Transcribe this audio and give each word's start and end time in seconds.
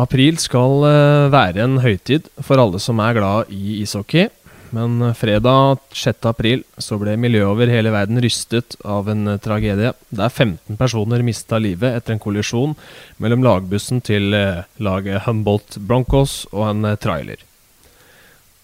April 0.00 0.38
skal 0.40 0.84
eh, 0.88 1.30
være 1.32 1.64
en 1.64 1.80
høytid 1.82 2.28
for 2.40 2.60
alle 2.62 2.80
som 2.80 3.00
er 3.02 3.16
glad 3.18 3.50
i 3.52 3.80
ishockey. 3.82 4.30
Men 4.74 5.00
eh, 5.02 5.16
fredag 5.18 5.80
6. 5.92 6.28
april 6.30 6.62
så 6.80 6.96
ble 7.00 7.16
miljøet 7.20 7.50
over 7.50 7.72
hele 7.72 7.92
verden 7.92 8.20
rystet 8.22 8.78
av 8.80 9.10
en 9.12 9.34
eh, 9.34 9.40
tragedie. 9.42 9.92
Der 10.08 10.30
15 10.30 10.78
personer 10.80 11.24
mista 11.26 11.58
livet 11.60 11.98
etter 11.98 12.16
en 12.16 12.22
kollisjon 12.22 12.76
mellom 13.20 13.44
lagbussen 13.44 14.00
til 14.06 14.32
laget 14.80 15.26
Humboldt 15.26 15.76
Broncos 15.84 16.44
og 16.54 16.70
en 16.70 16.94
trailer. 17.02 17.42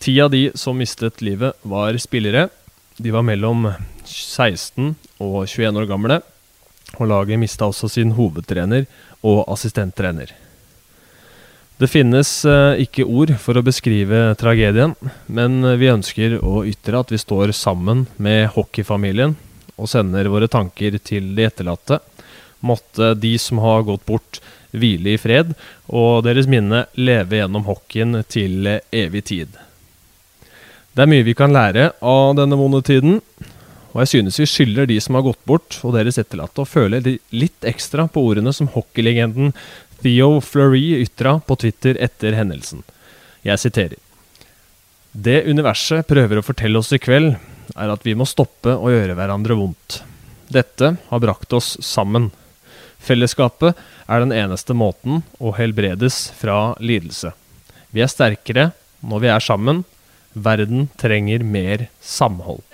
Ti 0.00 0.16
av 0.22 0.32
de 0.32 0.46
som 0.56 0.78
mistet 0.78 1.20
livet, 1.24 1.56
var 1.64 1.96
spillere. 2.00 2.48
De 2.96 3.12
var 3.12 3.24
mellom 3.26 3.68
16 4.06 4.94
og 5.18 5.38
21 5.44 5.82
år 5.82 5.90
gamle. 5.90 6.20
Og 6.96 7.10
laget 7.10 7.40
mista 7.40 7.68
også 7.68 7.90
sin 7.92 8.14
hovedtrener 8.16 8.86
og 9.26 9.42
assistenttrener. 9.52 10.45
Det 11.76 11.90
finnes 11.92 12.30
eh, 12.48 12.78
ikke 12.86 13.04
ord 13.04 13.34
for 13.36 13.58
å 13.58 13.64
beskrive 13.64 14.30
tragedien, 14.40 14.94
men 15.28 15.58
vi 15.76 15.90
ønsker 15.92 16.38
å 16.40 16.62
ytre 16.64 17.02
at 17.02 17.10
vi 17.12 17.20
står 17.20 17.52
sammen 17.52 18.06
med 18.16 18.48
hockeyfamilien 18.54 19.34
og 19.76 19.90
sender 19.92 20.30
våre 20.32 20.48
tanker 20.48 20.96
til 21.04 21.34
de 21.36 21.44
etterlatte. 21.44 21.98
Måtte 22.64 23.10
de 23.20 23.34
som 23.36 23.60
har 23.60 23.84
gått 23.84 24.06
bort, 24.08 24.40
hvile 24.76 25.14
i 25.14 25.20
fred, 25.20 25.52
og 25.92 26.24
deres 26.24 26.48
minne 26.48 26.86
leve 26.96 27.42
gjennom 27.42 27.68
hockeyen 27.68 28.22
til 28.24 28.72
evig 28.88 29.26
tid. 29.28 29.52
Det 30.96 31.04
er 31.04 31.12
mye 31.12 31.28
vi 31.28 31.36
kan 31.36 31.52
lære 31.52 31.90
av 32.00 32.38
denne 32.40 32.56
vonde 32.56 32.80
tiden, 32.88 33.20
og 33.92 34.02
jeg 34.02 34.10
synes 34.10 34.36
vi 34.40 34.48
skylder 34.48 34.88
de 34.88 34.96
som 35.00 35.16
har 35.16 35.24
gått 35.24 35.40
bort, 35.48 35.78
og 35.84 35.94
deres 35.96 36.18
etterlatte, 36.20 36.64
å 36.64 36.68
føle 36.68 37.00
litt 37.32 37.68
ekstra 37.68 38.04
på 38.12 38.24
ordene 38.28 38.52
som 38.52 38.68
hockeylegenden 38.72 39.54
Theo 40.02 40.40
Fleury 40.40 41.00
ytra 41.02 41.38
på 41.40 41.56
Twitter 41.56 41.96
etter 42.00 42.36
hendelsen. 42.36 42.82
Jeg 43.46 43.62
siterer. 43.62 44.00
Det 45.16 45.46
universet 45.48 46.04
prøver 46.08 46.40
å 46.40 46.44
fortelle 46.44 46.80
oss 46.82 46.92
i 46.92 47.00
kveld, 47.00 47.38
er 47.74 47.92
at 47.92 48.04
vi 48.04 48.14
må 48.18 48.26
stoppe 48.28 48.74
å 48.76 48.90
gjøre 48.92 49.16
hverandre 49.16 49.56
vondt. 49.56 50.02
Dette 50.52 50.92
har 51.08 51.22
brakt 51.22 51.56
oss 51.56 51.74
sammen. 51.80 52.28
Fellesskapet 53.02 53.78
er 54.06 54.22
den 54.22 54.34
eneste 54.36 54.76
måten 54.76 55.22
å 55.38 55.54
helbredes 55.56 56.26
fra 56.36 56.76
lidelse. 56.78 57.32
Vi 57.94 58.04
er 58.04 58.12
sterkere 58.12 58.70
når 59.00 59.24
vi 59.24 59.32
er 59.32 59.42
sammen. 59.42 59.84
Verden 60.36 60.90
trenger 61.00 61.46
mer 61.46 61.86
samhold. 62.04 62.65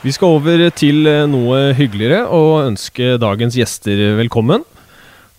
Vi 0.00 0.12
skal 0.16 0.32
over 0.32 0.62
til 0.72 1.04
eh, 1.04 1.26
noe 1.28 1.74
hyggeligere 1.76 2.22
og 2.32 2.62
ønske 2.70 3.18
dagens 3.20 3.52
gjester 3.58 3.98
velkommen. 4.16 4.62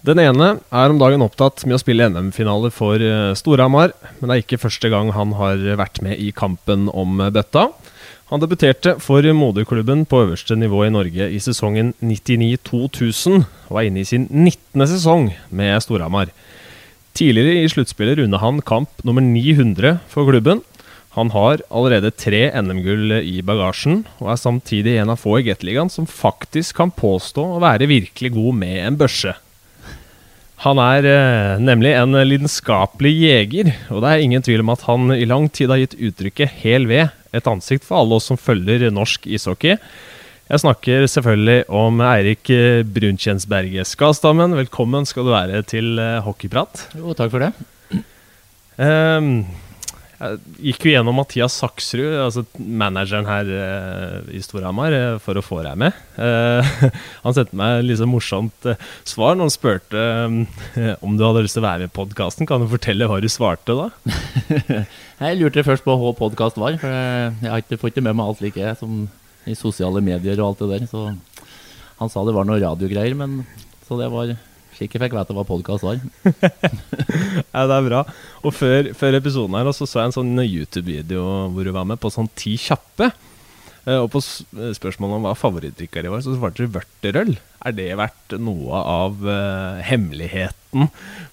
Den 0.05 0.21
ene 0.21 0.51
er 0.69 0.93
om 0.93 0.99
dagen 1.01 1.23
opptatt 1.25 1.63
med 1.65 1.79
å 1.79 1.81
spille 1.81 2.05
NM-finale 2.11 2.69
for 2.69 3.01
eh, 3.01 3.31
Storhamar, 3.33 3.95
men 4.19 4.29
det 4.29 4.35
er 4.35 4.43
ikke 4.43 4.59
første 4.61 4.91
gang 4.93 5.09
han 5.15 5.33
har 5.39 5.65
vært 5.81 6.03
med 6.05 6.21
i 6.21 6.29
kampen 6.29 6.91
om 6.93 7.23
bøtta. 7.33 7.71
Han 8.29 8.43
debuterte 8.43 8.99
for 9.01 9.25
moderklubben 9.33 10.05
på 10.05 10.21
øverste 10.27 10.53
nivå 10.53 10.85
i 10.85 10.93
Norge 10.93 11.31
i 11.33 11.41
sesongen 11.41 11.95
99-2000, 11.97 13.41
og 13.65 13.81
er 13.81 13.89
inne 13.89 14.05
i 14.05 14.07
sin 14.13 14.29
19. 14.29 14.85
sesong 14.93 15.31
med 15.49 15.81
Storhamar. 15.81 16.29
Tidligere 17.17 17.65
i 17.65 17.73
sluttspillet 17.73 18.21
rundet 18.21 18.45
han 18.45 18.61
kamp 18.61 19.01
nummer 19.09 19.25
900 19.25 19.97
for 20.13 20.29
klubben, 20.29 20.61
han 21.11 21.31
har 21.33 21.59
allerede 21.67 22.13
tre 22.15 22.45
NM-gull 22.55 23.17
i 23.19 23.41
bagasjen, 23.43 24.05
og 24.23 24.29
er 24.31 24.39
samtidig 24.39 24.93
en 25.01 25.11
av 25.11 25.19
få 25.19 25.41
i 25.41 25.45
Gateligaen 25.49 25.91
som 25.91 26.07
faktisk 26.07 26.77
kan 26.77 26.93
påstå 26.95 27.43
å 27.43 27.63
være 27.63 27.89
virkelig 27.91 28.31
god 28.37 28.59
med 28.61 28.77
en 28.85 28.99
børse. 28.99 29.33
Han 30.61 30.79
er 30.79 31.07
eh, 31.09 31.57
nemlig 31.59 31.91
en 31.97 32.15
lidenskapelig 32.15 33.11
jeger, 33.17 33.73
og 33.89 34.05
det 34.05 34.11
er 34.11 34.23
ingen 34.23 34.45
tvil 34.45 34.63
om 34.63 34.71
at 34.71 34.85
han 34.85 35.11
i 35.15 35.27
lang 35.27 35.49
tid 35.49 35.73
har 35.73 35.81
gitt 35.81 35.97
uttrykket 35.97 36.53
'hel 36.61 36.87
ved' 36.87 37.09
et 37.35 37.47
ansikt 37.47 37.87
for 37.87 37.99
alle 37.99 38.19
oss 38.19 38.29
som 38.29 38.39
følger 38.39 38.87
norsk 38.91 39.25
ishockey. 39.27 39.79
Jeg 40.51 40.63
snakker 40.63 41.07
selvfølgelig 41.07 41.65
om 41.71 41.99
Eirik 42.03 42.51
Brunkjensberget 42.91 43.87
Skastammen. 43.87 44.55
Velkommen 44.59 45.07
skal 45.07 45.27
du 45.27 45.31
være 45.31 45.63
til 45.63 45.99
eh, 45.99 46.21
Hockeyprat. 46.23 46.87
Jo, 46.95 47.15
takk 47.15 47.31
for 47.33 47.43
det. 47.43 47.51
Um, 48.79 49.43
jeg 49.47 49.70
gikk 50.61 50.85
jo 50.85 50.91
gjennom 50.93 51.17
Mathias 51.17 51.55
Saksrud, 51.57 52.13
altså 52.27 52.43
manageren 52.57 53.25
her 53.25 53.47
uh, 53.49 54.33
i 54.33 54.41
Storhamar, 54.43 54.93
uh, 54.93 55.15
for 55.23 55.39
å 55.39 55.43
få 55.43 55.61
deg 55.65 55.79
med. 55.81 55.97
Uh, 56.17 56.61
han 57.25 57.37
sendte 57.37 57.57
meg 57.57 57.79
et 57.79 57.87
liksom 57.89 58.13
morsomt 58.13 58.69
svar 59.07 59.37
når 59.37 59.47
han 59.47 59.55
spurte 59.55 60.03
um, 60.27 60.43
om 61.01 61.17
du 61.17 61.25
hadde 61.25 61.45
lyst 61.47 61.57
til 61.57 61.63
å 61.63 61.67
være 61.67 61.85
med 61.85 61.93
i 61.93 61.95
podkasten. 61.95 62.49
Kan 62.49 62.61
du 62.63 62.69
fortelle 62.71 63.09
hva 63.09 63.17
du 63.23 63.29
svarte 63.31 63.77
da? 63.77 63.89
jeg 65.23 65.41
lurte 65.41 65.65
først 65.65 65.87
på 65.87 65.97
hva 65.97 66.13
podkast 66.17 66.61
var. 66.61 66.77
For 66.81 66.93
jeg 66.93 67.49
har 67.49 67.65
ikke 67.65 67.81
fått 67.81 67.97
det 67.97 68.05
med 68.05 68.17
meg 68.19 68.29
alt 68.29 68.45
like 68.45 68.75
som 68.79 69.03
i 69.49 69.57
sosiale 69.57 70.03
medier 70.05 70.37
og 70.37 70.51
alt 70.51 70.63
det 70.63 70.71
der. 70.75 70.87
Så 70.91 71.07
han 72.01 72.13
sa 72.13 72.25
det 72.25 72.37
var 72.37 72.45
noe 72.49 72.61
radiogreier, 72.61 73.17
men 73.17 73.41
så 73.87 73.97
det 73.99 74.09
var 74.13 74.35
jeg 74.81 74.89
fikk 74.89 75.15
vite 75.15 75.35
hva 75.35 75.45
podkast 75.45 75.85
var. 75.85 75.99
ja, 77.53 77.65
det 77.69 77.75
er 77.75 77.87
bra. 77.87 78.05
Og 78.41 78.55
før, 78.55 78.91
før 78.97 79.17
episoden 79.19 79.57
her 79.59 79.69
så, 79.75 79.85
så 79.85 80.01
jeg 80.01 80.09
en 80.09 80.15
sånn 80.15 80.41
YouTube-video 80.41 81.25
hvor 81.53 81.67
du 81.67 81.73
var 81.75 81.85
med 81.89 82.01
på 82.01 82.11
sånn 82.13 82.29
ti 82.37 82.55
kjappe. 82.59 83.11
Eh, 83.85 83.97
og 83.97 84.11
på 84.13 84.21
eh, 84.21 84.71
spørsmålet 84.77 85.17
om 85.17 85.25
hva 85.25 85.33
favorittdrikka 85.37 86.03
di 86.03 86.13
var, 86.13 86.21
så 86.25 86.35
svarte 86.35 86.65
du 86.65 86.73
vørterøl. 86.75 87.35
Er 87.65 87.75
det 87.77 87.89
vært 87.97 88.37
noe 88.41 88.77
av 88.77 89.19
uh, 89.21 89.81
hemmeligheten 89.85 90.87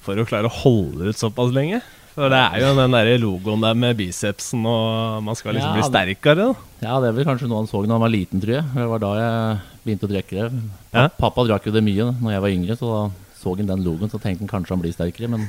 for 0.04 0.20
å 0.20 0.26
klare 0.28 0.48
å 0.48 0.58
holde 0.60 1.08
ut 1.08 1.20
såpass 1.20 1.54
lenge? 1.56 1.80
For 2.18 2.32
det 2.32 2.40
er 2.40 2.64
jo 2.64 2.72
den 2.74 2.96
der 2.96 3.12
logoen 3.22 3.62
der 3.62 3.76
med 3.78 3.96
bicepsen, 4.00 4.64
og 4.66 5.22
man 5.24 5.38
skal 5.38 5.54
liksom 5.54 5.70
ja, 5.70 5.76
bli 5.78 5.86
sterkere. 5.86 6.48
Da. 6.50 6.68
Ja, 6.82 6.96
det 7.00 7.12
er 7.12 7.16
vel 7.20 7.28
kanskje 7.28 7.48
noe 7.48 7.62
han 7.62 7.70
så 7.70 7.80
da 7.84 7.94
han 7.94 8.02
var 8.02 8.12
liten, 8.12 8.42
tror 8.42 8.56
jeg. 8.58 8.66
Det 8.74 8.88
var 8.90 9.04
da 9.04 9.12
jeg 9.20 9.60
begynte 9.84 10.08
å 10.08 10.12
drikke 10.12 10.36
det. 10.36 10.64
Ja. 10.96 11.06
Pappa 11.20 11.46
drakk 11.46 11.68
jo 11.68 11.74
det 11.76 11.84
mye 11.86 12.10
når 12.18 12.34
jeg 12.34 12.44
var 12.44 12.56
yngre, 12.56 12.78
så 12.80 12.90
da 12.90 13.02
så 13.38 13.54
han 13.54 13.70
den 13.70 13.84
logoen, 13.86 14.10
så 14.10 14.18
tenkte 14.18 14.44
han 14.44 14.50
kanskje 14.50 14.74
han 14.74 14.82
blir 14.82 14.94
sterkere. 14.94 15.30
Men 15.30 15.46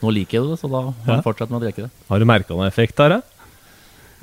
nå 0.00 0.12
liker 0.12 0.40
jeg 0.40 0.50
det, 0.50 0.60
så 0.60 0.70
da 0.72 0.86
må 0.88 0.94
ja. 1.04 1.14
han 1.14 1.24
fortsette 1.24 1.52
med 1.52 1.60
å 1.60 1.64
drikke 1.66 1.86
det. 1.86 1.90
Har 2.08 2.22
du 2.22 2.28
merka 2.28 2.54
noen 2.54 2.68
effekt 2.68 3.00
her, 3.02 3.18
da? 3.18 3.22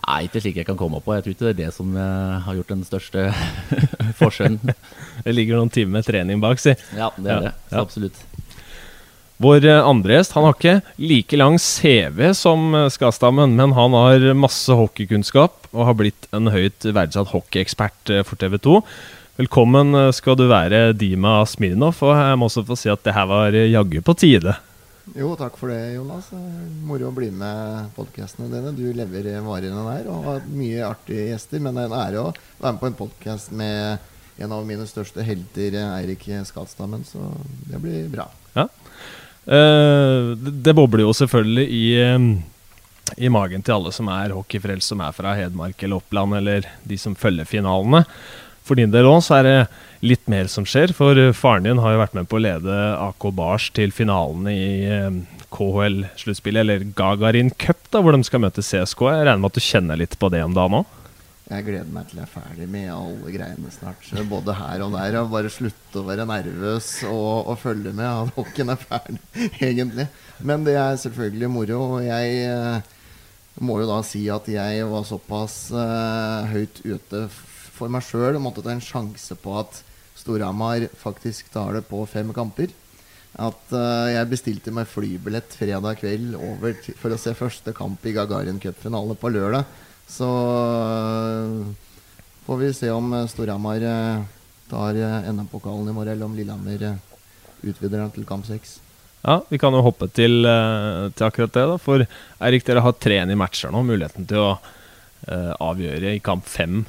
Nei, 0.04 0.26
ikke 0.28 0.42
slik 0.44 0.58
jeg 0.60 0.68
kan 0.68 0.80
komme 0.80 1.00
på. 1.00 1.14
Jeg 1.16 1.24
tror 1.24 1.36
ikke 1.36 1.46
det 1.46 1.54
er 1.54 1.60
det 1.62 1.72
som 1.76 1.94
uh, 1.96 2.42
har 2.44 2.58
gjort 2.58 2.74
den 2.74 2.84
største 2.88 3.30
forskjellen. 4.20 4.74
det 5.26 5.36
ligger 5.36 5.62
noen 5.62 5.72
timer 5.72 6.00
med 6.00 6.08
trening 6.10 6.44
bak, 6.44 6.60
si. 6.60 6.76
Ja, 6.98 7.14
det 7.16 7.30
er 7.30 7.36
ja. 7.38 7.52
det. 7.52 7.56
Så 7.72 7.84
absolutt. 7.86 8.22
Vår 9.44 9.66
eh, 9.66 9.80
andre 9.82 10.14
gjest 10.20 10.36
han 10.38 10.46
har 10.46 10.54
ikke 10.56 11.02
like 11.02 11.38
lang 11.40 11.56
CV 11.60 12.20
som 12.38 12.68
eh, 12.78 12.90
Skastammen, 12.94 13.56
men 13.58 13.74
han 13.76 13.96
har 13.98 14.28
masse 14.38 14.76
hockeykunnskap 14.78 15.72
og 15.74 15.88
har 15.90 15.98
blitt 16.00 16.28
en 16.36 16.52
høyt 16.54 16.86
verdsatt 16.86 17.32
hockeyekspert 17.34 18.14
for 18.28 18.40
TV 18.40 18.60
2. 18.62 18.78
Velkommen 19.34 19.96
eh, 19.96 20.12
skal 20.14 20.36
du 20.38 20.44
være, 20.46 20.92
Dima 20.94 21.40
Smirnov. 21.50 21.98
Og 22.06 22.12
jeg 22.14 22.38
må 22.38 22.46
også 22.46 22.62
få 22.68 22.76
si 22.78 22.92
at 22.94 23.02
det 23.02 23.16
her 23.16 23.26
var 23.26 23.56
jaggu 23.58 23.98
på 24.06 24.14
tide. 24.14 24.54
Jo, 25.18 25.32
takk 25.40 25.56
for 25.58 25.74
det, 25.74 25.96
Jonas. 25.96 26.28
Moro 26.86 27.10
å 27.10 27.16
bli 27.16 27.32
med 27.34 27.90
podkastene 27.96 28.52
dine. 28.52 28.76
Du 28.78 28.86
lever 28.94 29.32
varene 29.42 29.88
der 29.88 30.12
og 30.14 30.28
har 30.28 30.46
mye 30.54 30.86
artige 30.86 31.32
gjester. 31.32 31.64
Men 31.66 31.74
det 31.74 31.88
er 31.88 31.90
en 31.90 31.98
ære 32.04 32.22
å 32.22 32.28
være 32.62 32.76
med 32.76 32.84
på 32.84 32.92
en 32.92 33.00
podkast 33.02 33.56
med 33.58 34.06
en 34.38 34.54
av 34.54 34.70
mine 34.70 34.86
største 34.90 35.26
helter, 35.26 35.80
Eirik 35.82 36.30
Skatstammen. 36.46 37.02
Så 37.10 37.34
det 37.72 37.82
blir 37.82 38.06
bra. 38.14 38.30
Ja. 38.54 38.70
Uh, 39.50 40.38
det 40.38 40.78
bobler 40.78 41.08
jo 41.08 41.18
selvfølgelig 41.24 41.68
i 41.74 41.86
i 43.20 43.30
magen 43.30 43.62
til 43.66 43.76
alle 43.76 43.92
som 43.94 44.08
er 44.10 44.32
hockeyfrelst, 44.34 44.94
som 44.94 45.02
er 45.04 45.14
fra 45.14 45.34
Hedmark 45.38 45.82
eller 45.84 46.00
Oppland, 46.00 46.38
eller 46.38 46.70
de 46.88 46.98
som 46.98 47.18
følger 47.18 47.46
finalene. 47.46 48.06
For 48.64 48.80
din 48.80 48.94
del 48.94 49.08
òg 49.10 49.20
så 49.26 49.42
er 49.42 49.48
det 49.48 49.58
litt 50.04 50.26
mer 50.32 50.50
som 50.52 50.66
skjer. 50.68 50.94
For 50.96 51.20
eh, 51.20 51.36
faren 51.36 51.68
din 51.68 51.82
har 51.84 51.96
jo 51.96 52.02
vært 52.04 52.18
med 52.18 52.30
på 52.32 52.40
å 52.40 52.44
lede 52.46 52.80
AK 53.10 53.30
Bars 53.36 53.70
til 53.76 53.94
finalen 53.96 54.48
i 54.52 54.64
eh, 54.88 55.22
KHL-sluttspillet, 55.54 56.64
eller 56.64 56.90
Gagarin 56.98 57.52
Cup, 57.60 57.86
da, 57.92 58.02
hvor 58.02 58.16
de 58.16 58.24
skal 58.26 58.44
møte 58.44 58.64
CSK. 58.64 59.08
Jeg 59.12 59.28
regner 59.28 59.44
med 59.44 59.52
at 59.52 59.60
du 59.60 59.68
kjenner 59.68 60.00
litt 60.00 60.18
på 60.20 60.32
det 60.34 60.44
om 60.46 60.56
dagen 60.56 60.82
òg? 60.82 61.00
Jeg 61.44 61.66
gleder 61.68 61.90
meg 61.92 62.08
til 62.08 62.22
jeg 62.22 62.24
er 62.24 62.32
ferdig 62.32 62.66
med 62.72 62.88
alle 62.90 63.32
greiene 63.34 63.70
snart. 63.76 64.08
Både 64.32 64.56
her 64.56 64.86
og 64.86 64.96
der. 64.96 65.20
Og 65.20 65.34
bare 65.34 65.52
slutte 65.52 66.00
å 66.00 66.08
være 66.08 66.26
nervøs 66.26 66.88
og, 67.10 67.52
og 67.52 67.60
følge 67.62 67.92
med. 67.92 68.08
At 68.08 68.38
hockeyen 68.38 68.72
er 68.74 68.80
ferdig, 68.80 69.20
egentlig. 69.60 70.08
Men 70.40 70.64
det 70.66 70.78
er 70.80 70.96
selvfølgelig 71.04 71.52
moro. 71.52 71.82
Og 71.98 72.08
jeg 72.08 72.46
eh, 72.48 72.94
må 73.62 73.82
jo 73.84 73.90
da 73.92 74.00
si 74.08 74.24
at 74.34 74.48
jeg 74.50 74.88
var 74.90 75.04
såpass 75.06 75.58
uh, 75.76 76.48
høyt 76.50 76.80
ute 76.88 77.28
for 77.84 77.92
meg 77.92 78.06
sjøl 78.08 78.40
måtte 78.40 78.64
ta 78.64 78.72
en 78.72 78.84
sjanse 78.84 79.36
på 79.44 79.58
at 79.60 79.82
Storhamar 80.16 80.86
faktisk 80.96 81.50
tar 81.52 81.76
det 81.76 81.84
på 81.90 82.00
fem 82.08 82.30
kamper. 82.36 82.72
At 83.34 83.74
uh, 83.74 84.08
jeg 84.14 84.30
bestilte 84.30 84.72
meg 84.72 84.88
flybillett 84.88 85.56
fredag 85.58 85.98
kveld 86.00 86.38
over 86.38 86.78
for 87.02 87.12
å 87.12 87.18
se 87.20 87.34
første 87.36 87.74
kamp 87.76 88.06
i 88.06 88.14
Gagarin 88.16 88.62
Cup-finale 88.62 89.18
på 89.20 89.34
lørdag. 89.34 89.66
Så 90.08 90.30
uh, 90.30 91.66
får 92.46 92.62
vi 92.62 92.72
se 92.78 92.92
om 92.94 93.08
eh, 93.16 93.28
Storhamar 93.32 93.84
uh, 93.88 94.24
tar 94.70 95.00
NM-pokalen 95.32 95.90
i 95.90 95.96
morgen, 95.96 96.14
eller 96.14 96.28
om 96.28 96.36
Lillehammer 96.38 96.88
eh, 96.92 97.22
utvider 97.64 98.00
den 98.04 98.14
til 98.14 98.28
kamp 98.30 98.46
seks. 98.48 98.78
Ja, 99.24 99.42
Vi 99.50 99.58
kan 99.58 99.74
jo 99.74 99.84
hoppe 99.86 100.10
til, 100.12 100.44
til 100.44 101.26
akkurat 101.26 101.54
det. 101.56 101.64
da 101.72 101.78
For 101.80 102.04
Eirik, 102.44 102.66
dere 102.68 102.84
har 102.84 102.98
tre 103.00 103.22
i 103.24 103.38
matcher 103.40 103.72
nå. 103.72 103.80
Muligheten 103.88 104.28
til 104.28 104.44
å 104.44 104.58
avgjøre 105.64 106.18
i 106.18 106.20
kamp 106.20 106.44
fem 106.52 106.82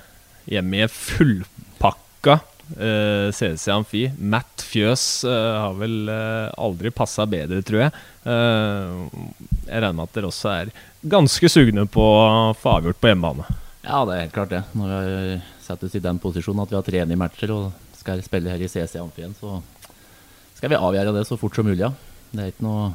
hjemme 0.51 0.79
i 0.79 0.85
en 0.85 0.93
fullpakka 0.93 2.39
uh, 2.77 3.29
CC 3.35 3.69
Amfi. 3.73 4.07
Matt 4.19 4.65
Fjøs 4.65 5.25
uh, 5.29 5.69
har 5.69 5.79
vel 5.79 6.11
uh, 6.11 6.53
aldri 6.61 6.93
passa 6.95 7.27
bedre, 7.29 7.63
tror 7.67 7.87
jeg. 7.87 7.95
Eh, 8.25 8.93
jeg 9.69 9.83
regner 9.83 9.97
med 9.99 10.07
at 10.07 10.15
dere 10.17 10.29
også 10.31 10.49
er 10.49 10.71
ganske 11.13 11.49
sugne 11.53 11.85
på 11.93 12.01
å 12.01 12.55
få 12.57 12.79
avgjort 12.79 13.01
på 13.03 13.11
hjemmebane. 13.11 13.45
Ja, 13.85 14.01
det 14.09 14.15
er 14.15 14.23
helt 14.23 14.37
klart 14.37 14.53
det. 14.55 14.63
Når 14.73 14.93
vi 14.93 15.17
har 15.19 15.43
satt 15.61 15.85
oss 15.85 15.97
i 15.97 16.03
den 16.05 16.21
posisjonen 16.23 16.65
at 16.65 16.73
vi 16.73 16.79
har 16.79 16.87
tre 16.87 17.03
i 17.05 17.19
matcher 17.21 17.53
og 17.53 17.99
skal 17.99 18.23
spille 18.25 18.53
her 18.53 18.65
i 18.65 18.71
CC 18.71 18.97
Amfien, 19.01 19.35
så 19.37 19.59
skal 20.57 20.73
vi 20.73 20.81
avgjøre 20.81 21.13
det 21.19 21.27
så 21.29 21.37
fort 21.41 21.57
som 21.57 21.69
mulig. 21.69 21.83
Ja. 21.85 21.93
Det 22.33 22.41
er 22.41 22.55
ikke 22.55 22.65
noe 22.65 22.93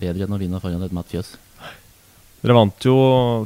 bedre 0.00 0.24
enn 0.24 0.34
å 0.34 0.40
vinne 0.40 0.60
foran 0.62 0.86
et 0.86 0.96
Matt 0.96 1.12
Fjøs. 1.12 1.34
Dere 2.40 2.56
vant 2.56 2.88
jo 2.88 2.96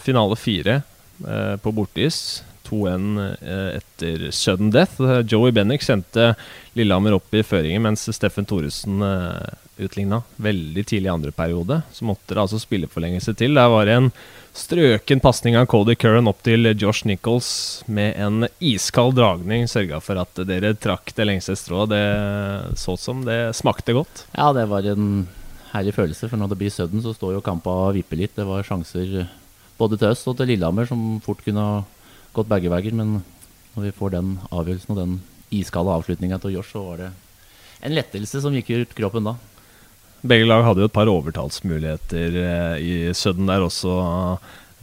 finale 0.03 0.39
fire 0.39 0.79
eh, 0.79 1.57
på 1.63 1.75
borteis. 1.75 2.45
2-1 2.69 3.21
eh, 3.43 3.79
etter 3.81 4.31
sudden 4.31 4.73
death. 4.75 5.01
Joey 5.27 5.55
Bennick 5.57 5.83
sendte 5.83 6.35
Lillehammer 6.79 7.17
opp 7.17 7.35
i 7.35 7.43
føringen, 7.43 7.83
mens 7.89 8.07
Steffen 8.15 8.47
Thoresen 8.49 9.03
eh, 9.03 9.55
utligna 9.79 10.23
veldig 10.37 10.85
tidlig 10.87 11.09
i 11.09 11.15
andre 11.15 11.33
periode. 11.35 11.81
Så 11.93 12.07
måtte 12.09 12.35
det 12.35 12.43
altså 12.43 12.61
spilleforlengelse 12.63 13.35
til. 13.39 13.57
Der 13.59 13.73
var 13.73 13.89
det 13.89 13.97
en 13.99 14.11
strøken 14.59 15.23
pasning 15.23 15.57
av 15.59 15.69
Cody 15.71 15.95
Curran 15.99 16.31
opp 16.31 16.43
til 16.47 16.73
Josh 16.75 17.07
Nichols 17.09 17.51
med 17.87 18.17
en 18.19 18.49
iskald 18.59 19.17
dragning. 19.19 19.69
Sørga 19.71 20.03
for 20.03 20.21
at 20.23 20.43
dere 20.49 20.75
trakk 20.79 21.15
det 21.17 21.29
lengste 21.29 21.57
strået. 21.59 21.95
Det 21.95 22.79
så 22.79 22.97
ut 22.99 23.03
som 23.03 23.25
det 23.27 23.41
smakte 23.59 23.97
godt. 23.97 24.27
Ja, 24.35 24.51
det 24.57 24.69
var 24.71 24.87
en 24.87 25.29
herlig 25.73 25.95
følelse, 25.95 26.31
for 26.31 26.41
når 26.41 26.53
det 26.53 26.63
blir 26.63 26.73
sudden, 26.73 27.03
så 27.05 27.13
står 27.15 27.37
jo 27.37 27.45
kampa 27.45 27.75
og 27.89 27.95
vipper 27.99 28.19
litt. 28.21 28.35
Det 28.39 28.47
var 28.49 28.67
sjanser 28.67 29.29
både 29.79 29.99
til 30.01 30.11
oss 30.11 30.27
og 30.27 30.39
til 30.39 30.51
Lillehammer 30.51 30.89
som 30.89 31.21
fort 31.25 31.45
kunne 31.45 31.63
ha 31.63 31.83
gått 32.37 32.51
begge 32.51 32.73
veier, 32.73 32.95
men 32.97 33.21
når 33.75 33.89
vi 33.89 33.95
får 33.95 34.15
den 34.17 34.37
avgjørelsen 34.51 34.95
og 34.95 35.01
den 35.01 35.19
iskalde 35.55 35.95
avslutninga 35.95 36.41
til 36.43 36.59
Josh, 36.59 36.75
så 36.75 36.85
var 36.85 37.03
det 37.03 37.11
en 37.87 37.95
lettelse 37.95 38.43
som 38.43 38.55
gikk 38.57 38.73
ut 38.75 38.97
kroppen 38.99 39.29
da. 39.29 39.37
Begge 40.27 40.49
lag 40.49 40.65
hadde 40.67 40.83
jo 40.83 40.89
et 40.91 40.95
par 40.95 41.11
overtalsmuligheter 41.11 42.39
eh, 42.43 42.79
i 42.83 42.95
sudden 43.15 43.47
der 43.47 43.63
også. 43.63 43.93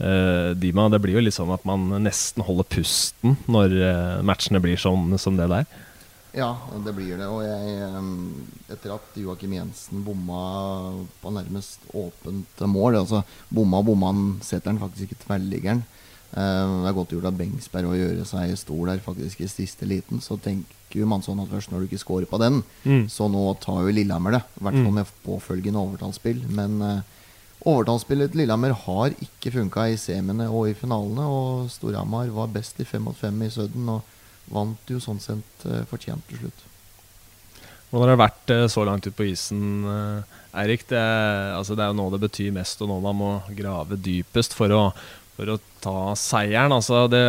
Eh, 0.00 0.52
Dima, 0.56 0.88
det 0.92 1.02
blir 1.04 1.18
jo 1.18 1.24
litt 1.24 1.36
sånn 1.36 1.52
at 1.52 1.64
man 1.68 1.90
nesten 2.04 2.44
holder 2.46 2.68
pusten 2.72 3.36
når 3.48 3.74
eh, 3.76 4.14
matchene 4.24 4.62
blir 4.64 4.80
sånn 4.80 5.12
som 5.20 5.36
det 5.36 5.50
der. 5.52 5.68
Ja, 6.36 6.50
det 6.84 6.92
blir 6.96 7.16
det. 7.16 7.28
Og 7.32 7.44
jeg, 7.44 8.00
etter 8.72 8.96
at 8.96 9.14
Joakim 9.16 9.54
Jensen 9.56 10.02
bomma 10.04 10.40
på 11.22 11.32
nærmest 11.32 11.86
åpent 11.96 12.60
mål 12.68 12.98
Altså 13.00 13.22
bomma 13.48 13.80
og 13.80 13.88
bomma, 13.88 14.10
han 14.12 14.34
setter 14.44 14.72
den 14.72 14.82
faktisk 14.82 15.08
ikke 15.08 15.22
tverrliggeren. 15.24 15.84
Eh, 16.34 16.82
Det 16.82 16.88
er 16.90 16.92
godt 16.96 17.10
gjort 17.14 17.24
av 17.30 17.36
Bengsberg 17.38 17.86
å 17.86 17.96
gjøre 17.96 18.24
seg 18.26 18.56
stor 18.58 18.86
der 18.86 18.98
faktisk 18.98 19.40
i 19.40 19.48
siste 19.48 19.86
liten. 19.86 20.20
Så 20.20 20.38
tenker 20.40 21.06
man 21.06 21.22
sånn 21.22 21.40
at 21.42 21.48
først 21.50 21.70
når 21.70 21.80
du 21.80 21.86
ikke 21.88 22.02
scorer 22.04 22.26
på 22.26 22.38
den, 22.38 22.62
Mm. 22.84 23.06
så 23.08 23.28
nå 23.30 23.58
tar 23.60 23.82
jo 23.86 23.92
Lillehammer 23.92 24.32
det. 24.32 24.42
I 24.60 24.64
hvert 24.64 24.74
fall 24.82 24.92
Mm. 24.92 24.94
med 24.94 25.06
påfølgende 25.24 25.80
overtallsspill. 25.82 26.42
Men 26.48 26.82
eh, 26.82 27.00
overtallsspillet 27.64 28.30
til 28.32 28.40
Lillehammer 28.40 28.72
har 28.74 29.10
ikke 29.10 29.52
funka 29.52 29.88
i 29.92 29.96
semiene 29.96 30.48
og 30.50 30.68
i 30.68 30.74
finalene. 30.74 31.24
Og 31.26 31.70
Storhamar 31.70 32.28
var 32.30 32.48
best 32.48 32.80
i 32.80 32.84
fem 32.84 33.02
mot 33.02 33.16
fem 33.16 33.40
i 33.42 33.48
Sudden 33.50 33.88
og 33.88 34.02
vant 34.50 34.78
jo 34.88 34.98
sånn 34.98 35.20
sett 35.20 35.66
eh, 35.66 35.84
fortjent 35.84 36.22
til 36.28 36.38
slutt. 36.38 36.62
Hvordan 37.90 38.08
har 38.08 38.16
det 38.16 38.24
vært 38.26 38.70
så 38.70 38.84
langt 38.84 39.06
ut 39.06 39.14
på 39.16 39.24
isen, 39.30 39.86
Eirik? 40.52 40.86
Det, 40.88 40.98
altså, 40.98 41.76
det 41.76 41.84
er 41.84 41.92
jo 41.92 41.98
nå 42.00 42.10
det 42.10 42.20
betyr 42.30 42.52
mest, 42.52 42.80
og 42.82 42.88
nå 42.90 43.00
man 43.00 43.16
må 43.16 43.42
grave 43.56 43.96
dypest 43.96 44.52
for 44.54 44.68
å, 44.74 44.92
for 45.36 45.52
å 45.52 45.60
ta 45.84 45.98
seieren. 46.18 46.74
Altså, 46.74 47.04
det, 47.12 47.22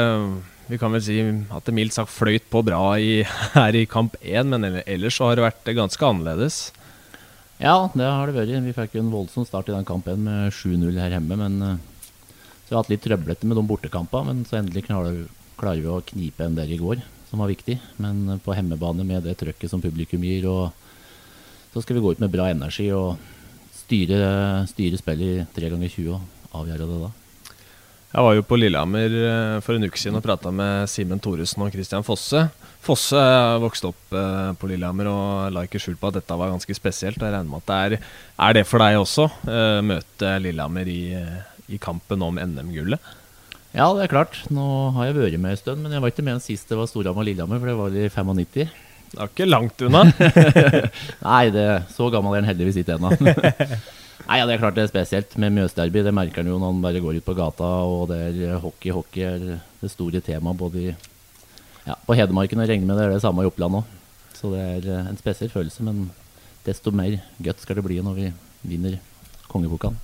vi 0.71 0.79
kan 0.79 0.93
vel 0.95 1.03
si 1.03 1.19
at 1.23 1.67
det 1.67 1.75
mildt 1.75 1.95
sagt 1.97 2.13
fløyt 2.13 2.47
på 2.51 2.63
bra 2.65 2.95
i, 2.99 3.21
her 3.57 3.77
i 3.77 3.85
kamp 3.89 4.17
én, 4.23 4.51
men 4.53 4.81
ellers 4.85 5.19
så 5.19 5.29
har 5.29 5.37
det 5.37 5.47
vært 5.47 5.75
ganske 5.77 6.09
annerledes. 6.09 6.61
Ja, 7.57 7.89
det 7.97 8.05
har 8.05 8.29
det 8.29 8.37
vært. 8.37 8.53
Vi 8.67 8.75
fikk 8.75 8.97
jo 8.97 9.03
en 9.05 9.13
voldsom 9.13 9.45
start 9.47 9.71
i 9.71 9.75
den 9.75 9.87
kampen 9.87 10.25
med 10.27 10.53
7-0 10.53 10.99
her 11.01 11.15
hjemme. 11.15 11.37
Men 11.39 11.61
eh, 11.65 11.77
så 12.67 12.69
vi 12.69 12.75
har 12.75 12.83
hatt 12.83 12.91
litt 12.91 13.05
trøblete 13.05 13.49
med 13.49 13.57
de 13.57 13.63
bortekampene. 13.65 14.29
Men 14.29 14.43
så 14.45 14.59
endelig 14.59 14.85
klarer, 14.85 15.23
klarer 15.57 15.81
vi 15.81 15.89
å 15.89 16.03
knipe 16.05 16.45
en 16.45 16.57
der 16.57 16.69
i 16.69 16.77
går, 16.77 17.01
som 17.31 17.41
var 17.41 17.49
viktig. 17.49 17.79
Men 18.03 18.27
eh, 18.29 18.41
på 18.43 18.53
hjemmebane 18.53 19.07
med 19.07 19.25
det 19.25 19.39
trøkket 19.41 19.73
som 19.73 19.81
publikum 19.81 20.25
gir, 20.27 20.45
og 20.51 20.69
så 21.73 21.81
skal 21.81 21.97
vi 21.97 22.05
gå 22.05 22.13
ut 22.13 22.21
med 22.21 22.33
bra 22.33 22.51
energi 22.53 22.91
og 22.95 23.17
styre, 23.73 24.19
styre 24.69 24.99
spillet 25.01 25.41
i 25.41 25.47
3 25.57 25.73
ganger 25.73 25.93
20 25.93 26.13
og 26.13 26.61
avgjøre 26.61 26.85
det 26.85 26.99
da. 27.07 27.15
Jeg 28.07 28.23
var 28.23 28.37
jo 28.37 28.43
på 28.47 28.55
Lillehammer 28.55 29.13
eh, 29.19 29.57
for 29.65 29.75
en 29.75 29.83
uke 29.83 29.99
siden 29.99 30.15
og 30.17 30.23
prata 30.23 30.51
med 30.55 30.87
Simen 30.87 31.19
Thoresen 31.19 31.65
og 31.65 31.73
Christian 31.73 32.05
Fosse. 32.07 32.45
Fosse 32.85 33.19
vokste 33.59 33.89
opp 33.89 34.15
eh, 34.15 34.53
på 34.55 34.69
Lillehammer 34.71 35.09
og 35.11 35.51
la 35.51 35.65
ikke 35.67 35.81
skjul 35.83 35.97
på 35.99 36.07
at 36.07 36.21
dette 36.21 36.37
var 36.39 36.53
ganske 36.53 36.77
spesielt. 36.77 37.19
Jeg 37.19 37.35
regner 37.35 37.51
med 37.51 37.65
at 37.65 37.67
det 37.67 37.99
er, 37.99 38.07
er 38.47 38.55
det 38.55 38.63
for 38.69 38.83
deg 38.83 39.01
også, 39.01 39.27
eh, 39.51 39.81
møte 39.91 40.33
Lillehammer 40.45 40.87
i, 40.87 41.01
i 41.67 41.81
kampen 41.83 42.23
om 42.23 42.39
NM-gullet. 42.39 43.13
Ja, 43.75 43.91
det 43.91 44.07
er 44.07 44.15
klart. 44.15 44.39
Nå 44.55 44.63
har 44.95 45.09
jeg 45.09 45.19
vært 45.19 45.39
med 45.43 45.57
en 45.57 45.59
stund, 45.65 45.83
men 45.83 45.91
jeg 45.91 46.01
var 46.01 46.15
ikke 46.15 46.25
med 46.25 46.41
sist 46.47 46.71
det 46.71 46.79
var 46.79 46.87
Storhamar-Lillehammer, 46.87 47.59
for 47.59 47.73
det 47.73 47.77
var 47.83 48.01
i 48.05 48.07
95. 48.07 48.71
Det 49.11 49.19
er 49.19 49.29
ikke 49.35 49.51
langt 49.51 49.83
unna. 49.83 50.07
Nei, 51.27 51.45
det, 51.51 51.69
så 51.91 52.07
gammel 52.11 52.33
er 52.33 52.45
han 52.45 52.53
heldigvis 52.55 52.79
ikke 52.85 52.95
ennå. 52.95 53.11
Nei, 54.27 54.41
ja, 54.41 54.45
det 54.47 54.57
er 54.57 54.59
klart 54.59 54.75
det 54.75 54.83
er 54.83 54.89
spesielt 54.91 55.35
med 55.39 55.53
Mjøsderby. 55.55 56.01
Det 56.03 56.11
merker 56.11 56.43
han 56.43 56.49
jo 56.51 56.57
når 56.59 56.73
han 56.73 56.81
bare 56.83 57.01
går 57.03 57.19
ut 57.19 57.25
på 57.27 57.35
gata. 57.37 57.67
Og 57.87 58.09
det 58.11 58.17
er 58.35 58.57
hockey. 58.59 58.91
Hockey 58.91 59.23
er 59.23 59.45
det 59.79 59.91
store 59.93 60.19
temaet 60.23 60.59
både 60.59 60.81
i, 60.81 60.95
ja, 61.87 61.95
på 62.03 62.17
Hedmarken 62.17 62.59
og 62.59 62.67
regner 62.67 62.89
med 62.89 62.99
det 62.99 63.05
er 63.05 63.13
det 63.15 63.23
samme 63.23 63.45
i 63.45 63.47
Oppland 63.47 63.79
òg. 63.79 63.93
Så 64.35 64.51
det 64.51 64.63
er 64.63 64.89
eh, 64.91 65.07
en 65.07 65.19
spesiell 65.19 65.49
følelse, 65.53 65.85
men 65.87 66.09
desto 66.67 66.91
mer 66.91 67.15
godt 67.39 67.63
skal 67.63 67.79
det 67.79 67.85
bli 67.87 68.01
når 68.03 68.17
vi 68.19 68.27
vinner 68.67 68.97
kongepokalen. 69.47 69.95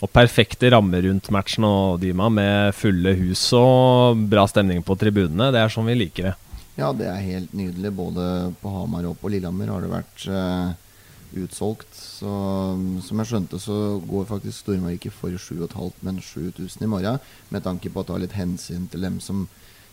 Og 0.00 0.08
perfekte 0.14 0.70
rammer 0.72 1.02
rundt 1.04 1.26
matchen 1.34 1.66
og 1.66 1.98
Dima, 2.00 2.30
med 2.32 2.70
fulle 2.72 3.12
hus 3.18 3.42
og 3.58 4.22
bra 4.30 4.46
stemning 4.48 4.80
på 4.86 4.96
tribunene. 4.96 5.50
Det 5.52 5.60
er 5.60 5.74
sånn 5.74 5.90
vi 5.90 5.98
liker 5.98 6.30
det. 6.30 6.36
Ja, 6.78 6.94
det 6.96 7.10
er 7.10 7.18
helt 7.26 7.50
nydelig. 7.52 7.90
Både 7.98 8.28
på 8.62 8.72
Hamar 8.72 9.10
og 9.10 9.18
på 9.20 9.28
Lillehammer 9.34 9.74
har 9.74 9.84
det 9.84 9.90
vært 9.92 10.24
eh, 10.30 10.70
utsolgt. 11.38 11.94
Så 11.94 12.30
som 13.06 13.22
jeg 13.22 13.30
skjønte, 13.30 13.60
så 13.62 13.76
går 14.08 14.28
faktisk 14.30 14.64
Stormar 14.64 14.96
ikke 14.96 15.12
for 15.14 15.34
7500, 15.34 15.96
men 16.06 16.20
7000 16.24 16.84
i 16.84 16.90
morgen. 16.90 17.20
Med 17.50 17.64
tanke 17.66 17.92
på 17.92 18.02
å 18.02 18.08
ta 18.08 18.18
litt 18.20 18.36
hensyn 18.38 18.88
til 18.90 19.06
dem 19.06 19.20
som 19.24 19.46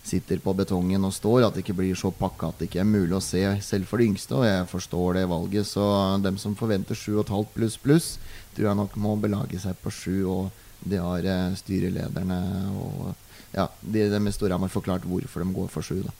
sitter 0.07 0.39
på 0.39 0.53
betongen 0.55 1.03
og 1.05 1.15
står. 1.15 1.45
At 1.47 1.57
det 1.57 1.65
ikke 1.65 1.77
blir 1.81 1.97
så 1.99 2.11
pakka 2.15 2.51
at 2.51 2.61
det 2.61 2.69
ikke 2.69 2.81
er 2.83 2.89
mulig 2.89 3.17
å 3.17 3.23
se, 3.23 3.43
selv 3.65 3.89
for 3.89 4.01
de 4.01 4.09
yngste. 4.11 4.37
Og 4.39 4.47
jeg 4.47 4.69
forstår 4.71 5.19
det 5.19 5.27
valget. 5.31 5.69
Så 5.69 5.85
dem 6.23 6.39
som 6.41 6.55
forventer 6.59 6.97
7500 6.97 7.53
pluss 7.55 7.77
pluss, 7.81 8.09
tror 8.55 8.71
jeg 8.71 8.81
nok 8.81 8.97
må 9.01 9.15
belage 9.21 9.61
seg 9.61 9.77
på 9.83 9.93
7. 9.93 10.11
Og 10.31 10.87
det 10.87 11.01
har 11.01 11.25
eh, 11.25 11.55
styrelederne 11.57 12.41
og 12.77 13.15
ja, 13.55 13.65
de, 13.81 14.05
de 14.11 14.19
med 14.21 14.35
Storhamar 14.35 14.71
forklart 14.71 15.07
hvorfor 15.07 15.41
de 15.41 15.55
går 15.55 15.71
for 15.73 15.85
7. 15.85 16.03
da. 16.05 16.13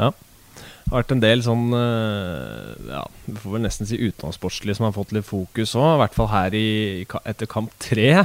Ja. 0.00 0.10
Det 0.60 0.92
har 0.92 1.02
vært 1.04 1.12
en 1.14 1.22
del 1.22 1.42
sånn 1.46 1.68
eh, 1.76 2.88
Ja, 2.90 3.04
vi 3.26 3.36
får 3.38 3.52
vel 3.54 3.62
nesten 3.62 3.86
si 3.86 4.00
utenomsportslige 4.00 4.78
som 4.78 4.88
har 4.88 4.96
fått 4.96 5.14
litt 5.14 5.28
fokus 5.28 5.76
òg. 5.78 5.92
I 5.94 6.00
hvert 6.02 6.16
fall 6.16 6.30
her 6.32 6.56
i, 6.58 6.66
etter 7.22 7.50
kamp 7.50 7.74
tre. 7.82 8.24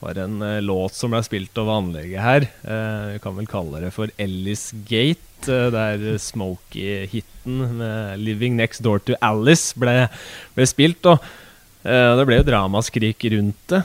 var 0.00 0.16
det 0.16 0.24
en 0.24 0.40
eh, 0.46 0.62
låt 0.64 0.96
som 0.96 1.12
ble 1.12 1.20
spilt 1.26 1.60
over 1.60 1.82
anlegget 1.82 2.24
her. 2.24 2.48
Eh, 2.64 3.04
vi 3.14 3.20
kan 3.24 3.36
vel 3.36 3.50
kalle 3.50 3.82
det 3.84 3.92
for 3.96 4.14
Ellis 4.16 4.70
Gate. 4.88 5.24
Der 5.46 6.00
Smokey-hiten 6.18 7.60
med 7.78 8.18
'Living 8.18 8.56
Next 8.58 8.82
Door 8.82 9.04
to 9.06 9.14
Alice' 9.22 9.70
ble, 9.78 10.08
ble 10.56 10.66
spilt. 10.66 11.06
Og 11.06 11.22
det 11.86 12.24
ble 12.26 12.40
jo 12.40 12.48
dramaskrik 12.48 13.22
rundt 13.36 13.70
det. 13.70 13.84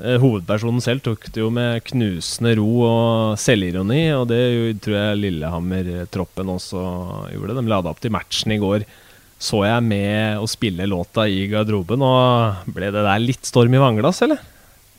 Eh, 0.00 0.16
hovedpersonen 0.20 0.80
selv 0.80 1.02
tok 1.04 1.26
det 1.28 1.42
jo 1.42 1.50
med 1.52 1.82
knusende 1.84 2.54
ro 2.56 2.68
og 2.86 3.40
selvironi, 3.40 4.06
og 4.16 4.26
det 4.30 4.40
jo, 4.40 4.62
tror 4.80 4.96
jeg 4.96 5.20
Lillehammer-troppen 5.26 6.52
også 6.54 6.84
gjorde. 7.34 7.56
De 7.58 7.64
lada 7.68 7.92
opp 7.92 8.00
til 8.00 8.14
matchen 8.14 8.54
i 8.56 8.60
går. 8.62 8.86
Så 9.40 9.62
jeg 9.64 9.84
med 9.84 10.40
å 10.40 10.48
spille 10.48 10.88
låta 10.88 11.26
i 11.28 11.46
garderoben, 11.48 12.04
og 12.04 12.72
ble 12.72 12.90
det 12.92 13.04
der 13.04 13.22
litt 13.22 13.48
storm 13.48 13.76
i 13.76 13.80
vannglass, 13.80 14.22
eller? 14.24 14.40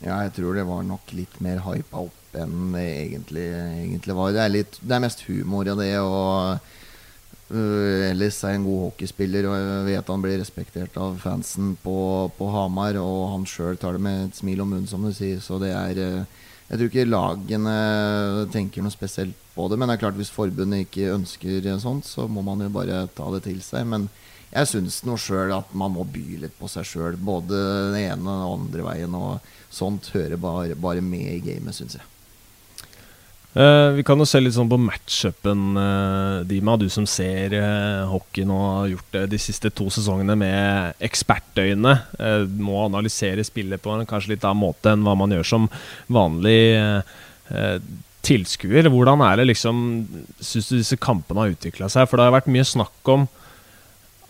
Ja, 0.02 0.20
jeg 0.24 0.34
tror 0.38 0.58
det 0.58 0.66
var 0.66 0.82
nok 0.86 1.14
litt 1.14 1.34
mer 1.42 1.62
hypa 1.66 2.06
opp 2.06 2.38
enn 2.38 2.72
det 2.74 2.86
egentlig, 3.04 3.44
egentlig 3.84 4.16
var. 4.18 4.32
Det 4.34 4.42
er, 4.42 4.54
litt, 4.54 4.78
det 4.80 4.96
er 4.96 5.04
mest 5.04 5.22
humor 5.28 5.68
i 5.68 5.76
det, 5.78 5.92
og 6.02 6.81
Uh, 7.52 8.08
Ellis 8.08 8.38
er 8.48 8.56
en 8.56 8.64
god 8.64 8.86
hockeyspiller, 8.86 9.44
og 9.44 9.56
jeg 9.58 9.84
vet 9.90 10.12
han 10.14 10.22
blir 10.24 10.38
respektert 10.40 10.94
av 10.96 11.18
fansen 11.20 11.74
på, 11.82 11.96
på 12.38 12.48
Hamar. 12.54 12.96
Og 13.02 13.26
han 13.34 13.44
sjøl 13.48 13.76
tar 13.80 13.98
det 13.98 14.04
med 14.06 14.28
et 14.28 14.40
smil 14.40 14.64
om 14.64 14.72
munnen, 14.72 14.88
som 14.88 15.04
du 15.04 15.12
sier. 15.12 15.42
Så 15.44 15.60
det 15.60 15.74
er 15.76 16.00
uh, 16.00 16.40
Jeg 16.70 16.78
tror 16.78 16.88
ikke 16.88 17.04
lagene 17.10 17.76
tenker 18.54 18.84
noe 18.84 18.94
spesielt 18.94 19.36
på 19.52 19.66
det. 19.68 19.76
Men 19.76 19.90
det 19.90 19.98
er 19.98 20.04
klart 20.06 20.16
hvis 20.16 20.32
forbundet 20.32 20.86
ikke 20.86 21.12
ønsker 21.12 21.68
sånt, 21.82 22.08
så 22.08 22.24
må 22.24 22.44
man 22.46 22.64
jo 22.64 22.70
bare 22.72 23.04
ta 23.12 23.28
det 23.34 23.42
til 23.44 23.60
seg. 23.64 23.84
Men 23.92 24.08
jeg 24.52 24.70
syns 24.70 25.02
nå 25.04 25.18
sjøl 25.20 25.52
at 25.52 25.74
man 25.76 25.92
må 25.92 26.06
by 26.08 26.40
litt 26.46 26.56
på 26.56 26.70
seg 26.72 26.88
sjøl. 26.88 27.20
Både 27.20 27.60
den 27.92 28.00
ene 28.00 28.24
og 28.24 28.32
den 28.32 28.48
andre 28.54 28.88
veien. 28.88 29.18
Og 29.20 29.52
sånt 29.72 30.08
hører 30.16 30.40
bare, 30.40 30.78
bare 30.78 31.04
med 31.04 31.28
i 31.36 31.44
gamet, 31.44 31.76
syns 31.76 32.00
jeg. 32.00 32.11
Uh, 33.52 33.92
vi 33.92 34.02
kan 34.02 34.16
jo 34.16 34.24
se 34.24 34.40
litt 34.40 34.54
sånn 34.56 34.70
på 34.70 34.78
matchupen, 34.80 35.74
uh, 35.76 36.40
Dima. 36.48 36.78
Du 36.80 36.86
som 36.92 37.04
ser 37.08 37.52
uh, 37.52 38.08
hockey 38.08 38.46
nå 38.48 38.56
har 38.56 38.86
gjort 38.94 39.10
det 39.18 39.26
de 39.34 39.40
siste 39.44 39.68
to 39.76 39.90
sesongene 39.92 40.36
med 40.40 41.02
ekspertøyne. 41.04 41.92
Uh, 42.16 42.46
må 42.64 42.78
analysere 42.86 43.44
spillet 43.44 43.82
på 43.82 43.92
en 43.92 44.08
kanskje 44.08 44.32
litt 44.32 44.46
annen 44.48 44.62
måte 44.62 44.94
enn 44.94 45.04
hva 45.04 45.14
man 45.20 45.36
gjør 45.36 45.50
som 45.50 45.68
vanlig 46.12 46.56
tilskuer. 48.24 48.88
Hvordan 48.88 49.20
er 49.26 49.42
det 49.42 49.48
liksom 49.50 49.76
Syns 50.40 50.70
du 50.70 50.78
disse 50.78 50.96
kampene 50.96 51.42
har 51.42 51.52
utvikla 51.52 51.90
seg? 51.92 52.08
For 52.08 52.16
det 52.16 52.30
har 52.30 52.36
vært 52.38 52.48
mye 52.54 52.64
snakk 52.64 53.12
om 53.12 53.28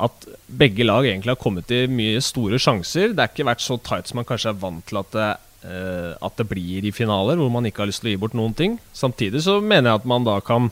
at 0.03 0.27
begge 0.51 0.83
lag 0.83 1.07
egentlig 1.07 1.37
har 1.37 1.39
kommet 1.39 1.69
til 1.71 1.93
mye 1.93 2.19
store 2.25 2.59
sjanser. 2.59 3.13
Det 3.13 3.23
har 3.23 3.31
ikke 3.31 3.47
vært 3.47 3.63
så 3.63 3.79
tight 3.79 4.11
som 4.11 4.19
man 4.19 4.27
kanskje 4.27 4.51
er 4.51 4.63
vant 4.65 4.83
til 4.89 4.99
at 4.99 5.15
det 5.15 5.31
at 5.63 6.41
det 6.41 6.49
blir 6.51 6.83
i 6.83 6.91
finaler 6.91 7.39
hvor 7.39 7.51
man 7.55 7.69
ikke 7.69 7.85
har 7.85 7.89
lyst 7.91 8.03
til 8.03 8.11
å 8.11 8.15
gi 8.17 8.19
bort 8.19 8.35
noen 8.35 8.55
ting. 8.59 8.73
Samtidig 8.97 9.45
så 9.45 9.61
mener 9.63 9.93
jeg 9.93 10.01
at 10.01 10.09
man 10.11 10.27
da 10.27 10.41
kan 10.43 10.71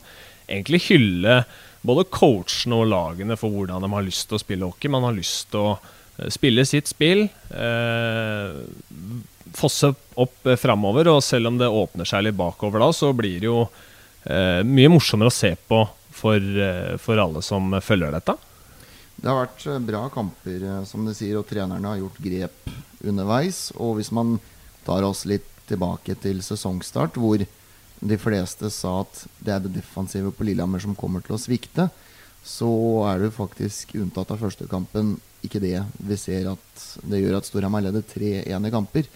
egentlig 0.50 0.82
hylle 0.88 1.44
både 1.86 2.06
coachene 2.12 2.76
og 2.82 2.90
lagene 2.90 3.36
for 3.40 3.52
hvordan 3.54 3.84
de 3.84 3.90
har 3.94 4.04
lyst 4.04 4.28
til 4.28 4.36
å 4.36 4.42
spille 4.42 4.68
hockey. 4.68 4.90
Man 4.92 5.06
har 5.06 5.16
lyst 5.16 5.50
til 5.52 5.62
å 5.62 5.70
uh, 5.76 6.26
spille 6.32 6.66
sitt 6.68 6.90
spill. 6.90 7.28
eh, 7.50 8.58
fosse 9.56 9.88
opp 10.20 10.46
uh, 10.46 10.58
framover, 10.60 11.08
og 11.10 11.24
selv 11.24 11.50
om 11.50 11.56
det 11.58 11.70
åpner 11.70 12.08
seg 12.08 12.26
litt 12.26 12.38
bakover 12.38 12.84
da, 12.84 12.92
så 12.94 13.14
blir 13.16 13.40
det 13.40 13.50
jo 13.50 13.62
mye 14.20 14.90
morsommere 14.92 15.30
å 15.30 15.32
se 15.32 15.54
på 15.56 15.78
for, 16.12 16.48
for 17.00 17.20
alle 17.22 17.40
som 17.40 17.72
følger 17.80 18.12
dette. 18.12 18.34
Det 19.16 19.30
har 19.30 19.38
vært 19.38 19.64
bra 19.86 20.02
kamper, 20.12 20.66
som 20.84 21.06
du 21.08 21.14
sier, 21.16 21.38
og 21.38 21.48
trenerne 21.48 21.88
har 21.88 22.02
gjort 22.02 22.18
grep 22.20 22.68
underveis. 23.00 23.62
Og 23.80 23.94
hvis 23.96 24.12
man 24.12 24.34
tar 24.86 25.06
oss 25.06 25.24
litt 25.28 25.46
tilbake 25.70 26.16
til 26.22 26.42
sesongstart, 26.44 27.18
hvor 27.20 27.42
de 28.00 28.16
fleste 28.20 28.70
sa 28.72 29.00
at 29.02 29.24
det 29.44 29.54
er 29.54 29.64
det 29.64 29.74
defensive 29.76 30.32
på 30.34 30.46
Lillehammer 30.48 30.82
som 30.82 30.96
kommer 30.98 31.24
til 31.24 31.36
å 31.36 31.40
svikte, 31.40 31.90
så 32.40 32.70
er 33.10 33.26
det 33.26 33.34
faktisk, 33.36 33.92
unntatt 34.00 34.30
av 34.32 34.40
første 34.40 34.66
kampen, 34.70 35.18
ikke 35.44 35.60
det 35.60 35.76
vi 36.08 36.16
ser 36.20 36.48
at 36.52 36.86
det 37.04 37.20
gjør 37.20 37.38
at 37.38 37.48
Storhamar 37.48 37.84
leder 37.84 38.04
3-1 38.04 38.68
i 38.68 38.72
kamper. 38.72 39.10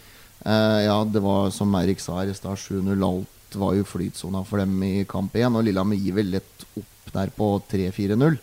Eh, 0.45 0.81
ja, 0.85 0.99
det 1.09 1.23
var 1.25 1.49
som 1.53 1.73
Eirik 1.81 2.03
sa 2.05 2.19
her 2.21 2.33
i 2.33 2.37
stad, 2.37 2.61
7-0. 2.61 2.93
Alt 3.09 3.59
var 3.61 3.77
jo 3.77 3.87
flytsona 3.89 4.45
for 4.49 4.61
dem 4.61 4.77
i 4.85 5.07
kamp 5.09 5.37
1, 5.37 5.57
og 5.57 5.65
Lillehammer 5.65 6.01
gir 6.01 6.17
vel 6.19 6.33
lett 6.37 6.67
opp 6.77 7.13
der 7.15 7.33
på 7.33 7.49
3-4-0. 7.71 8.39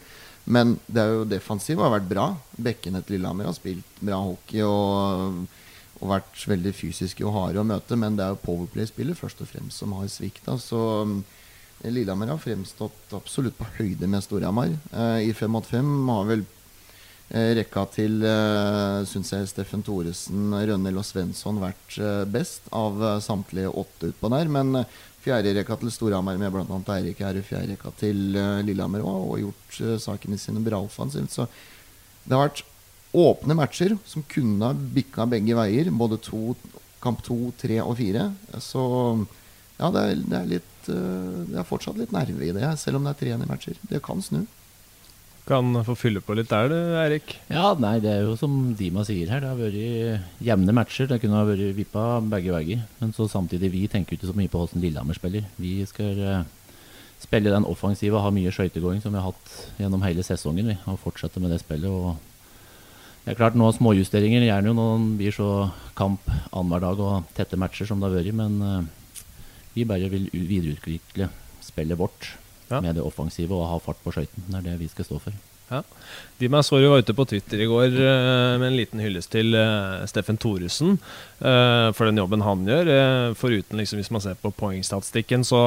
Men 0.51 0.75
det 0.89 1.01
er 1.01 1.13
jo 1.13 1.29
defensivt 1.29 1.81
har 1.81 1.93
vært 1.93 2.09
bra. 2.09 2.27
Bekkene 2.57 3.03
til 3.05 3.17
Lillehammer 3.17 3.49
har 3.51 3.57
spilt 3.57 4.01
bra 4.01 4.21
hockey. 4.25 4.63
og 4.65 5.43
og 6.01 6.09
vært 6.09 6.47
veldig 6.49 6.73
fysiske 6.73 7.25
og 7.27 7.35
harde 7.35 7.61
å 7.61 7.67
møte. 7.67 7.97
Men 7.99 8.17
det 8.17 8.25
er 8.25 8.33
jo 8.33 8.41
Powerplay-spillet 8.45 9.19
først 9.19 9.43
og 9.45 9.51
fremst 9.51 9.83
som 9.83 9.93
har 9.97 10.09
svikta. 10.09 10.57
Så 10.61 10.79
um, 11.05 11.19
Lillehammer 11.85 12.33
har 12.33 12.41
fremstått 12.41 13.13
absolutt 13.17 13.57
på 13.57 13.69
høyde 13.79 14.09
med 14.09 14.23
Storhamar. 14.25 14.73
Eh, 14.93 15.29
I 15.29 15.33
fem 15.37 15.53
mot 15.53 15.65
fem 15.65 15.87
har 16.09 16.27
vel 16.29 16.43
eh, 17.33 17.53
rekka 17.57 17.87
til 17.95 18.19
eh, 18.27 19.01
syns 19.09 19.33
jeg 19.33 19.49
Steffen 19.49 19.85
Thoresen, 19.85 20.51
Rønnel 20.53 20.99
og 21.01 21.07
Svensson 21.07 21.61
vært 21.61 21.97
eh, 21.97 22.25
best 22.29 22.69
av 22.75 23.01
eh, 23.01 23.21
samtlige 23.25 23.73
åtte 23.81 24.11
utpå 24.11 24.29
der. 24.35 24.51
Men 24.53 24.83
eh, 24.83 24.99
fjerde 25.25 25.55
rekka 25.57 25.79
til 25.81 25.93
Storhamar 25.93 26.37
med 26.41 26.53
bl.a. 26.53 26.81
Eirik 26.97 27.21
er 27.25 27.41
fjerde 27.45 27.75
rekka 27.75 27.93
til 28.01 28.37
eh, 28.37 28.61
Lillehammer 28.67 29.05
òg, 29.05 29.29
og 29.31 29.45
gjort 29.45 29.81
eh, 29.81 29.97
sakene 30.01 30.37
sine 30.41 30.61
bra 30.65 30.81
offensivt. 30.85 31.33
Så 31.33 31.49
det 32.25 32.37
har 32.37 32.45
vært 32.45 32.65
åpne 33.11 33.57
matcher 33.57 33.97
som 34.07 34.23
kunne 34.31 34.71
ha 34.71 34.75
bikka 34.95 35.27
begge 35.29 35.57
veier. 35.57 35.91
Både 35.91 36.19
to, 36.23 36.55
kamp 37.03 37.23
to, 37.25 37.51
tre 37.59 37.81
og 37.83 37.97
fire. 37.99 38.29
Så 38.63 38.81
ja, 39.81 39.89
det 39.89 40.01
er, 40.01 40.15
det 40.21 40.39
er 40.39 40.49
litt 40.57 40.89
uh, 40.93 41.43
Det 41.49 41.61
er 41.61 41.67
fortsatt 41.67 41.99
litt 41.99 42.13
nerve 42.15 42.45
i 42.45 42.53
det, 42.55 42.65
selv 42.79 42.99
om 42.99 43.07
det 43.07 43.15
er 43.15 43.21
tre 43.21 43.37
matcher. 43.49 43.79
Det 43.89 44.03
kan 44.05 44.21
snu. 44.23 44.43
Kan 45.47 45.73
få 45.83 45.95
fylle 45.97 46.21
på 46.21 46.35
litt 46.37 46.51
der, 46.51 46.69
du, 46.69 46.77
Eirik? 47.01 47.33
Ja, 47.49 47.71
nei, 47.81 47.95
det 48.03 48.11
er 48.13 48.27
jo 48.27 48.35
som 48.37 48.75
Dima 48.77 49.01
sier 49.07 49.31
her. 49.33 49.41
Det 49.41 49.49
har 49.49 49.57
vært 49.57 50.45
jevne 50.45 50.75
matcher. 50.77 51.09
Det 51.09 51.17
kunne 51.23 51.39
ha 51.39 51.47
vært 51.49 51.73
vippa 51.75 52.05
begge 52.29 52.53
veier. 52.53 52.83
Men 53.01 53.13
så 53.17 53.25
samtidig, 53.29 53.71
vi 53.73 53.87
tenker 53.91 54.15
ikke 54.15 54.29
så 54.29 54.37
mye 54.37 54.51
på 54.51 54.61
hvordan 54.61 54.83
Lillehammer 54.85 55.17
spiller. 55.17 55.49
Vi 55.59 55.79
skal 55.89 56.21
uh, 56.21 56.77
spille 57.21 57.53
den 57.53 57.65
offensive 57.65 58.19
og 58.19 58.27
ha 58.27 58.33
mye 58.33 58.53
skøytegåing 58.53 59.01
som 59.01 59.15
vi 59.15 59.21
har 59.21 59.31
hatt 59.33 59.55
gjennom 59.81 60.05
hele 60.05 60.25
sesongen. 60.25 60.69
Vi, 60.71 60.77
og 60.85 61.01
fortsette 61.01 61.41
med 61.41 61.53
det 61.53 61.63
spillet. 61.65 61.89
og 61.89 62.30
det 63.21 63.33
er 63.33 63.37
klart 63.37 63.57
Noen 63.59 63.75
Småjusteringer 63.75 64.47
gjerne 64.47 64.71
jo 64.71 64.77
når 64.77 65.03
det 65.03 65.17
blir 65.19 65.35
så 65.35 65.49
kamp 65.97 66.25
annenhver 66.49 66.81
dag 66.87 67.03
og 67.05 67.29
tette 67.37 67.59
matcher 67.59 67.89
som 67.89 68.01
det 68.01 68.09
har 68.09 68.17
vært. 68.17 68.33
Men 68.37 68.57
uh, 68.65 68.81
vi 69.75 69.85
bare 69.85 70.09
vil 70.09 70.25
videreutvikle 70.33 71.29
spillet 71.61 71.99
vårt 71.99 72.31
ja. 72.71 72.81
med 72.81 72.97
det 72.97 73.05
offensive 73.05 73.53
og 73.53 73.69
ha 73.69 73.77
fart 73.83 74.01
på 74.01 74.13
skøytene. 74.15 74.49
Det 74.49 74.59
er 74.63 74.67
det 74.71 74.79
vi 74.81 74.89
skal 74.89 75.07
stå 75.07 75.21
for. 75.27 75.37
Ja. 75.71 75.85
De 76.41 76.49
meg 76.51 76.65
så 76.65 76.79
var 76.81 76.99
ute 76.99 77.13
på 77.15 77.23
Twitter 77.29 77.61
i 77.63 77.67
går 77.69 77.93
uh, 77.95 78.57
med 78.59 78.65
en 78.71 78.75
liten 78.75 79.01
hyllest 79.03 79.29
til 79.31 79.53
uh, 79.55 80.01
Steffen 80.09 80.39
Thoresen 80.41 80.97
uh, 80.97 81.93
for 81.95 82.09
den 82.09 82.17
jobben 82.19 82.43
han 82.43 82.65
gjør. 82.67 82.89
foruten 83.37 83.79
liksom, 83.79 84.01
hvis 84.01 84.11
man 84.11 84.23
ser 84.23 84.39
på 84.41 84.51
poengstatistikken, 84.57 85.45
så 85.47 85.61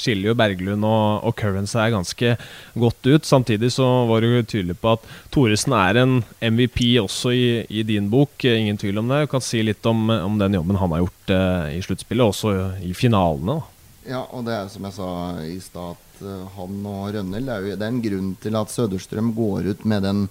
skiller 0.00 0.32
jo 0.32 0.38
Berglund 0.38 0.86
og, 0.88 1.28
og 1.28 1.36
Curran 1.38 1.68
seg 1.70 1.92
ganske 1.94 2.34
godt 2.74 3.10
ut. 3.10 3.28
Samtidig 3.28 3.70
så 3.76 3.86
var 4.08 4.24
du 4.24 4.40
tydelig 4.42 4.78
på 4.80 4.96
at 4.96 5.04
Thoresen 5.34 5.76
er 5.76 6.00
en 6.02 6.16
MVP 6.40 6.80
også 7.02 7.34
i, 7.36 7.46
i, 7.68 7.84
din 7.86 8.08
bok. 8.10 8.48
Ingen 8.48 8.80
tvil 8.80 8.98
om 9.02 9.12
det. 9.12 9.26
Du 9.26 9.34
kan 9.36 9.44
si 9.44 9.62
litt 9.62 9.84
om, 9.86 10.08
om 10.08 10.40
den 10.40 10.56
jobben 10.58 10.80
han 10.80 10.96
har 10.96 11.04
gjort 11.04 11.36
i 11.74 11.84
sluttspillet, 11.84 12.32
også 12.32 12.56
i 12.82 12.96
finalene. 12.96 13.60
da 13.60 13.73
ja, 14.06 14.22
og 14.30 14.44
det 14.46 14.54
er 14.56 14.70
som 14.72 14.84
jeg 14.86 14.96
sa 14.96 15.10
i 15.48 15.58
stad, 15.62 15.96
at 16.14 16.22
uh, 16.24 16.46
han 16.56 16.86
og 16.86 17.10
Rønnel 17.16 17.48
er, 17.48 17.64
jo, 17.64 17.76
det 17.78 17.86
er 17.86 17.92
en 17.92 18.04
grunn 18.04 18.32
til 18.42 18.58
at 18.58 18.72
Søderstrøm 18.72 19.32
går 19.36 19.70
ut 19.72 19.84
med 19.88 20.04
den 20.06 20.24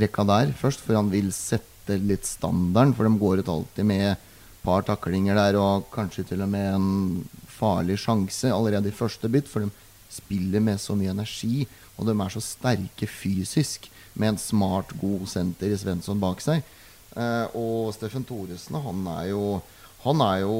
rekka 0.00 0.24
der 0.28 0.54
først, 0.56 0.82
for 0.84 0.98
han 0.98 1.10
vil 1.12 1.32
sette 1.34 1.98
litt 1.98 2.28
standarden. 2.28 2.94
For 2.96 3.08
de 3.08 3.20
går 3.20 3.42
ut 3.42 3.52
alltid 3.52 3.88
med 3.88 4.06
et 4.12 4.26
par 4.64 4.84
taklinger 4.86 5.38
der, 5.38 5.58
og 5.60 5.88
kanskje 5.94 6.26
til 6.30 6.44
og 6.44 6.50
med 6.52 6.74
en 6.74 6.90
farlig 7.50 7.98
sjanse 8.00 8.52
allerede 8.54 8.90
i 8.90 8.96
første 8.96 9.28
bytt, 9.32 9.48
for 9.50 9.66
de 9.66 9.70
spiller 10.10 10.62
med 10.62 10.80
så 10.82 10.96
mye 10.98 11.12
energi, 11.12 11.66
og 11.98 12.08
de 12.08 12.14
er 12.14 12.32
så 12.32 12.42
sterke 12.44 13.08
fysisk, 13.10 13.90
med 14.14 14.34
en 14.34 14.40
smart, 14.42 14.90
god 15.00 15.28
senter 15.30 15.70
i 15.70 15.78
Svensson 15.78 16.18
bak 16.20 16.40
seg. 16.42 16.64
Uh, 17.14 17.46
og 17.58 17.92
Steffen 17.94 18.24
Thoresen, 18.26 18.78
han 18.82 19.06
er 19.16 19.30
jo 19.32 19.44
han 20.04 20.22
er 20.24 20.42
jo, 20.46 20.56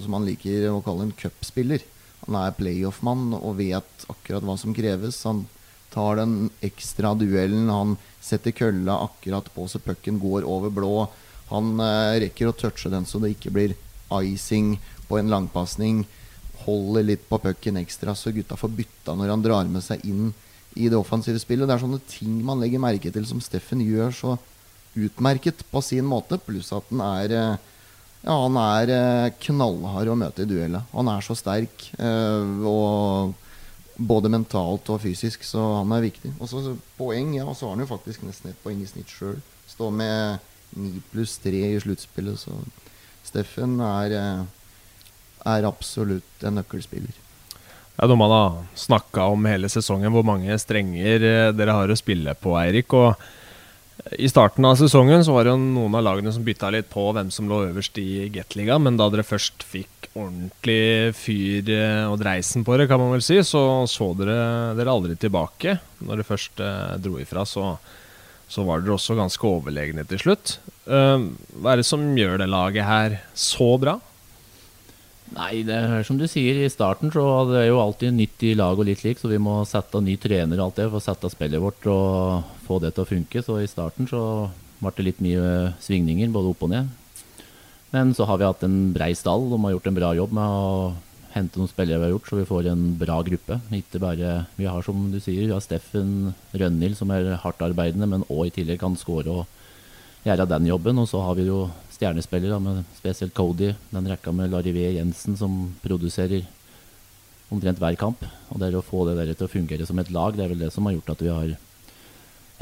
som 0.00 0.16
han 0.16 0.26
liker 0.28 0.70
å 0.72 0.82
kalle 0.84 1.08
en 1.08 1.16
cupspiller. 1.16 1.84
Han 2.24 2.38
er 2.40 2.56
playoff-mann 2.56 3.34
og 3.36 3.58
vet 3.60 4.06
akkurat 4.08 4.44
hva 4.44 4.56
som 4.60 4.74
kreves. 4.76 5.20
Han 5.28 5.44
tar 5.92 6.16
den 6.20 6.48
ekstra 6.64 7.14
duellen. 7.18 7.68
Han 7.68 7.96
setter 8.24 8.56
kølla 8.56 8.98
akkurat 9.04 9.48
på 9.54 9.68
så 9.68 9.80
pucken 9.84 10.20
går 10.22 10.46
over 10.48 10.72
blå. 10.72 10.94
Han 11.52 11.76
eh, 11.80 12.18
rekker 12.24 12.50
å 12.50 12.56
touche 12.56 12.90
den 12.92 13.08
så 13.08 13.20
det 13.22 13.34
ikke 13.36 13.52
blir 13.52 13.76
icing 14.22 14.76
på 15.08 15.20
en 15.20 15.32
langpasning. 15.32 16.04
Holder 16.64 17.06
litt 17.06 17.28
på 17.28 17.40
pucken 17.44 17.80
ekstra 17.80 18.16
så 18.16 18.32
gutta 18.34 18.56
får 18.56 18.76
bytta 18.76 19.16
når 19.16 19.36
han 19.36 19.44
drar 19.44 19.68
med 19.72 19.84
seg 19.84 20.04
inn 20.08 20.32
i 20.76 20.88
det 20.88 20.98
offensive 20.98 21.40
spillet. 21.40 21.68
Det 21.68 21.76
er 21.76 21.84
sånne 21.84 22.04
ting 22.08 22.40
man 22.44 22.60
legger 22.60 22.82
merke 22.82 23.12
til 23.12 23.24
som 23.28 23.40
Steffen 23.44 23.84
gjør 23.84 24.12
så 24.16 24.36
utmerket 24.98 25.64
på 25.70 25.82
sin 25.84 26.08
måte. 26.08 26.40
Pluss 26.40 26.72
at 26.76 26.88
han 26.92 27.04
er 27.04 27.36
eh, 27.36 27.74
ja, 28.24 28.34
han 28.34 28.56
er 28.58 28.90
eh, 28.92 29.34
knallhard 29.44 30.10
å 30.10 30.16
møte 30.18 30.42
i 30.42 30.48
duellet. 30.50 30.88
Han 30.94 31.10
er 31.12 31.22
så 31.24 31.36
sterk. 31.38 31.86
Eh, 31.98 32.66
og 32.66 33.36
både 33.98 34.30
mentalt 34.30 34.90
og 34.94 35.00
fysisk, 35.02 35.46
så 35.46 35.62
han 35.80 35.94
er 35.94 36.04
viktig. 36.08 36.32
Og 36.38 36.50
så 36.50 36.74
poeng, 36.98 37.32
ja, 37.38 37.46
så 37.54 37.68
har 37.68 37.76
han 37.76 37.84
jo 37.84 37.92
faktisk 37.92 38.26
nesten 38.26 38.52
et 38.52 38.60
poeng 38.64 38.82
i 38.82 38.90
snitt 38.90 39.10
sjøl. 39.12 39.38
Står 39.70 39.94
med 39.94 40.44
ni 40.78 40.98
pluss 41.12 41.38
tre 41.42 41.62
i 41.70 41.80
sluttspillet, 41.80 42.42
så 42.42 42.54
Steffen 43.28 43.78
er, 43.84 44.14
eh, 44.16 44.44
er 45.46 45.66
absolutt 45.68 46.46
en 46.46 46.58
nøkkelspiller. 46.58 47.24
Ja, 47.98 48.06
man 48.14 48.30
har 48.30 48.62
snakka 48.78 49.26
om 49.32 49.46
hele 49.50 49.68
sesongen 49.68 50.12
hvor 50.14 50.24
mange 50.24 50.54
strenger 50.62 51.52
dere 51.52 51.74
har 51.74 51.90
å 51.90 51.98
spille 51.98 52.34
på, 52.38 52.54
Eirik. 52.60 52.94
Og 52.94 53.18
I 54.18 54.28
starten 54.30 54.64
av 54.64 54.76
sesongen 54.78 55.24
så 55.26 55.34
var 55.34 55.44
det 55.44 55.52
jo 55.52 55.58
noen 55.58 55.96
av 55.98 56.04
lagene 56.06 56.30
som 56.34 56.44
bytta 56.46 56.70
litt 56.70 56.88
på 56.92 57.08
hvem 57.14 57.32
som 57.34 57.48
lå 57.50 57.64
øverst 57.66 57.98
i 58.00 58.28
Gateliga, 58.32 58.78
men 58.78 58.96
da 58.98 59.08
dere 59.10 59.26
først 59.26 59.64
fikk 59.66 60.08
ordentlig 60.14 61.14
fyr 61.18 61.70
eh, 61.74 62.04
og 62.06 62.18
dreisen 62.22 62.64
på 62.66 62.78
det, 62.78 62.88
kan 62.90 63.00
man 63.02 63.12
vel 63.16 63.24
si, 63.24 63.40
så 63.46 63.84
så 63.90 64.12
dere 64.18 64.38
dere 64.78 64.94
aldri 64.94 65.18
tilbake. 65.18 65.78
Når 66.00 66.12
dere 66.14 66.28
først 66.28 66.62
eh, 66.62 66.94
dro 67.02 67.18
ifra, 67.20 67.44
så, 67.46 67.72
så 68.48 68.66
var 68.66 68.82
dere 68.84 68.96
også 68.96 69.18
ganske 69.18 69.50
overlegne 69.50 70.06
til 70.08 70.22
slutt. 70.22 70.58
Eh, 70.86 71.26
hva 71.58 71.74
er 71.74 71.82
det 71.82 71.88
som 71.90 72.06
gjør 72.18 72.38
det 72.42 72.50
laget 72.54 72.86
her 72.88 73.18
så 73.34 73.74
bra? 73.82 73.98
Nei, 75.36 75.62
det 75.66 75.76
er 75.76 76.06
som 76.06 76.16
du 76.18 76.24
sier, 76.30 76.56
i 76.64 76.70
starten 76.72 77.12
så 77.12 77.22
det 77.50 77.58
er 77.60 77.66
jo 77.68 77.82
alltid 77.82 78.14
nytt 78.16 78.44
i 78.48 78.54
lag 78.56 78.78
og 78.78 78.86
litt 78.88 79.02
lik, 79.04 79.18
så 79.20 79.28
vi 79.28 79.40
må 79.42 79.60
sette 79.68 80.00
ny 80.00 80.16
trener 80.20 80.56
og 80.56 80.70
alt 80.70 80.78
det 80.80 80.86
for 80.88 81.00
å 81.00 81.04
sette 81.04 81.30
spillet 81.32 81.60
vårt 81.62 81.84
og 81.92 82.54
få 82.64 82.78
det 82.82 82.94
til 82.96 83.04
å 83.04 83.10
funke. 83.10 83.42
Så 83.44 83.58
i 83.60 83.68
starten 83.68 84.08
så 84.08 84.22
ble 84.80 84.94
det 84.96 85.06
litt 85.08 85.20
mye 85.24 85.74
svingninger, 85.84 86.32
både 86.32 86.54
opp 86.54 86.64
og 86.64 86.72
ned. 86.72 86.88
Men 87.92 88.14
så 88.16 88.26
har 88.28 88.40
vi 88.40 88.48
hatt 88.48 88.64
en 88.66 88.78
brei 88.92 89.12
stall. 89.16 89.48
De 89.50 89.60
har 89.62 89.74
gjort 89.74 89.90
en 89.90 89.98
bra 89.98 90.14
jobb 90.16 90.32
med 90.36 90.56
å 90.56 90.72
hente 91.34 91.60
noen 91.60 91.70
spillere 91.70 92.00
vi 92.00 92.08
har 92.08 92.14
gjort, 92.14 92.28
så 92.30 92.38
vi 92.40 92.48
får 92.48 92.70
en 92.72 92.84
bra 93.00 93.20
gruppe. 93.24 93.60
Ikke 93.76 94.00
bare, 94.02 94.46
Vi 94.56 94.66
har 94.68 94.82
som 94.82 95.10
du 95.12 95.20
sier, 95.20 95.46
vi 95.46 95.54
har 95.54 95.64
Steffen 95.64 96.34
Rønhild 96.52 96.96
som 96.96 97.10
er 97.12 97.36
hardtarbeidende, 97.42 98.08
men 98.08 98.26
òg 98.28 98.48
i 98.48 98.54
tillegg 98.58 98.80
kan 98.80 98.96
skåre 98.96 99.42
og 99.42 99.46
gjøre 100.24 100.48
den 100.48 100.66
jobben. 100.68 100.98
Og 100.98 101.08
så 101.08 101.20
har 101.24 101.36
vi 101.36 101.48
jo 101.48 101.68
stjernespillere, 101.98 102.60
med 102.62 102.84
spesielt 102.96 103.34
Cody, 103.34 103.72
den 103.90 104.08
rekka 104.08 104.32
med 104.32 104.52
Larivé 104.54 104.92
Jensen 104.94 105.36
som 105.36 105.74
produserer 105.82 106.46
omtrent 107.50 107.80
hver 107.82 107.96
kamp. 107.98 108.22
Og 108.52 108.60
det 108.62 108.72
å 108.78 108.84
få 108.84 109.04
det 109.08 109.16
der 109.18 109.32
til 109.34 109.48
å 109.48 109.52
fungere 109.52 109.86
som 109.88 109.98
et 109.98 110.12
lag, 110.14 110.36
det 110.36 110.46
er 110.46 110.52
vel 110.52 110.62
det 110.62 110.72
som 110.74 110.86
har 110.86 110.94
gjort 110.94 111.14
at 111.16 111.24
vi 111.24 111.32
har 111.32 111.54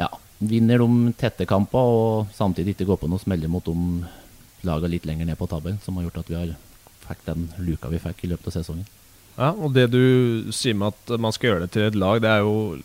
ja, 0.00 0.08
vinner 0.38 0.80
de 0.80 1.12
tette 1.20 1.48
kampene 1.48 1.96
og 1.96 2.36
samtidig 2.36 2.74
ikke 2.74 2.88
går 2.88 3.02
på 3.02 3.10
noe 3.12 3.22
smeller 3.22 3.50
mot 3.52 3.64
de 3.64 3.76
lagene 4.66 4.94
litt 4.94 5.08
lenger 5.08 5.28
ned 5.28 5.38
på 5.38 5.48
tabellen, 5.50 5.80
som 5.84 5.98
har 5.98 6.08
gjort 6.08 6.22
at 6.24 6.32
vi 6.32 6.38
har 6.40 6.54
fikk 7.06 7.26
den 7.28 7.50
luka 7.62 7.90
vi 7.92 8.02
fikk 8.02 8.24
i 8.24 8.32
løpet 8.32 8.50
av 8.50 8.56
sesongen. 8.56 8.88
Ja, 9.36 9.50
og 9.52 9.74
Det 9.76 9.90
du 9.92 10.48
sier 10.54 10.74
med 10.74 10.94
at 10.94 11.20
man 11.20 11.34
skal 11.34 11.50
gjøre 11.50 11.66
det 11.66 11.74
til 11.74 11.84
et 11.90 11.98
lag, 12.00 12.22
det 12.24 12.30
er 12.32 12.40
jo 12.40 12.78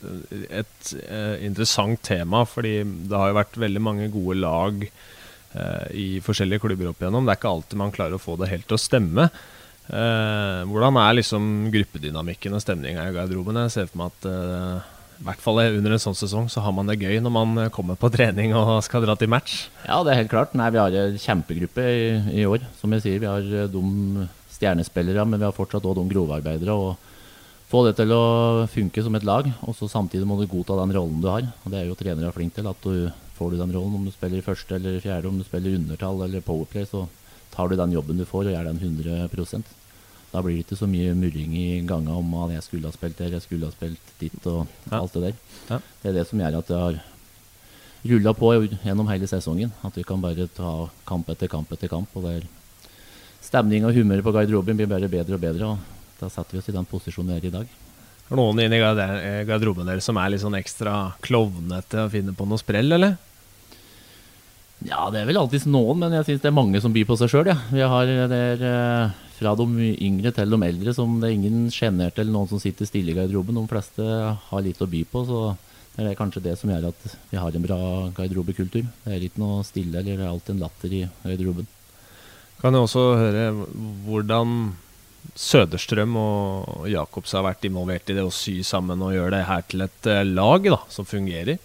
et 0.51 0.89
eh, 0.99 1.37
interessant 1.47 2.01
tema. 2.03 2.43
Fordi 2.43 2.81
det 3.07 3.15
har 3.15 3.31
jo 3.31 3.37
vært 3.39 3.55
veldig 3.63 3.83
mange 3.83 4.09
gode 4.11 4.35
lag 4.41 4.83
i 5.97 6.21
forskjellige 6.23 6.61
klubber 6.63 6.91
opp 6.91 7.01
igjennom. 7.01 7.25
Det 7.27 7.33
er 7.33 7.39
ikke 7.41 7.51
alltid 7.55 7.81
man 7.81 7.91
klarer 7.95 8.15
å 8.15 8.21
få 8.23 8.37
det 8.39 8.51
helt 8.51 8.67
til 8.69 8.77
å 8.77 8.81
stemme. 8.81 9.25
Eh, 9.91 10.61
hvordan 10.69 10.97
er 11.01 11.17
liksom 11.17 11.45
gruppedynamikken 11.73 12.53
og 12.55 12.61
stemninga 12.63 13.09
i 13.09 13.15
garderoben? 13.15 13.57
Jeg 13.65 13.73
ser 13.73 13.89
for 13.89 13.99
meg 14.03 14.13
at 14.13 14.27
eh, 14.29 14.89
i 15.21 15.25
hvert 15.27 15.43
fall 15.43 15.59
under 15.65 15.93
en 15.93 16.01
sånn 16.01 16.17
sesong 16.17 16.47
så 16.49 16.63
har 16.65 16.73
man 16.73 16.87
det 16.89 16.95
gøy 17.01 17.19
når 17.21 17.33
man 17.35 17.59
kommer 17.75 17.97
på 17.99 18.09
trening 18.13 18.55
og 18.57 18.79
skal 18.85 19.03
dra 19.05 19.17
til 19.19 19.29
match. 19.29 19.67
Ja, 19.83 19.99
det 20.05 20.13
er 20.13 20.21
helt 20.23 20.31
klart. 20.31 20.55
Nei, 20.57 20.69
Vi 20.73 20.79
har 20.81 20.95
en 20.97 21.19
kjempegruppe 21.21 21.83
i, 21.85 22.05
i 22.41 22.45
år. 22.49 22.63
Som 22.79 22.95
jeg 22.95 23.03
sier, 23.05 23.19
vi 23.21 23.29
har 23.29 23.41
eh, 23.65 23.67
de 23.69 24.27
stjernespillere, 24.55 25.25
men 25.27 25.41
vi 25.41 25.49
har 25.49 25.57
fortsatt 25.57 25.85
òg 25.85 25.99
de 25.99 26.07
grovarbeidere. 26.13 26.73
og 26.77 27.09
Få 27.71 27.85
det 27.87 27.93
til 27.99 28.11
å 28.11 28.67
funke 28.67 29.03
som 29.03 29.15
et 29.15 29.23
lag, 29.27 29.45
og 29.63 29.75
så 29.77 29.87
samtidig 29.87 30.27
må 30.27 30.35
du 30.39 30.47
godta 30.51 30.75
den 30.81 30.91
rollen 30.95 31.21
du 31.23 31.29
har. 31.31 31.45
og 31.63 31.71
Det 31.71 31.79
er 31.79 31.85
jo 31.87 31.99
trenere 31.99 32.33
flink 32.35 32.55
til. 32.55 32.67
at 32.67 32.81
du 32.83 33.11
får 33.41 33.51
du 33.55 33.59
den 33.63 33.73
rollen. 33.75 33.97
Om 33.99 34.05
du 34.07 34.13
spiller 34.13 34.45
første 34.45 34.77
eller 34.77 35.01
fjerde, 35.03 35.27
om 35.33 35.41
du 35.41 35.45
spiller 35.47 35.75
undertall 35.81 36.21
eller 36.27 36.45
powerplay, 36.45 36.85
så 36.85 37.07
tar 37.51 37.67
du 37.71 37.75
den 37.79 37.91
jobben 37.97 38.21
du 38.21 38.25
får 38.29 38.47
og 38.47 38.53
gjør 38.55 38.69
den 38.69 38.79
100 38.79 39.63
Da 40.31 40.39
blir 40.41 40.55
det 40.55 40.63
ikke 40.63 40.77
så 40.79 40.87
mye 40.87 41.11
murring 41.19 41.55
i 41.59 41.81
ganga 41.83 42.13
om 42.15 42.29
at 42.45 42.53
jeg 42.53 42.63
skulle 42.63 42.87
ha 42.87 42.95
spilt 42.95 43.17
der, 43.19 43.33
jeg 43.35 43.43
skulle 43.43 43.67
ha 43.67 43.73
spilt 43.75 44.13
dit 44.21 44.45
og 44.47 44.67
Ja. 44.89 45.01
alt 45.01 45.13
det 45.13 45.21
der. 45.25 45.33
Ja. 45.69 45.79
Det 46.03 46.09
er 46.09 46.13
det 46.19 46.27
som 46.29 46.39
gjør 46.39 46.57
at 46.59 46.67
det 46.67 46.77
har 46.79 47.01
rulla 48.07 48.33
på 48.33 48.53
gjennom 48.85 49.09
hele 49.11 49.27
sesongen. 49.27 49.71
At 49.83 49.97
vi 49.97 50.03
kan 50.07 50.21
bare 50.21 50.47
ta 50.47 50.89
kamp 51.05 51.27
etter 51.29 51.47
kamp 51.51 51.71
etter 51.71 51.89
kamp. 51.91 52.07
og 52.15 52.23
det 52.23 52.35
er 52.37 52.47
Stemning 53.41 53.83
og 53.85 53.93
humøret 53.93 54.23
på 54.23 54.31
garderoben 54.31 54.77
blir 54.77 54.87
bare 54.87 55.09
bedre 55.09 55.33
og 55.33 55.41
bedre. 55.41 55.65
og 55.65 55.77
Da 56.19 56.29
setter 56.29 56.53
vi 56.53 56.59
oss 56.59 56.69
i 56.69 56.71
den 56.77 56.85
posisjonen 56.85 57.33
vi 57.33 57.37
er 57.41 57.45
i 57.49 57.57
dag. 57.57 57.67
Er 57.67 58.35
det 58.35 58.37
noen 58.37 58.59
inne 58.63 58.77
i 58.77 59.45
garderoben 59.45 59.85
deres 59.85 60.03
som 60.07 60.15
er 60.15 60.29
litt 60.29 60.39
sånn 60.43 60.55
ekstra 60.55 61.13
klovnete 61.21 62.05
og 62.05 62.11
finner 62.13 62.31
på 62.37 62.47
noe 62.47 62.57
sprell, 62.61 62.91
eller? 62.93 63.17
Ja, 64.87 65.09
det 65.13 65.21
er 65.21 65.27
vel 65.29 65.37
alltid 65.37 65.67
noen, 65.69 65.99
men 66.01 66.15
jeg 66.17 66.27
syns 66.27 66.41
det 66.41 66.49
er 66.49 66.57
mange 66.57 66.79
som 66.81 66.93
byr 66.93 67.05
på 67.09 67.17
seg 67.19 67.29
sjøl. 67.29 67.49
Ja. 67.51 67.57
Vi 67.69 67.83
har 67.93 68.09
det 68.31 68.37
er, 68.37 68.63
eh, 68.65 69.19
fra 69.37 69.53
de 69.57 69.91
yngre 70.01 70.31
til 70.33 70.53
de 70.53 70.59
eldre 70.67 70.93
som 70.93 71.19
det 71.21 71.29
er 71.29 71.37
ingen 71.37 71.67
sjenerte 71.73 72.21
eller 72.21 72.33
noen 72.33 72.49
som 72.49 72.61
sitter 72.61 72.89
stille 72.89 73.13
i 73.13 73.17
garderoben. 73.17 73.57
De 73.57 73.69
fleste 73.69 74.01
har 74.49 74.65
litt 74.65 74.81
å 74.81 74.89
by 74.89 75.03
på, 75.05 75.25
så 75.25 75.41
det 75.95 76.07
er 76.07 76.17
kanskje 76.17 76.43
det 76.45 76.57
som 76.57 76.71
gjør 76.71 76.89
at 76.89 77.17
vi 77.29 77.37
har 77.37 77.53
en 77.53 77.65
bra 77.65 77.81
garderobekultur. 78.17 78.85
Det 79.05 79.13
er 79.13 79.25
ikke 79.27 79.43
noe 79.43 79.65
stille 79.67 80.01
eller 80.01 80.17
det 80.17 80.25
er 80.25 80.31
alltid 80.31 80.55
en 80.55 80.63
latter 80.65 80.93
i 80.97 81.03
garderoben. 81.25 81.67
Kan 82.61 82.77
jeg 82.77 82.85
også 82.85 83.05
høre 83.17 83.45
hvordan 84.05 84.73
Søderstrøm 85.37 86.15
og 86.17 86.87
Jacobs 86.89 87.33
har 87.37 87.45
vært 87.45 87.65
involvert 87.69 88.09
i 88.09 88.15
det 88.17 88.23
å 88.25 88.33
sy 88.33 88.61
sammen 88.65 89.01
og 89.05 89.13
gjøre 89.13 89.35
det 89.35 89.45
her 89.45 89.67
til 89.69 89.85
et 89.85 90.09
eh, 90.09 90.25
lag 90.25 90.65
da, 90.65 90.79
som 90.89 91.05
fungerer? 91.05 91.61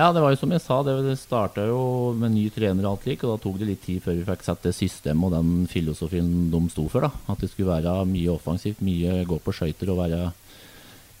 Ja, 0.00 0.06
det 0.16 0.20
var 0.24 0.32
jo 0.32 0.38
som 0.40 0.52
jeg 0.54 0.62
sa, 0.64 0.78
det 0.80 1.12
starta 1.20 1.66
jo 1.68 1.80
med 2.16 2.32
ny 2.32 2.46
trener 2.54 2.86
og 2.86 2.94
alt 2.94 3.02
lik, 3.10 3.20
og 3.26 3.34
da 3.34 3.42
tok 3.42 3.58
det 3.60 3.66
litt 3.68 3.82
tid 3.84 3.98
før 4.00 4.14
vi 4.16 4.22
fikk 4.24 4.44
sett 4.46 4.62
det 4.64 4.70
systemet 4.72 5.26
og 5.26 5.34
den 5.34 5.66
filosofien 5.68 6.30
de 6.48 6.60
sto 6.72 6.86
for. 6.88 7.04
da. 7.04 7.10
At 7.28 7.42
det 7.42 7.50
skulle 7.50 7.74
være 7.74 8.06
mye 8.08 8.30
offensivt, 8.32 8.80
mye 8.86 9.18
gå 9.28 9.36
på 9.44 9.52
skøyter 9.52 9.90
og 9.92 9.98
være 9.98 10.20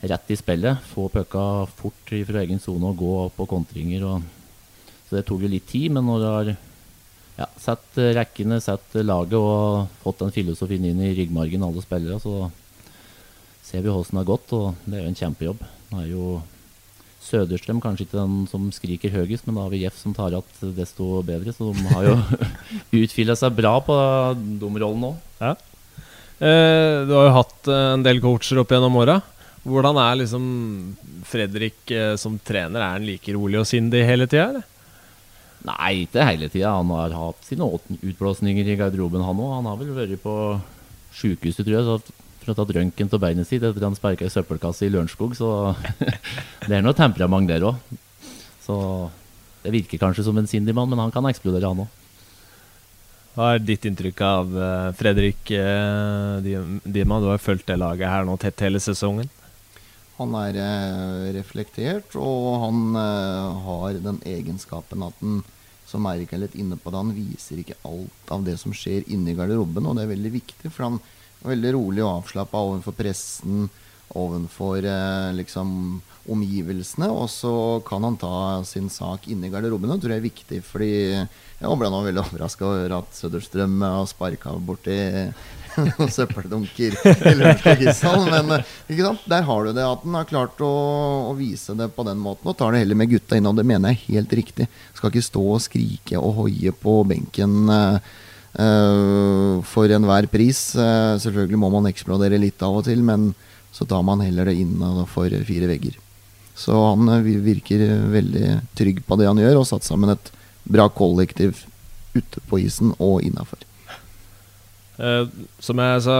rett 0.08 0.32
i 0.32 0.38
spillet. 0.40 0.86
Få 0.94 1.10
pucka 1.12 1.42
fort 1.76 2.12
fra 2.30 2.40
egen 2.40 2.62
sone 2.62 2.88
og 2.88 3.02
gå 3.02 3.16
på 3.36 3.46
kontringer. 3.50 4.06
Og... 4.08 4.22
Så 5.10 5.18
det 5.18 5.26
tok 5.28 5.44
jo 5.44 5.50
litt 5.52 5.68
tid, 5.68 5.90
men 5.92 6.08
når 6.08 6.22
du 6.22 6.28
har 6.30 6.50
ja, 6.54 7.50
sett 7.60 8.00
rekkene, 8.16 8.62
sett 8.64 8.96
laget 9.02 9.36
og 9.36 9.90
fått 10.06 10.22
den 10.24 10.32
filosofien 10.38 10.86
inn 10.88 11.02
i 11.04 11.12
ryggmargen, 11.18 11.66
alle 11.68 11.84
spillere, 11.84 12.16
så 12.22 12.48
ser 13.60 13.84
vi 13.84 13.92
hvordan 13.92 14.16
det 14.16 14.22
har 14.22 14.32
gått, 14.32 14.56
og 14.56 14.80
det 14.86 14.96
er 14.96 15.04
jo 15.04 15.12
en 15.12 15.20
kjempejobb. 15.20 15.68
Det 15.90 16.00
er 16.00 16.08
jo 16.14 16.24
Søderstrøm 17.20 17.82
kanskje 17.84 18.06
ikke 18.06 18.16
den 18.16 18.46
som 18.48 18.70
skriker 18.72 19.12
høyest, 19.12 19.44
men 19.46 19.58
da 19.58 19.66
har 19.66 19.72
vi 19.74 19.82
Jeff 19.82 19.98
som 20.00 20.14
tar 20.16 20.32
igjen 20.32 20.72
desto 20.76 21.20
bedre. 21.26 21.52
Så 21.52 21.68
de 21.68 21.90
har 21.92 22.06
jo 22.08 22.14
utfilla 23.02 23.36
seg 23.36 23.58
bra 23.58 23.74
på 23.84 23.96
de 24.38 24.70
rollene 24.80 25.12
òg. 25.12 25.26
Ja. 25.40 25.52
Eh, 26.40 26.96
du 27.04 27.12
har 27.12 27.28
jo 27.28 27.36
hatt 27.36 27.68
eh, 27.68 27.86
en 27.98 28.06
del 28.06 28.22
coacher 28.24 28.62
opp 28.62 28.72
gjennom 28.72 28.96
åra. 29.02 29.18
Hvordan 29.68 29.98
er 30.00 30.22
liksom 30.22 30.44
Fredrik 31.28 31.92
eh, 31.92 32.14
som 32.20 32.38
trener? 32.40 32.80
Er 32.80 32.96
han 32.96 33.04
like 33.04 33.36
rolig 33.36 33.60
og 33.60 33.68
sindig 33.68 34.06
hele 34.08 34.24
tida, 34.30 34.48
eller? 34.54 34.68
Nei, 35.68 36.06
ikke 36.06 36.24
hele 36.24 36.48
tida. 36.48 36.72
Han 36.78 36.88
har 36.96 37.12
hatt 37.12 37.44
sine 37.44 37.68
utblåsninger 37.68 38.72
i 38.72 38.78
garderoben, 38.80 39.20
han 39.26 39.44
òg. 39.44 39.52
Han 39.58 39.68
har 39.68 39.76
vel 39.82 39.92
vært 39.98 40.24
på 40.24 40.34
sjukehuset, 41.12 41.66
tror 41.66 41.76
jeg, 41.76 41.84
så 41.84 42.19
for 42.50 42.58
å 42.58 42.66
tatt 42.66 42.74
røntgen 42.76 43.10
av 43.14 43.22
beinet 43.22 43.48
sitt 43.48 43.62
etter 43.62 43.86
han 43.86 43.96
sparka 43.96 44.26
i 44.26 44.32
søppelkasse 44.32 44.86
i 44.86 44.92
Lørenskog. 44.92 45.36
Så 45.38 45.48
det 46.68 46.76
er 46.76 46.84
noe 46.84 46.96
temperament 46.96 47.50
der 47.50 47.66
òg. 47.70 47.78
Så 48.64 48.76
det 49.62 49.74
virker 49.74 50.00
kanskje 50.00 50.26
som 50.26 50.38
en 50.40 50.50
sindig 50.50 50.74
mann, 50.76 50.90
men 50.90 51.02
han 51.02 51.14
kan 51.14 51.26
eksplodere, 51.30 51.70
han 51.70 51.84
òg. 51.86 51.96
Hva 53.36 53.52
er 53.54 53.62
ditt 53.62 53.86
inntrykk 53.86 54.22
av 54.26 54.56
eh, 54.58 54.88
Fredrik 54.98 55.52
eh, 55.54 56.48
Dima? 56.82 57.20
Du 57.22 57.28
har 57.30 57.38
fulgt 57.38 57.68
det 57.70 57.78
laget 57.78 58.10
her 58.10 58.26
nå 58.26 58.34
tett 58.42 58.64
hele 58.66 58.80
sesongen. 58.82 59.30
Han 60.18 60.34
er 60.40 60.58
eh, 60.58 61.28
reflektert, 61.38 62.16
og 62.18 62.48
han 62.64 62.98
har 62.98 64.02
den 64.02 64.18
egenskapen 64.26 65.06
at 65.06 65.22
han, 65.22 65.38
som 65.86 66.02
merker 66.04 66.36
er 66.36 66.44
litt 66.48 66.58
inne 66.58 66.76
på 66.78 66.90
det, 66.90 66.98
han 66.98 67.14
viser 67.14 67.62
ikke 67.62 67.78
alt 67.86 68.34
av 68.34 68.42
det 68.46 68.58
som 68.60 68.74
skjer 68.74 69.06
inni 69.14 69.36
garderoben, 69.38 69.86
og 69.86 69.96
det 69.96 70.04
er 70.04 70.12
veldig 70.16 70.34
viktig, 70.34 70.74
for 70.74 70.88
han 70.88 71.00
veldig 71.46 71.74
rolig 71.76 72.04
og 72.04 72.20
avslappa 72.20 72.62
overfor 72.70 72.96
pressen, 72.96 73.68
overfor 74.18 74.84
eh, 74.84 75.30
liksom 75.38 76.00
omgivelsene, 76.30 77.08
og 77.10 77.30
så 77.32 77.52
kan 77.86 78.04
han 78.04 78.18
ta 78.20 78.60
sin 78.68 78.90
sak 78.92 79.26
inne 79.32 79.48
i 79.48 79.52
garderoben. 79.52 79.90
Det 79.94 80.02
tror 80.02 80.14
jeg 80.14 80.20
er 80.20 80.26
viktig, 80.26 80.60
fordi 80.66 80.90
jeg 81.16 81.78
ble 81.80 81.90
nå 81.92 82.02
veldig 82.04 82.22
overraska 82.22 82.66
over 82.66 82.94
at 83.00 83.16
Søderstrøm 83.16 83.80
har 83.86 84.06
sparka 84.10 84.52
borti 84.64 84.98
noen 85.86 86.10
søppeldunker 86.10 86.96
i 87.30 87.34
Lørenskog 87.38 88.26
men 88.26 88.56
eh, 88.56 88.70
ikke 88.90 89.04
sant? 89.06 89.26
der 89.30 89.44
har 89.46 89.66
du 89.66 89.72
det. 89.72 89.86
At 89.86 90.06
han 90.06 90.18
har 90.18 90.30
klart 90.30 90.62
å, 90.64 90.70
å 91.30 91.34
vise 91.38 91.76
det 91.78 91.90
på 91.96 92.06
den 92.08 92.20
måten, 92.22 92.50
og 92.50 92.58
tar 92.58 92.74
det 92.74 92.84
heller 92.84 92.98
med 92.98 93.12
gutta 93.12 93.38
inn. 93.38 93.48
Og 93.50 93.58
det 93.58 93.66
mener 93.68 93.94
jeg 93.94 94.00
er 94.00 94.16
helt 94.16 94.34
riktig. 94.40 94.68
Skal 94.96 95.12
ikke 95.12 95.28
stå 95.30 95.44
og 95.54 95.62
skrike 95.64 96.20
og 96.20 96.42
hoie 96.42 96.74
på 96.74 96.96
benken 97.08 97.72
eh, 97.74 98.18
for 98.50 99.92
enhver 99.94 100.26
pris. 100.30 100.74
Eh, 100.74 101.14
selvfølgelig 101.22 101.58
må 101.60 101.70
man 101.70 101.86
eksplodere 101.90 102.40
litt 102.40 102.62
av 102.66 102.80
og 102.80 102.86
til, 102.88 103.02
men 103.06 103.30
så 103.72 103.86
tar 103.86 104.02
man 104.02 104.22
heller 104.24 104.50
det 104.50 104.58
innenfor 104.58 105.30
fire 105.46 105.70
vegger. 105.70 105.98
Så 106.58 106.74
han 106.74 107.08
eh, 107.08 107.26
virker 107.44 107.84
veldig 108.12 108.60
trygg 108.78 109.02
på 109.06 109.18
det 109.20 109.28
han 109.30 109.40
gjør, 109.40 109.62
og 109.62 109.68
satt 109.70 109.86
sammen 109.86 110.12
et 110.12 110.32
bra 110.70 110.88
kollektiv 110.92 111.64
ute 112.14 112.42
på 112.50 112.60
isen 112.64 112.94
og 112.98 113.22
innafor. 113.24 113.62
Uh, 115.00 115.24
som 115.62 115.78
jeg 115.80 116.02
sa, 116.04 116.16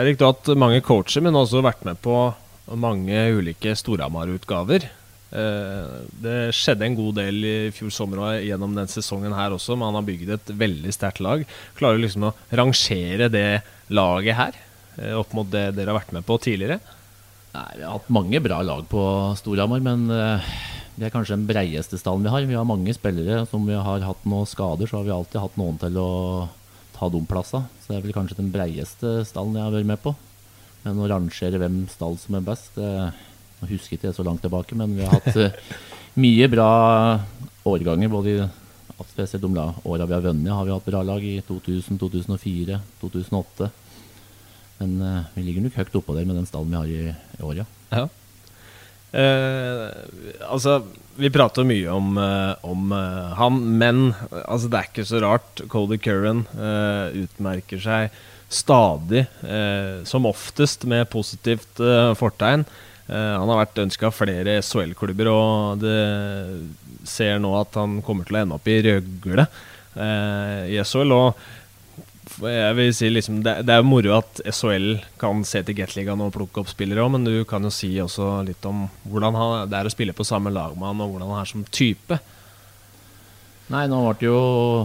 Erik, 0.00 0.16
du 0.16 0.24
har 0.24 0.32
hatt 0.32 0.54
mange 0.56 0.80
coacher, 0.86 1.20
men 1.20 1.36
også 1.36 1.60
vært 1.64 1.82
med 1.84 1.98
på 2.00 2.30
mange 2.78 3.26
ulike 3.36 3.74
Storhamar-utgaver. 3.76 4.86
Eh, 5.32 5.92
det 6.20 6.52
skjedde 6.52 6.84
en 6.84 6.96
god 6.98 7.16
del 7.16 7.38
i 7.48 7.54
fjor 7.72 7.92
sommer 7.94 8.20
og 8.20 8.42
gjennom 8.44 8.74
den 8.76 8.90
sesongen 8.92 9.32
her 9.32 9.54
også, 9.56 9.76
men 9.78 9.88
han 9.88 10.00
har 10.00 10.08
bygd 10.08 10.34
et 10.34 10.52
veldig 10.60 10.92
sterkt 10.92 11.22
lag. 11.24 11.44
Klarer 11.78 11.96
du 11.96 12.04
liksom 12.04 12.28
å 12.28 12.34
rangere 12.52 13.30
det 13.32 13.62
laget 13.92 14.36
her 14.36 14.58
eh, 14.98 15.14
opp 15.16 15.32
mot 15.36 15.48
det 15.48 15.70
dere 15.76 15.92
har 15.92 16.02
vært 16.02 16.12
med 16.16 16.26
på 16.28 16.36
tidligere? 16.42 16.80
Nei, 17.52 17.70
Vi 17.78 17.84
har 17.84 17.96
hatt 17.96 18.12
mange 18.12 18.40
bra 18.44 18.60
lag 18.64 18.84
på 18.88 19.02
Storhamar, 19.40 19.82
men 19.84 20.06
uh, 20.08 20.52
det 20.96 21.08
er 21.08 21.12
kanskje 21.12 21.36
den 21.36 21.48
breieste 21.48 21.98
stallen 22.00 22.24
vi 22.24 22.32
har. 22.32 22.46
Vi 22.48 22.56
har 22.56 22.68
mange 22.68 22.94
spillere. 22.96 23.42
Som 23.50 23.66
vi 23.68 23.76
har 23.76 24.04
hatt 24.06 24.24
noen 24.24 24.48
skader, 24.48 24.88
så 24.88 24.98
har 24.98 25.04
vi 25.04 25.12
alltid 25.12 25.40
hatt 25.42 25.58
noen 25.60 25.76
til 25.80 25.98
å 26.00 26.12
ta 26.96 27.10
de 27.12 27.20
plassene. 27.28 27.68
Så 27.82 27.92
det 27.92 27.98
er 27.98 28.06
vel 28.06 28.16
kanskje 28.16 28.38
den 28.40 28.48
breieste 28.54 29.18
stallen 29.28 29.58
jeg 29.58 29.66
har 29.66 29.76
vært 29.76 29.90
med 29.92 30.00
på. 30.00 30.14
Men 30.86 31.02
å 31.02 31.10
rangere 31.12 31.60
hvem 31.60 31.82
stall 31.92 32.16
som 32.20 32.40
er 32.40 32.48
best 32.48 32.80
det, 32.80 32.88
Jeg 33.62 33.76
husker 33.76 33.96
ikke 33.96 34.10
jeg 34.10 34.16
så 34.18 34.26
langt 34.26 34.42
tilbake, 34.44 34.76
men 34.78 34.96
vi 34.96 35.06
har 35.06 35.14
hatt 35.16 35.38
uh, 35.38 35.78
mye 36.22 36.48
bra 36.50 36.70
årganger. 37.68 38.10
både 38.12 38.34
i 38.36 38.42
Spesielt 39.02 39.42
de 39.42 39.62
åra 39.84 40.06
vi 40.06 40.14
har 40.14 40.22
vunnet, 40.22 40.52
har 40.54 40.64
vi 40.64 40.72
hatt 40.72 40.86
bra 40.86 41.00
lag 41.02 41.24
i 41.26 41.40
2000, 41.46 41.98
2004, 41.98 42.78
2008. 43.00 43.70
Men 44.80 44.98
uh, 45.02 45.30
vi 45.34 45.46
ligger 45.46 45.66
nok 45.66 45.78
høyt 45.80 45.96
oppå 46.00 46.16
der 46.16 46.28
med 46.28 46.38
den 46.38 46.48
stallen 46.48 46.70
vi 46.70 46.78
har 46.80 46.90
i, 46.90 47.14
i 47.38 47.42
år, 47.42 47.62
ja. 47.62 47.66
ja. 47.90 48.08
Eh, 49.12 49.88
altså, 50.48 50.78
vi 51.20 51.28
prater 51.32 51.66
mye 51.68 51.92
om, 51.92 52.14
eh, 52.16 52.52
om 52.64 52.94
uh, 52.96 53.34
han, 53.36 53.58
men 53.76 54.14
altså, 54.30 54.70
det 54.72 54.78
er 54.78 54.88
ikke 54.88 55.08
så 55.08 55.20
rart. 55.20 55.64
Cody 55.68 55.98
Curran 56.00 56.46
eh, 56.56 57.24
utmerker 57.26 57.82
seg 57.82 58.22
stadig, 58.52 59.26
eh, 59.44 60.00
som 60.08 60.28
oftest, 60.28 60.86
med 60.88 61.10
positivt 61.12 61.80
eh, 61.80 62.12
fortegn. 62.16 62.64
Han 63.08 63.50
har 63.50 63.58
vært 63.58 63.80
ønska 63.82 64.08
av 64.08 64.14
flere 64.14 64.60
SHL-klubber, 64.62 65.28
og 65.28 65.82
det 65.82 65.96
ser 67.08 67.40
nå 67.42 67.50
at 67.58 67.74
han 67.76 67.98
kommer 68.06 68.28
til 68.28 68.38
å 68.38 68.44
ende 68.44 68.56
opp 68.56 68.68
i 68.70 68.78
Røgle 68.86 69.46
i 70.70 70.78
SHL. 70.80 71.12
Og 71.12 71.42
jeg 72.40 72.76
vil 72.78 72.92
si 72.96 73.10
liksom, 73.10 73.40
det, 73.44 73.66
er 73.68 73.84
moro 73.84 74.14
at 74.16 74.40
SHL 74.46 74.94
kan 75.20 75.42
se 75.46 75.60
til 75.66 75.76
Gateligaen 75.76 76.22
og 76.24 76.32
plukke 76.36 76.62
opp 76.62 76.70
spillere 76.70 77.02
òg, 77.04 77.12
men 77.16 77.26
du 77.26 77.42
kan 77.48 77.64
jo 77.66 77.72
si 77.74 77.90
også 78.00 78.38
litt 78.46 78.64
om 78.68 78.86
hvordan 79.10 79.66
det 79.70 79.78
er 79.78 79.88
å 79.88 79.92
spille 79.92 80.16
på 80.16 80.26
samme 80.26 80.52
lag 80.54 80.76
med 80.78 80.88
han, 80.88 81.02
og 81.02 81.12
hvordan 81.12 81.34
han 81.34 81.42
er 81.42 81.50
som 81.50 81.66
type. 81.68 82.20
Nei, 83.72 83.86
nå 83.88 83.98
ble 84.18 84.28
jo 84.28 84.38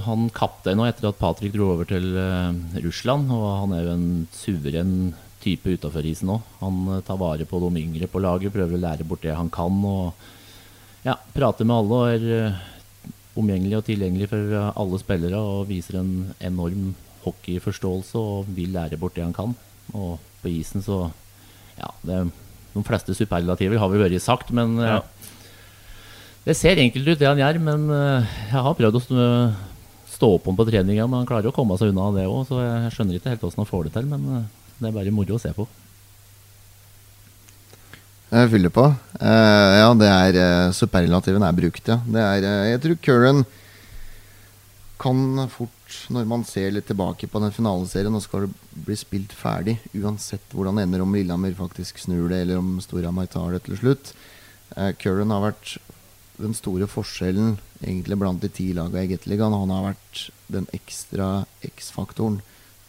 han 0.05 0.27
kaptein 0.35 0.77
nå 0.79 0.85
etter 0.87 1.09
at 1.09 1.19
Patrick 1.19 1.55
dro 1.55 1.73
over 1.73 1.87
til 1.89 2.13
uh, 2.15 2.53
Russland. 2.83 3.31
Og 3.33 3.47
han 3.63 3.73
er 3.75 3.83
jo 3.83 3.95
en 3.95 4.11
suveren 4.31 4.93
type 5.47 5.77
utafor 5.79 6.05
isen 6.11 6.35
òg. 6.35 6.45
Han 6.61 6.83
uh, 6.91 7.01
tar 7.07 7.19
vare 7.19 7.47
på 7.47 7.63
de 7.63 7.73
yngre 7.81 8.11
på 8.11 8.21
laget, 8.23 8.53
prøver 8.53 8.77
å 8.77 8.83
lære 8.85 9.07
bort 9.07 9.23
det 9.25 9.35
han 9.35 9.51
kan. 9.53 9.81
Og 9.87 11.07
ja, 11.07 11.17
prater 11.33 11.67
med 11.67 11.79
alle 11.79 12.01
og 12.03 12.13
er 12.13 12.51
uh, 12.51 12.63
omgjengelig 13.39 13.79
og 13.79 13.87
tilgjengelig 13.87 14.31
for 14.31 14.55
alle 14.69 15.01
spillere 15.01 15.41
og 15.41 15.67
viser 15.69 16.01
en 16.01 16.11
enorm 16.43 16.91
hockeyforståelse 17.27 18.17
og 18.19 18.51
vil 18.55 18.73
lære 18.75 18.99
bort 18.99 19.15
det 19.17 19.25
han 19.25 19.35
kan. 19.35 19.55
Og 19.93 20.17
på 20.41 20.51
isen 20.59 20.83
så 20.85 21.07
Ja, 21.77 21.91
det, 22.01 22.15
de 22.73 22.81
fleste 22.85 23.13
superlativer 23.13 23.77
har 23.77 23.89
vi 23.91 23.99
vært 24.01 24.23
sagt, 24.23 24.49
men 24.49 24.79
eh, 24.81 24.95
ja. 24.95 25.01
det 26.47 26.55
ser 26.57 26.79
enkelt 26.81 27.11
ut, 27.11 27.19
det 27.19 27.27
han 27.29 27.37
gjør. 27.37 27.59
Men 27.61 27.83
eh, 27.93 28.37
jeg 28.49 28.63
har 28.65 28.77
prøvd 28.79 28.97
å 28.97 29.03
stå 30.09 30.29
på 30.41 30.49
ham 30.49 30.57
på 30.57 30.65
treninga, 30.65 31.05
men 31.05 31.21
han 31.21 31.29
klarer 31.29 31.51
å 31.51 31.53
komme 31.53 31.77
seg 31.77 31.93
unna 31.93 32.09
det 32.15 32.25
òg. 32.25 32.47
Så 32.49 32.63
jeg 32.63 32.95
skjønner 32.95 33.19
ikke 33.19 33.35
helt 33.35 33.45
hvordan 33.45 33.61
han 33.61 33.69
får 33.69 33.85
det 33.85 33.93
til, 33.99 34.09
men 34.09 34.25
eh, 34.39 34.47
det 34.77 34.89
er 34.89 34.95
bare 34.95 35.13
moro 35.13 35.37
å 35.37 35.41
se 35.41 35.51
på. 35.55 35.67
Jeg 38.27 38.51
fyller 38.51 38.73
på. 38.75 38.83
Uh, 39.21 39.71
ja, 39.79 39.91
det 39.95 40.09
er 40.11 40.37
uh, 40.41 40.75
superlativen 40.75 41.45
er 41.47 41.55
brukt, 41.55 41.87
ja. 41.87 42.01
Det 42.03 42.23
er, 42.23 42.43
uh, 42.43 42.67
jeg 42.73 42.83
tror 42.83 42.99
Curran 43.05 43.45
kan 44.99 45.45
fort, 45.53 45.99
når 46.11 46.25
man 46.27 46.43
ser 46.43 46.73
litt 46.73 46.89
tilbake 46.89 47.29
på 47.31 47.39
den 47.39 47.53
finaleserien, 47.55 48.15
og 48.17 48.25
skal 48.25 48.47
det 48.47 48.81
bli 48.87 48.97
spilt 48.99 49.35
ferdig, 49.37 49.77
uansett 49.95 50.51
hvordan 50.51 50.79
det 50.79 50.87
ender, 50.87 51.05
om 51.05 51.15
Lillehammer 51.15 51.55
faktisk 51.55 52.01
snur 52.03 52.27
det, 52.33 52.41
eller 52.43 52.59
om 52.59 52.75
Storhamar 52.83 53.29
tar 53.31 53.55
det 53.55 53.63
til 53.67 53.79
slutt 53.79 54.11
Uh, 54.75 54.91
Curran 54.99 55.31
har 55.31 55.45
vært 55.45 55.77
den 56.37 56.53
store 56.57 56.87
forskjellen 56.91 57.55
egentlig 57.79 58.17
blant 58.19 58.43
de 58.43 58.49
ti 58.51 58.69
lagene 58.75 59.05
i 59.05 59.11
Gateligaen. 59.13 59.55
Han 59.55 59.73
har 59.73 59.93
vært 59.93 60.27
den 60.53 60.67
ekstra 60.75 61.45
X-faktoren. 61.65 62.41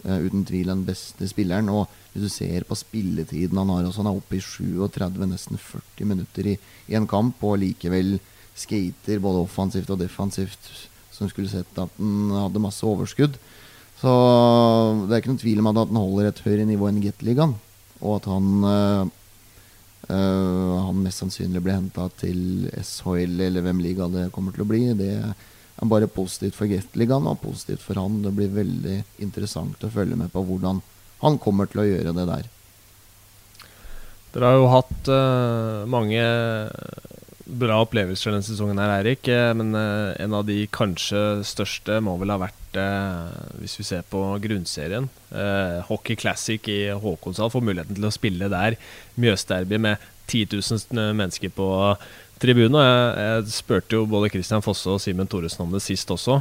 Eh, 0.06 0.26
uten 0.28 0.44
tvil 0.46 0.70
den 0.70 0.84
beste 0.86 1.26
spilleren. 1.30 1.70
Og 1.72 1.88
hvis 2.12 2.28
du 2.28 2.30
ser 2.32 2.66
på 2.68 2.78
spilletiden 2.78 3.58
han 3.58 3.72
har, 3.74 3.88
også, 3.88 4.04
han 4.04 4.12
er 4.12 4.20
oppe 4.20 4.38
i 4.38 4.42
37, 4.44 5.26
nesten 5.26 5.58
40 5.58 6.06
minutter 6.06 6.52
i, 6.54 6.58
i 6.88 6.98
en 6.98 7.08
kamp, 7.10 7.42
og 7.42 7.58
likevel 7.64 8.18
skater 8.58 9.22
både 9.22 9.42
offensivt 9.46 9.90
og 9.94 10.00
defensivt 10.00 10.70
som 11.14 11.30
skulle 11.30 11.50
sett 11.50 11.78
at 11.78 11.94
han 11.98 12.30
hadde 12.30 12.62
masse 12.62 12.86
overskudd. 12.86 13.38
Så 13.98 14.10
det 15.06 15.14
er 15.14 15.22
ikke 15.22 15.32
noen 15.32 15.42
tvil 15.42 15.62
om 15.62 15.70
at 15.72 15.80
han 15.80 15.98
holder 15.98 16.28
et 16.30 16.42
høyere 16.44 16.66
nivå 16.68 16.86
enn 16.90 17.00
Gateligaen. 17.02 17.56
Og 17.98 18.20
at 18.20 18.28
han 18.30 18.50
øh, 18.62 19.08
øh, 20.14 20.74
Han 20.86 21.00
mest 21.02 21.24
sannsynlig 21.24 21.62
blir 21.64 21.74
henta 21.74 22.06
til 22.20 22.68
SHL, 22.78 23.40
eller 23.48 23.64
hvem 23.66 23.82
liga 23.82 24.06
det 24.12 24.28
kommer 24.30 24.54
til 24.54 24.62
å 24.62 24.68
bli. 24.70 24.84
Det 24.94 25.10
er 25.78 25.90
bare 25.90 26.10
positivt 26.10 26.56
for 26.58 26.70
Gateligaen 26.70 27.28
og 27.30 27.40
positivt 27.42 27.84
for 27.84 28.00
han. 28.00 28.20
Det 28.24 28.34
blir 28.34 28.54
veldig 28.54 29.00
interessant 29.24 29.84
å 29.84 29.92
følge 29.92 30.18
med 30.18 30.32
på 30.34 30.42
hvordan 30.46 30.82
han 31.22 31.38
kommer 31.42 31.70
til 31.70 31.82
å 31.82 31.88
gjøre 31.88 32.14
det 32.16 32.26
der. 32.28 32.48
Dere 34.34 34.50
har 34.50 34.58
jo 34.58 34.72
hatt 34.72 35.10
uh, 35.10 35.86
mange 35.88 36.22
bra 37.48 37.78
opplevelser 37.80 38.34
denne 38.34 38.44
sesongen, 38.44 38.80
her, 38.82 38.98
Eirik. 38.98 39.24
Eh, 39.32 39.54
men 39.56 39.72
uh, 39.72 40.12
en 40.20 40.36
av 40.36 40.44
de 40.46 40.60
kanskje 40.74 41.40
største 41.48 41.96
må 42.04 42.18
vel 42.20 42.34
ha 42.34 42.36
vært, 42.42 42.76
uh, 42.76 43.56
hvis 43.62 43.78
vi 43.80 43.86
ser 43.88 44.04
på 44.10 44.20
grunnserien, 44.44 45.08
Hockey 45.88 46.16
Classic 46.20 46.68
i 46.70 46.78
Håkonshall. 46.92 47.50
Får 47.52 47.64
muligheten 47.64 47.96
til 47.96 48.08
å 48.08 48.12
spille 48.14 48.52
der. 48.52 48.76
Mjøsderby 49.20 49.80
med 49.80 50.04
10 50.28 50.60
000 50.60 51.16
mennesker 51.16 51.52
på 51.56 51.68
tribunen. 52.42 52.78
Og 52.78 52.84
jeg, 52.84 53.26
jeg 53.26 53.56
spurte 53.56 53.98
jo 53.98 54.06
både 54.10 54.30
Christian 54.32 54.64
Fosse 54.64 54.90
og 54.94 55.02
Simen 55.02 55.28
Thoresen 55.30 55.66
om 55.66 55.74
det 55.74 55.84
sist 55.84 56.10
også. 56.14 56.40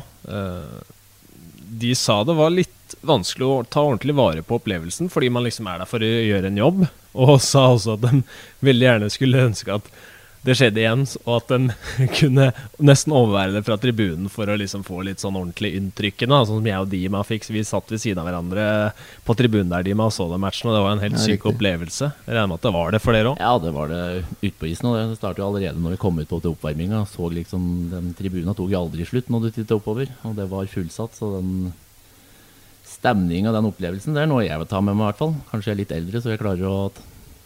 De 1.67 1.93
sa 1.99 2.21
det 2.23 2.35
var 2.37 2.53
litt 2.53 2.73
vanskelig 3.05 3.47
å 3.47 3.63
ta 3.67 3.83
ordentlig 3.83 4.15
vare 4.15 4.43
på 4.45 4.55
opplevelsen, 4.59 5.09
fordi 5.11 5.29
man 5.33 5.43
liksom 5.43 5.67
er 5.67 5.81
der 5.81 5.89
for 5.89 6.03
å 6.03 6.11
gjøre 6.11 6.51
en 6.51 6.61
jobb. 6.61 6.85
Og 7.17 7.39
sa 7.43 7.67
også 7.73 7.97
at 7.97 8.05
de 8.05 8.21
veldig 8.63 8.87
gjerne 8.87 9.09
skulle 9.11 9.47
ønske 9.49 9.79
at 9.79 9.89
det 10.47 10.55
skjedde 10.55 10.79
igjen, 10.79 11.01
og 11.25 11.33
at 11.41 11.49
de 11.51 11.73
kunne 12.19 12.45
nesten 12.79 13.15
overvære 13.15 13.57
det 13.57 13.63
fra 13.67 13.75
tribunen 13.81 14.29
for 14.31 14.47
å 14.47 14.55
liksom 14.59 14.85
få 14.87 15.01
litt 15.03 15.19
sånn 15.19 15.35
ordentlig 15.35 15.73
inntrykk. 15.75 16.23
Sånn 16.23 16.47
som 16.53 16.69
jeg 16.69 16.83
og 16.83 16.91
Dima 16.91 17.23
fikk. 17.27 17.49
Vi 17.51 17.65
satt 17.67 17.91
ved 17.91 17.99
siden 17.99 18.21
av 18.21 18.29
hverandre 18.29 18.67
på 19.27 19.35
tribunen 19.37 19.73
der 19.73 19.83
Dima 19.83 20.07
og 20.07 20.15
så 20.15 20.29
den 20.31 20.43
matchen, 20.43 20.69
og 20.71 20.77
det 20.77 20.83
var 20.85 20.95
en 20.95 21.03
helt 21.03 21.19
ja, 21.19 21.25
syk 21.25 21.49
opplevelse. 21.51 22.11
Jeg 22.23 22.37
regner 22.37 22.51
med 22.53 22.61
at 22.61 22.67
det 22.67 22.73
var 22.77 22.95
det 22.95 23.01
for 23.03 23.17
dere 23.17 23.33
òg? 23.33 23.41
Ja, 23.43 23.51
det 23.63 23.73
var 23.75 23.91
det 23.91 24.03
ute 24.45 24.53
på 24.55 24.69
isen. 24.71 24.87
Og 24.87 24.95
det 24.95 25.19
startet 25.19 25.43
jo 25.43 25.49
allerede 25.49 25.83
når 25.83 25.97
vi 25.97 25.99
kom 26.05 26.21
ut 26.21 26.31
på 26.31 26.39
til 26.43 26.55
oppvarminga. 26.55 27.03
Så 27.11 27.27
liksom 27.33 27.67
den 27.91 28.13
tribunen 28.15 28.55
tok 28.55 28.71
jo 28.71 28.79
aldri 28.85 29.09
slutt 29.09 29.27
når 29.33 29.47
du 29.47 29.49
tittet 29.51 29.75
oppover, 29.75 30.15
og 30.23 30.39
det 30.39 30.47
var 30.53 30.71
fullsatt. 30.71 31.19
Så 31.19 31.33
den 31.35 31.73
stemninga, 32.87 33.51
den 33.51 33.67
opplevelsen, 33.67 34.15
det 34.15 34.23
er 34.23 34.31
noe 34.31 34.47
jeg 34.47 34.63
vil 34.63 34.71
ta 34.71 34.79
med 34.79 34.95
meg, 34.95 35.03
i 35.03 35.11
hvert 35.11 35.21
fall. 35.25 35.35
Kanskje 35.51 35.73
jeg 35.73 35.75
er 35.75 35.81
litt 35.83 35.95
eldre, 35.99 36.23
så 36.23 36.31
jeg 36.31 36.39
klarer 36.39 36.71
å 36.71 36.79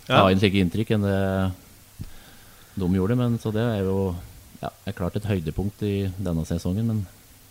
ta 0.06 0.24
inn 0.30 0.42
slike 0.42 0.62
inntrykk 0.62 0.94
enn 0.94 1.10
det 1.10 1.20
de 2.76 2.92
gjorde. 2.96 3.18
Men, 3.20 3.40
så 3.42 3.54
det 3.56 3.64
er 3.64 3.88
jo 3.88 4.14
ja, 4.62 4.72
er 4.86 4.98
klart 4.98 5.18
et 5.18 5.28
høydepunkt 5.30 5.82
i 5.86 5.96
denne 6.22 6.46
sesongen. 6.48 6.88
Men 6.92 7.04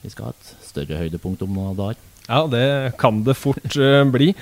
vi 0.04 0.12
skal 0.12 0.30
ha 0.30 0.34
et 0.34 0.52
større 0.64 1.00
høydepunkt 1.00 1.44
om 1.46 1.56
noen 1.56 1.78
dager. 1.78 2.00
Ja, 2.30 2.44
det 2.50 2.98
kan 3.00 3.24
det 3.26 3.38
fort 3.38 3.74
uh, 3.76 4.04
bli. 4.06 4.32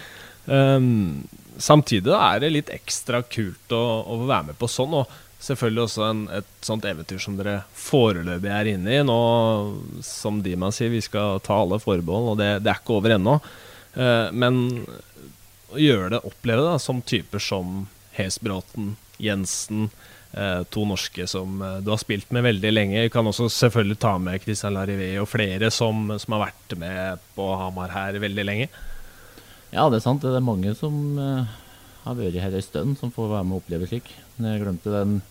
Um, 0.45 1.25
samtidig 1.61 2.13
er 2.15 2.43
det 2.43 2.53
litt 2.53 2.73
ekstra 2.73 3.23
kult 3.25 3.73
å, 3.73 3.81
å, 4.05 4.21
være 4.29 4.51
med 4.51 4.61
på 4.61 4.69
sånn. 4.71 4.99
Og 5.01 5.17
selvfølgelig 5.43 5.85
også 5.87 6.05
en, 6.09 6.25
et 6.41 6.51
sånt 6.67 6.87
eventyr 6.89 7.23
som 7.23 7.39
dere 7.39 7.63
foreløpig 7.79 8.53
er 8.53 8.73
inne 8.75 8.99
i. 8.99 9.05
Nå, 9.07 9.19
som 10.05 10.43
Dima 10.45 10.73
sier, 10.75 10.93
vi 10.93 11.03
skal 11.05 11.41
ta 11.45 11.63
alle 11.63 11.81
forbehold, 11.83 12.35
og 12.35 12.43
det, 12.43 12.53
det 12.65 12.75
er 12.75 12.83
ikke 12.83 12.99
over 12.99 13.17
ennå. 13.17 13.39
Uh, 13.97 14.29
men 14.37 14.61
å 15.73 15.81
gjøre 15.81 16.13
det, 16.17 16.25
oppleve 16.29 16.65
det 16.65 16.79
som 16.85 17.01
typer 17.05 17.43
som 17.43 17.87
Hesbråten, 18.19 18.95
Jensen, 19.23 19.89
to 20.69 20.85
norske 20.85 21.25
som 21.31 21.63
eh, 21.63 21.79
du 21.85 21.93
har 21.93 22.01
spilt 22.01 22.31
med 22.35 22.45
veldig 22.45 22.73
lenge. 22.73 23.05
Vi 23.07 23.13
kan 23.13 23.27
også 23.27 23.49
selvfølgelig 23.53 23.99
ta 24.03 24.17
med 24.21 24.43
Christian 24.43 24.77
Larivé 24.77 25.15
og 25.23 25.29
flere 25.31 25.71
som, 25.75 26.11
som, 26.21 26.37
har 26.37 26.49
vært 26.51 26.77
med 26.81 27.25
på 27.37 27.49
Hamar 27.57 27.95
her 27.95 28.19
veldig 28.21 28.45
lenge. 28.45 28.69
Ja, 29.73 29.89
det 29.89 30.01
er 30.01 30.05
sant. 30.05 30.25
Det 30.25 30.33
er 30.37 30.45
mange 30.45 30.73
som 30.77 30.95
uh, 31.21 31.49
har 32.05 32.17
vært 32.17 32.41
her 32.41 32.57
en 32.57 32.65
stund, 32.65 32.99
som 33.01 33.13
får 33.13 33.33
være 33.35 33.47
med 33.49 33.57
og 33.57 33.65
oppleve 33.65 33.89
slik. 33.91 34.13
Jeg 34.39 34.63
glemte 34.63 34.93
den 34.93 35.23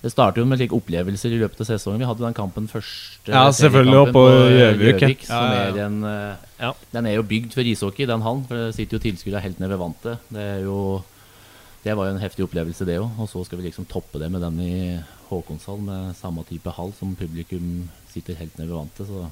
det 0.00 0.08
startet 0.14 0.40
jo 0.40 0.46
med 0.48 0.56
slike 0.56 0.72
opplevelser 0.72 1.34
i 1.36 1.38
løpet 1.42 1.58
av 1.60 1.66
sesongen. 1.68 2.00
Vi 2.00 2.06
hadde 2.08 2.24
den 2.24 2.36
kampen 2.36 2.68
første 2.70 3.34
Ja, 3.34 3.42
selvfølgelig 3.52 3.98
oppe 3.98 4.14
på 4.16 4.22
Gjøvik. 4.56 5.26
Ja, 5.28 5.40
ja, 5.76 5.88
ja. 6.56 6.70
Den 6.94 7.08
er 7.10 7.18
jo 7.18 7.26
bygd 7.28 7.52
for 7.52 7.68
ishockey, 7.68 8.06
den 8.08 8.24
hallen. 8.24 8.46
For 8.48 8.56
det 8.56 8.78
sitter 8.78 8.96
jo 8.96 9.02
tilskuere 9.04 9.42
helt 9.44 9.60
ned 9.60 9.68
ved 9.68 9.82
vantet. 9.82 10.22
Det 10.32 10.46
er 10.54 10.62
jo 10.64 10.78
det 11.84 11.94
var 11.96 12.08
jo 12.10 12.14
en 12.16 12.20
heftig 12.22 12.44
opplevelse, 12.44 12.84
det 12.84 12.98
òg. 13.00 13.10
Og 13.22 13.28
så 13.30 13.42
skal 13.46 13.58
vi 13.60 13.68
liksom 13.70 13.86
toppe 13.88 14.18
det 14.20 14.28
med 14.30 14.42
den 14.44 14.58
i 14.60 14.74
Håkonshall 15.30 15.80
med 15.80 16.16
samme 16.18 16.44
type 16.48 16.70
hall 16.76 16.92
som 16.98 17.14
publikum 17.16 17.88
sitter 18.12 18.34
helt 18.36 18.58
nede 18.58 18.68
ved 18.68 18.76
vantet. 18.76 19.06
Så 19.08 19.28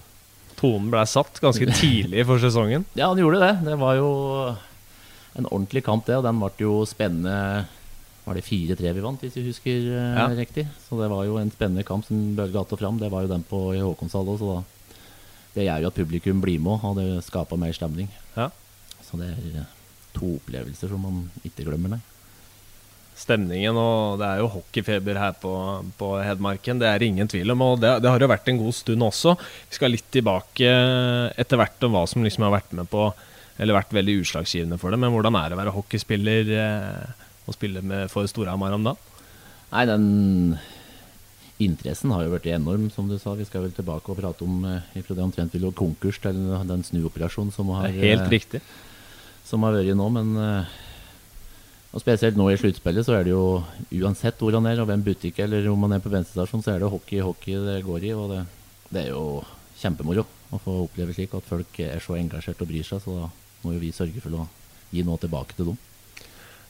Tonen 0.58 0.88
ble 0.90 1.02
satt 1.06 1.38
ganske 1.42 1.68
tidlig 1.80 2.24
for 2.26 2.40
sesongen. 2.42 2.84
ja, 2.98 3.08
han 3.11 3.18
gjorde 3.20 3.40
det. 3.42 3.52
Det 3.68 3.76
var 3.78 3.94
jo 4.00 4.08
en 5.38 5.46
ordentlig 5.52 5.84
kamp, 5.87 6.06
det. 6.08 6.16
Og 6.18 6.24
den 6.26 6.40
ble 6.40 6.50
jo 6.64 6.78
spennende. 6.88 7.66
Var 8.28 8.37
det 8.37 8.44
4-3 8.44 8.90
vi 8.92 9.00
vant, 9.04 9.22
hvis 9.24 9.37
vi 9.38 9.44
husker 9.46 9.76
eh, 9.92 10.16
Ja. 10.18 10.26
riktig? 10.37 10.66
Så 10.88 10.98
det 11.00 11.06
var 11.08 11.24
jo 11.24 11.38
en 11.40 11.50
spennende 11.54 11.84
kamp 11.87 12.04
som 12.04 12.34
bølga 12.37 12.61
att 12.61 12.72
og 12.72 12.78
fram. 12.80 12.98
Det 13.00 13.08
var 13.12 13.22
jo 13.24 13.28
den 13.30 13.44
på 13.48 13.61
i 13.74 13.80
Håkonshall 13.80 14.28
òg, 14.34 14.38
så 14.42 14.50
da 14.56 14.64
Det 15.54 15.64
gjør 15.64 15.80
jo 15.80 15.87
at 15.88 15.94
publikum 15.96 16.40
blir 16.42 16.61
med, 16.61 16.84
og 16.84 16.96
det 16.98 17.24
skaper 17.24 17.56
mer 17.56 17.72
stemning. 17.72 18.08
Ja. 18.37 18.50
Så 19.02 19.16
det 19.18 19.30
er 19.32 19.64
to 20.14 20.34
opplevelser 20.37 20.88
som 20.92 21.00
man 21.02 21.30
ikke 21.44 21.64
glemmer, 21.64 21.88
nei. 21.96 22.00
Stemningen, 23.18 23.74
og 23.74 24.20
det 24.20 24.28
er 24.28 24.42
jo 24.42 24.50
hockeyfeber 24.52 25.18
her 25.18 25.33
på, 25.42 25.52
på 25.98 26.12
Hedmarken. 26.22 26.78
Det 26.78 26.87
er 26.87 27.02
ingen 27.02 27.31
tvil 27.31 27.50
om, 27.50 27.64
og 27.66 27.81
det, 27.83 27.96
det 28.04 28.12
har 28.12 28.22
jo 28.22 28.31
vært 28.31 28.50
en 28.52 28.61
god 28.61 28.76
stund 28.78 29.02
også. 29.09 29.35
Vi 29.68 29.78
skal 29.81 29.90
litt 29.90 30.07
tilbake 30.14 30.70
etter 31.35 31.59
hvert 31.59 31.87
om 31.88 31.96
hva 31.96 32.04
som 32.07 32.22
liksom 32.22 32.46
har 32.46 32.54
vært 32.61 32.76
med 32.78 32.90
på 32.92 33.11
Eller 33.59 33.74
vært 33.74 33.90
veldig 33.90 34.20
utslagsgivende 34.20 34.78
for 34.78 34.94
det. 34.94 35.00
Men 35.02 35.11
hvordan 35.11 35.35
er 35.35 35.50
det 35.50 35.57
å 35.57 35.59
være 35.59 35.74
hockeyspiller 35.74 36.50
eh, 36.54 37.24
og 37.48 37.57
spille 37.57 37.83
med 37.83 38.07
for 38.12 38.28
Storhamar 38.31 38.76
om 38.76 38.85
dagen? 38.87 39.07
Nei, 39.72 39.85
den 39.90 40.04
interessen 41.62 42.12
har 42.14 42.24
jo 42.24 42.35
vært 42.37 42.46
enorm, 42.52 42.87
som 42.94 43.09
du 43.11 43.16
sa. 43.18 43.35
Vi 43.37 43.46
skal 43.48 43.66
vel 43.66 43.74
tilbake 43.74 44.12
og 44.12 44.20
prate 44.20 44.46
om 44.46 44.62
eh, 44.68 45.00
fra 45.02 45.16
det 45.16 45.24
omtrent 45.24 45.54
vi 45.54 45.62
lå 45.62 45.72
konkurs 45.76 46.20
til 46.22 46.38
den 46.68 46.85
snuoperasjonen 46.87 47.50
som 47.54 47.72
har, 47.74 47.90
helt 47.90 48.28
eh, 48.28 48.31
riktig. 48.33 48.62
som 49.48 49.66
har 49.66 49.74
vært 49.74 49.98
nå. 49.98 50.07
Men 50.14 50.37
eh, 50.44 50.76
og 51.88 52.03
spesielt 52.03 52.37
nå 52.37 52.51
i 52.53 52.59
sluttspillet 52.61 53.07
så 53.07 53.16
er 53.16 53.27
det 53.27 53.33
jo 53.33 53.62
uansett 54.03 54.40
hvor 54.42 54.53
han 54.53 54.66
er, 54.68 54.83
og 54.83 54.90
hvem 54.90 55.05
butikk 55.07 55.40
eller 55.44 55.68
om 55.72 55.87
han 55.87 55.96
er 55.96 56.05
på 56.05 56.12
bensinstasjon, 56.12 56.64
så 56.64 56.74
er 56.74 56.83
det 56.83 56.90
hockey 56.92 57.22
hockey 57.24 57.57
det 57.64 57.81
går 57.87 58.09
i. 58.11 58.12
Og 58.12 58.33
det, 58.35 58.42
det 58.92 59.07
er 59.07 59.14
jo 59.14 59.40
kjempemoro 59.81 60.27
å 60.53 60.61
få 60.61 60.83
oppleve 60.85 61.16
slik 61.16 61.37
at 61.38 61.48
folk 61.48 61.81
er 61.85 62.03
så 62.05 62.18
engasjert 62.18 62.61
og 62.64 62.70
bryr 62.70 62.85
seg. 62.85 63.01
Så 63.05 63.16
da 63.16 63.29
må 63.64 63.74
jo 63.74 63.83
vi 63.83 63.92
sørge 63.96 64.20
for 64.24 64.37
å 64.37 64.48
gi 64.92 65.05
noe 65.07 65.20
tilbake 65.20 65.57
til 65.57 65.72
dem. 65.72 65.81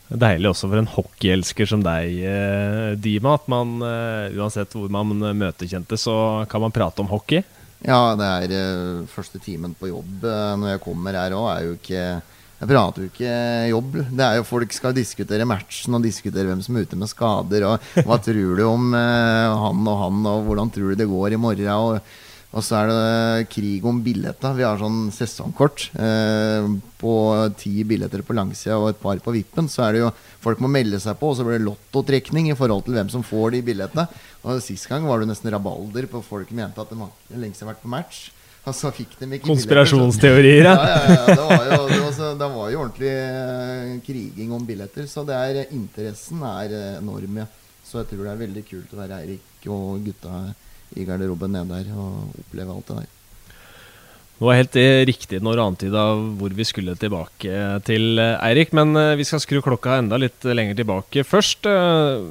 Deilig 0.08 0.48
også 0.48 0.70
for 0.70 0.80
en 0.80 0.88
hockeyelsker 0.88 1.68
som 1.68 1.82
deg, 1.84 2.14
eh, 2.24 2.94
Dima, 2.96 3.34
at 3.36 3.50
man 3.52 3.74
eh, 3.84 4.38
uansett 4.38 4.72
hvor 4.72 4.88
man 4.88 5.12
møter 5.12 5.68
kjente, 5.68 5.98
så 6.00 6.46
kan 6.48 6.62
man 6.64 6.72
prate 6.72 7.04
om 7.04 7.10
hockey. 7.10 7.42
Ja, 7.84 8.16
det 8.18 8.26
er 8.26 8.54
eh, 8.56 9.06
første 9.10 9.38
timen 9.42 9.76
på 9.78 9.90
jobb 9.90 10.24
eh, 10.26 10.54
når 10.58 10.72
jeg 10.72 10.82
kommer 10.86 11.18
her 11.18 11.36
òg, 11.36 11.48
er 11.52 11.66
jo 11.66 11.76
ikke 11.76 12.06
Jeg 12.58 12.66
prater 12.72 13.04
jo 13.04 13.08
ikke 13.12 13.34
jobb. 13.70 13.98
Det 14.10 14.24
er 14.24 14.38
jo 14.40 14.46
Folk 14.48 14.72
skal 14.74 14.94
diskutere 14.96 15.46
matchen 15.46 15.94
og 15.94 16.02
diskutere 16.02 16.48
hvem 16.48 16.62
som 16.64 16.74
er 16.74 16.88
ute 16.88 16.96
med 16.98 17.10
skader. 17.10 17.66
Og 17.68 18.06
hva 18.06 18.16
tror 18.22 18.56
du 18.58 18.64
om 18.66 18.88
eh, 18.98 19.58
han 19.62 19.84
og 19.86 20.00
han, 20.02 20.24
og 20.26 20.48
hvordan 20.48 20.72
tror 20.74 20.90
du 20.90 20.98
det 20.98 21.06
går 21.06 21.36
i 21.36 21.38
morgen? 21.38 21.68
Og, 21.70 22.16
og 22.48 22.64
så 22.66 22.80
er 22.80 22.90
det 22.90 23.50
krig 23.52 23.86
om 23.86 24.00
billetter. 24.02 24.56
Vi 24.58 24.66
har 24.66 24.80
sånn 24.80 25.12
sesongkort 25.14 25.84
eh, 26.02 26.66
på 26.98 27.12
ti 27.62 27.84
billetter 27.86 28.24
på 28.26 28.34
langsida 28.34 28.80
og 28.80 28.90
et 28.90 28.98
par 29.04 29.22
på 29.22 29.36
vippen. 29.36 29.70
Så 29.70 29.84
er 29.86 29.94
det 29.94 30.02
jo 30.02 30.10
folk 30.42 30.58
må 30.64 30.72
melde 30.72 30.98
seg 31.04 31.14
på, 31.20 31.30
og 31.30 31.38
så 31.38 31.46
blir 31.46 31.60
det 31.60 31.68
lottotrekning 31.68 32.50
i 32.50 32.58
forhold 32.58 32.88
til 32.88 32.98
hvem 32.98 33.12
som 33.14 33.22
får 33.22 33.54
de 33.54 33.62
billettene. 33.70 34.08
Og 34.42 34.58
Sist 34.66 34.90
gang 34.90 35.06
var 35.06 35.22
det 35.22 35.30
nesten 35.30 35.54
rabalder 35.54 36.10
på 36.10 36.24
folk 36.26 36.50
som 36.50 36.58
mente 36.58 36.82
at 36.82 36.90
de 36.90 36.98
har 37.04 37.38
lenge 37.38 37.54
siden 37.54 37.70
vært 37.70 37.86
på 37.86 37.94
match. 37.94 38.32
Og 38.66 38.74
så 38.76 38.90
fikk 38.92 39.14
de 39.20 39.28
ikke 39.38 39.46
Konspirasjonsteorier, 39.48 40.66
ja. 40.66 40.74
Ja, 40.74 40.96
ja, 41.08 41.26
det 41.30 41.44
var 41.46 41.68
jo, 41.68 41.78
det 41.88 42.00
var, 42.02 42.14
så, 42.16 42.32
det 42.36 42.48
var 42.54 42.72
jo 42.72 42.80
ordentlig 42.82 43.12
eh, 43.14 43.92
kriging 44.04 44.52
om 44.52 44.66
billetter. 44.68 45.06
Så 45.08 45.24
det 45.28 45.36
er, 45.38 45.60
interessen 45.72 46.42
er 46.44 46.74
eh, 46.76 46.96
enorm. 46.98 47.38
Så 47.88 48.02
jeg 48.02 48.10
tror 48.10 48.26
det 48.26 48.32
er 48.34 48.42
veldig 48.42 48.64
kult 48.68 48.90
å 48.92 48.98
være 49.00 49.22
Eirik 49.22 49.70
og 49.72 50.02
gutta 50.04 50.42
i 50.96 51.06
garderoben 51.08 51.54
nede 51.54 51.78
der 51.78 51.94
og 51.96 52.42
oppleve 52.42 52.74
alt 52.74 52.90
det 52.90 52.98
der. 52.98 53.14
Det 54.38 54.46
var 54.46 54.54
helt 54.54 54.76
eh, 54.78 55.00
riktig 55.08 55.40
når 55.42 55.56
du 55.56 55.62
antyda 55.64 56.02
hvor 56.38 56.52
vi 56.54 56.66
skulle 56.68 56.94
tilbake 57.00 57.62
til, 57.88 58.12
eh, 58.22 58.36
Eirik. 58.46 58.70
Men 58.76 58.94
eh, 58.94 59.16
vi 59.18 59.26
skal 59.26 59.42
skru 59.42 59.58
klokka 59.64 59.96
enda 59.98 60.20
litt 60.20 60.46
lenger 60.46 60.78
tilbake. 60.78 61.24
Først, 61.26 61.66
eh, 61.66 62.28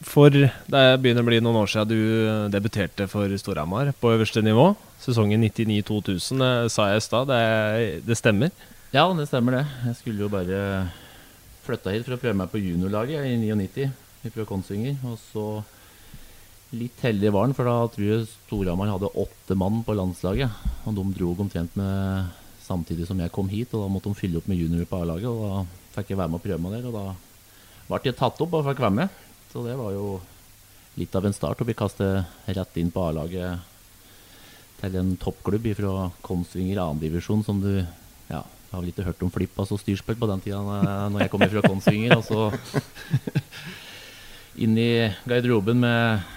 for 0.00 0.32
det 0.32 0.84
begynner 1.02 1.20
å 1.20 1.28
bli 1.28 1.40
noen 1.44 1.58
år 1.60 1.68
siden 1.68 1.90
du 1.90 1.98
eh, 2.00 2.46
debuterte 2.52 3.04
for 3.10 3.32
Storhamar 3.40 3.92
på 4.00 4.12
øverste 4.14 4.40
nivå. 4.44 4.70
Sesongen 5.02 5.44
99-2000, 5.44 6.44
eh, 6.46 6.68
sa 6.72 6.88
jeg 6.88 7.02
i 7.02 7.04
stad. 7.04 7.28
Det, 7.28 8.00
det 8.08 8.16
stemmer? 8.16 8.54
Ja, 8.94 9.04
det 9.16 9.28
stemmer 9.28 9.58
det. 9.58 9.66
Jeg 9.90 9.98
skulle 10.00 10.24
jo 10.24 10.32
bare 10.32 10.62
flytta 11.66 11.92
hit 11.92 12.06
for 12.08 12.16
å 12.16 12.22
prøve 12.22 12.38
meg 12.40 12.50
på 12.52 12.62
juniorlaget 12.62 13.28
i 13.28 13.36
99 13.42 13.90
fra 14.32 14.48
Konsinger. 14.48 14.96
Og 15.04 15.20
så 15.20 15.46
litt 16.80 17.04
heldig 17.04 17.32
var 17.34 17.48
han, 17.48 17.56
for 17.56 17.68
da 17.68 17.76
tror 17.92 18.08
jeg 18.08 18.28
Storhamar 18.32 18.92
hadde 18.94 19.12
åtte 19.20 19.56
mann 19.58 19.82
på 19.84 19.96
landslaget. 20.00 20.68
Og 20.88 20.96
de 20.96 21.08
dro 21.16 21.34
omtrent 21.44 21.76
med 21.78 22.36
samtidig 22.64 23.08
som 23.08 23.20
jeg 23.20 23.34
kom 23.34 23.50
hit, 23.52 23.74
og 23.74 23.84
da 23.84 23.92
måtte 23.92 24.08
de 24.08 24.18
fylle 24.18 24.40
opp 24.40 24.48
med 24.48 24.60
juniorer 24.60 24.88
på 24.88 25.02
A-laget. 25.02 25.28
Og 25.28 25.44
da 25.44 25.98
fikk 25.98 26.14
jeg 26.14 26.20
være 26.22 26.32
med 26.32 26.40
og 26.40 26.46
prøve 26.46 26.62
meg 26.64 26.78
der, 26.78 26.88
og 26.88 26.96
da 26.96 27.90
ble 27.90 28.06
jeg 28.06 28.16
tatt 28.16 28.40
opp 28.40 28.56
og 28.56 28.70
fikk 28.70 28.82
være 28.86 28.96
med. 29.02 29.20
Så 29.50 29.64
det 29.66 29.74
var 29.74 29.90
jo 29.90 30.20
litt 31.00 31.14
av 31.18 31.26
en 31.26 31.34
start 31.34 31.58
å 31.62 31.66
bli 31.66 31.74
kastet 31.74 32.46
rett 32.46 32.76
inn 32.78 32.92
på 32.94 33.02
A-laget 33.02 33.66
til 34.80 34.96
en 35.00 35.16
toppklubb 35.20 35.66
fra 35.76 36.08
Kongsvinger 36.24 36.78
2. 36.78 37.00
divisjon, 37.02 37.42
som 37.44 37.58
du 37.62 37.72
ja, 38.30 38.44
har 38.44 38.78
vel 38.78 38.92
ikke 38.92 39.08
hørt 39.08 39.24
om 39.26 39.32
flipp 39.34 39.58
altså 39.58 39.78
styrspill 39.80 40.18
på 40.20 40.28
den 40.30 40.44
tida 40.44 40.60
når 40.62 41.24
jeg 41.24 41.32
kom 41.32 41.42
fra 41.42 41.64
Kongsvinger. 41.66 42.14
Og 42.20 42.24
så 42.28 42.46
inn 44.62 44.78
i 44.78 44.92
garderoben 45.26 45.82
med 45.82 46.30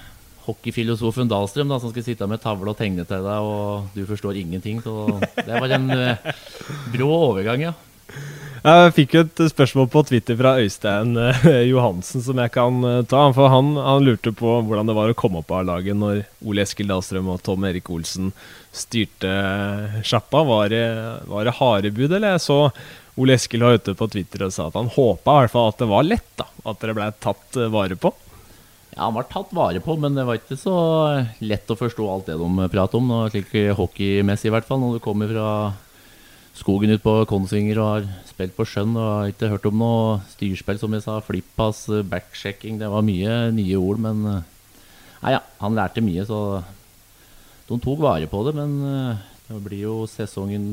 hockeyfilosofen 0.47 1.29
Dahlstrøm, 1.31 1.69
da, 1.71 1.79
som 1.79 1.93
skal 1.93 2.05
sitte 2.09 2.27
med 2.27 2.41
tavle 2.43 2.73
og 2.73 2.79
tegne 2.79 3.05
til 3.07 3.23
deg, 3.23 3.47
og 3.47 3.93
du 3.95 4.03
forstår 4.09 4.41
ingenting. 4.41 4.81
Så 4.83 5.21
det 5.37 5.53
var 5.53 5.77
en 5.77 5.87
eh, 5.93 6.33
brå 6.91 7.13
overgang, 7.29 7.69
ja. 7.69 7.77
Jeg 8.63 8.91
fikk 8.95 9.13
jo 9.17 9.21
et 9.25 9.39
spørsmål 9.51 9.89
på 9.91 10.01
Twitter 10.07 10.37
fra 10.39 10.53
Øystein 10.63 11.17
eh, 11.19 11.47
Johansen 11.67 12.23
som 12.23 12.37
jeg 12.39 12.53
kan 12.55 12.77
eh, 12.87 13.01
ta. 13.11 13.25
For 13.35 13.51
han, 13.51 13.73
han 13.75 14.05
lurte 14.07 14.31
på 14.31 14.53
hvordan 14.63 14.87
det 14.87 14.95
var 14.95 15.11
å 15.11 15.17
komme 15.19 15.41
opp 15.41 15.51
av 15.51 15.65
laget 15.67 15.99
når 15.99 16.21
Ole 16.47 16.63
Eskil 16.63 16.87
Dahlstrøm 16.87 17.27
og 17.33 17.41
Tom 17.43 17.67
Erik 17.67 17.91
Olsen 17.91 18.31
styrte 18.71 19.33
sjappa. 20.07 20.45
Var 20.47 20.71
det, 20.71 20.85
var 21.27 21.43
det 21.43 21.57
harde 21.59 21.91
bud, 21.91 22.07
eller? 22.07 22.37
Jeg 22.37 22.45
så 22.45 22.59
Ole 23.19 23.35
Eskil 23.35 23.67
var 23.67 23.75
ute 23.75 23.97
på 23.99 24.07
Twitter 24.15 24.47
og 24.47 24.55
sa 24.55 24.71
at 24.71 24.79
han 24.79 24.87
håpa 24.95 25.35
i 25.35 25.43
hvert 25.43 25.57
fall 25.57 25.71
at 25.73 25.83
det 25.83 25.91
var 25.91 26.07
lett. 26.07 26.31
da 26.39 26.47
At 26.63 26.79
dere 26.79 26.95
blei 26.95 27.11
tatt 27.19 27.59
eh, 27.59 27.71
vare 27.73 27.99
på. 27.99 28.15
Ja, 28.93 29.09
Han 29.09 29.19
var 29.19 29.27
tatt 29.27 29.51
vare 29.51 29.83
på, 29.83 29.99
men 29.99 30.15
det 30.15 30.23
var 30.23 30.39
ikke 30.39 30.55
så 30.55 30.79
lett 31.43 31.67
å 31.67 31.81
forstå 31.83 32.07
alt 32.15 32.31
det 32.31 32.39
de 32.39 32.71
prater 32.71 33.03
om. 33.03 33.11
Slik 33.27 33.51
hockeymessig, 33.75 34.47
i 34.47 34.55
hvert 34.55 34.71
fall. 34.71 34.79
Når 34.79 35.01
du 35.01 35.03
kommer 35.03 35.35
fra 35.35 35.49
skogen 36.53 36.93
ut 36.93 37.01
på 37.03 37.13
Konsvinger 37.29 37.79
og 37.81 37.87
har 37.89 38.07
spilt 38.29 38.53
på 38.57 38.65
skjønn 38.69 38.93
og 38.99 39.07
har 39.09 39.31
ikke 39.31 39.49
hørt 39.53 39.65
om 39.69 39.79
noe 39.81 40.19
styrspill, 40.35 40.77
som 40.81 40.93
jeg 40.93 41.05
sa. 41.05 41.17
Flippass, 41.25 41.85
backchecking. 42.09 42.77
Det 42.81 42.89
var 42.93 43.05
mye 43.05 43.37
nye 43.55 43.79
ord, 43.81 44.01
men 44.03 44.25
eh, 44.29 44.41
Nei 45.23 45.31
ja, 45.37 45.39
han 45.61 45.77
lærte 45.77 46.01
mye, 46.03 46.25
så 46.27 46.37
de 47.69 47.77
tok 47.79 48.01
vare 48.03 48.27
på 48.27 48.41
det. 48.47 48.53
Men 48.57 48.73
eh, 48.89 49.21
det 49.47 49.59
blir 49.65 49.85
jo 49.85 49.93
sesongen 50.09 50.65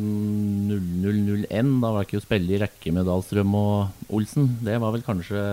0001. 0.69 1.75
Da 1.83 1.90
var 1.95 2.03
det 2.03 2.09
ikke 2.11 2.21
å 2.21 2.25
spille 2.27 2.57
i 2.57 2.61
rekke 2.62 2.93
med 2.97 3.07
Dahlstrøm 3.09 3.55
og 3.59 4.11
Olsen. 4.16 4.49
Det 4.64 4.75
var 4.83 4.95
vel 4.97 5.05
kanskje 5.07 5.45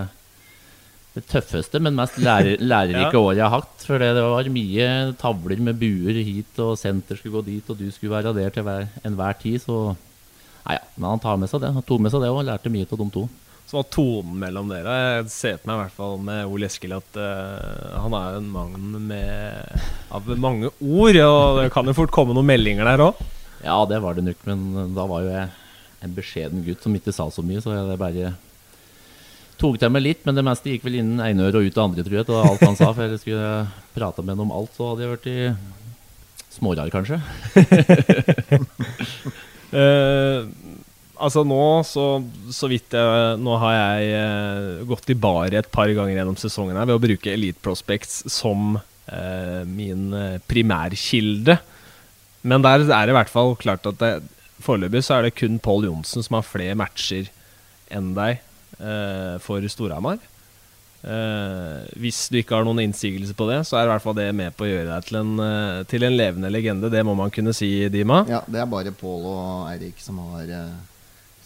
det 1.18 1.24
tøffeste, 1.32 1.80
men 1.82 1.96
mest 1.98 2.18
lærer, 2.22 2.58
lærerike 2.74 3.14
Ja. 3.16 3.22
året 3.22 3.40
jeg 3.40 3.46
har 3.48 3.56
hatt. 3.62 3.86
For 3.88 4.02
det 4.02 4.12
var 4.18 4.50
mye 4.54 4.90
tavler 5.22 5.62
med 5.70 5.80
buer 5.82 6.20
hit, 6.26 6.58
og 6.64 6.76
senter 6.82 7.18
skulle 7.22 7.38
gå 7.40 7.46
dit, 7.48 7.70
og 7.72 7.78
du 7.80 7.88
skulle 7.94 8.18
være 8.18 8.34
der 8.38 8.54
til 8.54 8.66
hver, 8.68 8.90
enhver 9.08 9.38
tid. 9.42 9.62
Så 9.64 9.80
Nei, 10.68 10.76
ja, 10.76 10.84
men 10.96 11.14
han 11.14 11.22
tar 11.24 11.38
med 11.40 11.48
seg 11.48 11.62
det. 11.64 11.72
Han 11.72 11.86
tok 11.88 12.02
med 12.04 12.12
seg 12.12 12.26
det 12.26 12.32
og 12.34 12.44
lærte 12.44 12.72
mye 12.72 12.88
av 12.90 13.00
de 13.00 13.06
to. 13.14 13.22
Så 13.68 13.76
var 13.76 13.88
tonen 13.92 14.38
mellom 14.40 14.70
dere 14.72 14.94
Jeg 14.96 15.24
ser 15.32 15.58
på 15.60 15.68
meg 15.68 15.76
i 15.76 15.80
hvert 15.82 15.96
fall 15.96 16.22
med 16.24 16.48
Ole 16.48 16.70
Eskil 16.70 16.94
at 16.96 17.18
uh, 17.20 17.98
han 18.00 18.14
er 18.16 18.36
jo 18.36 18.42
en 18.42 18.52
mann 18.52 19.08
med 19.10 19.82
av 20.12 20.28
mange 20.40 20.72
ord. 20.72 21.20
Og 21.24 21.62
det 21.62 21.72
kan 21.76 21.88
jo 21.88 21.96
fort 21.96 22.14
komme 22.16 22.36
noen 22.36 22.48
meldinger 22.48 22.88
der 22.88 23.04
òg. 23.10 23.24
Ja, 23.64 23.80
det 23.90 24.00
var 24.04 24.16
det 24.16 24.28
nok, 24.28 24.44
men 24.48 24.94
da 24.96 25.08
var 25.10 25.24
jo 25.24 25.34
jeg 25.34 25.48
en 26.06 26.16
beskjeden 26.16 26.66
gutt 26.68 26.84
som 26.84 26.96
ikke 26.96 27.16
sa 27.16 27.26
så 27.34 27.44
mye, 27.44 27.62
så 27.64 27.74
jeg 27.74 28.00
bare 28.00 28.34
tok 29.58 29.80
til 29.82 29.92
meg 29.92 30.04
litt. 30.04 30.22
Men 30.28 30.38
det 30.38 30.48
meste 30.48 30.72
gikk 30.72 30.86
vel 30.88 31.00
innen 31.00 31.24
ene 31.24 31.48
øre 31.48 31.64
og 31.64 31.68
ut 31.68 31.80
det 31.80 31.84
andre, 31.84 32.08
tror 32.08 32.20
jeg, 32.20 32.28
Og 32.28 32.52
alt 32.52 32.68
han 32.68 32.80
sa. 32.80 32.92
For 32.92 33.08
jeg 33.08 33.24
skulle 33.24 33.52
prata 33.96 34.24
med 34.24 34.36
ham 34.36 34.48
om 34.50 34.56
alt, 34.60 34.76
så 34.76 34.92
hadde 34.92 35.08
jeg 35.08 35.16
blitt 35.16 36.56
smårar, 36.58 36.92
kanskje. 36.92 37.22
Eh, 39.76 40.46
altså 41.18 41.44
nå, 41.48 41.64
så, 41.84 42.06
så 42.56 42.70
vidt 42.72 42.94
jeg 42.96 43.40
Nå 43.44 43.58
har 43.60 43.74
jeg 43.76 44.12
eh, 44.16 44.86
gått 44.88 45.12
i 45.12 45.18
bar 45.18 45.52
et 45.52 45.68
par 45.74 45.92
ganger 45.92 46.16
gjennom 46.16 46.38
sesongen 46.40 46.80
her 46.80 46.88
ved 46.88 47.00
å 47.00 47.04
bruke 47.04 47.34
Elite 47.34 47.60
Prospects 47.64 48.22
som 48.32 48.78
uh, 48.78 49.62
min 49.68 50.10
primærkilde. 50.48 51.58
Men 52.48 52.64
der 52.64 52.86
er 52.86 53.08
det 53.08 53.16
i 53.16 53.18
hvert 53.18 53.34
fall 53.34 53.56
klart 53.60 53.88
at 53.90 54.00
det, 54.00 54.12
foreløpig 54.64 55.04
så 55.06 55.18
er 55.18 55.28
det 55.28 55.38
kun 55.38 55.60
Pål 55.64 55.90
Johnsen 55.90 56.26
som 56.26 56.40
har 56.40 56.48
flere 56.48 56.78
matcher 56.80 57.30
enn 57.94 58.14
deg 58.18 58.40
uh, 58.80 59.36
for 59.44 59.64
Storhamar. 59.72 60.22
Eh, 61.06 61.88
hvis 62.02 62.24
du 62.34 62.40
ikke 62.40 62.58
har 62.58 62.66
noen 62.66 62.82
innsigelse 62.82 63.36
på 63.38 63.46
det, 63.52 63.60
så 63.70 63.78
er 63.78 63.86
i 63.86 63.92
hvert 63.92 64.04
fall 64.04 64.18
det 64.18 64.28
med 64.36 64.56
på 64.58 64.66
å 64.66 64.70
gjøre 64.70 64.90
deg 64.90 65.08
til 65.08 65.20
en, 65.20 65.34
uh, 65.40 65.82
til 65.90 66.06
en 66.08 66.18
levende 66.18 66.52
legende. 66.52 66.92
Det 66.92 67.04
må 67.06 67.14
man 67.18 67.34
kunne 67.34 67.54
si, 67.56 67.70
Dima. 67.94 68.24
Ja, 68.30 68.42
det 68.50 68.64
er 68.64 68.70
bare 68.72 68.96
Pål 68.96 69.28
og 69.30 69.68
Eirik 69.72 70.02
som 70.04 70.20
har, 70.26 70.48
eh, 70.50 70.78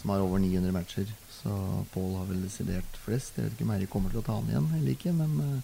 som 0.01 0.13
har 0.13 0.23
over 0.23 0.39
900 0.41 0.75
matcher. 0.75 1.09
Så 1.41 1.55
Pål 1.93 2.13
har 2.19 2.29
vel 2.29 2.45
desidert 2.45 3.01
flest. 3.03 3.35
Jeg 3.37 3.49
vet 3.49 3.57
ikke 3.57 3.67
om 3.67 3.73
Eirik 3.75 3.91
kommer 3.91 4.13
til 4.13 4.21
å 4.21 4.25
ta 4.25 4.37
han 4.37 4.49
igjen 4.51 4.69
eller 4.77 4.93
ikke, 4.95 5.15
men 5.17 5.63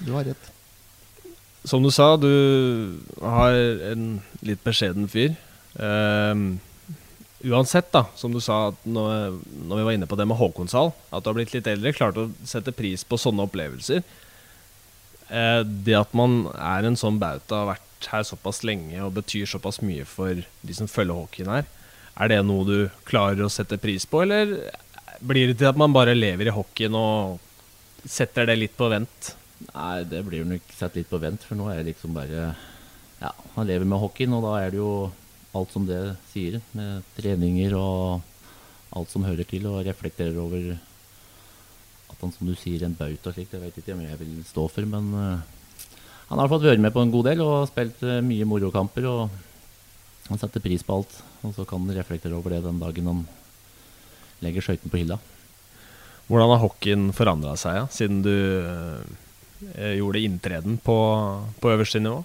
du 0.00 0.14
har 0.16 0.26
rett. 0.26 0.50
Som 1.68 1.84
du 1.84 1.90
sa, 1.92 2.14
du 2.16 2.96
har 3.20 3.52
en 3.92 4.04
litt 4.40 4.62
beskjeden 4.64 5.08
fyr. 5.12 5.34
Ehm, 5.76 6.54
uansett, 7.44 7.90
da, 7.92 8.04
som 8.16 8.32
du 8.34 8.40
sa 8.44 8.70
når, 8.84 9.38
når, 9.64 9.76
vi 9.78 9.84
var 9.86 9.96
inne 9.96 10.08
på 10.10 10.18
det 10.18 10.26
med 10.28 10.38
Håkonshall, 10.40 10.92
at 11.10 11.24
du 11.24 11.30
har 11.30 11.38
blitt 11.38 11.54
litt 11.54 11.68
eldre, 11.70 11.94
klart 11.96 12.18
å 12.20 12.28
sette 12.48 12.74
pris 12.76 13.04
på 13.06 13.18
sånne 13.20 13.46
opplevelser. 13.48 14.02
Eh, 15.30 15.60
det 15.64 15.96
at 15.96 16.14
man 16.16 16.44
er 16.56 16.86
en 16.86 16.98
sånn 17.00 17.20
bauta, 17.22 17.62
har 17.62 17.72
vært 17.74 18.10
her 18.10 18.24
såpass 18.24 18.62
lenge 18.64 18.96
og 19.04 19.14
betyr 19.18 19.48
såpass 19.48 19.82
mye 19.84 20.06
for 20.08 20.40
de 20.40 20.76
som 20.76 20.88
følger 20.88 21.16
hockeyen 21.16 21.52
her, 21.52 21.68
er 22.20 22.32
det 22.32 22.40
noe 22.44 22.66
du 22.68 22.78
klarer 23.08 23.44
å 23.44 23.52
sette 23.52 23.78
pris 23.80 24.04
på, 24.08 24.24
eller 24.24 24.56
blir 25.20 25.50
det 25.50 25.60
til 25.60 25.70
at 25.70 25.78
man 25.80 25.94
bare 25.94 26.16
lever 26.16 26.48
i 26.48 26.54
hockeyen 26.54 26.96
og 26.96 27.40
setter 28.08 28.48
det 28.48 28.58
litt 28.58 28.76
på 28.76 28.88
vent? 28.92 29.34
Nei, 29.68 30.02
det 30.08 30.22
blir 30.24 30.46
nok 30.48 30.72
satt 30.72 30.96
litt 30.96 31.08
på 31.10 31.20
vent, 31.20 31.44
for 31.44 31.58
nå 31.58 31.68
er 31.68 31.80
det 31.80 31.92
liksom 31.92 32.16
bare 32.16 32.52
Ja, 33.20 33.34
man 33.52 33.68
lever 33.68 33.84
med 33.84 34.00
hockeyen, 34.00 34.32
og 34.32 34.46
da 34.46 34.54
er 34.62 34.72
det 34.72 34.80
jo 34.80 34.92
alt 35.56 35.72
som 35.74 35.86
det 35.86 36.00
sier, 36.30 36.60
med 36.76 37.06
treninger 37.16 37.74
og 37.78 38.20
alt 38.96 39.10
som 39.10 39.26
hører 39.26 39.46
til, 39.48 39.66
og 39.70 39.84
reflekterer 39.86 40.38
over 40.38 40.74
at 42.10 42.22
han, 42.22 42.32
som 42.34 42.46
du 42.46 42.54
sier, 42.58 42.84
en 42.86 42.96
bauta 42.98 43.32
slik, 43.34 43.50
det 43.52 43.62
vet 43.62 43.80
ikke 43.80 43.94
om 43.96 44.04
jeg 44.04 44.18
vil 44.20 44.36
stå 44.46 44.66
for, 44.70 44.86
men 44.86 45.10
uh, 45.14 45.42
han 46.30 46.42
har 46.42 46.50
fått 46.50 46.66
vært 46.66 46.82
med 46.82 46.94
på 46.94 47.02
en 47.02 47.12
god 47.14 47.30
del 47.30 47.42
og 47.44 47.68
spilt 47.70 48.02
uh, 48.06 48.18
mye 48.26 48.46
morokamper, 48.46 49.06
og 49.10 50.30
han 50.30 50.42
setter 50.42 50.62
pris 50.62 50.84
på 50.86 51.00
alt. 51.00 51.16
Og 51.46 51.54
så 51.56 51.64
kan 51.66 51.82
han 51.82 51.96
reflektere 51.96 52.36
over 52.36 52.54
det 52.54 52.62
den 52.66 52.82
dagen 52.82 53.08
han 53.10 53.22
legger 54.44 54.64
skøytene 54.64 54.92
på 54.92 55.00
hylla. 55.00 55.18
Hvordan 56.30 56.52
har 56.52 56.62
hockeyen 56.62 57.08
forandra 57.16 57.56
seg 57.58 57.80
ja, 57.80 57.86
siden 57.90 58.20
du 58.22 58.30
uh, 58.30 59.00
gjorde 59.98 60.22
inntreden 60.22 60.78
på, 60.82 60.98
på 61.58 61.72
øverste 61.74 62.02
nivå? 62.02 62.22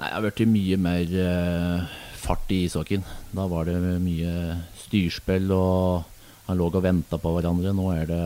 Nei, 0.00 0.08
Det 0.08 0.16
har 0.16 0.22
blitt 0.24 0.48
mye 0.48 0.76
mer 0.80 1.10
uh, 1.12 1.88
fart 2.16 2.48
i 2.56 2.62
ishockeyen. 2.64 3.04
Da 3.36 3.44
var 3.52 3.66
det 3.68 3.76
mye 4.00 4.56
styrspill, 4.86 5.50
og 5.52 6.06
han 6.46 6.56
lå 6.56 6.70
og 6.70 6.80
venta 6.80 7.18
på 7.20 7.32
hverandre. 7.34 7.74
Nå 7.76 7.90
er 7.92 8.08
det 8.08 8.22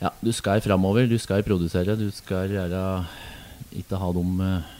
Ja, 0.00 0.10
du 0.18 0.32
skal 0.34 0.60
framover, 0.60 1.06
du 1.06 1.18
skal 1.22 1.46
produsere, 1.46 1.94
du 1.96 2.10
skal 2.10 2.50
gjøre 2.50 3.06
Ikke 3.78 3.96
ha 3.96 4.10
de 4.12 4.24
uh, 4.42 4.72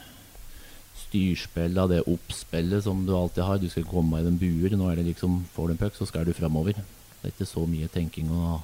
Av 1.15 1.87
det 1.87 2.01
oppspillet 2.03 2.83
som 2.83 3.05
du 3.07 3.15
alltid 3.15 3.43
har. 3.47 3.57
Du 3.57 3.69
skal 3.71 3.87
komme 3.87 4.19
i 4.19 4.25
den 4.25 4.35
buer. 4.35 4.75
Nå 4.75 4.91
er 4.91 4.99
det 4.99 5.07
liksom 5.13 5.45
Får 5.55 5.67
du 5.67 5.71
en 5.71 5.79
puck, 5.79 5.95
så 5.95 6.05
skal 6.05 6.27
du 6.27 6.33
framover. 6.35 6.75
Det 6.75 7.23
er 7.23 7.31
ikke 7.31 7.47
så 7.47 7.63
mye 7.63 7.87
tenking 7.87 8.27
og 8.27 8.59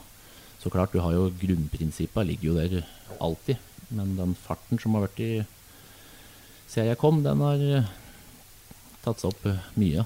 Så 0.59 0.69
klart, 0.69 0.91
du 0.93 0.99
har 0.99 1.15
jo 1.15 1.31
grunnprinsippene 1.39 2.27
ligger 2.27 2.51
jo 2.51 2.57
der 2.59 2.83
alltid. 3.19 3.55
Men 3.89 4.17
den 4.17 4.35
farten 4.35 4.77
som 4.77 4.93
har 4.93 5.07
vært 5.07 5.23
i 5.23 5.31
siden 6.71 6.91
jeg 6.91 6.99
kom, 7.01 7.19
den 7.25 7.43
har 7.43 7.59
uh, 7.59 7.91
tatt 9.03 9.21
seg 9.21 9.33
opp 9.33 9.45
uh, 9.49 9.69
mye. 9.79 10.05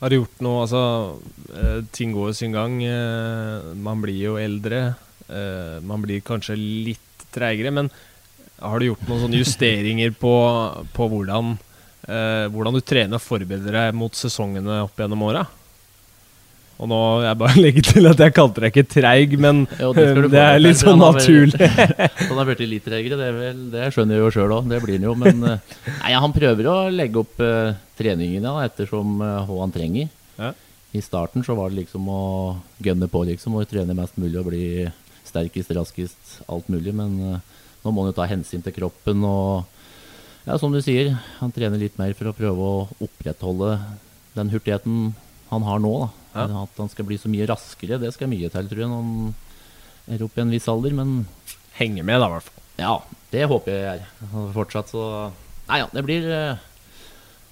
Har 0.00 0.08
du 0.08 0.16
gjort 0.16 0.42
noe 0.44 0.62
Altså, 0.64 0.82
uh, 1.52 1.80
ting 1.92 2.14
går 2.16 2.32
sin 2.36 2.56
gang. 2.56 2.78
man 3.76 4.00
blir 4.00 4.20
jo 4.30 4.38
eldre. 4.40 4.94
man 5.86 6.02
blir 6.02 6.24
kanskje 6.26 6.56
litt 6.58 7.26
treigere, 7.30 7.70
men 7.70 7.90
har 8.58 8.80
du 8.80 8.88
gjort 8.88 9.04
noen 9.06 9.20
sånne 9.22 9.38
justeringer 9.38 10.10
på, 10.18 10.32
på 10.92 11.06
hvordan, 11.06 11.52
hvordan 12.50 12.74
du 12.74 12.80
trener 12.82 13.20
og 13.20 13.22
forbereder 13.22 13.76
deg 13.76 13.94
mot 13.94 14.16
sesongene 14.18 14.80
opp 14.82 14.98
gjennom 14.98 15.22
åra? 15.28 15.44
Og 16.80 16.88
nå 16.88 16.98
jeg 17.26 17.38
bare 17.42 17.60
legger 17.64 17.86
til 17.90 18.08
at 18.08 18.22
jeg 18.24 18.34
kalte 18.36 18.64
deg 18.64 18.72
ikke 18.72 18.92
treig, 18.94 19.34
men 19.40 19.66
jo, 19.76 19.90
det, 19.96 20.06
det, 20.32 20.40
er 20.40 20.62
litt 20.62 20.80
sånn 20.80 21.00
naturlig. 21.02 21.68
han 22.30 22.38
har 22.38 22.48
blitt 22.48 22.64
litt 22.64 22.86
treigere, 22.86 23.18
det, 23.20 23.28
vel, 23.36 23.60
det 23.74 23.90
skjønner 23.94 24.16
jeg 24.16 24.24
jo 24.24 24.32
sjøl 24.36 24.56
òg. 24.56 24.70
Det 24.70 24.80
blir 24.84 24.96
han 24.96 25.08
jo. 25.10 25.16
Men 25.20 25.44
eh, 25.50 25.76
nei, 25.98 26.14
han 26.24 26.36
prøver 26.36 26.70
å 26.72 26.76
legge 26.94 27.20
opp 27.20 27.42
uh, 27.44 27.74
treningen 28.00 28.48
ja, 28.48 28.54
ettersom 28.64 29.20
uh, 29.20 29.42
hva 29.48 29.60
han 29.66 29.74
trenger. 29.74 30.08
Ja. 30.40 30.54
I 30.96 31.02
starten 31.04 31.44
så 31.46 31.54
var 31.58 31.70
det 31.70 31.82
liksom 31.82 32.08
å 32.10 32.22
gønne 32.82 33.10
på 33.12 33.22
liksom, 33.28 33.58
og 33.60 33.68
trene 33.70 33.94
mest 33.94 34.16
mulig 34.18 34.40
og 34.40 34.48
bli 34.48 34.64
sterkest, 35.28 35.74
raskest, 35.76 36.40
alt 36.50 36.70
mulig. 36.72 36.94
Men 36.96 37.12
uh, 37.20 37.60
nå 37.84 37.92
må 37.92 38.06
han 38.06 38.14
jo 38.14 38.16
ta 38.16 38.28
hensyn 38.30 38.64
til 38.64 38.74
kroppen 38.76 39.20
og 39.28 39.68
ja, 40.48 40.56
som 40.56 40.72
du 40.72 40.80
sier, 40.80 41.12
han 41.36 41.52
trener 41.52 41.78
litt 41.78 41.98
mer 42.00 42.14
for 42.16 42.30
å 42.30 42.34
prøve 42.34 42.64
å 42.64 43.04
opprettholde 43.04 43.74
den 44.32 44.48
hurtigheten 44.48 45.10
han 45.50 45.66
har 45.66 45.82
nå. 45.84 45.92
da. 46.00 46.19
Ja. 46.34 46.46
At 46.62 46.78
han 46.78 46.90
skal 46.92 47.06
bli 47.08 47.18
så 47.18 47.30
mye 47.30 47.48
raskere, 47.50 47.98
det 48.02 48.12
skal 48.14 48.30
mye 48.30 48.50
til, 48.52 48.68
tror 48.70 48.82
jeg, 48.84 48.90
når 48.90 49.02
han 49.02 50.14
er 50.14 50.24
oppe 50.26 50.40
i 50.40 50.44
en 50.44 50.52
viss 50.54 50.68
alder. 50.70 50.94
Men 50.96 51.24
Henger 51.80 52.04
med, 52.04 52.20
da, 52.20 52.26
i 52.28 52.34
hvert 52.34 52.48
fall. 52.48 52.64
Ja, 52.80 52.94
det 53.32 53.46
håper 53.48 53.72
jeg 53.72 54.02
gjør. 54.02 54.50
Fortsatt 54.56 54.92
så 54.92 55.04
Nei 55.70 55.78
ja, 55.82 55.86
det 55.94 56.02
blir 56.02 56.24
eh, 56.34 56.62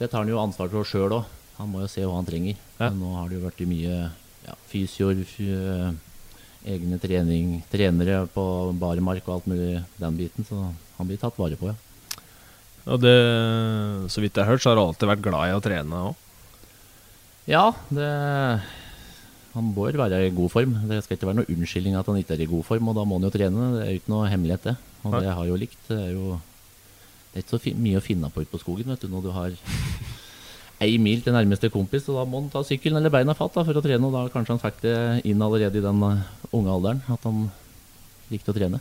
Det 0.01 0.09
tar 0.11 0.25
han 0.25 0.31
jo 0.33 0.41
ansvar 0.43 0.71
for 0.73 0.89
sjøl 0.89 1.15
òg. 1.21 1.35
Han 1.59 1.71
må 1.73 1.83
jo 1.85 1.91
se 1.91 2.05
hva 2.05 2.17
han 2.19 2.27
trenger. 2.27 2.59
Ja. 2.79 2.91
Nå 2.95 3.13
har 3.17 3.31
det 3.31 3.39
jo 3.39 3.45
vært 3.47 3.63
mye 3.67 3.95
ja, 4.47 4.55
fysioer, 4.71 5.25
egne 6.69 6.99
trening, 7.03 7.59
trenere 7.73 8.21
på 8.35 8.45
baremark 8.79 9.27
og 9.27 9.39
alt 9.39 9.49
mulig 9.51 9.83
den 9.99 10.19
biten. 10.21 10.47
Så 10.47 10.59
han 10.99 11.09
blir 11.09 11.19
tatt 11.21 11.39
vare 11.41 11.59
på, 11.59 11.73
ja. 11.73 11.77
Og 12.89 13.03
det, 13.03 13.17
så 14.13 14.23
vidt 14.23 14.39
jeg 14.39 14.47
har 14.47 14.55
hørt, 14.55 14.63
så 14.65 14.71
har 14.71 14.79
du 14.79 14.85
alltid 14.85 15.11
vært 15.11 15.25
glad 15.27 15.51
i 15.51 15.57
å 15.57 15.65
trene 15.65 16.05
òg? 16.11 16.28
Ja, 17.49 17.71
det 17.89 18.11
han 19.55 19.73
bør 19.75 19.97
være 19.99 20.21
i 20.27 20.35
god 20.35 20.53
form. 20.53 20.77
Det 20.87 21.01
skal 21.03 21.17
ikke 21.17 21.31
være 21.31 21.41
noe 21.41 21.51
unnskyldning 21.51 21.97
at 21.99 22.07
han 22.07 22.21
ikke 22.21 22.37
er 22.37 22.45
i 22.45 22.51
god 22.51 22.67
form, 22.69 22.91
og 22.91 22.99
da 22.99 23.05
må 23.09 23.19
han 23.19 23.27
jo 23.27 23.33
trene. 23.35 23.71
Det 23.75 23.81
er 23.83 23.91
jo 23.91 24.03
ikke 24.03 24.13
noe 24.13 24.29
hemmelighet, 24.31 24.69
det. 24.69 24.77
Og 25.03 25.17
det 25.17 25.33
har 25.33 25.41
jeg 25.43 25.51
jo 25.51 25.61
likt. 25.63 25.81
Det 25.89 25.99
er 25.99 26.13
jo 26.13 26.37
det 27.29 27.41
er 27.41 27.45
ikke 27.45 27.59
så 27.59 27.73
mye 27.77 28.01
å 28.01 28.05
finne 28.05 28.31
på 28.33 28.43
ute 28.43 28.51
på 28.51 28.61
skogen 28.63 28.89
vet 28.89 29.03
du, 29.05 29.11
når 29.13 29.25
du 29.27 29.33
har 29.35 29.57
ei 30.85 30.95
mil 31.03 31.21
til 31.23 31.35
nærmeste 31.37 31.69
kompis, 31.71 32.07
og 32.09 32.21
da 32.21 32.25
må 32.29 32.41
han 32.41 32.53
ta 32.53 32.63
sykkelen 32.65 33.01
eller 33.01 33.13
beina 33.13 33.35
fatt 33.37 33.57
da, 33.57 33.65
for 33.67 33.79
å 33.79 33.83
trene. 33.85 34.05
Og 34.09 34.15
da 34.15 34.27
kanskje 34.33 34.55
han 34.55 34.63
fikk 34.63 34.81
det 34.85 34.99
inn 35.29 35.43
allerede 35.45 35.81
i 35.81 35.85
den 35.85 36.05
uh, 36.05 36.23
unge 36.53 36.73
alderen, 36.77 37.03
at 37.11 37.27
han 37.29 37.49
likte 38.33 38.55
å 38.55 38.57
trene. 38.57 38.81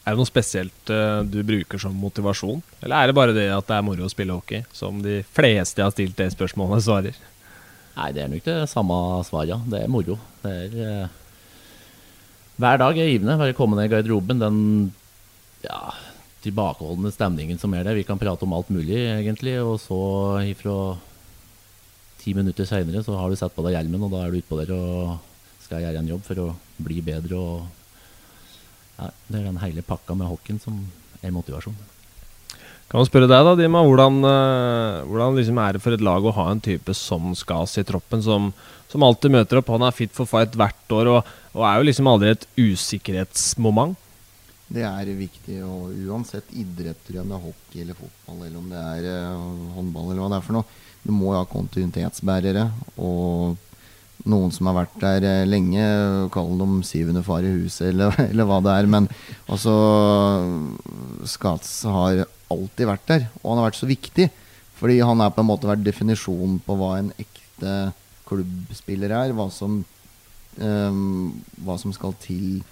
Er 0.00 0.14
det 0.14 0.20
noe 0.20 0.28
spesielt 0.28 0.92
uh, 0.92 1.22
du 1.26 1.42
bruker 1.46 1.82
som 1.82 1.96
motivasjon, 1.96 2.62
eller 2.82 2.96
er 2.96 3.10
det 3.10 3.18
bare 3.18 3.36
det 3.36 3.50
at 3.54 3.68
det 3.68 3.78
er 3.78 3.86
moro 3.86 4.06
å 4.06 4.12
spille 4.12 4.36
hockey, 4.36 4.64
som 4.76 5.02
de 5.04 5.20
fleste 5.36 5.82
jeg 5.82 5.88
har 5.88 5.96
stilt 5.96 6.18
det 6.18 6.30
spørsmålet, 6.36 6.86
svarer? 6.86 7.20
Nei, 8.00 8.12
det 8.16 8.22
er 8.24 8.30
nok 8.32 8.46
det 8.46 8.56
samme 8.72 8.96
svaret. 9.28 9.66
Det 9.68 9.82
er 9.84 9.90
moro. 9.92 10.16
Det 10.40 10.52
er 10.64 10.76
eh, 10.86 11.18
Hver 12.60 12.80
dag 12.80 12.96
er 12.96 13.10
givende. 13.10 13.36
Bare 13.40 13.56
komme 13.56 13.76
ned 13.76 13.90
i 13.90 13.92
garderoben. 13.92 14.40
Den 14.40 14.60
ja, 15.66 15.92
tilbakeholdende 16.44 17.12
stemningen 17.12 17.60
som 17.60 17.74
er 17.76 17.84
der. 17.84 17.98
Vi 17.98 18.06
kan 18.08 18.20
prate 18.20 18.46
om 18.46 18.56
alt 18.56 18.72
mulig, 18.72 18.96
egentlig. 18.96 19.58
Og 19.60 19.76
så 19.84 20.00
ifra 20.48 20.96
ti 22.20 22.32
minutter 22.36 22.68
seinere 22.68 23.04
så 23.04 23.16
har 23.20 23.28
du 23.28 23.36
satt 23.36 23.52
på 23.56 23.64
deg 23.64 23.76
hjelmen, 23.76 24.02
og 24.04 24.12
da 24.12 24.24
er 24.24 24.32
du 24.32 24.40
utpå 24.40 24.60
der 24.60 24.72
og 24.76 25.20
skal 25.64 25.84
gjøre 25.84 26.00
en 26.00 26.10
jobb 26.14 26.24
for 26.24 26.40
å 26.40 26.48
bli 26.80 27.00
bedre. 27.04 27.36
Og 27.36 28.96
ja, 28.96 29.12
det 29.28 29.40
er 29.42 29.48
den 29.50 29.60
hele 29.64 29.84
pakka 29.84 30.16
med 30.16 30.28
hockeyen 30.32 30.60
som 30.62 30.86
er 31.20 31.36
motivasjon. 31.36 31.76
Kan 32.90 33.06
spørre 33.06 33.28
deg 33.30 33.44
da, 33.46 33.54
Dima, 33.54 33.84
hvordan, 33.86 34.16
uh, 34.26 35.06
hvordan 35.06 35.36
liksom 35.38 35.58
er 35.62 35.76
det 35.76 35.82
for 35.84 35.94
et 35.94 36.02
lag 36.02 36.24
å 36.26 36.34
ha 36.34 36.48
en 36.50 36.62
type 36.62 36.90
som 36.98 37.30
Skas 37.38 37.76
i 37.78 37.84
troppen, 37.86 38.22
som, 38.24 38.48
som, 38.90 39.04
alltid 39.06 39.30
møter 39.30 39.60
opp? 39.60 39.70
Han 39.70 39.86
er 39.86 39.94
fit 39.94 40.10
for 40.16 40.26
fight 40.26 40.56
hvert 40.58 40.94
år 40.96 41.10
og, 41.12 41.28
og 41.54 41.66
er 41.68 41.78
jo 41.78 41.86
liksom 41.86 42.10
aldri 42.10 42.32
et 42.34 42.46
usikkerhetsmoment. 42.58 43.94
Det 44.70 44.82
er 44.86 45.12
viktig, 45.18 45.60
og 45.66 45.94
uansett 46.06 46.50
idrett, 46.50 47.06
om 47.14 47.30
det 47.30 47.38
er 47.38 47.44
hockey 47.44 47.84
eller 47.84 47.98
fotball 47.98 48.42
eller 48.42 48.58
om 48.58 48.74
det 48.74 48.82
er 48.82 49.06
uh, 49.22 49.70
håndball 49.76 50.10
eller 50.10 50.24
hva 50.24 50.32
det 50.34 50.40
er 50.40 50.46
for 50.48 50.58
noe, 50.58 50.82
du 51.06 51.14
må 51.14 51.30
jo 51.30 51.38
ha 51.38 51.46
kontinuitetsbærere. 51.54 52.66
Og 52.98 54.26
noen 54.30 54.50
som 54.54 54.66
har 54.66 54.80
vært 54.80 54.98
der 55.06 55.28
uh, 55.30 55.46
lenge, 55.46 55.86
kall 56.34 56.58
dem 56.58 56.82
syvende 56.86 57.22
far 57.26 57.46
i 57.46 57.54
huset 57.54 57.92
eller, 57.92 58.18
eller 58.32 58.50
hva 58.50 58.58
det 58.66 58.74
er. 58.74 58.90
Men 58.98 59.06
altså 59.46 59.78
Skats 61.38 61.84
har 61.86 62.26
alltid 62.50 62.88
vært 62.88 63.08
der, 63.08 63.26
og 63.40 63.52
han 63.52 63.60
har 63.60 63.70
vært 63.70 63.80
så 63.80 63.88
viktig. 63.90 64.28
Fordi 64.80 65.00
han 65.04 65.20
er 65.20 65.32
på 65.34 65.42
en 65.42 65.50
måte 65.50 65.68
vært 65.68 65.84
definisjonen 65.84 66.60
på 66.64 66.76
hva 66.80 66.94
en 66.98 67.10
ekte 67.20 67.74
klubbspiller 68.28 69.12
er. 69.12 69.34
Hva 69.36 69.50
som, 69.52 69.80
um, 70.56 71.32
hva 71.60 71.76
som 71.80 71.92
skal 71.96 72.16
til 72.22 72.62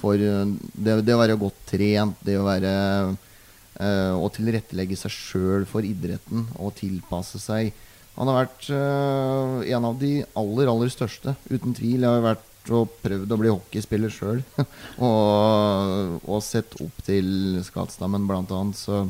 for 0.00 0.16
uh, 0.16 0.46
det, 0.72 1.02
det, 1.04 1.14
å 1.14 1.20
være 1.20 1.38
godt 1.40 1.60
trent, 1.74 2.22
det 2.24 2.38
å 2.40 2.46
være 2.46 2.72
uh, 3.12 4.14
Å 4.16 4.30
tilrettelegge 4.32 4.96
seg 4.98 5.12
sjøl 5.12 5.66
for 5.68 5.84
idretten 5.84 6.46
og 6.56 6.76
tilpasse 6.80 7.40
seg. 7.42 7.72
Han 8.16 8.28
har 8.28 8.42
vært 8.42 8.70
uh, 8.72 9.60
en 9.76 9.90
av 9.90 10.00
de 10.00 10.14
aller, 10.38 10.72
aller 10.72 10.92
største, 10.92 11.36
uten 11.52 11.76
tvil. 11.76 12.00
Jeg 12.00 12.08
har 12.08 12.24
vært 12.24 12.48
og 12.70 12.92
prøvd 13.02 13.32
å 13.34 13.38
bli 13.40 13.50
hockeyspiller 13.50 14.12
sjøl, 14.12 14.42
og, 15.08 16.18
og, 16.22 16.38
sett 16.46 16.76
opp 16.84 17.02
til 17.06 17.58
Skatstammen 17.66 18.28
bl.a., 18.28 18.62
så, 18.78 19.02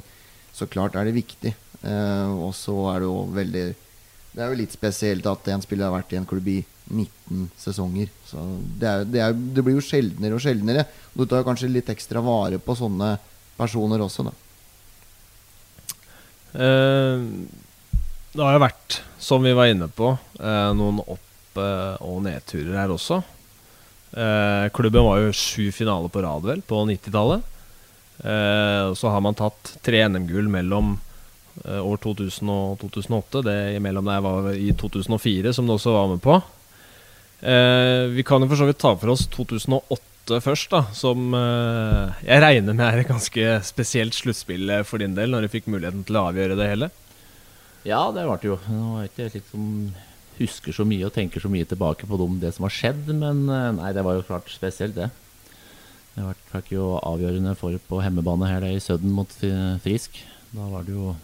så 0.57 0.69
klart 0.71 0.97
er 0.97 1.09
det 1.09 1.17
viktig. 1.19 1.53
Eh, 1.83 2.31
og 2.33 2.55
så 2.57 2.77
er 2.93 3.03
det 3.03 3.09
jo 3.09 3.17
veldig 3.35 3.63
Det 4.33 4.39
er 4.39 4.53
jo 4.53 4.59
litt 4.61 4.73
spesielt 4.73 5.27
at 5.27 5.49
en 5.51 5.65
spiller 5.65 5.89
har 5.89 5.97
vært 5.97 6.15
i 6.15 6.21
en 6.21 6.29
klubb 6.29 6.47
i 6.49 6.61
19 6.93 7.51
sesonger. 7.61 8.09
Så 8.29 8.45
det, 8.79 8.89
er, 8.89 9.05
det, 9.05 9.21
er, 9.25 9.35
det 9.37 9.65
blir 9.65 9.77
jo 9.77 9.85
sjeldnere 9.85 10.39
og 10.39 10.45
sjeldnere. 10.45 10.87
Du 11.13 11.27
tar 11.29 11.45
kanskje 11.47 11.71
litt 11.73 11.91
ekstra 11.93 12.23
vare 12.25 12.61
på 12.63 12.77
sånne 12.79 13.17
personer 13.59 14.03
også, 14.05 14.25
da. 14.31 14.33
Eh, 16.53 17.29
det 18.33 18.41
har 18.41 18.57
jo 18.57 18.65
vært, 18.65 18.99
som 19.21 19.45
vi 19.45 19.53
var 19.57 19.69
inne 19.69 19.89
på, 19.93 20.15
eh, 20.41 20.73
noen 20.77 21.01
opp- 21.05 21.61
eh, 21.61 21.97
og 22.01 22.23
nedturer 22.25 22.79
her 22.81 22.89
også. 22.89 23.23
Eh, 24.13 24.69
klubben 24.69 25.05
var 25.05 25.23
jo 25.23 25.33
sju 25.33 25.71
finaler 25.73 26.09
på 26.13 26.23
rad, 26.23 26.45
vel, 26.45 26.63
på 26.63 26.85
90-tallet. 26.85 27.43
Eh, 28.19 28.93
så 28.95 29.09
har 29.09 29.21
man 29.25 29.37
tatt 29.39 29.77
tre 29.83 30.05
NM-gull 30.09 30.51
mellom 30.53 30.99
eh, 31.65 31.81
år 31.81 31.97
2000 32.05 32.53
og 32.53 32.79
2008. 32.85 33.45
Det 33.49 33.59
imellom 33.79 34.11
der 34.11 34.25
var 34.25 34.51
i 34.53 34.73
2004, 34.77 35.55
som 35.57 35.67
du 35.69 35.77
også 35.77 35.97
var 35.97 36.11
med 36.13 36.23
på. 36.25 36.41
vi 37.43 38.23
kan 38.23 38.43
jo 38.43 38.47
for 38.47 38.61
så 38.61 38.67
vidt 38.69 38.79
ta 38.79 38.93
for 38.95 39.11
oss 39.11 39.25
2008 39.33 40.39
først, 40.45 40.71
da. 40.71 40.85
Som 40.95 41.33
jeg 41.35 42.43
regner 42.45 42.77
med 42.77 42.85
er 42.87 43.01
et 43.01 43.09
ganske 43.09 43.57
spesielt 43.67 44.15
sluttspill 44.15 44.71
for 44.87 45.03
din 45.03 45.17
del, 45.17 45.33
når 45.33 45.43
du 45.49 45.55
fikk 45.57 45.67
muligheten 45.67 46.05
til 46.07 46.21
å 46.21 46.29
avgjøre 46.29 46.59
det 46.61 46.69
hele. 46.71 46.91
Ja, 47.83 48.13
det 48.15 48.29
ble 48.29 48.39
det 48.39 48.47
jo. 48.47 48.61
Nå 48.71 48.93
var 48.93 49.09
ikke 49.09 49.27
liksom 49.33 49.67
husker 50.39 50.75
så 50.75 50.87
mye 50.89 51.07
og 51.07 51.15
tenker 51.15 51.43
så 51.43 51.51
mye 51.53 51.67
tilbake 51.69 52.09
på 52.09 52.19
det 52.41 52.55
som 52.57 52.67
har 52.67 52.75
skjedd, 52.75 53.11
men 53.13 53.45
eh, 53.49 53.69
nei, 53.79 53.93
det 53.97 54.05
var 54.07 54.19
jo 54.19 54.27
klart 54.27 54.51
spesielt, 54.53 54.97
det. 54.97 55.11
Det 56.13 56.25
fikk 56.53 56.75
jo 56.75 56.97
avgjørende 57.01 57.55
for 57.57 57.77
på 57.89 58.01
hjemmebane 58.05 58.49
her 58.51 58.67
i 58.69 58.81
Sødden 58.83 59.15
mot 59.17 59.31
Frisk. 59.81 60.19
Da 60.53 60.67
var 60.69 60.85
det 60.85 60.93
jo 60.93 61.15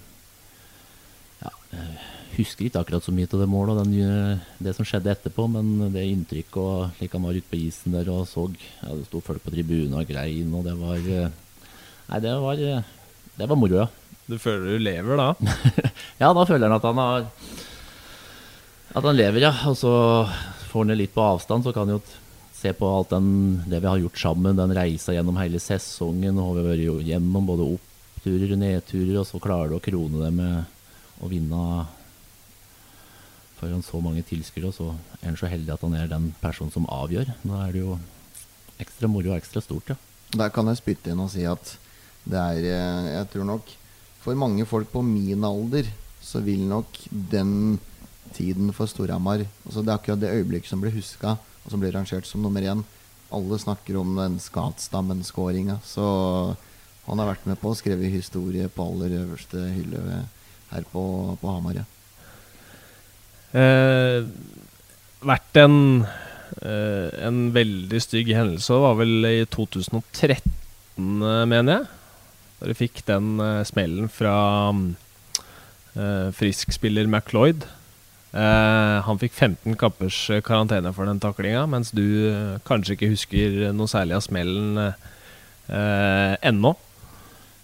Ja, 1.43 1.51
jeg 1.75 2.39
husker 2.39 2.67
ikke 2.67 2.81
akkurat 2.81 3.05
så 3.05 3.13
mye 3.15 3.29
av 3.29 3.43
det 3.43 3.49
målet 3.53 3.77
og 3.77 3.85
den, 3.85 4.41
det 4.65 4.73
som 4.75 4.87
skjedde 4.89 5.13
etterpå, 5.13 5.45
men 5.53 5.93
det 5.93 6.07
inntrykket 6.09 6.57
og 6.63 6.97
slik 6.97 7.15
han 7.15 7.29
var 7.29 7.37
ute 7.37 7.51
på 7.51 7.61
isen 7.61 7.95
der 7.95 8.09
og 8.11 8.25
så 8.31 8.49
ja, 8.49 8.97
Det 8.97 9.05
sto 9.11 9.21
folk 9.23 9.45
på 9.45 9.53
tribunen 9.53 9.99
og 10.01 10.09
grein, 10.09 10.51
og 10.57 10.65
det 10.67 10.75
var 10.81 10.97
eh, 10.97 11.37
Nei, 12.09 12.21
det 12.25 12.35
var, 12.41 12.61
det 13.37 13.51
var 13.53 13.61
moro, 13.61 13.83
ja. 13.85 13.89
Du 14.29 14.37
føler 14.41 14.77
du 14.77 14.85
lever 14.85 15.21
da? 15.21 15.29
ja, 16.23 16.33
da 16.33 16.45
føler 16.49 16.69
han 16.69 16.77
at 16.77 16.89
han 16.89 17.01
har 17.01 17.29
At 18.97 19.05
han 19.05 19.17
lever, 19.17 19.43
ja. 19.45 19.53
Og 19.69 19.77
så 19.77 19.93
får 20.71 20.85
han 20.85 20.93
det 20.93 21.01
litt 21.03 21.15
på 21.15 21.25
avstand, 21.25 21.65
så 21.65 21.75
kan 21.75 21.89
han 21.89 21.99
jo 21.99 22.03
se 22.59 22.73
på 22.75 22.89
alt 22.91 23.13
den, 23.13 23.29
det 23.71 23.83
vi 23.83 23.91
har 23.91 24.01
gjort 24.03 24.19
sammen, 24.19 24.57
den 24.59 24.75
reisa 24.75 25.15
gjennom 25.15 25.39
hele 25.39 25.61
sesongen. 25.63 26.41
Og 26.41 26.57
vi 26.57 26.65
har 26.65 26.73
vært 26.73 27.07
gjennom 27.11 27.47
både 27.49 27.69
oppturer 27.77 28.55
og 28.57 28.63
nedturer, 28.65 29.15
og 29.21 29.29
så 29.29 29.41
klarer 29.43 29.73
du 29.73 29.79
å 29.79 29.85
krone 29.85 30.25
det 30.25 30.33
med 30.35 31.23
å 31.23 31.31
vinne 31.31 31.63
foran 33.59 33.83
så 33.83 34.01
mange 34.03 34.25
tilskuere. 34.27 34.71
Og 34.71 34.77
så 34.77 34.93
er 35.21 35.31
han 35.31 35.41
så 35.41 35.51
heldig 35.51 35.75
at 35.75 35.85
han 35.87 35.99
er 35.99 36.11
den 36.11 36.33
personen 36.43 36.75
som 36.75 36.89
avgjør. 36.91 37.31
Da 37.45 37.65
er 37.67 37.75
det 37.75 37.85
jo 37.85 37.99
ekstra 38.83 39.11
moro 39.11 39.33
og 39.35 39.39
ekstra 39.41 39.63
stort, 39.65 39.93
ja. 39.95 39.99
Der 40.37 40.51
kan 40.53 40.69
jeg 40.69 40.83
spytte 40.83 41.13
inn 41.13 41.23
og 41.25 41.31
si 41.33 41.47
at 41.49 41.71
det 42.29 42.37
er 42.37 42.59
eh, 42.69 43.07
Jeg 43.15 43.29
tror 43.33 43.47
nok 43.49 43.71
for 44.21 44.37
mange 44.37 44.67
folk 44.69 44.91
på 44.93 45.01
min 45.01 45.47
alder 45.47 45.87
så 46.21 46.43
vil 46.45 46.67
nok 46.69 46.99
den 47.33 47.79
tiden 48.35 48.73
for 48.77 48.91
Storhamar 48.91 49.45
altså 49.67 49.83
Det 49.83 49.93
er 49.93 49.99
akkurat 49.99 50.23
det 50.23 50.33
øyeblikket 50.37 50.71
som 50.71 50.83
ble 50.83 50.93
huska, 50.95 51.37
og 51.65 51.73
som 51.73 51.83
ble 51.83 51.93
rangert 51.95 52.27
som 52.27 52.43
nummer 52.43 52.65
én. 52.65 52.85
Alle 53.35 53.59
snakker 53.61 53.99
om 54.01 54.15
den 54.17 54.39
Skatstammen-skåringa. 54.41 55.79
Så 55.85 56.05
han 57.07 57.21
har 57.21 57.31
vært 57.35 57.47
med 57.49 57.61
på 57.61 57.73
å 57.73 57.77
skrive 57.77 58.09
historie 58.13 58.69
på 58.73 58.85
aller 58.85 59.19
øverste 59.21 59.67
hylle 59.75 60.23
her 60.71 60.87
på, 60.93 61.03
på 61.41 61.53
Hamar. 61.53 61.83
Eh, 63.57 64.25
vært 65.25 65.61
en, 65.61 65.79
eh, 66.61 67.09
en 67.25 67.47
veldig 67.55 68.01
stygg 68.05 68.33
hendelse 68.37 68.81
var 68.81 68.99
vel 69.01 69.29
i 69.29 69.39
2013, 69.49 70.53
mener 70.99 71.73
jeg. 71.79 71.89
Da 72.59 72.67
Dere 72.67 72.75
fikk 72.75 73.05
den 73.07 73.39
eh, 73.39 73.65
smellen 73.67 74.09
fra 74.11 74.35
eh, 75.95 76.31
friskspiller 76.35 77.07
McLeod. 77.07 77.69
Uh, 78.29 79.01
han 79.07 79.17
fikk 79.17 79.33
15 79.33 79.77
kappers 79.81 80.17
karantene 80.45 80.91
for 80.93 81.09
den 81.09 81.21
taklinga, 81.23 81.63
mens 81.71 81.95
du 81.97 82.05
uh, 82.29 82.59
kanskje 82.69 82.99
ikke 82.99 83.15
husker 83.15 83.57
noe 83.73 83.89
særlig 83.89 84.19
av 84.19 84.25
smellen 84.27 84.77
uh, 84.77 86.35
ennå. 86.45 86.75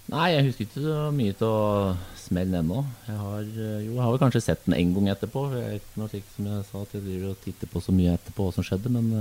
Nei, 0.09 0.31
jeg 0.33 0.47
husker 0.47 0.65
ikke 0.65 0.85
så 0.85 1.09
mye 1.13 1.35
av 1.45 1.99
smellen 2.17 2.63
ennå. 2.63 2.81
Jeg 3.05 3.17
har, 3.21 3.43
jo, 3.45 3.91
jeg 3.91 4.01
har 4.01 4.15
vel 4.15 4.21
kanskje 4.23 4.41
sett 4.41 4.63
den 4.65 4.77
en 4.77 4.95
gang 4.95 5.11
etterpå. 5.13 5.43
Jeg 5.53 5.67
er 5.67 5.75
ikke 5.77 6.01
noe 6.01 6.13
slik 6.13 6.31
som 6.33 6.47
jeg 6.49 6.65
sa, 6.69 6.81
at 6.81 6.95
jeg 6.97 7.03
driver 7.05 7.33
og 7.33 7.43
titter 7.43 7.69
på 7.69 7.81
så 7.85 7.93
mye 7.93 8.15
etterpå 8.17 8.47
hva 8.47 8.55
som 8.55 8.65
skjedde, 8.65 8.93
men 8.93 9.11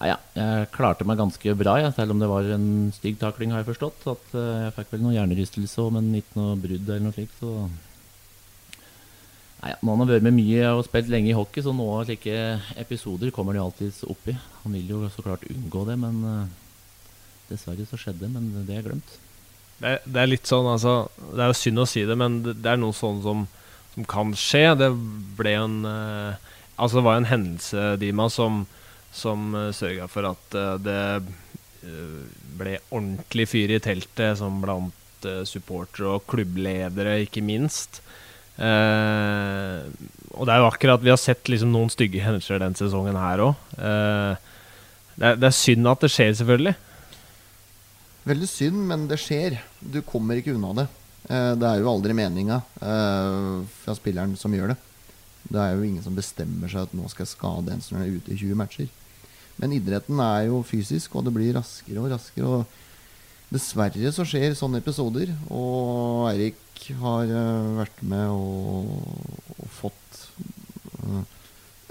ja, 0.00 0.16
jeg 0.32 0.70
klarte 0.72 1.04
meg 1.04 1.18
ganske 1.20 1.54
bra, 1.60 1.74
ja, 1.76 1.90
selv 1.92 2.14
om 2.14 2.22
det 2.22 2.30
var 2.30 2.46
en 2.54 2.88
stygg 2.96 3.18
takling, 3.20 3.52
har 3.52 3.62
jeg 3.62 3.68
forstått. 3.74 4.06
At 4.10 4.34
jeg 4.38 4.74
fikk 4.78 4.94
vel 4.94 5.02
noe 5.04 5.14
hjernerystelse 5.14 5.86
men 5.94 6.10
ikke 6.18 6.38
noe 6.40 6.58
brudd 6.62 6.88
eller 6.88 7.04
noe 7.04 7.14
slikt. 7.18 7.36
Så 7.42 7.68
Nei, 9.60 9.74
han 9.76 10.02
har 10.02 10.08
vært 10.08 10.24
med 10.24 10.36
mye 10.38 10.72
og 10.72 10.86
spilt 10.86 11.10
lenge 11.12 11.32
i 11.32 11.36
hockey, 11.36 11.62
så 11.64 11.74
noen 11.76 12.06
slike 12.08 12.36
episoder 12.80 13.32
kommer 13.34 13.56
de 13.56 13.60
alltids 13.60 14.02
oppi. 14.08 14.36
Han 14.62 14.76
vil 14.76 14.94
jo 14.94 15.02
så 15.12 15.24
klart 15.26 15.44
unngå 15.50 15.84
det, 15.88 15.98
men 16.00 16.22
uh, 16.24 16.46
dessverre 17.50 17.84
så 17.88 18.00
skjedde. 18.00 18.30
Men 18.32 18.48
det 18.64 18.78
er 18.78 18.86
glemt. 18.88 19.16
Det 19.80 19.98
det 20.04 20.20
er, 20.20 20.28
litt 20.28 20.48
sånn, 20.48 20.66
altså 20.68 21.08
Det 21.18 21.40
er 21.40 21.48
jo 21.48 21.56
synd 21.56 21.80
å 21.80 21.86
si 21.88 22.02
det, 22.08 22.16
men 22.20 22.42
det, 22.44 22.58
det 22.60 22.72
er 22.72 22.80
noe 22.80 22.96
sånn 22.96 23.20
som, 23.24 23.46
som, 23.94 24.08
kan 24.08 24.32
skje. 24.36 24.66
Det 24.80 24.90
ble 25.40 25.56
en 25.60 25.80
uh, 25.84 26.48
Altså, 26.80 26.96
det 26.96 27.04
var 27.04 27.18
en 27.20 27.28
hendelse, 27.28 27.80
Dima, 28.00 28.30
som 28.32 28.62
som 29.12 29.54
uh, 29.54 29.68
eh, 29.68 29.74
sørga 29.74 30.08
for 30.10 30.28
at 30.30 30.56
uh, 30.56 30.76
det 30.80 31.02
uh, 31.84 32.22
ble 32.60 32.78
ordentlig 32.90 33.48
fyr 33.50 33.74
i 33.74 33.82
teltet, 33.82 34.38
som 34.38 34.60
blant 34.62 34.96
supportere 35.44 36.14
og 36.14 36.22
klubbledere, 36.32 37.18
ikke 37.26 37.42
minst. 37.44 37.98
Og 38.60 40.44
det 40.44 40.52
er 40.52 40.60
jo 40.60 40.66
akkurat 40.68 41.00
Vi 41.00 41.08
har 41.08 41.16
sett 41.20 41.48
liksom 41.48 41.70
noen 41.72 41.88
stygge 41.92 42.20
hendelser 42.20 42.60
den 42.60 42.76
sesongen 42.76 43.16
her 43.16 43.40
òg. 43.46 43.54
Det, 45.16 45.30
det, 45.40 45.48
er 45.48 45.56
synd 45.56 45.88
at 45.88 46.04
det 46.04 46.10
skjer, 46.12 46.34
selvfølgelig. 46.36 46.74
Veldig 48.28 48.48
synd, 48.48 48.78
men 48.90 49.08
det 49.08 49.18
skjer. 49.20 49.58
Du 49.80 50.02
kommer 50.04 50.36
ikke 50.36 50.54
unna 50.56 50.74
det. 50.82 50.86
det 51.60 51.68
er 51.70 51.80
jo 51.80 51.90
aldri 51.92 52.16
meninga 52.16 52.60
fra 52.80 53.96
spilleren 53.96 54.36
som 54.40 54.52
gjør 54.56 54.74
det. 54.74 54.78
Det 55.48 55.60
er 55.60 55.74
jo 55.74 55.84
ingen 55.86 56.04
som 56.04 56.16
bestemmer 56.16 56.70
seg 56.70 56.86
at 56.86 56.96
nå 56.96 57.08
skal 57.10 57.24
jeg 57.24 57.34
skade 57.34 57.74
en 57.74 57.84
som 57.84 58.00
er 58.00 58.12
ute 58.12 58.32
i 58.32 58.38
20 58.38 58.58
matcher. 58.60 58.88
Men 59.60 59.74
idretten 59.76 60.20
er 60.24 60.46
jo 60.48 60.62
fysisk, 60.64 61.14
og 61.16 61.26
det 61.26 61.34
blir 61.36 61.56
raskere 61.56 62.00
og 62.00 62.12
raskere. 62.12 62.60
Og 62.60 63.52
dessverre 63.52 64.12
så 64.14 64.24
skjer 64.28 64.56
sånne 64.56 64.80
episoder. 64.80 65.32
Og 65.52 66.28
Eirik 66.30 66.60
har 67.00 67.30
uh, 67.30 67.76
vært 67.78 68.00
med 68.06 68.26
og, 68.32 68.86
og 69.56 69.68
fått 69.80 70.12
uh, 71.04 71.22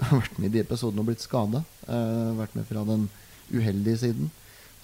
Vært 0.00 0.38
med 0.40 0.48
i 0.48 0.52
de 0.54 0.60
episodene 0.62 1.00
og 1.02 1.08
blitt 1.10 1.20
skada. 1.20 1.60
Uh, 1.84 1.92
eh, 1.92 2.30
vært 2.38 2.54
med 2.56 2.64
fra 2.64 2.80
den 2.88 3.02
uheldige 3.52 4.00
siden. 4.00 4.30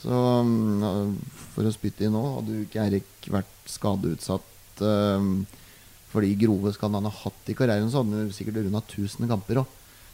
Så 0.02 0.12
um, 0.12 1.16
for 1.54 1.64
å 1.64 1.72
spytte 1.72 2.04
i 2.04 2.12
nå, 2.12 2.20
hadde 2.34 2.52
jo 2.52 2.60
ikke 2.66 2.82
Eirik 2.84 3.08
vært 3.32 3.56
skadeutsatt 3.72 4.52
for 4.76 6.20
de 6.20 6.36
grove 6.36 6.68
skadene 6.76 7.00
han 7.00 7.08
har 7.08 7.16
hatt 7.22 7.48
i 7.48 7.56
karrieren, 7.56 7.88
så 7.88 8.02
hadde 8.02 8.20
han 8.20 8.28
sikkert 8.36 8.60
runda 8.60 8.84
1000 8.84 9.24
kamper 9.30 9.62
òg. 9.62 9.68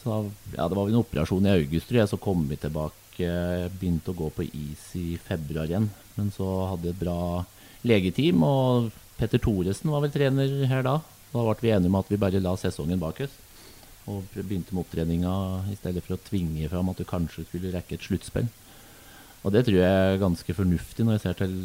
Så 0.00 0.08
da, 0.10 0.16
ja, 0.56 0.66
det 0.66 0.74
var 0.74 0.88
vel 0.88 0.96
en 0.96 1.04
operasjon 1.04 1.46
i 1.46 1.52
august, 1.54 1.86
tror 1.86 2.00
jeg, 2.00 2.10
så 2.10 2.18
kom 2.18 2.42
vi 2.50 2.58
tilbake. 2.58 3.28
Begynte 3.78 4.10
å 4.10 4.18
gå 4.18 4.32
på 4.34 4.48
is 4.48 4.88
i 4.98 5.12
februar 5.22 5.70
igjen. 5.70 5.86
Men 6.16 6.32
så 6.34 6.48
hadde 6.72 6.88
vi 6.88 6.90
et 6.90 7.04
bra 7.04 7.20
legeteam, 7.86 8.42
og 8.42 8.90
Petter 9.20 9.38
Thoresen 9.38 9.94
var 9.94 10.02
vel 10.02 10.10
trener 10.10 10.56
her 10.66 10.82
da. 10.88 10.96
Da 11.30 11.44
ble 11.46 11.54
vi 11.60 11.70
enige 11.76 11.92
om 11.92 12.00
at 12.00 12.10
vi 12.10 12.18
bare 12.18 12.42
la 12.42 12.56
sesongen 12.58 12.98
bak 12.98 13.22
oss. 13.28 13.38
Og 14.10 14.26
begynte 14.34 14.74
med 14.74 14.82
opptreninga 14.82 15.36
i 15.70 15.78
stedet 15.78 16.02
for 16.02 16.16
å 16.16 16.24
tvinge 16.26 16.66
fram 16.72 16.90
at 16.90 16.98
du 16.98 17.06
kanskje 17.06 17.46
skulle 17.46 17.70
rekke 17.76 17.94
et 17.94 18.10
sluttspill. 18.10 18.50
Og 19.42 19.50
det 19.50 19.64
tror 19.66 19.78
jeg 19.80 19.90
er 19.90 20.20
ganske 20.22 20.54
fornuftig 20.54 21.04
når 21.06 21.16
jeg 21.16 21.22
ser 21.24 21.38
til, 21.40 21.56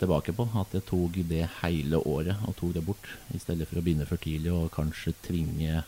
tilbake 0.00 0.34
på. 0.34 0.48
At 0.58 0.74
jeg 0.74 0.86
tok 0.88 1.20
det 1.30 1.44
hele 1.60 2.00
året 2.02 2.42
og 2.48 2.56
tok 2.58 2.74
det 2.74 2.84
bort. 2.86 3.12
I 3.34 3.38
stedet 3.42 3.68
for 3.70 3.78
å 3.78 3.84
begynne 3.86 4.08
for 4.08 4.18
tidlig 4.22 4.50
og 4.54 4.72
kanskje 4.74 5.14
tvinge 5.26 5.84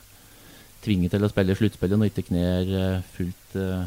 tvinge 0.82 1.07
til 1.11 1.22
å 1.22 1.30
spille 1.30 1.55
sluttspillet 1.55 1.99
når 1.99 2.09
ikke 2.11 2.24
kneer 2.26 2.70
eh, 2.74 3.05
fullt 3.14 3.53
uh, 3.55 3.84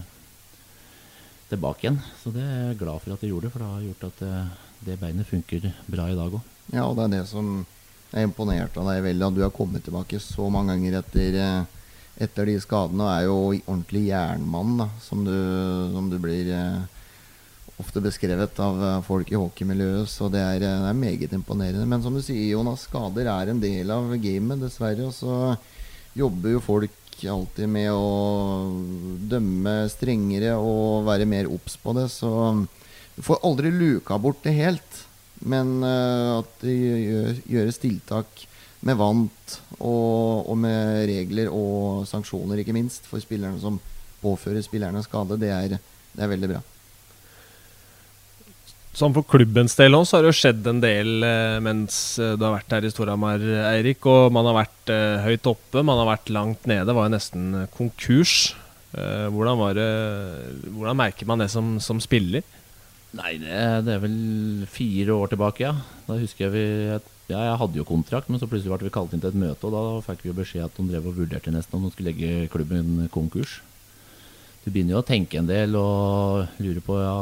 tilbake 1.50 1.84
igjen. 1.84 1.98
Så 2.22 2.32
det 2.32 2.40
er 2.40 2.62
jeg 2.70 2.78
glad 2.80 3.04
for 3.04 3.16
at 3.16 3.26
jeg 3.26 3.34
gjorde, 3.34 3.52
for 3.52 3.64
det 3.64 3.72
har 3.74 3.82
gjort 3.84 4.06
at 4.08 4.22
uh, 4.24 4.70
det 4.88 4.96
beinet 5.02 5.28
funker 5.28 5.66
bra 5.92 6.06
i 6.08 6.16
dag 6.16 6.38
òg. 6.40 6.54
Ja, 6.72 6.86
og 6.86 6.96
det 6.96 7.10
er 7.10 7.14
det 7.18 7.26
som 7.28 7.58
er 8.16 8.24
imponert 8.24 8.80
av 8.80 8.88
deg 8.88 9.04
veldig, 9.10 9.28
at 9.28 9.36
du 9.36 9.44
har 9.44 9.52
kommet 9.52 9.84
tilbake 9.84 10.22
så 10.24 10.48
mange 10.48 10.72
ganger 10.72 11.02
etter, 11.02 11.42
uh 11.44 11.76
etter 12.22 12.48
de 12.48 12.56
skadene. 12.64 13.06
Og 13.06 13.12
er 13.12 13.26
jo 13.28 13.38
ordentlig 13.66 14.06
jernmann, 14.10 14.78
da, 14.80 14.90
som 15.04 15.24
du, 15.26 15.36
som 15.96 16.10
du 16.12 16.18
blir 16.22 16.52
eh, 16.54 16.95
ofte 17.82 18.02
beskrevet 18.04 18.60
av 18.64 18.82
eh, 18.84 19.00
folk 19.06 19.32
i 19.32 19.40
hockeymiljøet. 19.40 20.10
Så 20.10 20.30
det 20.32 20.42
er, 20.42 20.64
eh, 20.64 20.84
det 20.86 20.92
er 20.92 21.00
meget 21.00 21.34
imponerende. 21.36 21.88
Men 21.90 22.04
som 22.04 22.16
du 22.16 22.22
sier, 22.24 22.54
Jonas, 22.54 22.86
skader 22.90 23.30
er 23.32 23.52
en 23.52 23.62
del 23.64 23.92
av 23.92 24.14
gamet, 24.22 24.62
dessverre. 24.64 25.10
Og 25.10 25.16
så 25.16 25.56
jobber 26.16 26.56
jo 26.56 26.64
folk 26.64 27.02
alltid 27.26 27.72
med 27.72 27.92
å 27.96 28.68
dømme 29.32 29.76
strengere 29.92 30.58
og 30.60 31.06
være 31.08 31.28
mer 31.30 31.52
obs 31.52 31.78
på 31.82 31.96
det. 31.98 32.10
Så 32.14 32.32
du 33.16 33.22
får 33.24 33.44
aldri 33.48 33.72
luka 33.72 34.20
bort 34.20 34.44
det 34.44 34.56
helt. 34.60 35.02
Men 35.44 35.82
eh, 35.84 36.36
at 36.40 36.60
det 36.64 36.76
gjør, 36.76 37.42
gjøres 37.58 37.82
tiltak 37.84 38.46
med 38.86 39.00
vant 39.00 39.56
og, 39.80 40.46
og 40.46 40.56
med 40.62 41.08
regler 41.10 41.50
og 41.50 42.06
sanksjoner, 42.08 42.62
ikke 42.62 42.76
minst, 42.76 43.08
for 43.10 43.24
spillerne 43.24 43.60
som 43.60 43.82
påfører 44.22 44.64
spillerne 44.64 45.02
skade, 45.06 45.40
det 45.42 45.52
er, 45.52 45.76
det 46.14 46.24
er 46.24 46.32
veldig 46.32 46.52
bra. 46.54 46.62
Sånn 48.96 49.12
For 49.16 49.28
klubbens 49.28 49.76
del 49.76 49.96
også, 49.98 50.08
så 50.08 50.16
har 50.16 50.24
det 50.24 50.30
jo 50.32 50.40
skjedd 50.40 50.68
en 50.72 50.78
del 50.80 51.26
eh, 51.28 51.58
mens 51.64 51.96
eh, 52.16 52.38
du 52.40 52.46
har 52.46 52.54
vært 52.56 52.76
her 52.78 52.86
i 52.88 52.92
Storhamar, 52.94 53.42
Eirik. 53.74 54.06
Og 54.08 54.32
man 54.32 54.48
har 54.48 54.56
vært 54.62 54.94
eh, 54.94 55.26
høyt 55.26 55.50
oppe, 55.52 55.84
man 55.84 56.00
har 56.00 56.08
vært 56.14 56.32
langt 56.32 56.70
nede. 56.72 56.88
Det 56.88 56.96
var 56.96 57.10
jo 57.10 57.16
nesten 57.18 57.50
eh, 57.60 57.66
konkurs. 57.76 58.54
Eh, 58.96 59.28
hvordan, 59.36 59.60
det, 59.76 59.90
hvordan 60.72 61.02
merker 61.02 61.28
man 61.28 61.44
det 61.44 61.50
som, 61.52 61.76
som 61.84 62.00
spiller? 62.00 62.48
Nei, 63.16 63.36
det, 63.40 63.60
det 63.84 63.98
er 63.98 64.02
vel 64.04 64.18
fire 64.72 65.20
år 65.20 65.36
tilbake, 65.36 65.68
ja. 65.68 65.76
Da 66.08 66.20
husker 66.20 66.48
jeg 66.48 66.56
vi 66.56 66.66
Ja, 67.32 67.40
jeg 67.42 67.60
hadde 67.60 67.80
jo 67.80 67.88
kontrakt, 67.88 68.28
men 68.30 68.40
så 68.40 68.48
plutselig 68.48 68.72
ble 68.72 68.88
vi 68.88 68.96
kalt 68.96 69.16
inn 69.16 69.24
til 69.24 69.32
et 69.32 69.40
møte, 69.40 69.66
og 69.66 69.74
da 69.74 70.04
fikk 70.06 70.24
vi 70.24 70.30
jo 70.30 70.40
beskjed 70.40 70.68
at 70.68 70.76
de 70.78 70.84
drev 70.92 71.08
og 71.10 71.16
vurderte 71.18 71.52
nesten 71.52 71.80
om 71.80 71.88
de 71.88 71.96
skulle 71.96 72.12
legge 72.12 72.52
klubben 72.54 73.08
konkurs. 73.12 73.56
Du 74.62 74.70
begynner 74.70 74.96
jo 74.96 75.02
å 75.02 75.08
tenke 75.08 75.40
en 75.40 75.50
del 75.50 75.74
og 75.80 76.62
lure 76.62 76.84
på 76.86 77.00
ja, 77.02 77.16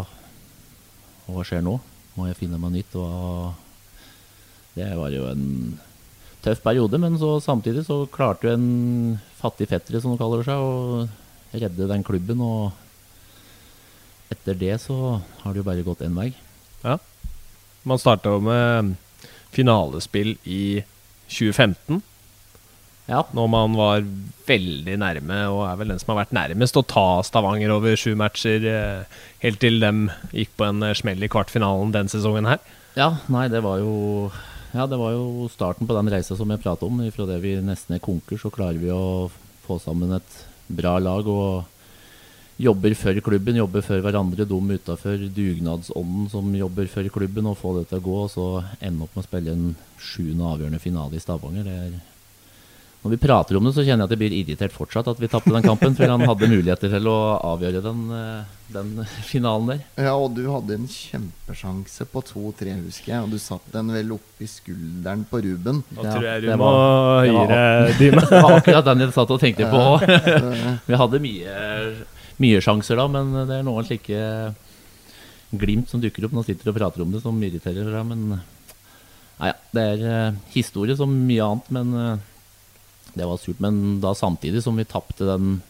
hva 1.33 1.45
skjer 1.47 1.63
nå? 1.65 1.77
Må 2.13 2.29
jeg 2.29 2.39
finne 2.39 2.61
meg 2.61 2.75
nytt? 2.77 2.95
Hva 2.95 3.53
det 4.73 4.89
var 4.97 5.13
jo 5.13 5.27
en 5.29 5.43
tøff 6.43 6.63
periode, 6.63 6.97
men 6.99 7.17
så 7.21 7.35
samtidig 7.43 7.85
så 7.87 8.03
klarte 8.11 8.47
jo 8.47 8.55
en 8.57 9.19
fattig 9.37 9.69
fettere, 9.69 10.01
som 10.01 10.13
de 10.13 10.19
kaller 10.21 10.41
seg, 10.45 10.57
å 10.57 11.07
redde 11.53 11.89
den 11.89 12.05
klubben. 12.05 12.41
Og 12.41 14.33
etter 14.33 14.57
det 14.57 14.79
så 14.81 15.19
har 15.43 15.53
det 15.53 15.61
jo 15.61 15.67
bare 15.67 15.85
gått 15.85 16.01
én 16.05 16.17
vei. 16.17 16.31
Ja. 16.81 16.97
Man 17.85 18.01
starta 18.01 18.33
jo 18.33 18.41
med 18.43 18.95
finalespill 19.53 20.35
i 20.49 20.81
2015. 21.29 22.01
Ja, 23.09 23.25
Når 23.35 23.49
man 23.51 23.73
var 23.75 24.05
veldig 24.47 24.95
nærme, 24.99 25.39
og 25.51 25.65
er 25.67 25.75
vel 25.79 25.91
den 25.91 25.99
som 25.99 26.13
har 26.13 26.23
vært 26.23 26.35
nærmest 26.35 26.77
å 26.79 26.85
ta 26.87 27.21
Stavanger 27.27 27.73
over 27.75 27.97
sju 27.99 28.13
matcher, 28.19 28.63
eh, 28.63 29.19
helt 29.43 29.59
til 29.59 29.79
dem 29.83 30.05
gikk 30.31 30.55
på 30.59 30.69
en 30.69 30.83
eh, 30.87 30.95
smell 30.95 31.23
i 31.23 31.27
kvartfinalen 31.31 31.91
den 31.91 32.11
sesongen 32.11 32.47
her. 32.47 32.63
ja 32.95 33.17
nei, 33.27 33.47
det 33.51 33.63
var 33.63 33.79
jo 33.79 34.31
Ja, 34.73 34.87
det 34.87 34.97
var 34.97 35.11
jo 35.13 35.49
starten 35.53 35.85
på 35.85 35.93
den 35.93 36.09
reisa 36.09 36.35
som 36.35 36.49
jeg 36.49 36.63
pratet 36.63 36.87
om. 36.87 36.97
Fra 37.11 37.27
det 37.29 37.41
vi 37.43 37.59
nesten 37.61 37.93
er 37.93 38.01
konkurs, 38.01 38.41
så 38.41 38.49
klarer 38.49 38.79
vi 38.81 38.89
å 38.89 39.29
få 39.67 39.77
sammen 39.79 40.15
et 40.15 40.39
bra 40.67 40.97
lag 40.97 41.27
og 41.27 41.65
jobber 42.57 42.95
for 42.95 43.19
klubben, 43.21 43.59
jobber 43.59 43.83
for 43.85 44.01
hverandre, 44.01 44.47
de 44.47 44.77
utafor 44.79 45.27
dugnadsånden 45.35 46.29
som 46.31 46.55
jobber 46.55 46.89
for 46.89 47.07
klubben, 47.09 47.45
og 47.45 47.59
få 47.59 47.75
det 47.77 47.89
til 47.89 47.99
å 47.99 48.05
gå, 48.07 48.17
og 48.23 48.31
så 48.33 48.47
ende 48.79 49.05
opp 49.05 49.13
med 49.13 49.23
å 49.23 49.27
spille 49.27 49.53
en 49.53 49.75
sjuende 50.01 50.49
avgjørende 50.55 50.81
finale 50.81 51.17
i 51.17 51.23
Stavanger. 51.23 51.69
Det 51.69 51.77
er 51.77 52.12
når 53.03 53.11
vi 53.11 53.17
prater 53.19 53.57
om 53.59 53.65
det, 53.67 53.73
så 53.75 53.83
kjenner 53.83 54.05
jeg 54.05 54.07
at 54.07 54.13
jeg 54.15 54.19
blir 54.21 54.33
irritert 54.37 54.71
fortsatt 54.71 55.09
at 55.11 55.17
vi 55.19 55.27
tapte 55.27 55.51
den 55.51 55.65
kampen, 55.65 55.91
for 55.97 56.07
han 56.07 56.23
hadde 56.23 56.47
muligheter 56.47 56.91
til 56.93 57.09
å 57.11 57.15
avgjøre 57.51 57.81
den, 57.83 58.03
eh, 58.15 58.53
den 58.71 58.93
finalen 59.27 59.73
der. 59.73 59.81
Ja, 60.05 60.13
og 60.15 60.31
du 60.37 60.45
hadde 60.47 60.77
en 60.77 60.87
kjempesjanse 60.87 62.07
på 62.13 62.23
2-3, 62.29 62.77
husker 62.85 63.11
jeg. 63.11 63.25
Og 63.25 63.33
du 63.35 63.41
satt 63.43 63.67
den 63.75 63.91
vel 63.91 64.15
oppi 64.15 64.47
skulderen 64.47 65.25
på 65.27 65.43
Ruben. 65.43 65.83
Da 65.91 66.07
Ja, 66.07 66.15
tror 66.15 66.29
jeg 66.29 66.45
du 66.45 66.47
det 66.47 66.57
må 66.63 66.71
deg 66.71 67.99
dyne. 67.99 68.23
Det 68.23 68.41
var 68.41 68.57
akkurat 68.61 68.87
den 68.87 69.03
jeg 69.03 69.15
satt 69.19 69.35
og 69.35 69.43
tenkte 69.43 69.67
på 69.67 69.83
òg. 69.91 70.07
Vi 70.87 70.99
hadde 71.03 71.23
mye, 71.27 71.59
mye 72.47 72.63
sjanser 72.63 73.03
da, 73.03 73.09
men 73.11 73.35
det 73.51 73.59
er 73.59 73.67
noen 73.67 73.85
slike 73.87 74.23
glimt 75.53 75.91
som 75.91 76.01
dukker 76.01 76.25
opp 76.25 76.31
når 76.33 76.39
man 76.41 76.47
sitter 76.47 76.71
og 76.71 76.79
prater 76.79 77.03
om 77.03 77.11
det, 77.13 77.21
som 77.21 77.35
irriterer 77.45 77.91
deg. 77.93 78.05
Men 78.09 78.23
nei, 78.39 79.49
ja, 79.51 79.57
det 79.75 79.89
er 79.91 80.05
eh, 80.07 80.37
historie 80.55 80.95
som 80.97 81.11
mye 81.27 81.43
annet, 81.51 81.67
men 81.75 81.97
eh, 81.99 82.29
det 83.17 83.27
var 83.29 83.39
surt. 83.41 83.61
Men 83.63 83.99
da 84.03 84.13
samtidig 84.17 84.63
som 84.65 84.77
vi 84.79 84.87
tapte 84.89 85.27
den 85.27 85.61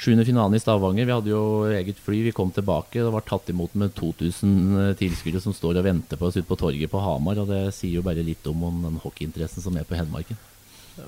sjuende 0.00 0.24
finalen 0.24 0.56
i 0.56 0.60
Stavanger, 0.62 1.04
vi 1.04 1.12
hadde 1.12 1.32
jo 1.32 1.42
eget 1.68 1.98
fly, 2.00 2.22
vi 2.24 2.32
kom 2.32 2.52
tilbake, 2.56 3.02
det 3.02 3.12
var 3.12 3.24
tatt 3.26 3.50
imot 3.52 3.74
med 3.76 3.92
2000 3.98 4.94
tilskuere 5.00 5.42
som 5.44 5.52
står 5.52 5.80
og 5.80 5.84
venter 5.84 6.16
på 6.16 6.30
oss 6.30 6.38
ute 6.38 6.48
på 6.48 6.56
torget 6.60 6.88
på 6.92 7.02
Hamar, 7.04 7.42
og 7.42 7.50
det 7.52 7.66
sier 7.76 7.98
jo 7.98 8.06
bare 8.06 8.24
litt 8.24 8.46
om, 8.48 8.64
om 8.70 8.86
den 8.86 9.00
hockeyinteressen 9.02 9.64
som 9.64 9.76
er 9.76 9.84
på 9.88 9.98
Hedmarken. 9.98 10.40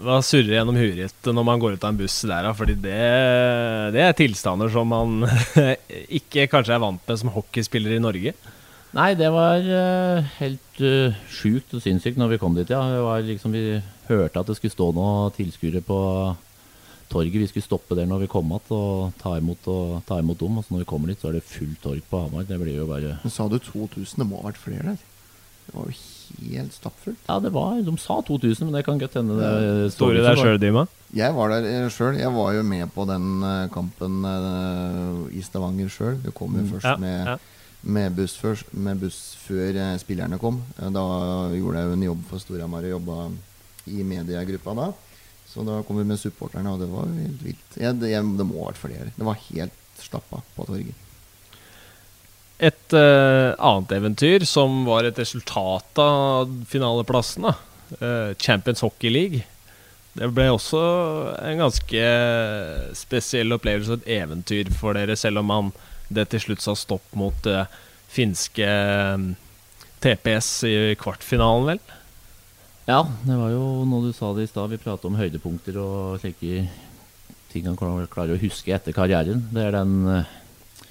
Hva 0.03 0.21
surrer 0.25 0.55
gjennom 0.59 0.77
huet 0.79 0.99
ditt 1.01 1.29
når 1.29 1.45
man 1.45 1.61
går 1.61 1.77
ut 1.77 1.85
av 1.85 1.93
en 1.93 1.99
buss 1.99 2.21
der? 2.29 2.49
Fordi 2.57 2.77
det, 2.81 2.99
det 3.97 4.05
er 4.05 4.17
tilstander 4.17 4.71
som 4.73 4.89
man 4.89 5.25
ikke 6.19 6.49
kanskje 6.53 6.77
er 6.77 6.85
vant 6.85 7.03
med 7.09 7.21
som 7.21 7.33
hockeyspiller 7.35 7.97
i 7.97 8.03
Norge. 8.03 8.35
Nei, 8.93 9.11
det 9.17 9.31
var 9.33 9.65
eh, 9.65 10.33
helt 10.37 10.81
uh, 10.85 11.17
sjukt 11.33 11.73
og 11.73 11.81
sinnssykt 11.81 12.19
når 12.21 12.35
vi 12.35 12.41
kom 12.43 12.57
dit, 12.57 12.69
ja. 12.69 12.83
Det 12.93 13.01
var 13.01 13.25
liksom, 13.25 13.57
vi 13.57 13.81
hørte 14.09 14.41
at 14.41 14.47
det 14.51 14.57
skulle 14.59 14.75
stå 14.75 14.89
noen 14.97 15.33
tilskuere 15.37 15.83
på 15.85 15.99
torget. 17.13 17.33
Vi 17.43 17.47
skulle 17.51 17.67
stoppe 17.67 17.97
der 17.99 18.07
når 18.09 18.25
vi 18.25 18.31
kom 18.33 18.49
igjen 18.53 18.73
og 18.77 19.13
ta 19.21 19.37
imot, 19.39 19.67
og 19.69 20.03
ta 20.09 20.19
imot 20.23 20.39
dem. 20.41 20.59
Og 20.59 20.65
så 20.65 20.75
når 20.75 20.85
vi 20.85 20.91
kommer 20.93 21.13
dit, 21.13 21.21
så 21.21 21.29
er 21.31 21.39
det 21.39 21.45
fullt 21.49 21.81
torg 21.85 22.03
på 22.11 22.23
Hamar. 22.27 22.45
Det 22.49 22.59
blir 22.61 22.79
jo 22.81 22.87
bare 22.89 23.19
Men 23.23 23.31
sa 23.35 23.49
du 23.49 23.59
2000? 23.59 24.17
Det 24.23 24.27
må 24.29 24.41
ha 24.41 24.49
vært 24.51 24.63
flere 24.63 24.83
der. 24.95 25.09
Det 25.63 25.75
var 25.77 25.87
jo 25.87 25.95
helt 26.53 26.73
stappfullt. 26.75 27.21
Ja, 27.29 27.37
det 27.39 27.53
var 27.55 27.77
De 27.87 27.93
sa 28.01 28.17
2000, 28.27 28.65
men 28.67 28.75
det 28.75 28.85
kan 28.85 28.99
godt 28.99 29.15
hende 29.15 29.37
det 29.39 29.93
Står 29.95 30.15
du 30.17 30.23
der 30.25 30.37
sjøl, 30.41 30.59
Dima? 30.59 30.87
Jeg 31.15 31.35
var 31.37 31.53
der 31.53 31.89
sjøl. 31.93 32.17
Jeg 32.19 32.33
var 32.35 32.53
jo 32.57 32.63
med 32.67 32.89
på 32.97 33.05
den 33.07 33.29
eh, 33.47 33.69
kampen 33.73 34.25
eh, 34.27 35.39
i 35.39 35.43
Stavanger 35.45 35.89
sjøl. 35.93 36.17
Vi 36.25 36.33
kom 36.35 36.57
jo 36.57 36.65
Mm. 36.65 36.71
først 36.73 36.85
Ja, 36.89 36.97
med, 36.97 37.27
ja. 37.29 37.37
med, 37.85 38.17
buss 38.17 38.35
før, 38.41 38.57
med 38.73 39.01
buss 39.01 39.37
før 39.47 39.77
eh, 39.77 39.99
spillerne 40.03 40.39
kom. 40.41 40.63
Eh, 40.81 40.89
Da 40.91 41.05
gjorde 41.55 41.79
jeg 41.79 41.87
jo 41.87 41.93
en 42.01 42.03
jobb 42.09 42.25
for 42.31 42.39
Storhamar 42.43 42.83
og 42.89 42.95
jobba 42.97 43.31
i 43.91 44.03
mediegruppa 44.07 44.75
da. 44.79 44.91
Så 45.49 45.65
da 45.67 45.83
kom 45.85 45.99
vi 46.01 46.09
med 46.09 46.21
supporterne, 46.21 46.73
og 46.73 46.81
det 46.81 46.89
var 46.89 47.09
helt 47.13 47.45
vilt. 47.45 47.79
Ja, 47.81 47.93
det, 47.93 48.13
det 48.13 48.47
må 48.49 48.63
ha 48.63 48.71
vært 48.71 48.81
flere. 48.81 49.11
Det 49.17 49.27
var 49.27 49.41
helt 49.51 49.79
stappa 50.01 50.41
på 50.57 50.67
torget. 50.69 50.99
Et 52.63 52.95
uh, 52.95 53.53
annet 53.59 53.93
eventyr 53.97 54.47
som 54.47 54.85
var 54.87 55.05
et 55.05 55.19
resultat 55.19 55.99
av 55.99 56.51
finaleplassen, 56.71 57.49
eh, 57.99 58.35
Champions 58.39 58.85
Hockey 58.87 59.11
League. 59.11 59.43
Det 60.15 60.29
ble 60.31 60.47
også 60.53 60.83
en 61.43 61.65
ganske 61.65 62.05
spesiell 62.97 63.57
opplevelse 63.57 63.99
et 63.99 64.11
eventyr 64.21 64.71
for 64.77 64.95
dere, 64.95 65.17
selv 65.19 65.43
om 65.43 65.51
man 65.51 65.73
det 66.13 66.29
til 66.31 66.43
slutt 66.45 66.63
sa 66.65 66.77
stopp 66.77 67.17
mot 67.19 67.49
uh, 67.49 67.65
finske 68.13 68.69
eh, 68.69 69.27
TPS 70.05 70.51
i 70.69 70.77
kvartfinalen, 71.01 71.73
vel? 71.73 71.99
Ja, 72.83 73.05
det 73.23 73.35
var 73.39 73.53
jo 73.53 73.85
noe 73.87 74.09
du 74.09 74.15
sa 74.17 74.33
det 74.35 74.49
i 74.49 74.51
stad. 74.51 74.73
Vi 74.73 74.81
pratet 74.83 75.07
om 75.07 75.15
høydepunkter 75.15 75.77
og 75.79 76.23
slike 76.23 76.65
ting 77.53 77.69
han 77.69 77.77
klarer 77.79 78.09
klarer 78.11 78.35
å 78.35 78.43
huske 78.43 78.73
etter 78.75 78.95
karrieren. 78.97 79.45
Det 79.55 79.63
er 79.69 79.77
den 79.77 79.93
eh, 80.11 80.33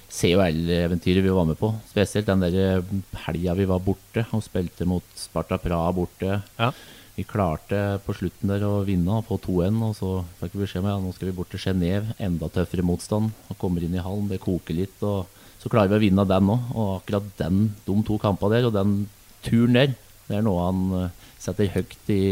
COL-eventyret 0.08 1.24
vi 1.26 1.34
var 1.36 1.44
med 1.50 1.58
på. 1.60 1.68
Spesielt 1.90 2.30
den 2.30 2.44
der 2.46 2.56
eh, 2.62 2.94
helga 3.26 3.56
vi 3.58 3.68
var 3.68 3.82
borte 3.84 4.24
og 4.32 4.44
spilte 4.46 4.88
mot 4.88 5.04
Sparta 5.18 5.58
Praha 5.60 5.92
borte. 5.92 6.38
Ja. 6.56 6.70
Vi 7.12 7.26
klarte 7.28 8.00
på 8.06 8.14
slutten 8.16 8.48
der 8.48 8.64
å 8.64 8.78
vinne 8.88 9.18
og 9.18 9.26
få 9.28 9.36
2-1, 9.44 9.82
og 9.84 9.92
så 9.98 10.12
fikk 10.38 10.54
vi 10.56 10.62
beskjed 10.62 10.80
om 10.80 10.88
ja, 10.88 10.94
nå 11.02 11.12
skal 11.12 11.28
vi 11.28 11.34
bort 11.36 11.52
til 11.52 11.60
Genéve. 11.60 12.14
Enda 12.16 12.48
tøffere 12.54 12.86
motstand. 12.88 13.34
Og 13.52 13.58
kommer 13.60 13.84
inn 13.84 13.98
i 13.98 14.00
hallen, 14.00 14.30
det 14.32 14.40
koker 14.40 14.78
litt. 14.78 14.96
og 15.04 15.28
Så 15.60 15.68
klarer 15.68 15.92
vi 15.92 15.98
å 15.98 16.04
vinne 16.06 16.24
den 16.24 16.54
òg. 16.54 16.70
Og 16.72 16.94
akkurat 17.02 17.28
den, 17.42 17.66
de 17.84 17.98
to 18.08 18.16
kampene 18.22 18.56
der 18.56 18.70
og 18.70 18.78
den 18.78 19.02
turen 19.44 19.76
der, 19.76 19.92
det 20.30 20.38
er 20.38 20.46
noe 20.46 20.64
han 20.64 20.82
eh, 21.02 21.28
setter 21.42 21.70
høyt 21.74 22.10
i, 22.12 22.22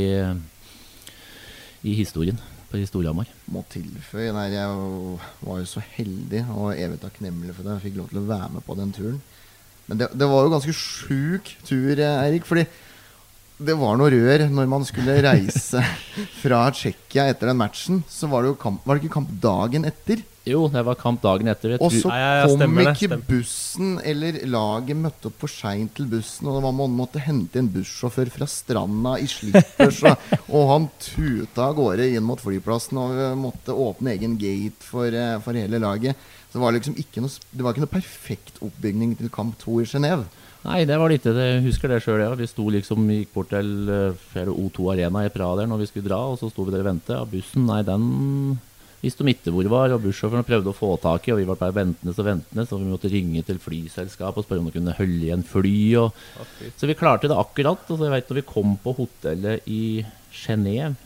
i 1.83 1.95
historien 1.99 2.39
på 2.71 2.81
Storhamar. 2.87 3.31
Må 3.51 3.65
tilføye 3.73 4.31
der 4.37 4.55
jeg 4.55 4.77
var 5.43 5.59
jo 5.59 5.67
så 5.67 5.83
heldig 5.97 6.45
og 6.55 6.77
evig 6.77 7.01
takknemlig 7.03 7.57
for 7.57 7.67
det. 7.67 7.77
Jeg 7.77 7.89
fikk 7.89 7.99
lov 7.99 8.13
til 8.13 8.23
å 8.23 8.29
være 8.29 8.53
med 8.55 8.67
på 8.67 8.77
den 8.79 8.95
turen. 8.95 9.19
Men 9.91 9.99
det, 9.99 10.13
det 10.15 10.29
var 10.31 10.47
jo 10.47 10.53
ganske 10.55 10.77
sjuk 10.77 11.51
tur, 11.67 11.99
Eirik. 11.99 12.47
Fordi 12.47 12.67
det 13.61 13.75
var 13.77 13.99
noe 13.99 14.13
rør 14.15 14.47
når 14.49 14.69
man 14.71 14.87
skulle 14.89 15.19
reise 15.27 15.83
fra 16.43 16.63
Tsjekkia 16.73 17.27
etter 17.33 17.51
den 17.51 17.59
matchen. 17.61 18.05
Så 18.09 18.31
var 18.31 18.45
det 18.45 18.53
jo 18.53 18.61
kamp, 18.63 18.85
var 18.87 18.97
det 18.97 19.05
ikke 19.05 19.19
kamp 19.19 19.35
dagen 19.43 19.89
etter. 19.91 20.23
Jo, 20.49 20.63
det 20.73 20.81
var 20.87 20.97
kamp 20.97 21.21
dagen 21.21 21.51
etter. 21.53 21.75
Og 21.85 21.93
så 21.93 22.09
kom 22.09 22.79
ikke 22.81 23.19
bussen, 23.29 23.99
eller 24.09 24.39
laget 24.49 24.97
møtte 24.97 25.29
opp 25.29 25.37
for 25.43 25.53
seint 25.53 25.93
til 25.99 26.07
bussen. 26.09 26.49
Og 26.49 26.63
man 26.65 26.75
må- 26.75 26.89
måtte 26.89 27.21
hente 27.21 27.59
en 27.61 27.69
bussjåfør 27.69 28.31
fra 28.33 28.47
stranda 28.49 29.19
i 29.21 29.27
slippers. 29.29 30.03
og, 30.49 30.65
han 30.73 30.89
tuta 30.99 31.69
av 31.69 31.77
gårde 31.77 32.09
inn 32.17 32.25
mot 32.25 32.41
flyplassen 32.41 32.97
og 32.99 33.21
måtte 33.39 33.77
åpne 33.77 34.17
egen 34.17 34.39
gate 34.41 34.81
for, 34.81 35.07
eh, 35.13 35.39
for 35.45 35.53
hele 35.53 35.79
laget. 35.79 36.17
Så 36.51 36.59
det 36.59 36.63
var 36.65 36.73
liksom 36.73 36.97
ikke 36.99 37.21
noe, 37.23 37.31
det 37.53 37.63
var 37.63 37.75
ikke 37.77 37.85
noe 37.85 37.95
perfekt 38.01 38.57
oppbygning 38.65 39.17
til 39.19 39.29
kamp 39.29 39.59
to 39.61 39.79
i 39.81 39.85
Genéve. 39.85 40.25
Nei, 40.65 40.85
det 40.85 40.97
var 40.99 41.09
litt 41.09 41.23
det. 41.23 41.37
Jeg 41.37 41.63
husker 41.69 41.89
det 41.89 42.03
sjøl, 42.03 42.21
ja. 42.21 42.35
Vi 42.37 42.47
sto 42.49 42.65
liksom, 42.69 43.05
gikk 43.09 43.31
bort 43.37 43.49
til 43.53 43.89
eh, 43.89 44.41
er 44.41 44.49
det 44.49 44.57
O2 44.57 44.91
Arena 44.97 45.23
i 45.25 45.31
Praha 45.33 45.61
der 45.61 45.67
når 45.71 45.85
vi 45.85 45.87
skulle 45.93 46.09
dra, 46.09 46.19
og 46.33 46.41
så 46.41 46.51
sto 46.51 46.65
vi 46.65 46.73
der 46.75 46.81
og 46.81 46.91
ventet. 46.91 47.15
Ja, 47.17 47.25
bussen, 47.29 47.65
nei, 47.69 47.83
den 47.85 48.59
visste 49.01 49.25
de 49.25 49.35
ikke 49.35 49.53
hvor 49.55 49.67
det 49.67 49.73
var, 49.73 49.93
og 49.95 50.03
bussjåføren 50.05 50.47
prøvde 50.47 50.73
å 50.73 50.77
få 50.77 50.95
tak 51.03 51.29
i, 51.29 51.35
og 51.35 51.41
vi 51.41 51.49
var 51.49 51.61
bare 51.61 51.77
ventende 51.77 52.15
og 52.15 52.27
ventende, 52.27 52.67
så 52.69 52.79
vi 52.81 52.89
måtte 52.89 53.13
ringe 53.13 53.43
til 53.47 53.61
flyselskapet 53.63 54.43
og 54.43 54.47
spørre 54.47 54.65
om 54.65 54.71
de 54.71 54.77
kunne 54.77 54.97
holde 54.99 55.29
igjen 55.29 55.45
fly. 55.47 55.77
Og... 56.03 56.25
Så 56.77 56.91
vi 56.91 56.99
klarte 56.99 57.31
det 57.31 57.39
akkurat. 57.39 57.87
Og 57.89 57.97
så 57.97 58.09
jeg 58.09 58.17
vet 58.17 58.33
når 58.33 58.41
vi 58.43 58.49
kom 58.51 58.75
på 58.83 58.97
hotellet 59.01 59.71
i 59.71 59.85
Genéve 60.31 60.97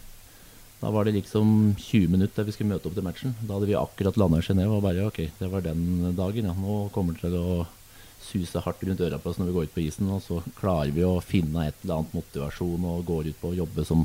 da 0.85 0.91
var 0.93 1.07
det 1.07 1.15
liksom 1.17 1.75
20 1.81 2.11
minutter 2.13 2.43
der 2.43 2.45
vi 2.45 2.53
skulle 2.53 2.75
møte 2.75 2.91
opp 2.91 2.97
til 2.99 3.07
matchen. 3.07 3.33
Da 3.41 3.55
hadde 3.57 3.71
vi 3.71 3.77
akkurat 3.79 4.19
landa 4.21 4.43
i 4.43 4.45
Genéve 4.45 4.75
og 4.77 4.83
bare 4.85 5.07
ok, 5.09 5.21
det 5.39 5.49
var 5.49 5.65
den 5.65 6.11
dagen. 6.19 6.51
Ja. 6.51 6.53
Nå 6.53 6.91
kommer 6.93 7.17
det 7.17 7.23
til 7.25 7.39
å 7.41 7.63
suse 8.21 8.61
hardt 8.61 8.83
rundt 8.85 9.01
øra 9.05 9.17
på 9.21 9.31
oss 9.31 9.39
når 9.41 9.49
vi 9.49 9.55
går 9.55 9.69
ut 9.69 9.75
på 9.75 9.85
isen, 9.85 10.11
og 10.13 10.21
så 10.25 10.43
klarer 10.59 10.93
vi 10.93 11.07
å 11.07 11.23
finne 11.25 11.69
et 11.69 11.79
eller 11.85 12.03
annet 12.03 12.19
motivasjon 12.19 12.85
og 12.91 13.07
går 13.09 13.31
ut 13.31 13.41
på 13.41 13.53
å 13.53 13.59
jobbe 13.63 13.85
som 13.89 14.05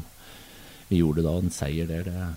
vi 0.87 1.01
gjorde 1.01 1.25
da. 1.25 1.35
En 1.35 1.51
seier 1.51 1.89
der, 1.89 2.07
det 2.07 2.29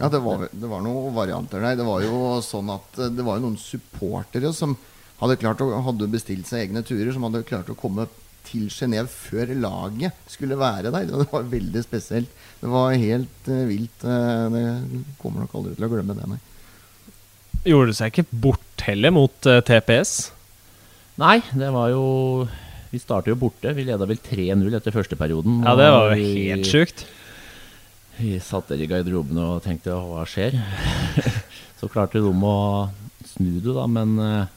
Ja, 0.00 0.08
det 0.08 0.22
var, 0.24 0.46
det 0.48 0.68
var 0.68 0.80
noen 0.80 1.12
varianter 1.12 1.60
der. 1.60 1.76
Det 1.76 1.84
var 1.84 2.00
jo 2.00 2.38
sånn 2.44 2.72
at 2.72 2.96
eh, 2.96 3.12
det 3.12 3.24
var 3.26 3.36
jo 3.36 3.50
noen 3.50 3.60
supportere 3.60 4.52
som 4.56 4.72
hadde, 5.20 5.36
klart 5.42 5.60
å, 5.60 5.68
hadde 5.84 6.08
bestilt 6.08 6.48
seg 6.48 6.64
egne 6.64 6.82
turer, 6.86 7.12
som 7.12 7.26
hadde 7.28 7.44
klart 7.48 7.68
å 7.68 7.76
komme 7.76 8.06
til 8.48 8.70
Genéve 8.72 9.10
før 9.12 9.52
laget 9.60 10.16
skulle 10.30 10.56
være 10.56 10.88
der. 10.94 11.10
Det 11.10 11.28
var 11.28 11.44
veldig 11.52 11.82
spesielt. 11.84 12.32
Det 12.62 12.72
var 12.72 12.96
helt 12.96 13.52
uh, 13.52 13.60
vilt. 13.68 14.08
eh, 14.08 14.46
det 14.56 15.04
kommer 15.20 15.44
nok 15.44 15.60
aldri 15.60 15.76
til 15.76 15.86
å 15.86 15.92
glemme 15.92 16.16
det, 16.16 16.30
nei. 16.32 16.40
Gjorde 17.68 17.92
det 17.92 17.98
seg 18.00 18.14
ikke 18.14 18.40
bort 18.48 18.86
heller 18.88 19.12
mot 19.12 19.48
uh, 19.52 19.60
TPS? 19.60 20.16
Nei, 21.20 21.42
det 21.52 21.68
var 21.74 21.90
jo 21.92 22.04
Vi 22.88 22.98
startet 22.98 23.34
jo 23.34 23.38
borte. 23.38 23.74
Vi 23.76 23.84
leda 23.84 24.08
vel 24.08 24.18
3-0 24.24 24.64
etter 24.80 24.96
første 24.96 25.20
perioden. 25.20 25.60
Ja, 25.66 25.76
det 25.76 25.92
var 25.92 26.14
jo 26.16 26.30
helt 26.40 26.66
sjukt. 26.66 27.04
Vi 28.20 28.34
satt 28.44 28.68
der 28.68 28.82
i 28.84 28.86
garderoben 28.88 29.38
og 29.40 29.62
tenkte 29.64 29.94
hva 29.96 30.26
skjer? 30.28 30.58
så 31.80 31.88
klarte 31.88 32.20
de 32.20 32.28
å 32.28 32.56
snu 33.24 33.54
det, 33.62 33.72
da. 33.72 33.86
Men 33.88 34.12
eh, 34.20 34.50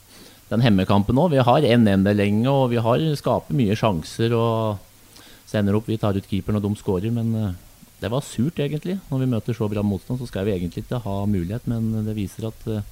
den 0.50 0.66
hemmekampen 0.66 1.20
òg. 1.22 1.32
Vi 1.32 1.46
har 1.48 1.68
1-1 1.70 2.04
der 2.04 2.18
lenge, 2.18 2.52
og 2.52 2.74
vi 2.74 2.82
har 2.84 3.06
skaper 3.20 3.56
mye 3.56 3.78
sjanser. 3.80 4.36
og 4.36 5.24
Så 5.48 5.62
ender 5.62 5.80
opp 5.80 5.88
vi 5.88 6.00
tar 6.02 6.20
ut 6.20 6.28
keeperen, 6.28 6.60
og 6.60 6.68
de 6.68 6.82
skårer. 6.82 7.14
Men 7.16 7.32
eh, 7.40 7.56
det 8.04 8.12
var 8.12 8.28
surt, 8.28 8.60
egentlig. 8.60 8.98
Når 9.08 9.24
vi 9.24 9.32
møter 9.32 9.56
så 9.56 9.72
bra 9.72 9.86
motstand, 9.86 10.20
så 10.20 10.28
skal 10.28 10.50
vi 10.50 10.58
egentlig 10.58 10.84
ikke 10.84 11.00
ha 11.08 11.18
mulighet. 11.24 11.70
Men 11.72 12.04
det 12.04 12.20
viser 12.20 12.52
at 12.52 12.68
eh, 12.68 12.84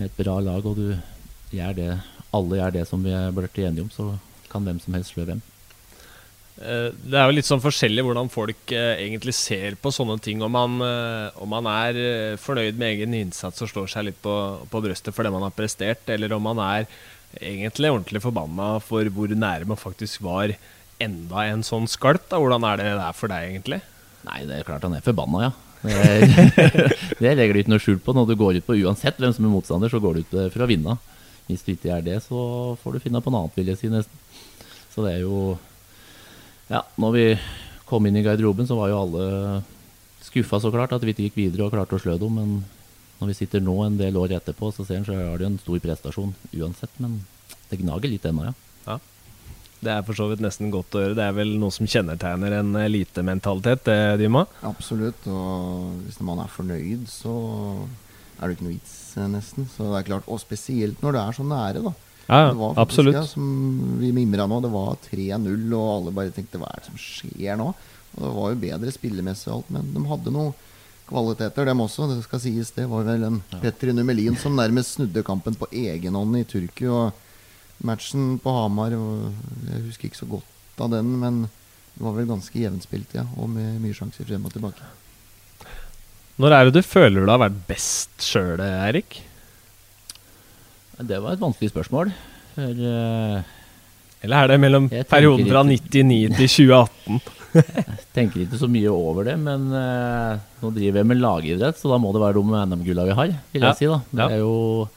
med 0.00 0.10
et 0.10 0.18
bra 0.18 0.40
lag, 0.42 0.66
og 0.66 0.80
du 0.82 0.96
gjør 1.54 1.78
det, 1.78 1.92
alle 2.34 2.58
gjør 2.58 2.80
det 2.80 2.88
som 2.90 3.06
vi 3.06 3.14
er 3.14 3.30
blitt 3.38 3.62
enige 3.62 3.86
om, 3.86 3.92
så 3.94 4.16
kan 4.50 4.66
hvem 4.66 4.82
som 4.82 4.98
helst 4.98 5.14
slå 5.14 5.30
hvem. 5.30 5.46
Eh, 6.56 6.88
Det 6.96 7.18
er 7.18 7.26
jo 7.28 7.34
litt 7.36 7.48
sånn 7.48 7.62
forskjellig 7.62 8.04
hvordan 8.06 8.30
folk 8.32 8.72
eh, 8.72 9.02
egentlig 9.04 9.34
ser 9.36 9.76
på 9.80 9.92
sånne 9.92 10.16
ting. 10.24 10.40
Om 10.44 10.54
man, 10.56 10.78
eh, 10.84 11.42
om 11.42 11.50
man 11.52 11.68
er 11.68 12.38
fornøyd 12.40 12.78
med 12.80 12.94
egen 12.94 13.16
innsats 13.18 13.60
og 13.64 13.72
slår 13.72 13.90
seg 13.92 14.08
litt 14.08 14.22
på, 14.24 14.36
på 14.72 14.82
brøstet 14.84 15.14
for 15.14 15.26
det 15.26 15.34
man 15.34 15.44
har 15.44 15.56
prestert, 15.56 16.06
eller 16.12 16.32
om 16.36 16.46
man 16.48 16.62
er 16.64 16.88
egentlig 17.36 17.90
ordentlig 17.92 18.22
forbanna 18.24 18.76
for 18.80 19.04
hvor 19.12 19.28
nære 19.28 19.68
man 19.68 19.80
faktisk 19.80 20.22
var 20.24 20.54
enda 21.02 21.44
en 21.50 21.64
sånn 21.66 21.88
skalp. 21.90 22.24
Da. 22.30 22.40
Hvordan 22.40 22.64
er 22.64 22.80
det 22.80 22.90
der 22.96 23.16
for 23.16 23.32
deg, 23.32 23.50
egentlig? 23.52 23.82
Nei, 24.26 24.40
det 24.48 24.60
er 24.60 24.66
klart 24.66 24.86
han 24.86 24.96
er 24.96 25.04
forbanna, 25.04 25.50
ja. 25.50 25.54
Det, 25.86 26.64
det 27.20 27.34
legger 27.36 27.52
du 27.52 27.60
ikke 27.60 27.74
noe 27.74 27.82
skjul 27.84 28.00
på. 28.02 28.16
Når 28.16 28.30
du 28.30 28.38
går 28.40 28.58
ut 28.58 28.66
på 28.66 28.78
uansett 28.80 29.20
hvem 29.20 29.34
som 29.36 29.44
er 29.44 29.52
motstander, 29.52 29.92
så 29.92 30.00
går 30.02 30.16
du 30.16 30.24
ut 30.24 30.36
for 30.54 30.64
å 30.64 30.70
vinne. 30.70 30.96
Hvis 31.46 31.62
du 31.62 31.74
ikke 31.76 31.92
er 31.94 32.02
det, 32.02 32.16
så 32.24 32.40
får 32.80 32.96
du 32.96 33.04
finne 33.04 33.20
på 33.22 33.30
noe 33.30 33.44
annet, 33.44 33.58
vil 33.60 33.68
jeg 33.70 33.82
si 33.82 33.90
nesten. 33.92 34.24
Så 34.90 35.04
det 35.04 35.18
er 35.18 35.26
jo 35.26 35.58
Ja, 36.72 36.82
når 36.98 37.12
vi 37.14 37.24
kom 37.86 38.06
inn 38.08 38.18
i 38.18 38.24
garderoben, 38.26 38.66
så 38.66 38.78
var 38.78 38.90
jo 38.90 39.02
alle 39.04 39.26
skuffa 40.26 40.58
så 40.60 40.72
klart 40.74 40.94
at 40.96 41.04
vi 41.06 41.14
ikke 41.14 41.28
gikk 41.28 41.38
videre 41.38 41.66
og 41.66 41.74
klarte 41.74 41.94
å 41.96 42.02
slø 42.02 42.16
dem. 42.18 42.38
Men 42.40 42.54
når 43.20 43.30
vi 43.30 43.38
sitter 43.38 43.62
nå 43.62 43.76
en 43.84 43.98
del 44.00 44.18
år 44.18 44.34
etterpå, 44.40 44.72
så 44.74 44.84
ser 44.86 45.00
en 45.00 45.06
så 45.06 45.14
har 45.16 45.38
det 45.38 45.46
jo 45.46 45.52
en 45.52 45.60
stor 45.62 45.82
prestasjon 45.84 46.32
uansett. 46.58 46.96
Men 47.02 47.20
det 47.70 47.78
gnager 47.82 48.10
litt 48.10 48.26
ennå, 48.26 48.48
ja. 48.48 48.56
ja. 48.88 48.98
Det 49.76 49.92
er 49.92 50.02
for 50.08 50.18
så 50.18 50.26
vidt 50.30 50.42
nesten 50.42 50.72
godt 50.74 50.96
å 50.96 51.04
gjøre. 51.04 51.18
Det 51.18 51.24
er 51.28 51.36
vel 51.36 51.54
noe 51.60 51.74
som 51.74 51.86
kjennetegner 51.86 52.58
en 52.58 52.74
elitementalitet, 52.80 53.84
det, 53.86 53.98
Dyma? 54.24 54.46
Absolutt. 54.66 55.28
Og 55.30 56.02
hvis 56.06 56.18
man 56.24 56.42
er 56.42 56.50
fornøyd, 56.50 57.06
så 57.12 57.36
er 58.40 58.48
det 58.48 58.56
ikke 58.56 58.66
noe 58.66 58.74
vits, 58.74 58.96
eh, 59.16 59.30
nesten. 59.30 59.68
Så 59.70 59.92
det 59.92 60.00
er 60.00 60.10
klart, 60.10 60.26
Og 60.26 60.42
spesielt 60.42 61.04
når 61.04 61.16
det 61.16 61.22
er 61.22 61.38
så 61.38 61.46
nære, 61.46 61.84
da. 61.86 61.94
Ja, 62.26 62.48
det 62.48 62.56
var 62.58 62.74
faktisk, 62.74 62.82
absolutt. 62.82 63.14
Ja, 63.14 63.26
som 63.30 63.98
vi 64.00 64.12
mimra 64.14 64.46
nå, 64.50 64.60
det 64.64 64.70
var 64.72 64.96
3-0, 65.06 65.66
og 65.78 65.90
alle 65.92 66.14
bare 66.16 66.34
tenkte 66.34 66.58
hva 66.58 66.70
er 66.72 66.82
det 66.82 66.90
som 66.90 66.98
skjer 66.98 67.58
nå? 67.60 67.68
Og 68.16 68.22
Det 68.22 68.32
var 68.38 68.54
jo 68.54 68.62
bedre 68.64 68.94
spillemessig 68.94 69.50
og 69.50 69.58
alt, 69.60 69.74
men 69.76 69.92
de 69.94 70.02
hadde 70.10 70.32
noen 70.34 70.56
kvaliteter, 71.06 71.68
dem 71.68 71.84
også. 71.84 72.08
Det 72.10 72.24
skal 72.24 72.42
sies, 72.42 72.72
det 72.74 72.88
var 72.90 73.06
vel 73.06 73.28
en 73.28 73.38
Petri 73.62 73.94
Numelin 73.94 74.38
som 74.40 74.56
nærmest 74.58 74.96
snudde 74.96 75.22
kampen 75.26 75.54
på 75.58 75.68
egen 75.70 76.18
hånd 76.18 76.40
i 76.40 76.44
Turku. 76.48 76.88
Og 76.90 77.84
matchen 77.86 78.40
på 78.42 78.54
Hamar 78.56 78.96
Jeg 78.96 79.84
husker 79.84 80.08
ikke 80.08 80.22
så 80.22 80.30
godt 80.30 80.82
av 80.82 80.90
den, 80.96 81.14
men 81.20 81.44
det 81.46 82.04
var 82.04 82.16
vel 82.16 82.28
ganske 82.28 82.58
jevnspilt, 82.58 83.14
ja. 83.16 83.26
Og 83.38 83.48
med 83.52 83.78
mye 83.84 83.96
sjanser 83.96 84.26
frem 84.28 84.44
og 84.48 84.52
tilbake. 84.56 84.88
Når 86.42 86.52
er 86.52 86.68
det 86.68 86.74
du 86.76 86.84
føler 86.84 87.24
du 87.24 87.32
har 87.32 87.40
vært 87.46 87.62
best 87.68 88.20
sjøl, 88.20 88.60
Eirik? 88.60 89.22
Det 90.98 91.18
var 91.20 91.34
et 91.36 91.42
vanskelig 91.42 91.70
spørsmål. 91.72 92.12
For 92.56 92.72
uh, 92.80 93.42
Eller 94.24 94.36
er 94.44 94.48
det 94.52 94.60
mellom 94.62 94.86
perioden 94.88 95.48
fra 95.50 95.62
ikke- 95.68 96.02
99 96.02 96.36
til 96.38 96.48
2018? 96.48 97.20
jeg 97.56 98.06
tenker 98.16 98.42
ikke 98.42 98.58
så 98.60 98.68
mye 98.68 98.90
over 98.92 99.24
det, 99.28 99.34
men 99.40 99.68
uh, 99.72 100.36
nå 100.60 100.70
driver 100.76 101.00
jeg 101.00 101.08
med 101.08 101.20
lagidrett, 101.22 101.78
så 101.80 101.88
da 101.92 101.98
må 102.00 102.10
det 102.12 102.20
være 102.20 102.36
de 102.40 102.62
NM-gulla 102.72 103.06
vi 103.08 103.16
har, 103.16 103.30
vil 103.52 103.64
jeg 103.64 103.70
Ja, 103.70 103.76
si. 103.78 103.88
da. 103.88 104.00
Det 104.12 104.26
er 104.36 104.42
jo 104.42 104.88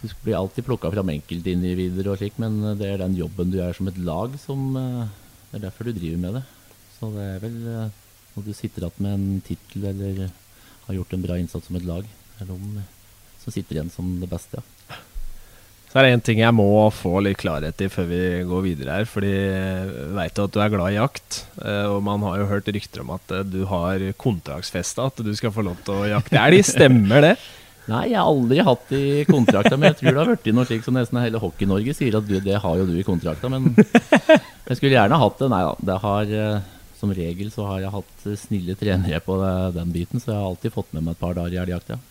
Du 0.00 0.08
blir 0.24 0.36
alltid 0.38 0.64
plukka 0.64 0.90
fram 0.94 1.10
enkeltindivider 1.12 2.06
og 2.08 2.16
slik, 2.20 2.38
men 2.40 2.60
det 2.80 2.88
er 2.88 3.02
den 3.02 3.18
jobben 3.18 3.50
du 3.52 3.58
gjør 3.58 3.74
som 3.76 3.90
et 3.90 3.98
lag, 4.00 4.32
som 4.40 4.62
eh, 4.80 5.08
Det 5.50 5.58
er 5.58 5.64
derfor 5.66 5.84
du 5.84 5.92
driver 5.92 6.22
med 6.22 6.38
det. 6.38 6.42
Så 6.96 7.10
det 7.12 7.26
er 7.34 7.42
vel 7.42 7.58
eh, 7.68 7.90
når 8.36 8.46
du 8.46 8.52
sitter 8.56 8.86
igjen 8.86 9.04
med 9.04 9.12
en 9.18 9.42
tittel 9.44 9.84
eller 9.90 10.30
har 10.86 10.96
gjort 10.96 11.12
en 11.12 11.22
bra 11.26 11.36
innsats 11.36 11.66
som 11.68 11.76
et 11.76 11.84
lag, 11.84 12.06
er 12.40 12.48
de 12.48 12.56
som 13.42 13.52
sitter 13.52 13.76
igjen 13.76 13.90
som 13.92 14.08
det 14.22 14.30
beste. 14.30 14.56
ja. 14.62 14.79
Så 15.90 15.98
er 15.98 16.06
det 16.06 16.10
en 16.14 16.22
ting 16.22 16.38
jeg 16.38 16.54
må 16.54 16.64
få 16.94 17.18
litt 17.26 17.40
klarhet 17.40 17.80
i 17.82 17.88
før 17.90 18.04
vi 18.06 18.18
går 18.46 18.60
videre 18.62 18.98
her. 19.00 19.08
Fordi 19.10 19.30
jeg 19.30 20.10
veit 20.14 20.38
at 20.38 20.52
du 20.54 20.58
er 20.62 20.70
glad 20.70 20.92
i 20.92 20.98
jakt. 21.00 21.40
eh, 21.64 21.86
Og 21.90 21.98
man 22.06 22.22
har 22.28 22.38
jo 22.38 22.50
hørt 22.52 22.70
rykter 22.70 23.02
om 23.02 23.10
at 23.16 23.32
eh, 23.34 23.42
du 23.42 23.64
har 23.66 24.04
kontraktsfesta 24.14 25.08
at 25.10 25.18
du 25.26 25.32
skal 25.34 25.50
få 25.54 25.64
lov 25.66 25.80
til 25.82 25.98
å 25.98 26.06
jakte 26.12 26.38
elg. 26.38 26.62
Stemmer 26.68 27.26
det? 27.26 27.34
Nei, 27.90 28.04
jeg 28.12 28.20
har 28.20 28.28
aldri 28.30 28.60
hatt 28.62 28.84
det 28.92 29.00
i 29.02 29.24
kontrakta, 29.26 29.74
men 29.74 29.88
jeg 29.88 29.96
tror 29.98 30.14
det 30.14 30.22
har 30.22 30.46
i 30.46 30.52
noe 30.54 30.68
slikt 30.68 30.86
som 30.86 30.94
nesten 30.94 31.18
hele 31.18 31.40
Hockey-Norge 31.42 31.94
sier 31.96 32.20
at 32.20 32.28
du, 32.28 32.36
det 32.44 32.60
har 32.62 32.76
jo 32.78 32.84
du 32.86 32.92
i 32.94 33.06
kontrakta, 33.06 33.50
men 33.50 33.72
jeg 34.68 34.76
skulle 34.78 34.94
gjerne 34.94 35.18
hatt 35.18 35.42
det. 35.42 35.48
Nei 35.50 35.62
da, 35.66 35.72
det 35.88 35.96
har 36.04 36.34
eh, 36.44 36.68
som 37.00 37.14
regel 37.16 37.50
så 37.50 37.66
har 37.66 37.82
jeg 37.82 37.94
hatt 37.96 38.28
eh, 38.28 38.38
snille 38.38 38.76
trenere 38.78 39.18
på 39.26 39.40
den 39.74 39.90
biten, 39.96 40.22
så 40.22 40.30
jeg 40.30 40.38
har 40.38 40.52
alltid 40.52 40.76
fått 40.76 40.94
med 40.94 41.08
meg 41.08 41.16
et 41.16 41.24
par 41.24 41.34
dager 41.40 41.56
i 41.58 41.62
elgjakta. 41.64 41.98
ja. 41.98 42.04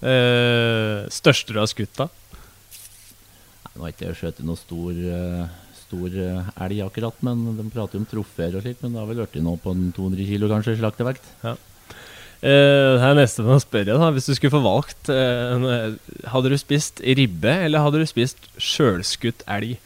Uh, 0.00 1.04
største 1.12 1.52
du 1.52 1.58
har 1.60 1.68
skutt, 1.68 1.92
da? 1.98 2.06
Nå 3.80 3.86
har 3.86 3.94
ikke 3.94 4.10
jeg 4.10 4.16
skutt 4.18 4.40
noe 4.44 4.60
stor, 4.60 4.92
eh, 4.92 5.44
stor 5.86 6.16
eh, 6.20 6.48
elg 6.66 6.82
akkurat, 6.84 7.22
men 7.24 7.46
de 7.56 7.64
prater 7.72 7.96
jo 7.96 8.02
om 8.02 8.08
trofeer 8.10 8.58
og 8.58 8.60
slikt, 8.66 8.82
men 8.84 8.92
det 8.92 9.00
har 9.00 9.06
vel 9.08 9.22
blitt 9.22 9.38
noe 9.40 9.56
på 9.56 9.72
en 9.72 9.86
200 9.96 10.26
kilo 10.28 10.50
kanskje, 10.50 10.74
slaktevekt. 10.82 11.30
Eh, 11.40 13.00
her 13.00 13.14
er 13.14 13.16
neste 13.16 13.40
man 13.46 13.56
spør 13.62 13.86
spørre. 13.86 13.96
Da. 14.02 14.10
Hvis 14.12 14.28
du 14.28 14.34
skulle 14.36 14.52
få 14.52 14.60
valgt, 14.60 15.08
eh, 15.08 15.96
hadde 16.28 16.52
du 16.52 16.58
spist 16.60 17.00
ribbe, 17.00 17.56
eller 17.64 17.86
hadde 17.86 18.04
du 18.04 18.08
spist 18.08 18.52
sjølskutt 18.60 19.48
elg? 19.48 19.78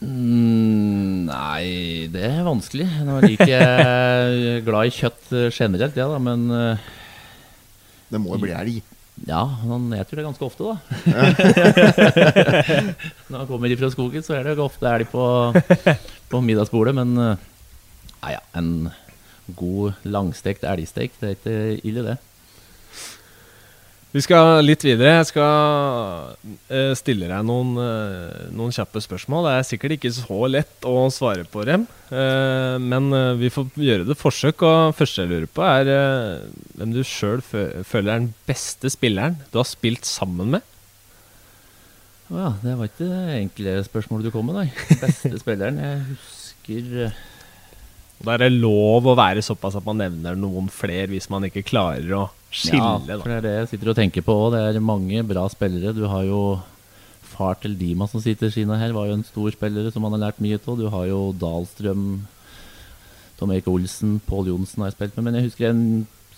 Mm, 0.00 1.28
nei, 1.28 2.08
det 2.16 2.24
er 2.32 2.48
vanskelig. 2.48 2.88
Nå 3.04 3.20
er 3.20 3.52
jeg 3.52 4.64
glad 4.64 4.88
i 4.88 4.96
kjøtt 4.96 5.36
eh, 5.36 5.52
generelt, 5.52 6.00
ja 6.00 6.08
da, 6.08 6.16
men 6.16 6.48
eh, 6.48 6.88
Det 8.08 8.24
må 8.24 8.32
jo 8.32 8.42
bli 8.48 8.56
elg. 8.56 8.80
Ja, 9.28 9.42
han 9.44 9.92
eter 9.94 10.16
det 10.18 10.24
ganske 10.24 10.44
ofte, 10.46 10.64
da. 10.72 10.76
Når 13.28 13.38
han 13.42 13.48
kommer 13.50 13.70
ifra 13.70 13.90
skogen, 13.92 14.22
så 14.24 14.34
er 14.38 14.42
det 14.48 14.54
jo 14.56 14.64
ofte 14.66 14.88
elg 14.88 15.06
på, 15.12 15.24
på 16.32 16.40
middagsbordet. 16.42 16.94
Men 16.96 17.12
eh, 17.20 17.36
Ja, 18.22 18.28
ja, 18.38 18.42
en 18.58 18.88
god 19.58 19.92
langstekt 20.06 20.64
elgstek, 20.64 21.10
det 21.20 21.28
er 21.28 21.34
ikke 21.36 21.56
ille, 21.90 22.02
det. 22.06 22.16
Vi 24.12 24.20
skal 24.20 24.60
litt 24.60 24.82
videre. 24.84 25.14
Jeg 25.22 25.28
skal 25.30 26.34
eh, 26.68 26.90
stille 26.98 27.30
deg 27.30 27.46
noen, 27.48 27.70
eh, 27.80 28.42
noen 28.52 28.74
kjappe 28.74 29.00
spørsmål. 29.00 29.46
Det 29.46 29.52
er 29.54 29.68
sikkert 29.70 29.94
ikke 29.96 30.10
så 30.12 30.40
lett 30.52 30.84
å 30.84 31.06
svare 31.12 31.46
på 31.48 31.64
dem, 31.64 31.86
eh, 32.12 32.76
men 32.76 33.08
vi 33.40 33.48
får 33.52 33.70
gjøre 33.80 34.04
det 34.10 34.18
forsøk. 34.20 34.66
Og 34.68 34.98
første 34.98 35.24
jeg 35.24 35.30
lurer 35.30 35.48
på, 35.48 35.64
er 35.64 36.44
hvem 36.76 36.92
du 36.92 37.00
sjøl 37.08 37.40
føler 37.40 38.10
er 38.12 38.20
den 38.20 38.34
beste 38.48 38.92
spilleren 38.92 39.40
du 39.48 39.62
har 39.62 39.70
spilt 39.70 40.04
sammen 40.08 40.58
med? 40.58 40.68
Å 42.28 42.36
ja, 42.36 42.52
det 42.60 42.76
var 42.76 42.92
ikke 42.92 43.08
det 43.08 43.38
enkle 43.38 43.78
spørsmålet 43.88 44.28
du 44.28 44.34
kom 44.34 44.52
med, 44.52 44.60
nei. 44.60 44.68
Beste 45.06 45.32
spilleren. 45.40 45.80
Jeg 45.80 46.04
husker 46.10 47.16
Da 48.20 48.36
er 48.36 48.44
det 48.44 48.52
lov 48.60 49.08
å 49.08 49.16
være 49.16 49.40
såpass 49.44 49.80
at 49.80 49.88
man 49.88 50.04
nevner 50.04 50.36
noen 50.36 50.68
flere 50.72 51.08
hvis 51.16 51.32
man 51.32 51.48
ikke 51.48 51.64
klarer 51.64 52.12
å 52.20 52.28
skille. 52.52 53.00
Ja, 53.08 53.16
for 53.18 53.30
det 53.30 53.38
er 53.40 53.46
det 53.46 53.54
jeg 53.56 53.72
sitter 53.72 53.92
og 53.92 53.98
tenker 53.98 54.24
på 54.26 54.36
òg. 54.36 54.52
Det 54.54 54.62
er 54.68 54.84
mange 54.84 55.24
bra 55.26 55.46
spillere. 55.52 55.94
Du 55.96 56.04
har 56.10 56.26
jo 56.28 56.42
far 57.32 57.56
til 57.60 57.74
Dima 57.78 58.06
som 58.10 58.20
sitter 58.20 58.48
ved 58.48 58.54
siden 58.54 58.72
av 58.74 58.80
her, 58.82 58.92
var 58.92 59.08
jo 59.08 59.16
en 59.16 59.26
stor 59.26 59.52
spiller 59.54 59.88
som 59.92 60.04
han 60.06 60.16
har 60.18 60.26
lært 60.28 60.42
mye 60.44 60.60
av. 60.60 60.78
Du 60.78 60.88
har 60.92 61.06
jo 61.08 61.20
Dahlstrøm, 61.40 62.06
Tom 63.40 63.54
Erik 63.54 63.70
Olsen, 63.72 64.18
Pål 64.28 64.52
Johnsen 64.52 64.84
har 64.84 64.92
jeg 64.92 64.98
spilt 64.98 65.16
med. 65.16 65.26
Men 65.28 65.40
jeg 65.40 65.48
husker 65.48 65.70
en 65.70 65.84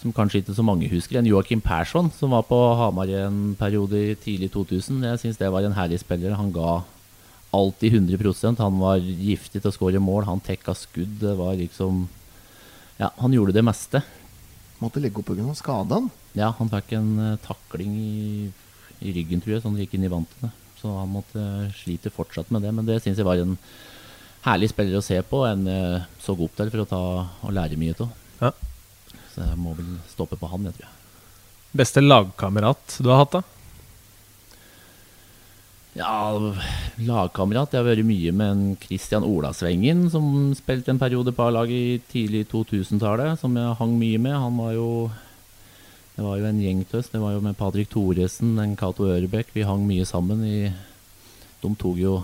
som 0.00 0.12
kanskje 0.12 0.42
ikke 0.42 0.56
så 0.56 0.64
mange 0.66 0.88
husker, 0.90 1.16
en 1.16 1.28
Joakim 1.28 1.62
Persson, 1.64 2.10
som 2.12 2.34
var 2.34 2.42
på 2.44 2.56
Hamar 2.76 3.08
i 3.08 3.16
en 3.22 3.54
periode 3.56 3.96
i 3.96 4.16
tidlig 4.20 4.50
2000. 4.52 5.00
Jeg 5.06 5.22
syns 5.22 5.38
det 5.40 5.48
var 5.52 5.64
en 5.64 5.76
herlig 5.76 6.02
spiller. 6.02 6.36
Han 6.36 6.52
ga 6.52 6.82
alltid 7.54 7.94
100% 7.94 8.58
Han 8.58 8.80
var 8.82 8.98
giftig 8.98 9.62
til 9.62 9.70
å 9.70 9.74
skåre 9.74 10.02
mål. 10.02 10.26
Han 10.28 10.42
tekka 10.44 10.74
skudd. 10.76 11.20
Det 11.22 11.36
var 11.38 11.56
liksom 11.56 12.06
Ja, 12.98 13.10
han 13.18 13.32
gjorde 13.32 13.54
det 13.56 13.64
meste. 13.64 14.02
Måtte 14.83 15.03
legge 15.03 15.20
opp 15.20 15.31
pga. 15.31 15.55
skaden? 15.57 16.11
Ja, 16.35 16.51
han 16.59 16.70
fikk 16.72 16.95
en 16.99 17.11
uh, 17.20 17.41
takling 17.45 17.95
i, 17.99 18.51
i, 19.01 19.12
ryggen, 19.14 19.43
tror 19.43 19.57
jeg, 19.57 19.62
så 19.62 19.70
han 19.70 19.81
gikk 19.81 19.95
inn 19.97 20.07
i 20.09 20.12
vantene. 20.12 20.51
Så 20.81 20.93
han 20.99 21.12
måtte 21.12 21.41
uh, 21.41 21.72
slite 21.79 22.12
fortsatt 22.12 22.51
med 22.55 22.66
det. 22.66 22.75
Men 22.75 22.89
det 22.89 23.01
syns 23.03 23.20
jeg 23.20 23.29
var 23.29 23.41
en 23.41 23.57
herlig 24.45 24.72
spiller 24.72 24.99
å 24.99 25.05
se 25.05 25.20
på. 25.22 25.45
En 25.49 25.64
uh, 25.68 26.11
så 26.20 26.37
god 26.39 26.57
til 26.59 26.75
for 26.75 26.85
å 26.85 26.91
ta 26.91 27.03
og 27.47 27.55
lære 27.55 27.79
mye 27.81 27.97
av. 27.97 28.11
Ja. 28.43 28.53
Så 29.33 29.47
jeg 29.47 29.59
må 29.59 29.75
vel 29.79 29.97
stoppe 30.11 30.39
på 30.39 30.51
han, 30.51 30.66
jeg 30.68 30.79
tror 30.79 30.89
jeg. 30.89 31.01
Beste 31.75 32.03
lagkamerat 32.03 32.99
du 33.03 33.11
har 33.11 33.25
hatt, 33.25 33.39
da? 33.41 33.63
Ja, 35.95 36.34
lagkamerat. 36.99 37.70
Jeg 37.70 37.78
har 37.78 37.86
vært 37.86 38.07
mye 38.07 38.32
med 38.34 38.49
en 38.51 38.62
Christian 38.82 39.22
Olasvengen, 39.22 40.09
som 40.11 40.24
spilte 40.59 40.90
en 40.90 40.99
periode 40.99 41.30
på 41.30 41.45
A-laget 41.47 41.70
i 41.70 42.01
tidlig 42.11 42.49
2000-tallet, 42.51 43.38
som 43.38 43.55
jeg 43.55 43.76
hang 43.78 43.92
mye 44.01 44.18
med. 44.18 44.34
Han 44.34 44.59
var 44.59 44.72
jo 44.74 44.88
Det 46.16 46.22
var 46.22 46.38
jo 46.38 46.47
en 46.47 46.59
gjeng 46.62 46.82
til 46.86 46.99
oss. 46.99 47.11
Det 47.11 47.20
var 47.22 47.32
jo 47.34 47.40
med 47.42 47.57
Patrick 47.59 47.90
Thoresen, 47.90 48.59
en 48.59 48.76
Cato 48.76 49.07
Ørebekk. 49.07 49.55
Vi 49.55 49.62
hang 49.66 49.86
mye 49.86 50.05
sammen. 50.07 50.42
I, 50.47 50.70
de 51.62 51.70
tok 51.78 51.99
jo 51.99 52.20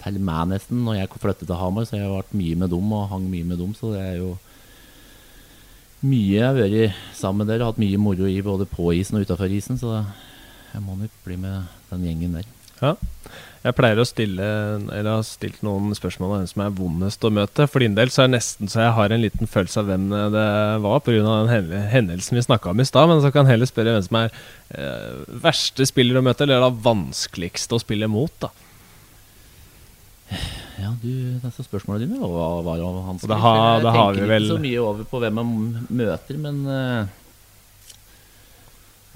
til 0.00 0.20
meg 0.20 0.52
nesten 0.52 0.84
når 0.84 1.00
jeg 1.00 1.10
flyttet 1.20 1.48
til 1.48 1.56
Hamar, 1.56 1.84
så 1.84 1.96
jeg 1.96 2.06
har 2.06 2.14
vært 2.16 2.36
mye 2.36 2.56
med 2.56 2.72
dem 2.72 2.92
og 2.92 3.10
hang 3.12 3.26
mye 3.32 3.44
med 3.44 3.60
dem. 3.60 3.74
Så 3.76 3.92
det 3.92 4.04
er 4.04 4.16
jo 4.20 4.36
mye 6.04 6.36
jeg 6.36 6.44
har 6.44 6.56
vært 6.56 6.96
sammen 7.16 7.48
der 7.48 7.64
og 7.64 7.72
hatt 7.72 7.80
mye 7.80 8.00
moro 8.00 8.28
i 8.28 8.40
både 8.44 8.68
på 8.68 8.92
isen 8.92 9.16
og 9.16 9.24
utafor 9.24 9.52
isen. 9.52 9.80
Så 9.80 10.04
jeg 10.76 10.84
må 10.84 10.94
nok 11.00 11.12
bli 11.24 11.38
med 11.40 11.72
den 11.90 12.04
gjengen 12.04 12.36
der. 12.36 12.48
Ja. 12.76 12.92
Jeg 13.64 13.72
pleier 13.72 13.96
å 13.96 14.04
stille 14.04 14.46
Eller 14.92 15.06
har 15.08 15.22
stilt 15.24 15.62
noen 15.64 15.94
spørsmål 15.96 16.28
om 16.28 16.34
hvem 16.34 16.50
som 16.50 16.62
er 16.62 16.74
vondest 16.76 17.24
å 17.24 17.30
møte. 17.32 17.64
For 17.72 17.82
din 17.82 17.96
del 17.96 18.12
så 18.12 18.22
er 18.22 18.28
det 18.28 18.36
nesten 18.36 18.68
så 18.70 18.82
jeg 18.84 18.94
har 18.98 19.14
en 19.14 19.24
liten 19.24 19.48
følelse 19.50 19.80
av 19.80 19.88
hvem 19.88 20.04
det 20.34 20.44
var, 20.84 21.00
pga. 21.06 21.38
den 21.48 21.88
hendelsen 21.94 22.36
vi 22.36 22.44
snakka 22.44 22.74
om 22.74 22.84
i 22.84 22.86
stad. 22.86 23.08
Men 23.10 23.24
så 23.24 23.32
kan 23.32 23.48
jeg 23.48 23.56
heller 23.56 23.70
spørre 23.72 23.96
hvem 23.96 24.04
som 24.06 24.20
er 24.20 24.36
eh, 24.76 25.24
verste 25.48 25.88
spiller 25.88 26.20
å 26.20 26.24
møte, 26.28 26.44
eller 26.44 26.62
da 26.62 26.70
vanskeligste 26.70 27.78
å 27.78 27.82
spille 27.82 28.10
mot. 28.12 28.32
da 28.44 28.52
ja, 30.76 30.90
du, 31.00 31.10
disse 31.40 31.64
spørsmålene 31.64 32.04
dine 32.04 32.20
var, 32.20 32.60
var 32.66 32.80
jo 32.82 32.88
vanskelige. 33.06 33.32
Da, 33.32 33.36
ha, 33.40 33.78
da 33.80 33.92
tenker 33.94 34.28
vel... 34.28 34.44
ikke 34.44 34.52
så 34.58 34.64
mye 34.66 34.82
over 34.84 35.06
på 35.08 35.20
hvem 35.22 35.38
man 35.40 35.54
møter, 35.88 36.40
men 36.42 36.58
uh, 36.68 37.14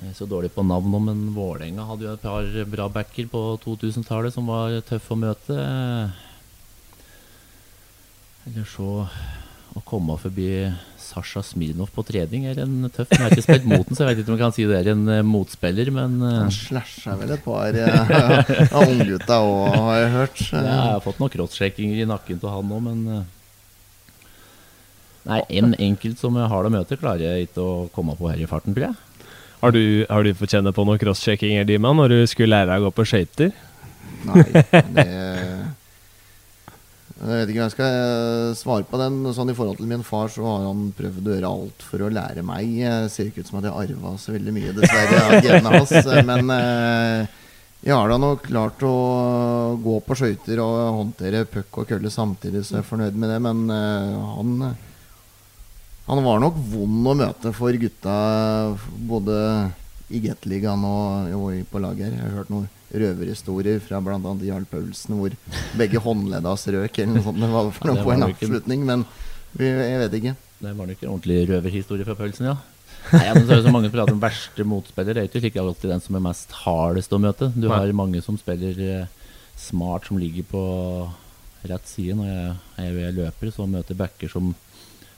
jeg 0.00 0.14
er 0.14 0.16
så 0.16 0.26
dårlig 0.28 0.48
på 0.54 0.64
navn 0.64 0.94
men 1.04 1.26
Vålerenga 1.36 1.84
hadde 1.84 2.06
jo 2.06 2.12
et 2.14 2.22
par 2.24 2.46
bra 2.72 2.86
backer 2.88 3.26
på 3.28 3.42
2000-tallet 3.64 4.32
som 4.32 4.48
var 4.48 4.78
tøffe 4.88 5.12
å 5.12 5.18
møte. 5.20 5.56
Eller 8.48 8.64
så 8.64 9.04
å 9.76 9.82
komme 9.86 10.16
forbi 10.18 10.48
Sasha 10.98 11.42
Smirnov 11.44 11.90
på 11.94 12.02
trening 12.06 12.46
er 12.50 12.62
en 12.64 12.88
tøff. 12.90 13.10
Jeg 13.12 13.22
har 13.22 13.34
ikke 13.34 13.44
spilt 13.44 13.68
mot 13.68 13.84
den, 13.86 13.98
så 13.98 14.04
jeg 14.04 14.10
vet 14.10 14.22
ikke 14.22 14.32
om 14.32 14.38
jeg 14.38 14.42
kan 14.42 14.56
si 14.56 14.66
det 14.70 14.78
er 14.80 14.90
en 14.94 15.04
uh, 15.10 15.18
motspiller, 15.26 15.90
men 15.94 16.16
uh, 16.22 16.30
Han 16.46 16.54
slasha 16.54 17.18
vel 17.20 17.34
et 17.36 17.44
par 17.44 17.76
uh, 17.76 18.54
av 18.80 18.86
unggutta 18.86 19.38
òg, 19.44 19.76
har 19.76 20.00
jeg 20.00 20.14
hørt. 20.16 20.42
Ja, 20.48 20.64
jeg 20.64 20.80
har 20.94 21.04
fått 21.04 21.20
noen 21.22 21.34
crosscheckinger 21.36 22.02
i 22.02 22.08
nakken 22.08 22.40
til 22.40 22.52
han 22.54 22.74
òg, 22.78 22.82
men 22.88 23.04
Nei, 25.28 25.42
en 25.60 25.74
enkelt 25.76 26.16
som 26.16 26.38
jeg 26.40 26.48
har 26.48 26.64
det 26.64 26.70
å 26.70 26.74
møte, 26.78 26.96
klarer 26.98 27.26
jeg 27.26 27.50
ikke 27.50 27.62
å 27.62 27.72
komme 27.92 28.14
på 28.16 28.30
her 28.30 28.40
i 28.40 28.48
farten, 28.48 28.72
tror 28.74 28.88
jeg. 28.88 29.09
Har 29.60 29.74
du, 29.76 30.06
har 30.08 30.24
du 30.24 30.32
fått 30.32 30.54
kjenne 30.54 30.72
på 30.72 30.84
noe 30.88 31.00
crosschecking 31.00 31.58
Dima, 31.68 31.92
når 31.92 32.14
du 32.14 32.20
skulle 32.30 32.54
lære 32.54 32.70
deg 32.72 32.80
å 32.80 32.88
gå 32.88 32.94
på 32.96 33.04
skøyter? 33.10 33.50
Nei, 34.24 34.44
det 34.96 35.04
Jeg 37.20 37.28
vet 37.28 37.50
ikke 37.52 37.60
om 37.60 37.66
jeg 37.66 37.74
skal 37.74 37.96
eh, 37.98 38.54
svare 38.56 38.86
på 38.88 39.00
den. 39.02 39.18
Sånn 39.36 39.52
I 39.52 39.56
forhold 39.58 39.76
til 39.76 39.90
min 39.90 40.06
far 40.06 40.32
så 40.32 40.46
har 40.46 40.64
han 40.64 40.86
prøvd 40.96 41.28
å 41.28 41.34
gjøre 41.34 41.50
alt 41.50 41.84
for 41.84 42.06
å 42.06 42.08
lære 42.08 42.44
meg. 42.46 42.72
Det 42.80 43.12
ser 43.12 43.28
ikke 43.28 43.44
ut 43.44 43.50
som 43.50 43.60
at 43.60 43.68
jeg 43.68 43.76
arva 43.84 44.14
så 44.22 44.32
veldig 44.32 44.56
mye, 44.56 44.72
dessverre, 44.78 45.20
av 45.26 45.36
genene 45.44 45.74
hans. 45.76 45.92
Men 46.30 46.54
eh, 46.56 47.36
jeg 47.84 47.96
har 47.96 48.08
da 48.08 48.16
nok 48.20 48.48
klart 48.48 48.82
å 48.88 48.94
gå 49.84 49.98
på 50.06 50.16
skøyter 50.22 50.64
og 50.64 51.02
håndtere 51.02 51.44
puck 51.48 51.82
og 51.82 51.92
kølle 51.92 52.12
samtidig, 52.12 52.64
så 52.64 52.78
jeg 52.78 52.86
er 52.86 52.88
fornøyd 52.94 53.20
med 53.20 53.34
det. 53.34 53.42
Men 53.44 53.62
eh, 53.76 54.16
han 54.38 54.56
han 56.10 56.24
var 56.26 56.40
nok 56.42 56.56
vond 56.72 57.06
å 57.06 57.14
møte 57.20 57.52
for 57.54 57.76
gutta 57.78 58.14
både 59.06 59.36
i 60.10 60.18
Gateligaen 60.24 60.82
og, 60.82 61.34
og 61.38 61.60
på 61.70 61.82
laget 61.82 62.08
her. 62.08 62.16
Jeg 62.16 62.24
har 62.24 62.38
hørt 62.40 62.50
noen 62.50 62.68
røverhistorier 62.90 63.78
fra 63.84 64.00
bl.a. 64.02 64.32
Jarl 64.42 64.66
Paulsen 64.66 65.14
hvor 65.20 65.36
begge 65.78 66.02
håndledda 66.02 66.56
strøk 66.58 66.88
røk 66.88 66.98
eller 66.98 67.14
noe 67.14 67.26
sånt. 67.28 67.38
Det 67.38 67.50
var 67.52 67.70
for 67.76 67.92
noe 67.92 68.06
på 68.06 68.14
en 68.16 68.26
avslutning, 68.26 68.82
men 68.88 69.06
jeg 69.60 70.02
vet 70.02 70.18
ikke. 70.18 70.34
Det 70.60 70.74
var 70.76 70.90
nok 70.90 71.04
en 71.04 71.12
ordentlig 71.14 71.38
røverhistorie 71.48 72.08
fra 72.08 72.18
Paulsen, 72.18 72.50
ja. 72.50 72.56
Nei, 73.10 73.30
men 73.32 73.46
så 73.46 73.54
er 73.54 73.60
det 73.60 73.66
så 73.68 73.72
mange 73.72 73.90
prater 73.94 74.14
om 74.14 74.22
verste 74.22 74.66
motspiller. 74.66 75.16
Det 75.16 75.40
er 75.40 75.46
ikke 75.48 75.62
alltid 75.62 75.94
den 75.94 76.02
som 76.04 76.18
er 76.18 76.24
mest 76.26 76.52
hardest 76.64 77.14
å 77.14 77.22
møte. 77.22 77.48
Du 77.54 77.70
har 77.70 77.94
mange 77.96 78.20
som 78.22 78.36
spiller 78.38 78.82
eh, 78.84 79.30
smart, 79.58 80.10
som 80.10 80.18
ligger 80.20 80.46
på 80.50 80.64
rett 81.70 81.88
side. 81.88 82.18
Når 82.18 82.28
jeg 82.28 83.06
er 83.06 83.16
løper, 83.16 83.54
så 83.54 83.66
møter 83.70 83.98
backer 83.98 84.30
som 84.32 84.52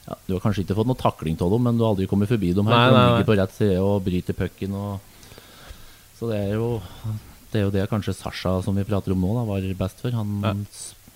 ja, 0.07 0.17
Du 0.27 0.35
har 0.35 0.43
kanskje 0.43 0.65
ikke 0.65 0.77
fått 0.79 0.89
noe 0.91 0.99
takling 0.99 1.37
av 1.39 1.53
dem, 1.53 1.63
men 1.67 1.79
du 1.79 1.85
har 1.85 1.95
aldri 1.95 2.09
kommet 2.11 2.31
forbi 2.31 2.53
dem 2.57 2.71
her. 2.71 2.75
Nei, 2.75 2.95
nei, 2.95 3.03
De 3.03 3.13
ligger 3.13 3.29
på 3.31 3.39
rett 3.39 3.55
side 3.55 3.79
og 3.83 4.03
bryter 4.07 4.37
pucken. 4.39 4.79
Så 6.19 6.31
det 6.31 6.41
er 6.41 6.57
jo 6.57 6.73
det 7.53 7.61
er 7.61 7.67
jo 7.67 7.73
det 7.75 7.89
kanskje 7.91 8.15
Sasha 8.17 8.55
som 8.65 8.77
vi 8.79 8.85
prater 8.89 9.13
om 9.13 9.21
nå, 9.21 9.33
da, 9.37 9.45
var 9.45 9.65
best 9.77 10.01
for. 10.01 10.15
Han 10.17 10.39
ja. 10.41 10.53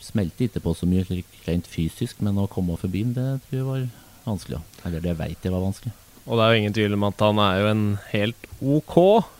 smelte 0.04 0.44
ikke 0.46 0.62
på 0.66 0.74
så 0.76 0.88
mye 0.88 1.22
rent 1.46 1.70
fysisk, 1.70 2.20
men 2.24 2.36
å 2.42 2.48
komme 2.50 2.76
forbi 2.76 3.06
ham, 3.06 3.14
det 3.16 3.28
tror 3.46 3.56
jeg 3.56 3.68
var 3.68 3.86
vanskelig. 4.26 4.60
Eller 4.84 5.04
det 5.04 5.14
veit 5.16 5.46
jeg 5.46 5.54
var 5.54 5.64
vanskelig. 5.64 5.94
Og 6.26 6.36
det 6.36 6.44
er 6.44 6.52
jo 6.52 6.60
ingen 6.60 6.76
tvil 6.76 6.96
om 6.96 7.06
at 7.06 7.22
han 7.22 7.40
er 7.40 7.60
jo 7.62 7.70
en 7.70 7.84
helt 8.10 8.48
ok, 8.60 8.96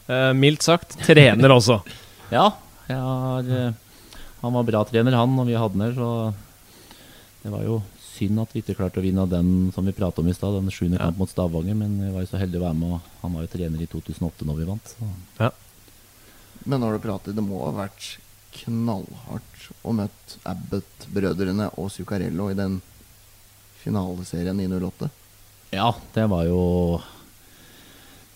eh, 0.07 0.31
mildt 0.39 0.65
sagt, 0.65 0.97
trener 1.05 1.53
også. 1.53 1.81
ja, 2.37 2.47
har, 2.89 3.51
eh, 3.59 4.17
han 4.41 4.57
var 4.57 4.69
bra 4.71 4.85
trener, 4.89 5.19
han, 5.19 5.37
når 5.37 5.51
vi 5.51 5.59
hadde 5.59 5.77
han 5.77 5.87
her, 5.89 5.97
så 5.99 6.11
det 7.43 7.53
var 7.53 7.67
jo 7.67 7.81
synd 8.17 8.41
at 8.43 8.53
vi 8.55 8.63
ikke 8.63 8.77
klarte 8.79 9.01
å 9.01 9.05
vinne 9.05 9.25
den 9.31 9.71
som 9.75 9.87
vi 9.87 9.95
pratet 9.97 10.23
om 10.23 10.29
i 10.31 10.35
stad, 10.37 10.57
den 10.59 10.73
sjuende 10.75 10.99
ja. 10.99 11.07
kamp 11.07 11.21
mot 11.21 11.31
Stavanger. 11.31 11.77
Men 11.79 11.99
vi 12.01 12.13
var 12.15 12.25
jo 12.25 12.31
så 12.31 12.41
heldige 12.41 12.63
å 12.63 12.67
være 12.67 12.79
med, 12.81 12.95
og 12.97 13.23
han 13.23 13.37
var 13.37 13.47
jo 13.47 13.53
trener 13.53 13.83
i 13.83 13.89
2008 13.93 14.49
når 14.49 14.61
vi 14.61 14.69
vant. 14.71 14.95
Så. 14.95 15.11
Ja. 15.41 15.51
Men 16.67 16.83
når 16.83 16.97
du 16.97 17.05
prater, 17.05 17.37
det 17.37 17.45
må 17.45 17.61
ha 17.65 17.75
vært 17.77 18.17
knallhardt 18.57 19.69
å 19.87 19.93
møte 19.97 20.41
Abbott-brødrene 20.49 21.69
og 21.77 21.91
Zuccarello 21.93 22.49
i 22.51 22.59
den 22.59 22.81
finaleserien 23.83 24.63
i 24.63 24.71
08? 24.73 25.11
Ja, 25.75 25.91
det 26.15 26.25
var 26.31 26.47
jo 26.47 26.63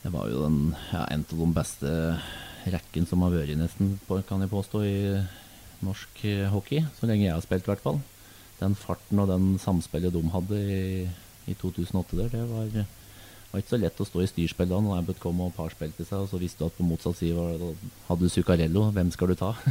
Det 0.03 0.11
var 0.13 0.31
jo 0.31 0.45
den, 0.45 0.75
ja, 0.93 1.05
en 1.13 1.25
av 1.29 1.41
de 1.43 1.49
beste 1.57 1.91
rekken 2.71 3.07
som 3.09 3.21
har 3.25 3.35
vært, 3.35 3.57
nesten, 3.57 3.99
kan 4.29 4.41
jeg 4.41 4.53
påstå, 4.53 4.81
i 4.85 4.97
norsk 5.85 6.25
hockey. 6.53 6.85
Så 6.97 7.09
lenge 7.09 7.27
jeg 7.27 7.35
har 7.35 7.45
spilt, 7.45 7.69
i 7.69 7.73
hvert 7.73 7.85
fall 7.85 8.01
den 8.61 8.77
farten 8.79 9.23
og 9.23 9.31
den 9.31 9.53
samspillet 9.63 10.15
de 10.15 10.23
hadde 10.35 10.61
i, 10.61 11.05
i 11.51 11.57
2008 11.59 12.19
der, 12.19 12.33
det 12.33 12.43
var, 12.51 12.69
var, 13.51 13.63
ikke 13.63 13.75
så 13.75 13.81
lett 13.81 14.03
å 14.03 14.09
stå 14.09 14.25
i 14.25 14.29
styrspill 14.31 14.71
da 14.71 14.83
når 14.85 15.01
Abbott 15.01 15.23
kom 15.23 15.41
og 15.45 15.55
parspilte 15.57 16.07
seg, 16.07 16.23
og 16.23 16.31
så 16.31 16.41
visste 16.41 16.63
du 16.63 16.69
at 16.69 16.77
på 16.77 16.87
motsatt 16.87 17.19
side 17.21 17.73
hadde 18.09 18.21
du 18.21 18.33
Zuccarello. 18.33 18.91
Hvem 18.95 19.11
skal 19.15 19.33
du 19.33 19.39
ta? 19.41 19.55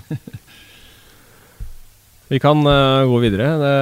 Vi 2.30 2.38
kan 2.38 2.62
uh, 2.62 3.08
gå 3.10 3.24
videre. 3.24 3.48
Det, 3.58 3.78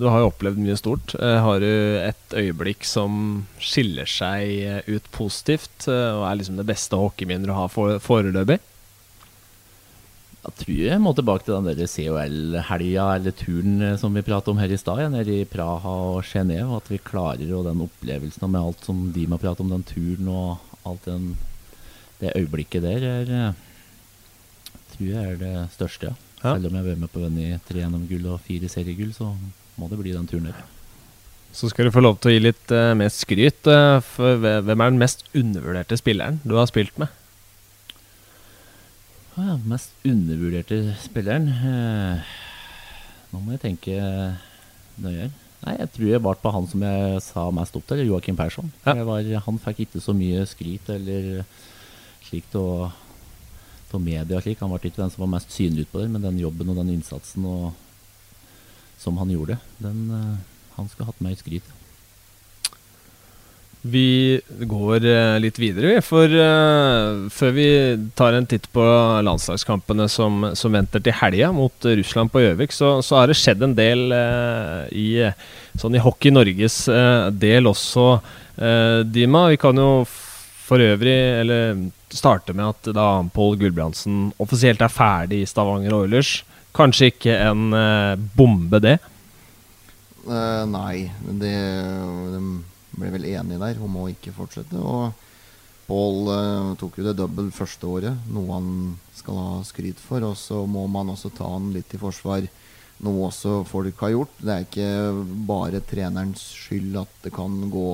du 0.00 0.08
har 0.10 0.24
jo 0.24 0.30
opplevd 0.32 0.58
mye 0.58 0.74
stort. 0.78 1.14
Uh, 1.14 1.38
har 1.44 1.62
du 1.62 1.70
et 2.02 2.34
øyeblikk 2.34 2.82
som 2.88 3.44
skiller 3.62 4.10
seg 4.10 4.56
eh, 4.66 4.88
ut 4.90 5.06
positivt, 5.14 5.86
uh, 5.86 6.18
og 6.18 6.24
er 6.26 6.40
liksom 6.40 6.58
det 6.58 6.66
beste 6.66 6.98
hockeyminnet 6.98 7.46
du 7.46 7.54
har 7.54 7.70
for, 7.70 8.02
foreløpig? 8.02 8.58
Jeg 10.42 10.58
tror 10.58 10.78
jeg 10.78 10.98
må 10.98 11.12
tilbake 11.14 11.46
til 11.46 11.54
den 11.54 11.86
COL-helga 11.86 13.04
eller 13.14 13.34
turen 13.38 13.76
eh, 13.86 13.98
som 14.00 14.16
vi 14.16 14.24
pratet 14.26 14.50
om 14.50 14.58
her 14.58 14.72
i 14.74 14.78
stad, 14.80 15.04
nede 15.12 15.36
i 15.38 15.46
Praha 15.46 15.92
og 16.16 16.24
Genéve. 16.26 16.80
At 16.80 16.90
vi 16.90 16.98
klarer 16.98 17.52
og 17.54 17.68
den 17.68 17.84
opplevelsen 17.84 18.50
med 18.50 18.58
alt 18.58 18.82
som 18.88 19.04
de 19.14 19.28
må 19.30 19.38
prate 19.38 19.62
om, 19.62 19.70
den 19.70 19.86
turen 19.86 20.32
og 20.32 20.58
alt 20.88 21.06
den, 21.06 21.36
det 22.18 22.34
øyeblikket 22.34 22.82
der, 22.82 23.06
er, 23.06 23.32
eh, 23.38 24.82
tror 24.96 25.08
jeg 25.12 25.30
er 25.30 25.40
det 25.44 25.54
største. 25.76 26.10
Ja. 26.10 26.28
Ja. 26.42 26.56
Selv 26.56 26.66
om 26.66 26.74
jeg 26.74 26.82
har 26.82 26.90
vært 26.90 27.02
med 27.04 27.12
på 27.12 27.20
å 27.20 27.28
vinne 27.28 27.62
tre 27.68 27.86
NM-gull 27.86 28.26
og 28.34 28.42
fire 28.42 28.70
seriegull, 28.70 29.12
så 29.14 29.30
må 29.78 29.86
det 29.90 30.00
bli 30.00 30.14
den 30.14 30.26
turen 30.26 30.50
der. 30.50 30.62
Så 31.54 31.68
skal 31.70 31.86
du 31.86 31.94
få 31.94 32.02
lov 32.02 32.18
til 32.18 32.32
å 32.32 32.34
gi 32.34 32.42
litt 32.42 32.72
uh, 32.74 32.96
mer 32.98 33.12
skryt. 33.14 33.68
Uh, 33.68 34.00
for 34.02 34.40
hvem 34.42 34.72
er 34.72 34.90
den 34.90 34.98
mest 34.98 35.22
undervurderte 35.36 35.98
spilleren 36.00 36.40
du 36.42 36.56
har 36.58 36.66
spilt 36.70 36.96
med? 36.98 37.12
Ja, 39.32 39.56
mest 39.64 39.94
undervurderte 40.04 40.78
spilleren 41.00 41.46
eh, 41.48 42.32
Nå 43.32 43.40
må 43.40 43.54
jeg 43.54 43.62
tenke 43.62 43.94
nøye. 45.00 45.30
Nei, 45.62 45.76
Jeg 45.78 45.92
tror 45.94 46.08
jeg 46.10 46.24
var 46.26 46.40
på 46.42 46.52
han 46.52 46.66
som 46.68 46.82
jeg 46.84 47.22
sa 47.24 47.46
mest 47.54 47.76
opp 47.78 47.86
til, 47.88 48.02
Joakim 48.10 48.36
Persson. 48.36 48.68
Ja. 48.84 48.96
Var, 49.08 49.30
han 49.46 49.60
fikk 49.62 49.86
ikke 49.86 50.02
så 50.04 50.12
mye 50.16 50.42
skryt 50.50 50.90
eller 50.92 51.46
slikt 52.26 52.58
og 52.60 52.90
av 53.92 54.00
media. 54.00 54.40
slik. 54.40 54.60
Han 54.60 54.72
ble 54.72 54.90
ikke 54.90 55.02
den 55.02 55.12
som 55.12 55.24
var 55.26 55.32
mest 55.34 55.52
synlig 55.52 55.86
utpå 55.86 56.00
der, 56.00 56.08
men 56.12 56.24
den 56.24 56.40
jobben 56.40 56.70
og 56.72 56.78
den 56.80 56.94
innsatsen 56.94 57.44
og, 57.48 57.72
som 59.00 59.18
han 59.20 59.32
gjorde, 59.32 59.58
den, 59.82 60.02
eh, 60.16 60.36
han 60.76 60.88
skulle 60.88 61.10
hatt 61.10 61.20
mer 61.24 61.36
skryt. 61.36 61.66
Vi 63.82 64.40
går 64.46 65.04
eh, 65.10 65.36
litt 65.42 65.56
videre, 65.58 65.88
vi. 65.90 66.02
For 66.06 66.30
uh, 66.30 67.26
før 67.34 67.54
vi 67.56 67.68
tar 68.14 68.36
en 68.38 68.46
titt 68.46 68.68
på 68.70 68.84
landslagskampene 69.26 70.06
som, 70.10 70.52
som 70.58 70.76
venter 70.76 71.02
til 71.02 71.16
helga 71.18 71.50
mot 71.54 71.88
Russland 71.90 72.30
på 72.30 72.44
Gjøvik, 72.44 72.74
så, 72.74 72.94
så 73.02 73.18
har 73.18 73.30
det 73.30 73.38
skjedd 73.40 73.66
en 73.66 73.74
del 73.74 74.14
uh, 74.14 74.86
i, 74.94 75.26
sånn 75.82 75.98
i 75.98 76.02
Hockey 76.02 76.30
Norges 76.30 76.84
uh, 76.90 77.28
del 77.34 77.70
også, 77.70 78.14
Dima. 79.08 79.46
Vi 79.48 79.56
kan 79.56 79.78
jo 79.80 80.04
for 80.04 80.82
øvrig 80.84 81.14
eller 81.40 81.78
starte 82.12 82.52
med 82.52 82.68
at 82.68 82.90
da 82.94 83.06
Pål 83.32 83.56
Gulbrandsen 83.62 84.26
offisielt 84.44 84.84
er 84.84 84.92
ferdig 84.92 85.38
i 85.40 85.46
Stavanger 85.48 85.96
Oilers. 85.96 86.34
Kanskje 86.76 87.08
ikke 87.14 87.38
en 87.48 87.72
bombe, 88.36 88.76
det. 88.84 88.98
Nei, 90.28 91.08
det, 91.40 91.54
de 92.36 92.42
ble 92.96 93.12
vel 93.14 93.28
enige 93.32 93.60
der 93.62 93.82
om 93.82 94.00
å 94.00 94.08
ikke 94.12 94.34
fortsette. 94.36 94.78
Og 94.78 95.12
Pål 95.92 96.28
eh, 96.30 96.72
tok 96.80 97.00
jo 97.00 97.06
det 97.08 97.16
double 97.18 97.50
første 97.54 97.88
året, 97.90 98.26
noe 98.32 98.54
han 98.54 98.66
skal 99.18 99.38
ha 99.38 99.54
skryt 99.66 100.00
for. 100.00 100.24
Og 100.24 100.36
så 100.38 100.62
må 100.70 100.86
man 100.90 101.10
også 101.12 101.32
ta 101.34 101.48
han 101.50 101.72
litt 101.74 101.92
i 101.92 102.00
forsvar, 102.00 102.46
noe 103.02 103.26
også 103.26 103.62
folk 103.66 104.04
har 104.04 104.12
gjort. 104.14 104.36
Det 104.38 104.52
er 104.54 104.66
ikke 104.66 104.90
bare 105.48 105.82
trenerens 105.84 106.44
skyld 106.62 107.00
at 107.02 107.16
det 107.24 107.32
kan 107.34 107.56
gå, 107.72 107.88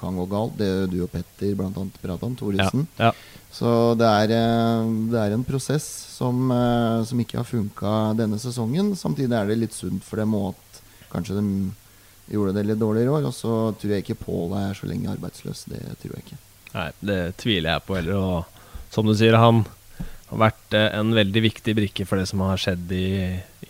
kan 0.00 0.20
gå 0.20 0.28
galt. 0.30 0.54
Det 0.60 0.70
du 0.92 1.00
og 1.02 1.10
Petter 1.12 1.56
blant 1.58 1.76
annet 1.82 1.98
prata 2.02 2.28
om, 2.28 2.36
Thoresen. 2.38 2.86
Ja. 3.00 3.10
Så 3.56 3.70
det 3.98 4.06
er, 4.06 4.36
eh, 4.36 4.92
det 5.10 5.22
er 5.22 5.34
en 5.34 5.46
prosess 5.46 5.86
som, 6.16 6.46
eh, 6.52 7.02
som 7.08 7.20
ikke 7.20 7.40
har 7.40 7.48
funka 7.48 7.96
denne 8.18 8.38
sesongen. 8.38 8.94
Samtidig 8.94 9.34
er 9.34 9.50
det 9.50 9.58
litt 9.64 9.74
sunt 9.74 10.04
for 10.04 10.22
dem 10.22 10.36
òg 10.36 10.54
at 10.54 10.80
kanskje 11.10 11.40
de 11.40 11.72
gjorde 12.30 12.56
det 12.56 12.66
litt 12.68 12.80
dårligere 12.82 13.08
i 13.10 13.14
år. 13.18 13.28
Og 13.30 13.34
så 13.34 13.54
tror 13.78 13.94
jeg 13.94 14.04
ikke 14.04 14.20
Pål 14.24 14.54
er 14.60 14.76
så 14.78 14.88
lenge 14.90 15.12
arbeidsløs. 15.12 15.64
Det 15.70 15.82
tror 16.02 16.16
jeg 16.16 16.26
ikke. 16.26 16.38
Nei, 16.76 16.90
det 17.08 17.20
tviler 17.40 17.72
jeg 17.72 17.86
på 17.86 17.98
heller. 17.98 18.20
Og 18.20 18.92
som 18.94 19.08
du 19.08 19.14
sier, 19.16 19.38
han 19.40 19.64
har 20.30 20.40
vært 20.48 20.76
eh, 20.76 20.88
en 20.98 21.12
veldig 21.16 21.42
viktig 21.44 21.76
brikke 21.78 22.06
for 22.08 22.20
det 22.20 22.28
som 22.30 22.42
har 22.44 22.60
skjedd 22.60 22.90
i, 22.94 23.10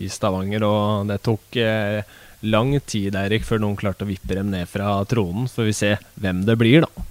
i 0.01 0.09
Stavanger. 0.11 0.65
Og 0.67 1.11
det 1.11 1.21
tok 1.25 1.59
eh, 1.61 2.01
lang 2.47 2.73
tid 2.85 3.17
Erik, 3.17 3.45
før 3.47 3.61
noen 3.63 3.77
klarte 3.79 4.05
å 4.05 4.09
vippe 4.09 4.37
dem 4.37 4.51
ned 4.53 4.69
fra 4.69 4.97
tronen. 5.09 5.47
Så 5.49 5.61
får 5.61 5.69
vi 5.69 5.77
se 5.77 5.93
hvem 6.17 6.43
det 6.47 6.57
blir, 6.59 6.87
da. 6.87 7.07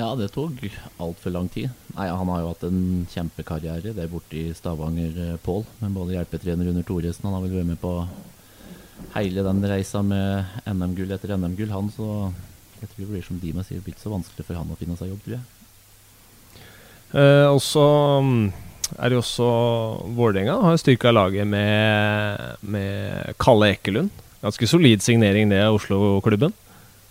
Ja, 0.00 0.14
det 0.16 0.30
tok 0.32 0.62
altfor 1.02 1.34
lang 1.34 1.50
tid. 1.52 1.68
Nei, 1.92 2.08
Han 2.08 2.28
har 2.32 2.40
jo 2.40 2.52
hatt 2.54 2.62
en 2.64 3.06
kjempekarriere 3.10 3.92
der 3.92 4.08
borte 4.08 4.38
i 4.38 4.54
Stavanger, 4.56 5.12
eh, 5.26 5.40
Pål. 5.44 5.66
Med 5.84 5.96
både 5.96 6.16
hjelpetrener 6.16 6.72
under 6.72 6.86
Thoresen. 6.86 7.28
Han 7.28 7.36
har 7.36 7.44
vel 7.44 7.58
vært 7.60 7.72
med 7.74 7.80
på 7.82 7.94
hele 9.14 9.44
den 9.46 9.62
reisa 9.68 10.02
med 10.06 10.60
NM-gull 10.68 11.12
etter 11.14 11.36
NM-gull, 11.36 11.72
han. 11.74 11.90
Så 11.94 12.08
jeg 12.80 12.88
tror 12.90 13.04
det 13.04 13.12
blir 13.12 13.26
som 13.26 13.40
Dima 13.42 13.64
sier, 13.66 13.80
det 13.80 13.86
blir 13.86 13.96
ikke 13.96 14.06
så 14.06 14.14
vanskelig 14.14 14.46
for 14.46 14.58
han 14.60 14.72
å 14.72 14.78
finne 14.80 14.98
seg 14.98 15.12
jobb, 15.12 15.22
tror 15.24 15.38
jeg. 15.38 15.46
Eh, 17.10 17.46
også 17.50 17.84
mm, 18.22 18.42
er 18.96 19.10
det 19.10 19.16
jo 19.16 19.22
også 19.24 19.46
Vålerenga 20.14 20.54
har 20.62 20.78
styrka 20.78 21.10
laget 21.10 21.48
med, 21.48 22.58
med 22.62 23.34
Kalle 23.42 23.72
Ekelund. 23.74 24.12
Ganske 24.40 24.68
solid 24.70 25.02
signering, 25.04 25.50
det 25.50 25.60
av 25.66 25.76
Oslo-klubben. 25.76 26.54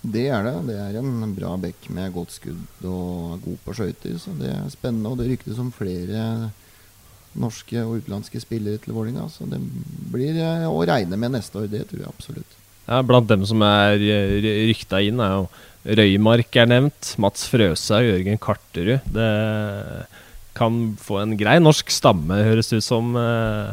Det 0.01 0.29
er 0.31 0.45
det. 0.47 0.55
Det 0.69 0.77
er 0.79 0.97
en 1.01 1.33
bra 1.35 1.51
bekk 1.59 1.89
med 1.93 2.13
godt 2.15 2.31
skudd 2.37 2.87
og 2.87 3.43
god 3.43 3.59
på 3.65 3.75
skøyter. 3.75 4.15
Så 4.21 4.31
det 4.39 4.53
er 4.53 4.71
spennende. 4.71 5.11
Og 5.11 5.19
det 5.19 5.27
ryktes 5.33 5.59
om 5.59 5.73
flere 5.75 6.23
norske 7.37 7.81
og 7.85 7.99
utenlandske 7.99 8.41
spillere 8.41 8.79
til 8.81 8.95
Vålerenga. 8.95 9.27
Så 9.29 9.45
det 9.49 9.59
blir 10.13 10.37
eh, 10.41 10.65
å 10.69 10.79
regne 10.89 11.17
med 11.19 11.35
neste 11.37 11.61
år. 11.61 11.67
Det 11.71 11.83
tror 11.89 12.01
jeg 12.05 12.09
absolutt. 12.09 12.55
Ja, 12.89 13.01
blant 13.05 13.29
dem 13.29 13.43
som 13.45 13.61
er 13.65 14.01
eh, 14.01 14.37
rykta 14.71 15.01
inn, 15.05 15.19
er 15.21 15.35
jo 15.41 15.49
Røymark 15.99 16.57
er 16.59 16.67
nevnt. 16.67 17.13
Mats 17.21 17.45
Frøshaug, 17.47 18.03
Jørgen 18.09 18.39
Karterud. 18.41 19.05
Det 19.15 19.29
kan 20.59 20.79
få 20.99 21.21
en 21.21 21.37
grei 21.39 21.55
norsk 21.61 21.91
stamme, 21.93 22.35
høres 22.43 22.67
det 22.71 22.81
ut 22.81 22.87
som, 22.87 23.13
eh, 23.15 23.69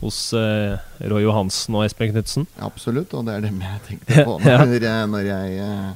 hos 0.00 0.20
eh, 0.32 0.78
Roy 1.10 1.26
Johansen 1.26 1.76
og 1.76 1.84
Espen 1.84 2.14
Knutsen. 2.14 2.46
Absolutt, 2.64 3.12
og 3.18 3.26
det 3.28 3.34
er 3.36 3.44
dem 3.44 3.58
jeg 3.60 3.82
tenkte 3.88 4.24
på 4.28 4.38
Ja. 4.46 4.62
når, 4.64 4.86
jeg, 4.86 5.10
når 5.12 5.28
jeg, 5.28 5.58
eh, 5.66 5.90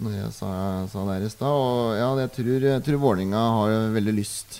når 0.00 0.16
jeg 0.16 0.32
sa, 0.34 0.50
sa 0.90 1.04
det 1.06 1.20
her 1.20 1.28
i 1.28 1.30
stad. 1.30 1.54
Og 1.54 1.94
ja, 2.00 2.08
jeg 2.24 2.32
tror, 2.40 2.66
jeg 2.72 2.84
tror 2.88 3.00
Vålinga 3.04 3.44
har 3.60 3.76
veldig 3.94 4.16
lyst 4.18 4.58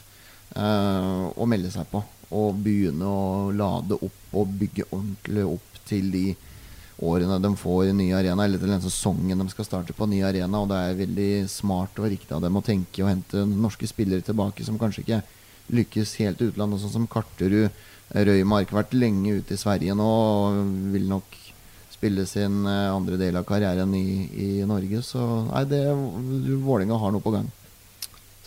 å 0.56 1.46
melde 1.46 1.70
seg 1.70 1.86
på. 1.90 2.02
Og 2.36 2.58
begynne 2.62 3.06
å 3.06 3.50
lade 3.54 3.98
opp 3.98 4.38
og 4.38 4.54
bygge 4.60 4.86
ordentlig 4.90 5.44
opp 5.46 5.82
til 5.88 6.10
de 6.14 6.24
årene 7.00 7.38
de 7.40 7.50
får 7.56 7.88
i 7.88 7.96
ny 7.96 8.10
arena, 8.12 8.44
eller 8.44 8.60
til 8.60 8.70
den 8.70 8.82
sesongen 8.84 9.40
de 9.40 9.46
skal 9.52 9.66
starte 9.66 9.96
på 9.96 10.08
ny 10.10 10.20
arena. 10.26 10.60
Og 10.60 10.70
det 10.70 10.78
er 10.78 10.98
veldig 11.00 11.30
smart 11.50 11.98
og 11.98 12.10
riktig 12.12 12.34
av 12.36 12.44
dem 12.44 12.58
å 12.58 12.64
tenke 12.64 13.04
og 13.04 13.10
hente 13.10 13.44
norske 13.48 13.88
spillere 13.90 14.24
tilbake 14.26 14.66
som 14.66 14.78
kanskje 14.80 15.04
ikke 15.06 15.22
lykkes 15.70 16.16
helt 16.20 16.42
i 16.42 16.50
utlandet, 16.50 16.82
sånn 16.82 16.96
som 16.98 17.10
Karterud. 17.10 17.70
Røymark 18.10 18.72
har 18.72 18.82
vært 18.82 18.96
lenge 18.98 19.36
ute 19.38 19.54
i 19.54 19.60
Sverige 19.60 19.94
nå 19.94 20.06
og 20.10 20.56
vil 20.90 21.06
nok 21.06 21.36
spille 21.94 22.24
sin 22.26 22.64
eh, 22.66 22.88
andre 22.90 23.18
del 23.20 23.36
av 23.38 23.44
karrieren 23.46 23.92
i, 23.94 24.26
i 24.34 24.48
Norge. 24.66 25.02
Så 25.06 25.20
nei, 25.46 25.62
det 25.70 25.84
Vålerenga 25.94 26.98
har 26.98 27.14
noe 27.14 27.22
på 27.22 27.34
gang. 27.34 27.46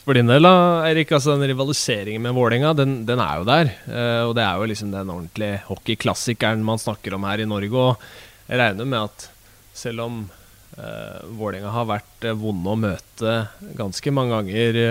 For 0.04 0.18
din 0.18 0.28
del, 0.28 0.44
da, 0.44 0.84
Eirik, 0.84 1.14
altså 1.16 1.38
den 1.38 1.48
rivaliseringen 1.48 2.26
med 2.26 2.36
Vålerenga, 2.36 2.74
den, 2.76 2.96
den 3.08 3.22
er 3.24 3.38
jo 3.40 3.46
der. 3.48 3.70
Eh, 3.88 4.24
og 4.28 4.34
det 4.36 4.44
er 4.44 4.60
jo 4.60 4.68
liksom 4.68 4.90
den 4.92 5.12
ordentlige 5.14 5.62
hockeyklassikeren 5.70 6.66
man 6.68 6.82
snakker 6.82 7.16
om 7.16 7.24
her 7.24 7.40
i 7.40 7.48
Norge. 7.48 7.72
Og 7.72 8.50
jeg 8.50 8.60
regner 8.60 8.90
med 8.90 9.00
at 9.00 9.30
selv 9.74 10.04
om 10.04 10.18
uh, 10.28 11.22
Vålerenga 11.40 11.72
har 11.72 11.88
vært 11.94 12.28
eh, 12.28 12.36
vonde 12.36 12.74
å 12.74 12.82
møte 12.84 13.38
ganske 13.80 14.12
mange 14.14 14.36
ganger 14.36 14.82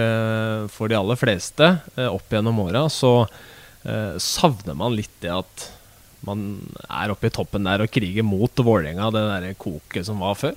for 0.73 0.89
de 0.89 0.97
aller 0.97 1.21
fleste 1.21 1.69
opp 2.09 2.33
gjennom 2.33 2.65
åra, 2.65 2.87
så 2.91 3.27
savner 4.23 4.77
man 4.79 4.95
litt 4.95 5.15
det 5.25 5.31
at 5.35 5.65
man 6.23 6.45
er 6.87 7.11
oppe 7.11 7.27
i 7.27 7.33
toppen 7.35 7.67
der 7.67 7.83
og 7.83 7.91
kriger 7.91 8.23
mot 8.23 8.63
Vålerenga, 8.63 9.11
det 9.11 9.25
derre 9.27 9.57
koket 9.59 10.07
som 10.07 10.23
var 10.23 10.39
før. 10.39 10.55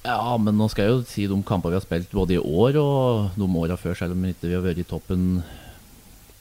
Ja, 0.00 0.36
men 0.40 0.56
nå 0.56 0.64
skal 0.72 0.86
jeg 0.86 0.92
jo 0.94 1.00
si 1.04 1.26
de 1.28 1.36
kampene 1.44 1.74
vi 1.74 1.76
har 1.76 1.84
spilt 1.84 2.14
både 2.16 2.38
i 2.38 2.40
år 2.40 2.78
og 2.80 3.34
de 3.36 3.48
åra 3.60 3.76
før, 3.76 3.98
selv 3.98 4.16
om 4.16 4.22
ikke 4.24 4.48
vi 4.48 4.56
har 4.56 4.64
vært 4.64 4.80
i 4.80 4.88
toppen 4.88 5.42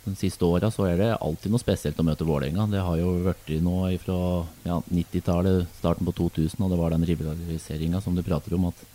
de 0.06 0.14
siste 0.16 0.48
åra, 0.48 0.70
så 0.72 0.86
er 0.88 0.96
det 1.02 1.10
alltid 1.18 1.52
noe 1.52 1.62
spesielt 1.62 2.00
å 2.00 2.06
møte 2.08 2.28
Vålerenga. 2.28 2.70
Det 2.72 2.80
har 2.86 3.02
jo 3.02 3.18
vært 3.26 3.52
i 3.52 3.60
nå 3.62 3.82
fra 4.02 4.20
ja, 4.64 4.80
90-tallet, 4.88 5.68
starten 5.82 6.08
på 6.08 6.16
2000, 6.22 6.64
og 6.64 6.72
det 6.72 6.80
var 6.80 6.96
den 6.96 7.06
rivaliseringa 7.10 8.02
som 8.02 8.16
du 8.16 8.24
prater 8.24 8.56
om. 8.56 8.70
at 8.72 8.86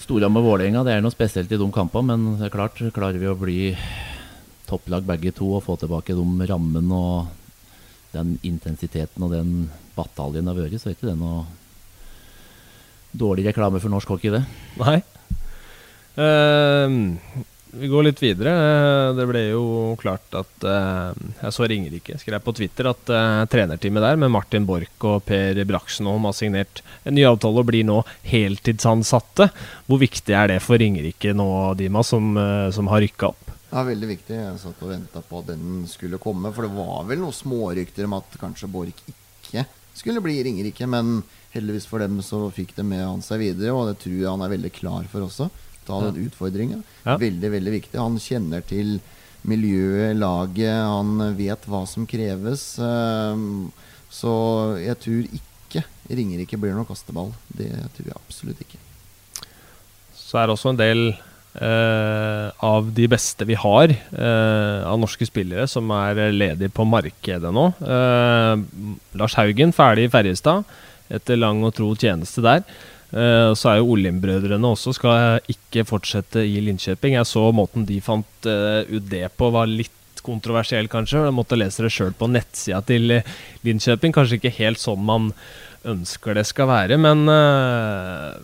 Storhamar 0.00 0.46
Vålerenga, 0.46 0.84
det 0.86 0.94
er 0.94 1.02
noe 1.02 1.14
spesielt 1.14 1.50
i 1.50 1.58
de 1.58 1.68
kampene, 1.74 2.14
men 2.14 2.38
det 2.38 2.46
er 2.46 2.54
klart, 2.54 2.78
klarer 2.94 3.18
vi 3.20 3.28
å 3.28 3.36
bli 3.38 3.58
topplag 4.70 5.06
begge 5.06 5.34
to 5.34 5.50
og 5.58 5.64
få 5.66 5.76
tilbake 5.82 6.14
de 6.14 6.46
rammene 6.46 6.94
og 6.94 7.26
den 8.14 8.36
intensiteten 8.46 9.22
og 9.26 9.34
den 9.34 9.70
bataljen 9.98 10.46
det 10.46 10.54
har 10.54 10.62
vært, 10.62 10.80
så 10.80 10.90
er 10.90 10.96
ikke 10.96 11.10
det 11.10 11.20
noe 11.20 11.44
dårlig 13.18 13.48
reklame 13.48 13.82
for 13.82 13.92
norsk 13.92 14.14
hockey, 14.14 14.32
det. 14.34 14.44
Nei. 14.80 15.00
Uh, 16.16 17.44
Vi 17.76 17.88
går 17.92 18.06
litt 18.06 18.20
videre. 18.22 18.52
Det 19.12 19.24
ble 19.28 19.42
jo 19.50 19.64
klart 20.00 20.32
at 20.38 20.64
uh, 20.64 21.12
Jeg 21.42 21.52
så 21.52 21.66
Ringerike 21.68 22.16
skrev 22.16 22.40
på 22.40 22.54
Twitter 22.56 22.88
at 22.88 23.10
uh, 23.12 23.42
trenerteamet 23.52 24.04
der 24.06 24.20
med 24.22 24.32
Martin 24.32 24.64
Borch 24.68 25.04
og 25.04 25.26
Per 25.28 25.60
Braksenholm, 25.68 26.24
har 26.24 26.36
signert 26.36 26.80
en 27.04 27.18
ny 27.18 27.26
avtale 27.28 27.60
og 27.60 27.68
blir 27.68 27.84
nå 27.84 27.98
heltidsansatte. 28.24 29.50
Hvor 29.84 30.00
viktig 30.00 30.32
er 30.32 30.54
det 30.54 30.62
for 30.64 30.80
Ringerike 30.80 31.34
nå, 31.36 31.48
Dima, 31.76 32.04
som, 32.06 32.32
uh, 32.38 32.70
som 32.72 32.88
har 32.92 33.04
rykka 33.04 33.28
opp? 33.34 33.52
Det 33.66 33.76
er 33.82 33.90
veldig 33.90 34.08
viktig. 34.08 34.36
Jeg 34.38 34.60
satt 34.62 34.84
og 34.86 34.92
venta 34.94 35.20
på 35.20 35.42
at 35.42 35.50
den 35.52 35.82
skulle 35.90 36.22
komme. 36.22 36.54
For 36.56 36.64
det 36.64 36.72
var 36.78 37.04
vel 37.10 37.20
noen 37.20 37.34
smårykter 37.34 38.08
om 38.08 38.16
at 38.22 38.38
kanskje 38.40 38.70
Borch 38.72 39.04
ikke 39.10 39.66
skulle 39.96 40.22
bli 40.24 40.38
i 40.38 40.46
Ringerike. 40.46 40.88
Men 40.88 41.18
heldigvis 41.56 41.88
for 41.90 42.02
dem 42.04 42.20
så 42.24 42.44
fikk 42.54 42.74
de 42.76 42.84
med 42.86 43.02
han 43.04 43.24
seg 43.24 43.42
videre, 43.42 43.74
og 43.74 43.90
det 43.90 43.98
tror 44.04 44.16
jeg 44.16 44.30
han 44.30 44.44
er 44.46 44.52
veldig 44.52 44.72
klar 44.76 45.08
for 45.12 45.26
også. 45.26 45.48
Ta 45.86 46.00
den 46.02 46.24
utfordringa. 46.26 46.80
Ja. 47.04 47.14
Veldig, 47.20 47.50
veldig 47.52 47.74
viktig. 47.76 47.98
Han 48.00 48.18
kjenner 48.22 48.64
til 48.66 48.96
miljøet, 49.46 50.16
laget, 50.18 50.72
han 50.74 51.20
vet 51.38 51.68
hva 51.70 51.84
som 51.86 52.06
kreves. 52.10 52.78
ehm, 52.82 53.70
Så 54.10 54.32
jeg 54.80 54.98
tror 55.02 55.28
ikke 55.28 55.82
Ringerike 56.08 56.58
blir 56.58 56.74
noe 56.74 56.86
kasteball. 56.88 57.32
Det 57.50 57.68
tror 57.96 58.10
jeg 58.10 58.16
absolutt 58.16 58.60
ikke. 58.62 58.78
Så 60.14 60.38
er 60.38 60.46
det 60.46 60.54
også 60.54 60.72
en 60.72 60.78
del 60.80 61.02
eh, 61.10 62.46
av 62.66 62.90
de 62.94 63.06
beste 63.10 63.46
vi 63.46 63.58
har 63.58 63.90
eh, 63.90 64.80
av 64.86 64.98
norske 65.02 65.26
spillere 65.28 65.66
som 65.70 65.90
er 65.94 66.30
ledige 66.34 66.72
på 66.74 66.86
markedet 66.88 67.52
nå. 67.54 67.66
Eh, 67.82 68.54
Lars 69.18 69.36
Haugen 69.38 69.74
ferdig 69.76 70.06
i 70.08 70.12
Ferjestad 70.14 70.66
etter 71.12 71.38
lang 71.38 71.62
og 71.66 71.74
tro 71.76 71.92
tjeneste 71.98 72.44
der. 72.44 72.64
Uh, 73.12 73.54
så 73.54 73.70
er 73.70 73.78
jo 73.78 73.92
Olim-brødrene 73.94 74.72
også 74.72 74.92
skal 74.96 75.44
ikke 75.52 75.86
fortsette 75.86 76.42
i 76.42 76.58
Linköping. 76.64 77.14
Jeg 77.14 77.28
så 77.30 77.44
måten 77.54 77.86
de 77.86 78.00
fant 78.02 78.48
uh, 78.50 78.82
ut 78.90 79.06
det 79.10 79.28
på 79.38 79.50
var 79.54 79.70
litt 79.70 79.94
kontroversiell, 80.26 80.88
kanskje. 80.90 81.22
Jeg 81.28 81.36
måtte 81.36 81.58
lese 81.58 81.84
det 81.86 81.92
sjøl 81.94 82.10
på 82.18 82.26
nettsida 82.30 82.80
til 82.86 83.18
eh, 83.20 83.28
Linköping. 83.66 84.14
Kanskje 84.16 84.40
ikke 84.40 84.56
helt 84.58 84.82
sånn 84.82 85.04
man 85.06 85.30
ønsker 85.86 86.34
det 86.34 86.48
skal 86.48 86.66
være, 86.66 86.98
men 86.98 87.28
uh, 87.30 88.34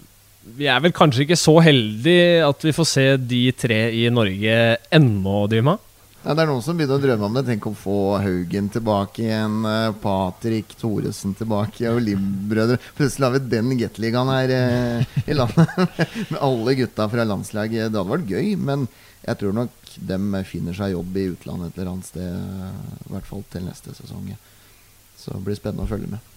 vi 0.54 0.68
er 0.70 0.82
vel 0.84 0.94
kanskje 0.94 1.24
ikke 1.24 1.38
så 1.38 1.56
heldige 1.64 2.42
at 2.46 2.62
vi 2.66 2.74
får 2.76 2.86
se 2.86 3.06
de 3.18 3.42
tre 3.58 3.80
i 3.98 4.06
Norge 4.14 4.58
ennå, 4.94 5.40
Dima? 5.50 5.74
Ja, 6.22 6.36
det 6.38 6.44
er 6.44 6.50
noen 6.52 6.62
som 6.62 6.78
begynner 6.78 7.00
å 7.00 7.02
drømme 7.02 7.26
om 7.26 7.34
det. 7.34 7.42
Tenk 7.48 7.64
å 7.66 7.72
få 7.74 7.96
Haugen 8.22 8.68
tilbake 8.70 9.24
igjen. 9.24 9.56
eh, 9.66 9.88
Patrick 10.04 10.76
Thoresen 10.78 11.34
tilbake. 11.34 11.82
Og 11.90 11.98
Lim-brødre. 12.06 12.78
Plutselig 12.94 13.26
har 13.26 13.34
vi 13.34 13.40
den 13.50 13.72
Gateligaen 13.80 14.30
her 14.30 14.52
eh, 14.54 15.16
i 15.26 15.34
landet. 15.34 15.74
Med 16.30 16.38
alle 16.38 16.76
gutta 16.78 17.08
fra 17.10 17.26
landslaget. 17.26 17.90
Det 17.90 17.98
hadde 17.98 18.12
vært 18.14 18.30
gøy, 18.30 18.52
men 18.54 18.86
jeg 19.26 19.40
tror 19.42 19.58
nok 19.58 19.96
de 19.98 20.20
finner 20.46 20.78
seg 20.78 20.94
jobb 20.94 21.18
i 21.18 21.26
utlandet 21.34 21.72
et 21.72 21.80
eller 21.82 21.90
annet 21.96 22.10
sted. 22.12 22.38
I 23.02 23.12
hvert 23.16 23.28
fall 23.28 23.42
til 23.50 23.66
neste 23.66 23.98
sesong. 23.98 24.30
Så 25.18 25.34
det 25.34 25.42
blir 25.48 25.58
spennende 25.58 25.88
å 25.88 25.90
følge 25.90 26.14
med. 26.14 26.30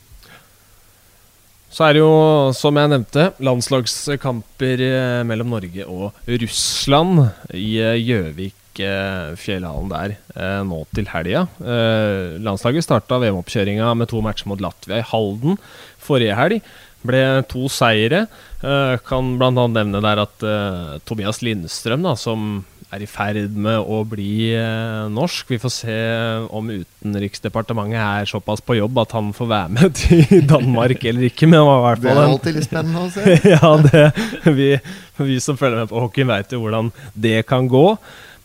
Så 1.75 1.85
er 1.85 1.93
det 1.93 2.01
jo, 2.01 2.11
som 2.57 2.77
jeg 2.79 2.89
nevnte, 2.89 3.29
landslagskamper 3.43 4.81
eh, 4.85 5.23
mellom 5.29 5.53
Norge 5.59 5.85
og 5.91 6.25
Russland 6.41 7.25
i 7.53 7.75
eh, 7.83 7.97
Gjøvik, 7.99 8.55
eh, 8.83 9.35
fjellhallen 9.39 9.91
der, 9.91 10.15
eh, 10.35 10.61
nå 10.67 10.83
til 10.95 11.09
helga. 11.11 11.45
Eh, 11.61 12.35
landslaget 12.43 12.85
starta 12.85 13.19
VM-oppkjøringa 13.21 13.93
med 13.97 14.11
to 14.11 14.21
matcher 14.25 14.49
mot 14.51 14.61
Latvia 14.61 15.01
i 15.01 15.07
Halden 15.11 15.59
forrige 16.01 16.37
helg. 16.37 16.61
Ble 17.05 17.43
to 17.49 17.69
seire. 17.69 18.25
Eh, 18.65 18.95
kan 19.05 19.35
bl.a. 19.37 19.51
nevne 19.51 20.01
der 20.01 20.23
at 20.25 20.47
Tobias 21.05 21.43
Lindstrøm, 21.45 22.05
da, 22.05 22.15
som 22.17 22.63
er 22.93 23.03
i 23.03 23.09
ferd 23.09 23.55
med 23.59 23.81
å 23.81 24.03
bli 24.07 24.53
norsk. 25.11 25.49
Vi 25.51 25.59
får 25.59 25.73
se 25.73 25.95
om 26.55 26.69
Utenriksdepartementet 26.71 27.99
er 27.99 28.29
såpass 28.29 28.61
på 28.63 28.77
jobb 28.77 29.01
at 29.03 29.15
han 29.17 29.31
får 29.35 29.49
være 29.51 29.73
med 29.75 29.95
til 30.01 30.45
Danmark 30.47 31.03
eller 31.03 31.27
ikke. 31.29 31.49
Men 31.49 31.59
det 31.59 31.65
i 31.65 31.81
hvert 31.85 32.05
Det 32.05 32.13
er 32.13 32.21
alltid 32.25 32.59
litt 32.59 32.69
spennende 32.69 33.03
å 33.03 33.09
se. 33.13 33.35
ja, 33.55 33.73
det, 33.87 34.05
vi, 34.55 34.69
vi 35.19 35.41
som 35.43 35.59
følger 35.59 35.83
med 35.83 35.91
på 35.91 36.05
hockey, 36.05 36.27
vet 36.29 36.55
jo 36.55 36.61
hvordan 36.63 36.93
det 37.13 37.41
kan 37.49 37.69
gå. 37.71 37.87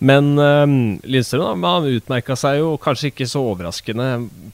Men 0.00 0.32
um, 0.38 0.76
Lindstrøm 1.04 1.64
han 1.66 1.88
utmerka 1.90 2.32
seg 2.38 2.62
jo 2.62 2.72
kanskje 2.80 3.10
ikke 3.10 3.26
så 3.28 3.42
overraskende 3.50 4.06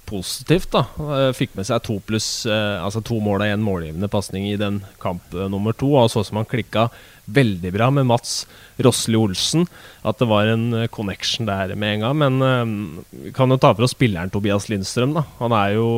positivt. 0.08 0.72
da 0.74 0.86
Eh, 0.98 1.32
Fikk 1.36 1.54
med 1.56 1.68
seg 1.68 1.82
to 1.86 1.98
pluss 2.06 2.28
uh, 2.48 2.82
Altså 2.82 3.02
to 3.04 3.18
mål 3.22 3.44
og 3.44 3.52
én 3.54 3.64
målgivende 3.64 4.10
pasning 4.10 4.48
i 4.48 4.56
den 4.60 4.80
kamp 5.02 5.22
uh, 5.36 5.46
nummer 5.52 5.76
to. 5.76 5.92
Og 5.94 6.10
så 6.12 6.24
som 6.26 6.40
han 6.40 6.48
klikka 6.50 6.88
veldig 7.26 7.72
bra 7.74 7.90
med 7.94 8.08
Mats 8.10 8.44
Rosli 8.82 9.18
Olsen. 9.18 9.66
At 10.06 10.18
det 10.22 10.28
var 10.30 10.50
en 10.50 10.86
connection 10.94 11.48
der 11.48 11.74
med 11.78 11.96
en 11.96 12.06
gang. 12.06 12.18
Men 12.22 12.46
eh, 12.46 13.22
vi 13.26 13.34
kan 13.36 13.50
jo 13.50 13.58
ta 13.60 13.72
for 13.74 13.86
oss 13.86 13.94
spilleren 13.96 14.30
Tobias 14.34 14.68
Lindstrøm. 14.70 15.14
da 15.16 15.26
Han 15.40 15.54
er 15.56 15.76
jo 15.78 15.88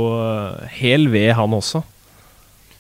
hel 0.79 1.09
ved, 1.13 1.33
han 1.41 1.57
også. 1.57 1.85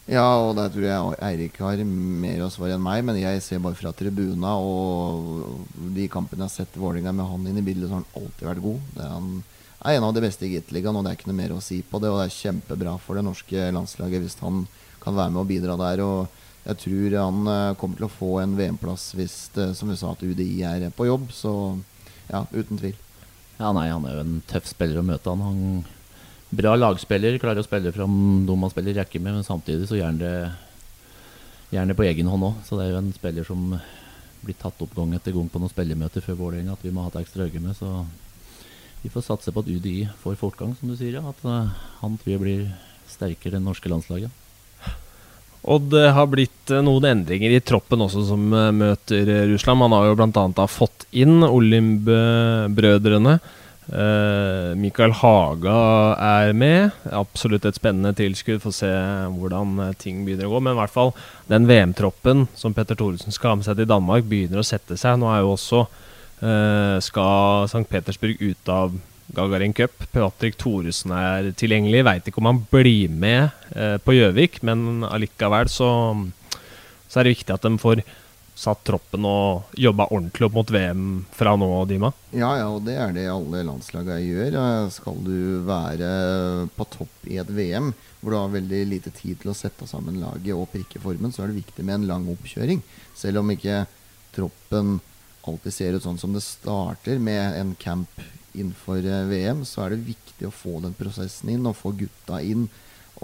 Ja, 0.09 0.25
og 0.41 0.55
der 0.57 0.71
tror 0.73 0.87
jeg 0.87 1.17
Eirik 1.27 1.59
har 1.61 1.81
mer 1.85 2.47
å 2.47 2.49
svare 2.49 2.79
enn 2.79 2.85
meg, 2.85 3.03
men 3.05 3.19
jeg 3.21 3.43
ser 3.45 3.61
bare 3.61 3.77
fra 3.77 3.93
tribuna. 3.93 4.55
Og 4.57 5.67
de 5.97 6.07
kampene 6.09 6.47
jeg 6.47 6.49
har 6.49 6.55
sett 6.55 6.79
Vålerenga 6.81 7.13
med 7.13 7.29
han 7.29 7.45
inn 7.51 7.61
i 7.61 7.65
bildet, 7.67 7.91
så 7.91 7.99
har 7.99 8.01
han 8.07 8.23
alltid 8.23 8.49
vært 8.49 8.65
god. 8.65 8.87
Det 8.95 9.05
er, 9.05 9.11
han 9.13 9.29
er 9.85 9.99
en 9.99 10.07
av 10.09 10.15
de 10.17 10.23
beste 10.25 10.49
i 10.49 10.55
Gateligaen, 10.55 10.97
og 10.97 11.05
det 11.05 11.13
er 11.13 11.19
ikke 11.19 11.29
noe 11.29 11.41
mer 11.43 11.53
å 11.53 11.61
si 11.65 11.83
på 11.85 12.01
det. 12.01 12.09
Og 12.09 12.23
det 12.23 12.31
er 12.31 12.39
kjempebra 12.39 12.97
for 13.05 13.21
det 13.21 13.27
norske 13.27 13.69
landslaget 13.77 14.25
hvis 14.25 14.39
han 14.41 14.65
kan 15.03 15.19
være 15.19 15.35
med 15.35 15.43
og 15.43 15.53
bidra 15.53 15.77
der. 15.85 16.03
Og 16.07 16.41
jeg 16.71 16.81
tror 16.87 17.19
han 17.19 17.53
eh, 17.53 17.77
kommer 17.81 18.01
til 18.01 18.09
å 18.09 18.15
få 18.17 18.33
en 18.41 18.57
VM-plass 18.57 19.11
hvis 19.19 19.37
det, 19.59 19.71
som 19.77 19.93
vi 19.93 20.01
sa, 20.01 20.15
at 20.17 20.25
UDI 20.25 20.65
er 20.73 20.89
på 20.97 21.11
jobb. 21.11 21.29
Så 21.37 21.53
ja, 22.33 22.47
uten 22.57 22.81
tvil. 22.81 22.97
Ja, 23.61 23.75
nei, 23.77 23.91
han 23.93 24.09
er 24.09 24.17
jo 24.17 24.25
en 24.25 24.41
tøff 24.49 24.73
spiller 24.73 25.03
å 25.03 25.05
møte. 25.05 25.37
Han, 25.37 25.45
han 25.45 25.98
Bra 26.49 26.73
lagspiller, 26.79 27.37
klarer 27.43 27.61
å 27.61 27.67
spille 27.67 27.93
fram 27.93 28.47
de 28.49 28.57
han 28.57 28.73
spiller 28.73 28.97
rekke 29.03 29.21
med, 29.21 29.37
men 29.37 29.47
samtidig 29.47 29.89
så 29.91 29.99
gjør 29.99 30.23
gjerne 31.69 31.97
på 31.97 32.07
egen 32.09 32.31
hånd 32.31 32.47
òg. 32.49 32.63
Så 32.65 32.79
det 32.79 32.87
er 32.87 32.95
jo 32.95 33.03
en 33.03 33.13
spiller 33.13 33.45
som 33.45 33.75
blir 34.41 34.57
tatt 34.57 34.81
opp 34.85 34.95
gang 34.97 35.13
etter 35.17 35.35
gang 35.35 35.51
på 35.51 35.61
noen 35.61 35.73
spillermøter 35.73 36.25
før 36.25 36.39
Vålerenga 36.39 36.77
at 36.77 36.85
vi 36.87 36.93
må 36.95 37.05
ha 37.05 37.13
et 37.13 37.21
ekstra 37.21 37.49
øye 37.49 37.61
med. 37.61 37.77
Så 37.77 38.05
vi 39.03 39.13
får 39.13 39.27
satse 39.29 39.53
på 39.53 39.65
at 39.65 39.71
UDI 39.71 40.09
får 40.23 40.39
fortgang, 40.41 40.75
som 40.79 40.91
du 40.91 40.97
sier. 40.97 41.19
Ja. 41.19 41.29
At 41.31 41.45
eh, 41.45 41.73
han 42.01 42.19
tror 42.21 42.35
jeg 42.35 42.43
blir 42.43 42.69
sterkere 43.11 43.59
enn 43.59 43.69
norske 43.69 43.91
landslaget. 43.91 44.33
Og 45.69 45.89
det 45.93 46.07
har 46.15 46.29
blitt 46.31 46.73
eh, 46.73 46.85
noen 46.85 47.09
endringer 47.11 47.53
i 47.53 47.63
troppen 47.65 48.03
også 48.05 48.25
som 48.31 48.49
eh, 48.55 48.71
møter 48.75 49.29
eh, 49.29 49.47
Russland. 49.53 49.83
Man 49.83 49.97
har 49.97 50.09
jo 50.09 50.19
bl.a. 50.19 50.67
fått 50.71 51.09
inn 51.11 51.43
Olimb-brødrene. 51.45 53.39
Eh, 53.89 54.75
Mikael 54.77 55.15
Haga 55.17 55.79
er 56.21 56.53
med. 56.53 56.93
Absolutt 57.15 57.65
et 57.65 57.79
spennende 57.79 58.13
tilskudd. 58.17 58.61
Får 58.61 58.75
se 58.77 58.91
hvordan 59.39 59.79
eh, 59.87 59.95
ting 60.01 60.25
begynner 60.27 60.49
å 60.49 60.57
gå. 60.57 60.63
Men 60.65 60.77
i 60.77 60.81
hvert 60.83 60.95
fall 60.95 61.15
den 61.49 61.69
VM-troppen 61.69 62.47
som 62.59 62.77
Petter 62.77 62.99
Thoresen 62.99 63.35
skal 63.35 63.55
ha 63.55 63.61
med 63.61 63.69
seg 63.69 63.81
til 63.81 63.89
Danmark, 63.89 64.29
begynner 64.29 64.61
å 64.61 64.67
sette 64.67 64.99
seg. 65.01 65.17
Nå 65.21 65.31
er 65.33 65.41
jo 65.41 65.55
også 65.55 65.87
uh, 65.89 66.99
skal 67.05 67.69
St. 67.71 67.87
Petersburg 67.89 68.43
ut 68.45 68.73
av 68.73 68.93
Gagarin 69.37 69.73
Cup. 69.77 70.05
Patrick 70.13 70.59
Thoresen 70.61 71.15
er 71.17 71.49
tilgjengelig. 71.57 72.05
Veit 72.05 72.29
ikke 72.29 72.43
om 72.45 72.53
han 72.53 72.63
blir 72.69 73.09
med 73.09 73.49
uh, 73.73 73.97
på 74.05 74.19
Gjøvik, 74.19 74.61
men 74.69 75.07
allikevel 75.09 75.73
så, 75.73 75.91
så 77.09 77.21
er 77.21 77.29
det 77.29 77.39
viktig 77.39 77.57
at 77.57 77.65
de 77.65 77.81
får 77.81 78.05
satt 78.59 78.81
troppen 78.89 79.27
og 79.29 79.77
jobba 79.79 80.09
ordentlig 80.11 80.49
opp 80.49 80.57
mot 80.57 80.71
VM 80.75 81.03
fra 81.35 81.53
nå, 81.59 81.69
Dima. 81.91 82.11
Ja, 82.35 82.51
ja, 82.59 82.67
og 82.75 82.83
det 82.89 82.97
er 82.99 83.13
det 83.15 83.29
alle 83.31 83.63
landslagene 83.69 84.19
gjør. 84.25 84.57
Eh, 84.59 84.89
Skal 84.97 85.21
du 85.23 85.37
være 85.69 86.09
på 86.75 86.87
topp 86.97 87.29
i 87.31 87.39
et 87.39 87.53
VM, 87.55 87.93
hvor 88.21 88.35
du 88.35 88.39
har 88.41 88.57
veldig 88.57 88.81
lite 88.91 89.13
tid 89.15 89.39
til 89.43 89.53
å 89.53 89.57
sette 89.57 89.87
sammen 89.87 90.19
laget 90.23 90.57
og 90.57 90.67
prikke 90.73 91.03
formen, 91.03 91.31
så 91.35 91.45
er 91.45 91.53
det 91.53 91.61
viktig 91.61 91.87
med 91.87 92.01
en 92.01 92.09
lang 92.11 92.27
oppkjøring. 92.35 92.83
Selv 93.19 93.45
om 93.45 93.55
ikke 93.55 93.85
troppen 94.35 94.99
alltid 95.49 95.73
ser 95.73 95.95
ut 95.97 96.05
sånn 96.05 96.19
som 96.21 96.35
det 96.35 96.43
starter 96.45 97.23
med 97.23 97.57
en 97.61 97.73
camp 97.81 98.11
innenfor 98.59 98.99
eh, 99.07 99.25
VM, 99.31 99.63
så 99.69 99.87
er 99.87 99.95
det 99.95 100.09
viktig 100.11 100.51
å 100.51 100.55
få 100.55 100.81
den 100.83 100.99
prosessen 100.99 101.55
inn 101.55 101.67
og 101.69 101.79
få 101.79 101.95
gutta 101.99 102.43
inn. 102.43 102.67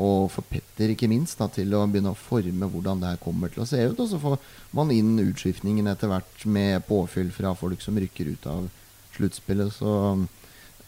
Og 0.01 0.27
for 0.33 0.47
Petter 0.51 0.91
ikke 0.91 1.09
minst 1.11 1.39
da, 1.39 1.49
til 1.53 1.75
å 1.77 1.85
begynne 1.87 2.15
å 2.15 2.19
forme 2.19 2.69
hvordan 2.71 3.03
det 3.03 3.13
her 3.13 3.21
kommer 3.23 3.53
til 3.53 3.63
å 3.65 3.69
se 3.69 3.81
ut. 3.85 3.99
Og 4.01 4.09
så 4.11 4.21
får 4.23 4.39
man 4.75 4.93
inn 4.95 5.13
utskiftningen 5.23 5.91
etter 5.91 6.11
hvert 6.11 6.47
med 6.51 6.87
påfyll 6.89 7.31
fra 7.35 7.55
folk 7.59 7.85
som 7.85 7.99
rykker 8.01 8.33
ut 8.35 8.49
av 8.51 8.69
sluttspillet. 9.15 9.75
Så 9.77 9.97
um, 10.15 10.25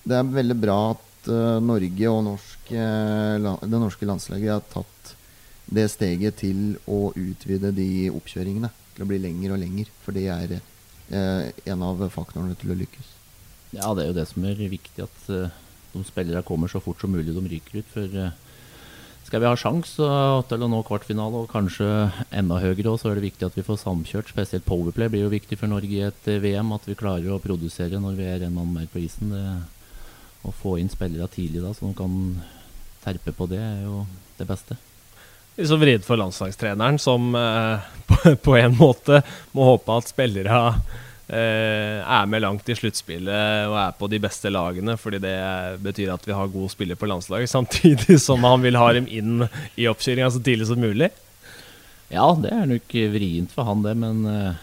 det 0.02 0.18
er 0.18 0.36
veldig 0.38 0.59
bra 0.59 0.78
at 0.94 1.30
uh, 1.30 1.59
Norge 1.62 2.11
og 2.11 2.24
norsk, 2.32 2.72
uh, 2.74 3.59
det 3.62 3.82
norske 3.82 4.09
landslaget 4.09 4.57
har 4.57 4.64
tatt 4.72 5.12
det 5.66 5.88
steget 5.90 6.38
til 6.42 6.76
å 6.90 7.11
utvide 7.18 7.72
de 7.74 8.09
oppkjøringene 8.14 8.70
til 8.94 9.04
å 9.04 9.11
bli 9.11 9.20
lenger 9.22 9.54
og 9.54 9.62
lenger. 9.62 9.92
For 10.02 10.16
det 10.16 10.26
er 10.34 10.59
uh, 10.59 11.44
en 11.46 11.86
av 11.86 12.09
faktorene 12.14 12.59
til 12.59 12.74
å 12.74 12.80
lykkes. 12.82 13.16
Ja, 13.74 13.92
det 13.94 14.04
er 14.04 14.11
jo 14.11 14.16
det 14.16 14.26
som 14.30 14.44
er 14.46 14.59
viktig, 14.61 15.04
at 15.04 15.30
eh, 15.32 15.54
de 15.92 16.02
spillerne 16.07 16.44
kommer 16.46 16.70
så 16.70 16.80
fort 16.82 17.00
som 17.02 17.12
mulig 17.12 17.34
de 17.34 17.42
ryker 17.50 17.80
ut. 17.80 17.88
For 17.92 18.20
eh, 18.22 18.36
skal 19.27 19.43
vi 19.43 19.49
ha 19.49 19.57
sjans 19.59 19.97
til 19.99 20.64
å 20.64 20.68
nå 20.70 20.81
kvartfinale, 20.87 21.43
og 21.43 21.51
kanskje 21.51 21.87
enda 22.31 22.61
høyere 22.62 22.95
så 23.01 23.11
er 23.11 23.18
det 23.18 23.27
viktig 23.27 23.49
at 23.49 23.57
vi 23.59 23.64
får 23.66 23.81
samkjørt. 23.83 24.31
Spesielt 24.31 24.66
powerplay 24.68 25.11
blir 25.11 25.24
jo 25.27 25.33
viktig 25.33 25.59
for 25.59 25.70
Norge 25.70 25.91
i 25.91 26.05
et 26.07 26.29
eh, 26.31 26.39
VM. 26.43 26.70
At 26.77 26.87
vi 26.87 26.99
klarer 26.99 27.35
å 27.35 27.41
produsere 27.43 27.99
når 28.03 28.20
vi 28.20 28.29
er 28.31 28.47
en 28.47 28.55
mann 28.55 28.70
mer 28.74 28.87
på 28.93 29.03
isen. 29.03 29.35
Det, 29.35 29.47
å 30.47 30.53
få 30.55 30.77
inn 30.79 30.91
spillere 30.93 31.27
tidlig 31.33 31.64
da, 31.64 31.72
så 31.74 31.89
de 31.89 31.97
kan 31.99 32.12
terpe 33.03 33.35
på 33.35 33.49
det, 33.51 33.59
er 33.59 33.83
jo 33.87 34.05
det 34.39 34.47
beste. 34.47 34.77
Litt 35.57 35.70
så 35.70 35.79
vridd 35.81 36.05
for 36.07 36.20
landslagstreneren, 36.20 37.01
som 37.03 37.35
eh, 37.35 37.91
på, 38.11 38.37
på, 38.45 38.57
en 38.61 38.77
måte 38.79 39.22
må 39.57 39.72
håpe 39.72 39.99
at 39.99 40.12
spillere 40.12 40.61
eh, 40.68 41.03
er 41.27 42.27
med 42.31 42.45
langt 42.45 42.68
i 42.70 42.77
sluttspillet 42.79 43.66
og 43.66 43.77
er 43.81 43.95
på 43.99 44.07
de 44.12 44.20
beste 44.22 44.51
lagene, 44.53 44.95
fordi 45.01 45.18
det 45.24 45.39
betyr 45.83 46.12
at 46.14 46.27
vi 46.29 46.37
har 46.39 46.53
gode 46.53 46.70
spillere 46.70 47.01
på 47.01 47.09
landslaget, 47.11 47.51
samtidig 47.57 48.20
som 48.22 48.47
han 48.47 48.62
vil 48.62 48.79
ha 48.79 48.93
dem 48.95 49.09
inn 49.11 49.49
i 49.74 49.89
oppkjøringa 49.91 50.31
så 50.31 50.43
tidlig 50.47 50.68
som 50.70 50.79
mulig. 50.79 51.11
Ja, 52.12 52.29
det 52.39 52.53
er 52.55 52.68
nok 52.70 52.95
vrient 53.16 53.55
for 53.55 53.66
han, 53.66 53.83
det, 53.83 53.97
men 53.99 54.22
eh, 54.31 54.61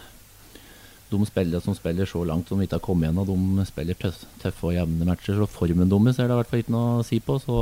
de 1.11 1.27
spillere 1.27 1.61
som 1.61 1.75
spiller 1.75 2.07
så 2.09 2.23
langt 2.25 2.47
som 2.49 2.59
vi 2.59 2.67
ikke 2.67 2.79
har 2.79 2.85
kommet 2.85 3.09
igjen, 3.09 3.19
og 3.21 3.27
de 3.27 3.67
spiller 3.67 3.99
tøffe 3.99 4.69
og 4.69 4.77
jevne 4.77 5.07
matcher, 5.09 5.37
så 5.37 5.49
formen 5.51 5.91
deres 5.91 6.19
er 6.19 6.29
det 6.29 6.37
i 6.37 6.39
hvert 6.39 6.53
fall 6.53 6.63
ikke 6.63 6.75
noe 6.77 6.95
å 7.01 7.05
si 7.05 7.19
på. 7.23 7.37
Så 7.43 7.57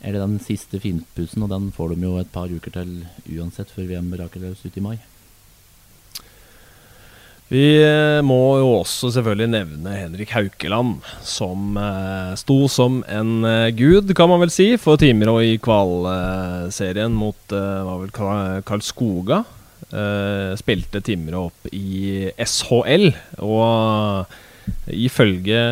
er 0.00 0.14
det 0.14 0.22
den 0.22 0.38
siste 0.42 0.80
finpussen, 0.82 1.44
og 1.44 1.52
den 1.52 1.70
får 1.74 1.94
de 1.94 2.08
jo 2.08 2.16
et 2.20 2.32
par 2.32 2.50
uker 2.50 2.74
til 2.74 2.96
uansett 3.36 3.70
før 3.74 3.90
VM 3.92 4.10
braker 4.14 4.42
løs 4.42 4.64
ut 4.64 4.78
i 4.78 4.84
mai. 4.84 4.96
Vi 7.48 7.80
eh, 7.80 8.20
må 8.20 8.58
jo 8.60 8.72
også 8.82 9.08
selvfølgelig 9.14 9.48
nevne 9.54 9.94
Henrik 9.96 10.34
Haukeland, 10.36 10.98
som 11.24 11.78
eh, 11.80 12.34
sto 12.36 12.58
som 12.68 12.98
en 13.08 13.46
eh, 13.48 13.70
gud, 13.72 14.12
kan 14.16 14.28
man 14.28 14.42
vel 14.42 14.52
si, 14.52 14.74
for 14.80 15.00
Timrå 15.00 15.38
i 15.46 15.54
kvalserien 15.64 17.14
mot 17.16 17.54
var 17.54 18.02
vel 18.02 18.12
Karl 18.68 18.84
Skoga. 18.84 19.40
Eh, 19.88 20.52
spilte 20.60 21.00
timer 21.00 21.38
opp 21.46 21.70
i 21.72 22.28
SHL, 22.36 23.08
og 23.40 24.28
ifølge 24.92 25.62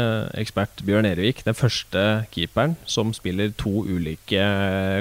ekspert 0.40 0.80
Bjørn 0.88 1.04
Erevik 1.10 1.42
den 1.44 1.56
første 1.58 2.24
keeperen 2.32 2.78
som 2.88 3.12
spiller 3.12 3.52
to 3.60 3.82
ulike 3.84 4.40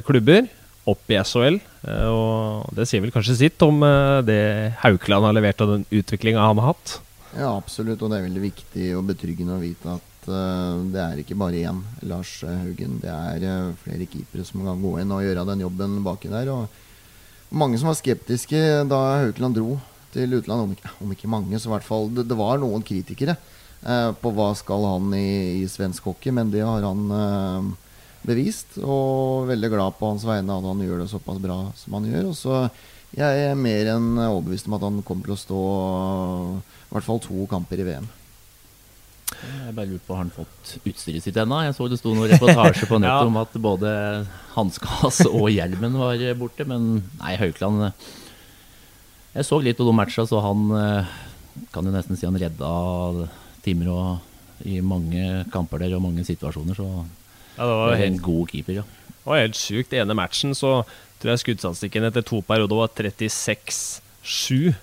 klubber 0.04 0.50
opp 0.90 1.12
i 1.12 1.18
SHL. 1.20 1.60
Eh, 1.86 2.10
og 2.10 2.74
det 2.78 2.88
sier 2.90 3.04
vel 3.04 3.14
kanskje 3.14 3.38
sitt 3.40 3.66
om 3.66 3.82
eh, 3.86 4.22
det 4.26 4.42
Haukeland 4.84 5.28
har 5.28 5.36
levert 5.36 5.64
og 5.66 5.74
den 5.74 5.88
utviklinga 5.90 6.44
han 6.46 6.62
har 6.62 6.74
hatt? 6.74 6.98
Ja, 7.36 7.52
absolutt. 7.56 8.02
Og 8.02 8.12
det 8.12 8.20
er 8.20 8.28
veldig 8.28 8.44
viktig 8.46 8.92
og 8.98 9.08
betryggende 9.10 9.58
å 9.58 9.64
vite 9.64 9.98
at 9.98 10.30
uh, 10.30 10.80
det 10.94 11.02
er 11.02 11.18
ikke 11.20 11.36
bare 11.36 11.66
én 11.68 11.82
Lars 12.08 12.38
Haugen. 12.48 13.02
Det 13.04 13.12
er 13.12 13.74
flere 13.82 14.08
keepere 14.08 14.46
som 14.48 14.64
kan 14.64 14.80
gå 14.80 14.94
inn 15.02 15.12
og 15.12 15.26
gjøre 15.26 15.44
den 15.50 15.66
jobben 15.66 15.98
baki 16.06 16.32
der. 16.32 16.54
Og 16.54 17.52
mange 17.52 17.82
som 17.82 17.92
var 17.92 18.00
skeptiske 18.00 18.62
da 18.88 19.02
Haukeland 19.26 19.60
dro 19.60 19.76
til 20.16 20.38
utlandet. 20.38 20.88
Om 21.04 21.12
ikke, 21.12 21.28
mange, 21.28 21.60
så 21.60 21.68
i 21.68 21.76
hvert 21.76 21.88
fall 21.90 22.08
det, 22.16 22.30
var 22.40 22.62
noen 22.62 22.86
kritikere 22.88 23.36
på 23.84 24.32
hva 24.34 24.48
skal 24.58 24.88
han 24.88 25.12
i, 25.14 25.60
i 25.60 25.68
svensk 25.70 26.08
hockey, 26.08 26.32
men 26.34 26.50
det 26.50 26.64
har 26.66 26.88
han 26.88 27.76
bevist. 28.28 28.78
Og 28.82 29.48
veldig 29.52 29.72
glad 29.74 29.96
på 30.00 30.12
hans 30.12 30.26
vegne 30.28 30.58
at 30.58 30.68
han 30.68 30.84
gjør 30.84 31.04
det 31.04 31.10
såpass 31.12 31.40
bra 31.44 31.62
som 31.80 31.98
han 32.00 32.10
gjør. 32.10 32.30
Og 32.32 32.38
så 32.38 32.60
jeg 33.16 33.48
er 33.48 33.56
mer 33.56 33.88
enn 33.94 34.18
overbevist 34.20 34.68
om 34.68 34.76
at 34.76 34.84
han 34.84 35.02
kommer 35.08 35.30
til 35.30 35.36
å 35.38 35.40
stå 35.40 35.64
i 36.60 36.94
hvert 36.96 37.08
fall 37.08 37.22
to 37.24 37.46
kamper 37.52 37.80
i 37.80 37.88
VM. 37.88 38.08
Jeg 39.36 39.74
bare 39.76 39.90
lurer 39.90 40.04
på 40.06 40.14
Har 40.14 40.22
han 40.22 40.34
fått 40.34 40.76
utstyret 40.86 41.24
sitt 41.24 41.38
ennå? 41.40 41.58
Jeg 41.66 41.76
så 41.78 41.88
det 41.92 41.98
sto 42.00 42.14
noen 42.14 42.30
reportasjer 42.32 42.90
på 42.90 43.00
nettet 43.02 43.26
ja. 43.26 43.30
om 43.30 43.40
at 43.42 43.56
både 43.62 43.92
hanskas 44.54 45.22
og 45.30 45.50
hjelmen 45.54 45.98
var 46.00 46.22
borte. 46.40 46.68
Men 46.68 47.06
nei, 47.22 47.36
Haukeland 47.40 47.90
Jeg 49.36 49.48
så 49.48 49.60
litt 49.64 49.82
av 49.82 49.90
de 49.90 49.96
matcha, 49.96 50.28
så 50.28 50.44
han 50.44 50.70
kan 51.72 51.88
jo 51.88 51.94
nesten 51.94 52.20
si 52.20 52.28
han 52.28 52.40
redda 52.40 52.72
Timrå 53.66 54.00
i 54.68 54.80
mange 54.84 55.46
kamper 55.52 55.84
der 55.84 55.96
og 55.98 56.04
mange 56.04 56.24
situasjoner. 56.28 56.78
Så 56.78 56.90
ja, 57.56 57.66
det 57.66 57.76
var 57.82 57.96
helt, 57.96 58.14
en 58.14 58.22
god 58.22 58.52
keeper, 58.52 58.80
ja. 58.82 58.86
Det 59.16 59.30
var 59.32 59.42
helt 59.42 59.60
sjukt. 59.60 59.94
ene 59.94 60.18
matchen 60.18 60.56
så 60.56 60.78
tror 61.20 61.34
jeg 61.34 61.44
skuddstatistikken 61.44 62.08
etter 62.08 62.26
to 62.26 62.42
perioder 62.46 62.78
var 62.78 62.92
36-7. 62.94 64.76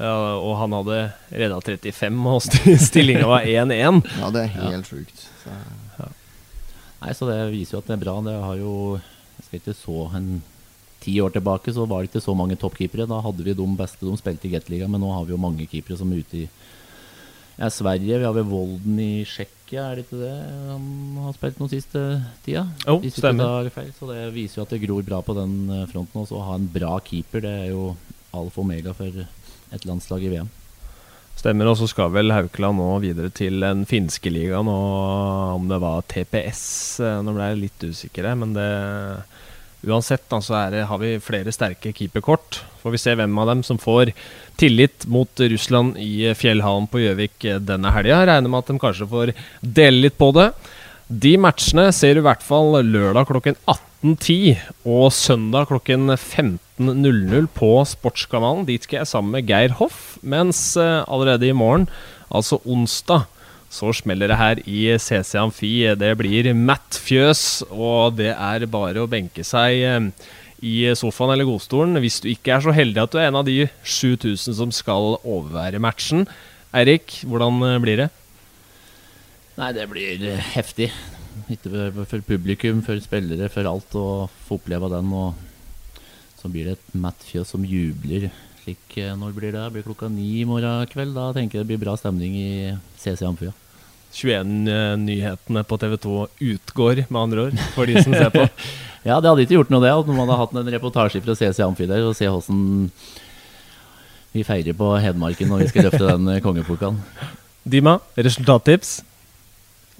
Ja, 0.00 0.12
og 0.40 0.54
han 0.56 0.72
hadde 0.72 0.98
redda 1.34 1.58
35, 1.60 2.20
og 2.32 2.44
stillinga 2.88 3.26
var 3.28 3.48
1-1. 3.48 4.00
Ja, 4.20 4.30
det 4.32 4.44
er 4.46 4.54
helt 4.56 4.78
ja. 4.78 4.82
sjukt. 4.88 5.26
Så. 5.42 5.56
Ja. 5.98 6.08
Nei, 7.02 7.12
så 7.18 7.28
det 7.28 7.38
viser 7.52 7.76
jo 7.76 7.82
at 7.82 7.90
det 7.90 7.98
er 7.98 8.04
bra. 8.04 8.16
Det 8.24 8.38
har 8.44 8.56
jo 8.60 8.74
Jeg 8.96 9.46
skal 9.46 9.60
ikke 9.60 9.76
så 9.76 10.06
en 10.16 10.32
ti 11.02 11.16
år 11.20 11.32
tilbake 11.34 11.72
så 11.74 11.84
var 11.88 12.02
det 12.02 12.12
ikke 12.12 12.24
så 12.24 12.34
mange 12.38 12.56
toppkeepere. 12.60 13.08
Da 13.10 13.20
hadde 13.24 13.44
vi 13.44 13.56
de 13.58 13.68
beste. 13.78 14.06
De 14.06 14.18
spilte 14.20 14.48
i 14.48 14.52
Gateligaen, 14.54 14.92
men 14.92 15.02
nå 15.02 15.10
har 15.12 15.26
vi 15.26 15.34
jo 15.34 15.40
mange 15.40 15.66
keepere 15.66 15.98
som 15.98 16.12
er 16.12 16.22
ute 16.22 16.44
i 16.44 16.48
ja, 17.58 17.68
Sverige. 17.70 18.18
Vi 18.18 18.26
har 18.26 18.36
vel 18.36 18.48
Volden 18.48 19.00
i 19.02 19.24
Tsjekkia, 19.28 19.90
er 19.90 19.98
det 19.98 20.06
ikke 20.06 20.22
det 20.22 20.32
han 20.70 20.86
har 21.24 21.36
spilt 21.36 21.60
noen 21.60 21.72
siste 21.72 22.00
tida? 22.46 22.64
Jo, 22.86 22.96
oh, 22.98 23.06
stemmer. 23.12 23.68
Feil, 23.74 23.92
så 23.98 24.08
det 24.10 24.24
viser 24.36 24.60
jo 24.60 24.66
at 24.66 24.74
det 24.74 24.82
gror 24.86 25.04
bra 25.06 25.20
på 25.24 25.36
den 25.36 25.54
eh, 25.68 25.86
fronten. 25.90 26.24
også. 26.24 26.40
å 26.40 26.48
ha 26.48 26.56
en 26.58 26.66
bra 26.72 26.96
keeper, 27.04 27.44
det 27.44 27.54
er 27.66 27.70
jo 27.74 27.92
alfa 28.32 28.60
og 28.60 28.66
omega 28.66 28.96
for 28.96 29.22
et 29.22 29.86
landslag 29.88 30.24
i 30.24 30.32
VM. 30.32 30.50
Stemmer, 31.36 31.70
og 31.70 31.78
så 31.80 31.88
skal 31.88 32.12
vel 32.12 32.32
Haukeland 32.32 32.78
nå 32.78 32.88
videre 33.02 33.32
til 33.32 33.62
den 33.64 33.86
finske 33.88 34.30
ligaen, 34.30 34.68
og 34.68 35.56
om 35.56 35.68
det 35.70 35.78
var 35.82 36.04
TPS 36.10 36.64
eh, 37.00 37.20
Nå 37.24 37.36
ble 37.36 37.48
jeg 37.50 37.62
litt 37.62 37.86
usikker, 37.88 38.28
men 38.38 38.52
det 38.56 38.68
Uansett 39.82 40.28
da, 40.30 40.38
så 40.38 40.60
det, 40.70 40.84
har 40.86 41.00
vi 41.02 41.16
flere 41.22 41.52
sterke 41.54 41.90
keeperkort. 41.90 42.60
Får 42.82 42.94
vi 42.94 43.00
se 43.02 43.14
hvem 43.18 43.38
av 43.42 43.48
dem 43.50 43.64
som 43.66 43.80
får 43.82 44.12
tillit 44.60 45.08
mot 45.10 45.42
Russland 45.52 45.98
i 45.98 46.30
Fjellhallen 46.38 46.86
på 46.90 47.02
Gjøvik 47.02 47.48
denne 47.66 47.90
helga. 47.94 48.20
Regner 48.28 48.52
med 48.52 48.62
at 48.62 48.70
de 48.70 48.78
kanskje 48.82 49.10
får 49.10 49.34
dele 49.60 50.04
litt 50.06 50.18
på 50.20 50.30
det. 50.36 50.52
De 51.12 51.34
matchene 51.36 51.90
ser 51.92 52.14
du 52.14 52.22
i 52.22 52.24
hvert 52.24 52.44
fall 52.46 52.78
lørdag 52.86 53.26
klokken 53.28 53.58
18.10 53.66 54.62
og 54.88 55.10
søndag 55.12 55.66
klokken 55.68 56.14
15.00 56.14 57.50
på 57.58 57.72
Sportskanalen. 57.90 58.64
Dit 58.70 58.86
skal 58.86 59.02
jeg 59.02 59.10
sammen 59.10 59.34
med 59.34 59.50
Geir 59.50 59.74
Hoff, 59.82 60.16
mens 60.22 60.62
eh, 60.80 61.02
allerede 61.04 61.50
i 61.50 61.56
morgen, 61.56 61.88
altså 62.30 62.62
onsdag, 62.64 63.26
så 63.72 63.88
smeller 63.96 64.28
det 64.28 64.36
her 64.36 64.60
i 64.68 64.84
CC 65.00 65.38
Amfi. 65.40 65.72
Det 65.96 66.12
blir 66.20 66.50
matt 66.52 66.98
fjøs, 67.00 67.62
og 67.72 68.18
det 68.18 68.34
er 68.34 68.68
bare 68.70 69.00
å 69.00 69.10
benke 69.10 69.44
seg 69.46 69.80
eh, 69.88 70.08
i 70.62 70.74
sofaen 70.98 71.32
eller 71.34 71.48
godstolen 71.48 71.98
hvis 72.02 72.20
du 72.22 72.28
ikke 72.30 72.52
er 72.54 72.62
så 72.62 72.74
heldig 72.76 73.00
at 73.02 73.14
du 73.14 73.18
er 73.18 73.30
en 73.30 73.40
av 73.40 73.48
de 73.48 73.64
7000 73.82 74.58
som 74.60 74.74
skal 74.74 75.16
overvære 75.22 75.80
matchen. 75.82 76.26
Eirik, 76.76 77.22
hvordan 77.24 77.64
eh, 77.70 77.80
blir 77.84 78.04
det? 78.04 78.10
Nei, 79.56 79.72
det 79.76 79.88
blir 79.88 80.28
eh, 80.34 80.52
heftig. 80.52 80.90
Ikke 81.52 81.88
for 82.04 82.28
publikum, 82.28 82.84
for 82.84 83.00
spillere, 83.00 83.48
for 83.52 83.72
alt. 83.72 83.96
Å 83.96 84.28
få 84.44 84.60
oppleve 84.60 84.92
den. 84.92 85.08
Og 85.16 86.04
så 86.42 86.52
blir 86.52 86.68
det 86.68 86.76
et 86.76 87.00
matt 87.00 87.24
fjøs 87.24 87.56
som 87.56 87.64
jubler. 87.64 88.28
Slik, 88.60 89.00
når 89.18 89.32
blir 89.36 89.56
det? 89.56 89.64
Blir 89.72 89.88
klokka 89.88 90.12
ni 90.12 90.42
i 90.42 90.46
morgen 90.46 90.84
kveld? 90.92 91.16
Da 91.16 91.32
tenker 91.32 91.62
jeg 91.62 91.64
det 91.64 91.72
blir 91.72 91.84
bra 91.88 91.96
stemning 91.98 92.36
i 92.36 92.52
CC 93.00 93.24
Amfia. 93.26 93.56
21-nyhetene 94.12 95.64
på 95.68 95.78
TV2 95.80 96.14
utgår, 96.52 97.04
med 97.08 97.20
andre 97.22 97.46
ord, 97.48 97.60
for 97.74 97.88
de 97.88 98.02
som 98.02 98.14
ser 98.14 98.32
på. 98.34 98.46
ja, 99.08 99.18
det 99.18 99.30
hadde 99.30 99.46
ikke 99.46 99.58
gjort 99.58 99.72
noe, 99.72 99.82
det, 99.84 99.92
at 99.92 100.10
man 100.10 100.22
hadde 100.24 100.40
hatt 100.42 100.56
en 100.60 100.72
reportasje 100.76 101.22
fra 101.24 101.36
CC 101.38 101.62
Amfi 101.64 101.88
der 101.90 102.04
og 102.06 102.16
se 102.18 102.28
hvordan 102.30 102.90
vi 104.32 104.44
feirer 104.48 104.76
på 104.76 104.90
Hedmarken 104.96 105.50
når 105.52 105.64
vi 105.64 105.70
skal 105.72 105.88
løfte 105.88 106.04
den 106.08 106.28
eh, 106.32 106.42
kongepokalen. 106.44 107.00
Dima, 107.68 107.98
resultattips? 108.16 109.00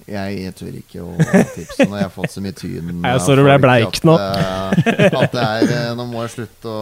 Jeg, 0.03 0.39
jeg, 0.41 0.51
tør 0.57 0.73
ikke 0.75 1.03
å 1.05 1.13
tipse 1.53 1.85
når 1.87 1.99
jeg 1.99 2.07
har 2.09 2.11
fått 2.11 2.33
så 2.33 2.41
mye 2.43 2.55
tyn. 2.57 2.89
Jeg 3.05 3.21
så 3.23 3.37
du 3.37 3.43
ble 3.45 3.55
bleik 3.61 4.01
nå. 4.03 4.17
At, 4.19 4.81
eh, 4.89 5.05
at 5.07 5.31
det 5.31 5.45
er, 5.45 5.69
eh, 5.77 5.93
nå 5.95 6.07
må 6.09 6.25
jeg 6.25 6.33
slutte 6.33 6.73
å, 6.73 6.81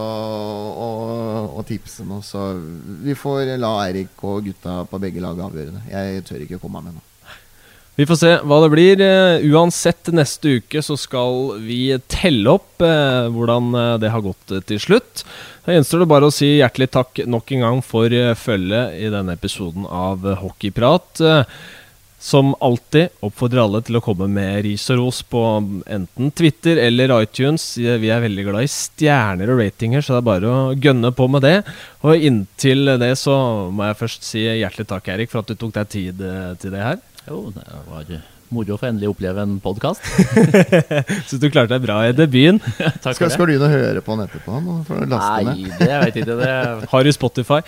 å, 0.72 0.88
å, 1.60 1.62
tipse 1.68 2.06
nå. 2.08 2.18
Så 2.26 2.48
vi 3.04 3.14
får 3.18 3.54
la 3.62 3.76
Eirik 3.84 4.26
og 4.26 4.48
gutta 4.48 4.80
på 4.90 5.00
begge 5.02 5.22
lag 5.22 5.38
avgjøre 5.38 5.76
det. 5.76 5.84
Jeg 5.92 6.26
tør 6.26 6.46
ikke 6.46 6.58
å 6.58 6.64
komme 6.64 6.82
med 6.82 6.96
noe. 6.96 7.11
Vi 7.92 8.06
får 8.08 8.16
se 8.16 8.30
hva 8.48 8.58
det 8.62 8.70
blir. 8.72 9.02
Uh, 9.04 9.42
uansett, 9.52 10.08
neste 10.16 10.56
uke 10.56 10.80
så 10.84 10.96
skal 10.96 11.58
vi 11.60 11.92
telle 12.08 12.54
opp 12.56 12.80
uh, 12.80 13.28
hvordan 13.28 13.68
uh, 13.76 13.82
det 14.00 14.14
har 14.14 14.24
gått 14.24 14.54
til 14.70 14.80
slutt. 14.80 15.26
Da 15.66 15.76
gjenstår 15.76 16.00
det 16.02 16.08
bare 16.14 16.30
å 16.30 16.32
si 16.32 16.54
hjertelig 16.56 16.88
takk 16.96 17.22
nok 17.28 17.52
en 17.52 17.66
gang 17.66 17.84
for 17.84 18.16
følget 18.40 18.96
i 18.96 19.12
denne 19.12 19.36
episoden 19.36 19.84
av 19.86 20.24
Hockeyprat. 20.40 21.20
Som 22.22 22.50
alltid 22.62 23.12
oppfordrer 23.22 23.62
alle 23.62 23.82
til 23.86 23.98
å 23.98 24.02
komme 24.02 24.26
med 24.30 24.62
ris 24.64 24.88
og 24.94 24.98
ros 25.02 25.20
på 25.26 25.44
enten 25.90 26.34
Twitter 26.34 26.80
eller 26.82 27.14
iTunes. 27.20 27.68
Vi 27.76 28.10
er 28.10 28.24
veldig 28.24 28.48
glad 28.48 28.66
i 28.66 28.72
stjerner 28.72 29.54
og 29.54 29.62
ratinger, 29.62 30.02
så 30.02 30.16
det 30.16 30.20
er 30.22 30.28
bare 30.32 30.50
å 30.50 30.74
gønne 30.74 31.12
på 31.14 31.28
med 31.30 31.46
det. 31.46 31.56
Og 32.02 32.26
inntil 32.30 32.96
det 33.02 33.14
så 33.22 33.36
må 33.70 33.86
jeg 33.90 34.00
først 34.02 34.26
si 34.26 34.46
hjertelig 34.48 34.90
takk, 34.90 35.14
Erik, 35.14 35.30
for 35.30 35.44
at 35.44 35.50
du 35.52 35.58
tok 35.58 35.76
deg 35.78 35.94
tid 35.94 36.26
til 36.62 36.74
det 36.74 36.86
her. 36.88 37.02
Jo, 37.28 37.52
det 37.54 37.62
var 37.88 38.08
moro 38.52 38.74
å 38.74 38.80
få 38.80 38.88
endelig 38.90 39.08
oppleve 39.12 39.44
en 39.46 39.54
podkast. 39.62 40.02
Syns 41.28 41.38
du 41.42 41.46
klarte 41.48 41.72
deg 41.76 41.84
bra 41.86 42.00
i 42.08 42.12
debuten. 42.16 42.58
Takk 43.04 43.14
Skal, 43.16 43.22
for 43.22 43.28
det. 43.28 43.32
skal 43.36 43.48
du 43.48 43.54
inn 43.54 43.64
og 43.64 43.72
høre 43.72 44.02
på 44.04 44.16
den 44.18 44.26
etterpå? 44.26 44.58
Laste 45.08 45.38
ned. 45.46 45.62
Nei, 45.62 45.70
det 45.78 45.88
vet 46.02 46.18
jeg 46.18 46.26
ikke. 46.26 46.36
Det, 46.42 46.52
Har 46.92 47.06
du 47.08 47.12
Spotify? 47.16 47.62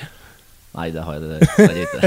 nei, 0.74 0.88
det 0.90 1.04
har 1.06 1.14
jeg 1.14 1.38
dessverre 1.38 1.82
ikke. 1.84 1.98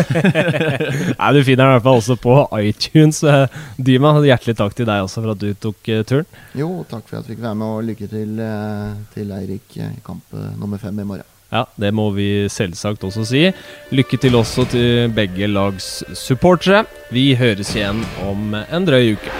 Nei, 1.15 1.27
Du 1.37 1.37
finner 1.47 1.61
den 1.61 1.69
i 1.69 1.75
hvert 1.77 1.85
fall 1.85 2.01
også 2.01 2.17
på 2.19 2.33
iTunes. 2.59 3.21
Eh, 3.23 3.55
Dyma, 3.79 4.11
hjertelig 4.27 4.57
takk 4.59 4.75
til 4.75 4.89
deg 4.89 5.05
også 5.05 5.23
for 5.23 5.31
at 5.37 5.39
du 5.39 5.53
tok 5.55 5.87
eh, 5.93 6.01
turen. 6.09 6.27
Jo, 6.59 6.67
takk 6.91 7.07
for 7.07 7.15
at 7.15 7.23
jeg 7.23 7.37
fikk 7.37 7.45
være 7.45 7.55
med, 7.61 7.77
og 7.77 7.87
lykke 7.87 8.09
til 8.11 8.43
eh, 8.43 8.91
til 9.15 9.31
Eirik 9.39 9.79
i 9.79 9.87
kamp 10.03 10.35
nummer 10.59 10.83
fem 10.83 10.99
i 10.99 11.07
morgen. 11.07 11.36
Ja, 11.51 11.63
det 11.79 11.93
må 11.95 12.09
vi 12.11 12.47
selvsagt 12.51 13.05
også 13.07 13.23
si. 13.27 13.45
Lykke 13.95 14.19
til 14.19 14.35
også 14.35 14.67
til 14.73 15.13
begge 15.15 15.47
lags 15.47 16.03
supportere. 16.17 16.83
Vi 17.13 17.31
høres 17.39 17.71
igjen 17.75 18.03
om 18.27 18.51
en 18.57 18.87
drøy 18.87 19.13
uke. 19.15 19.31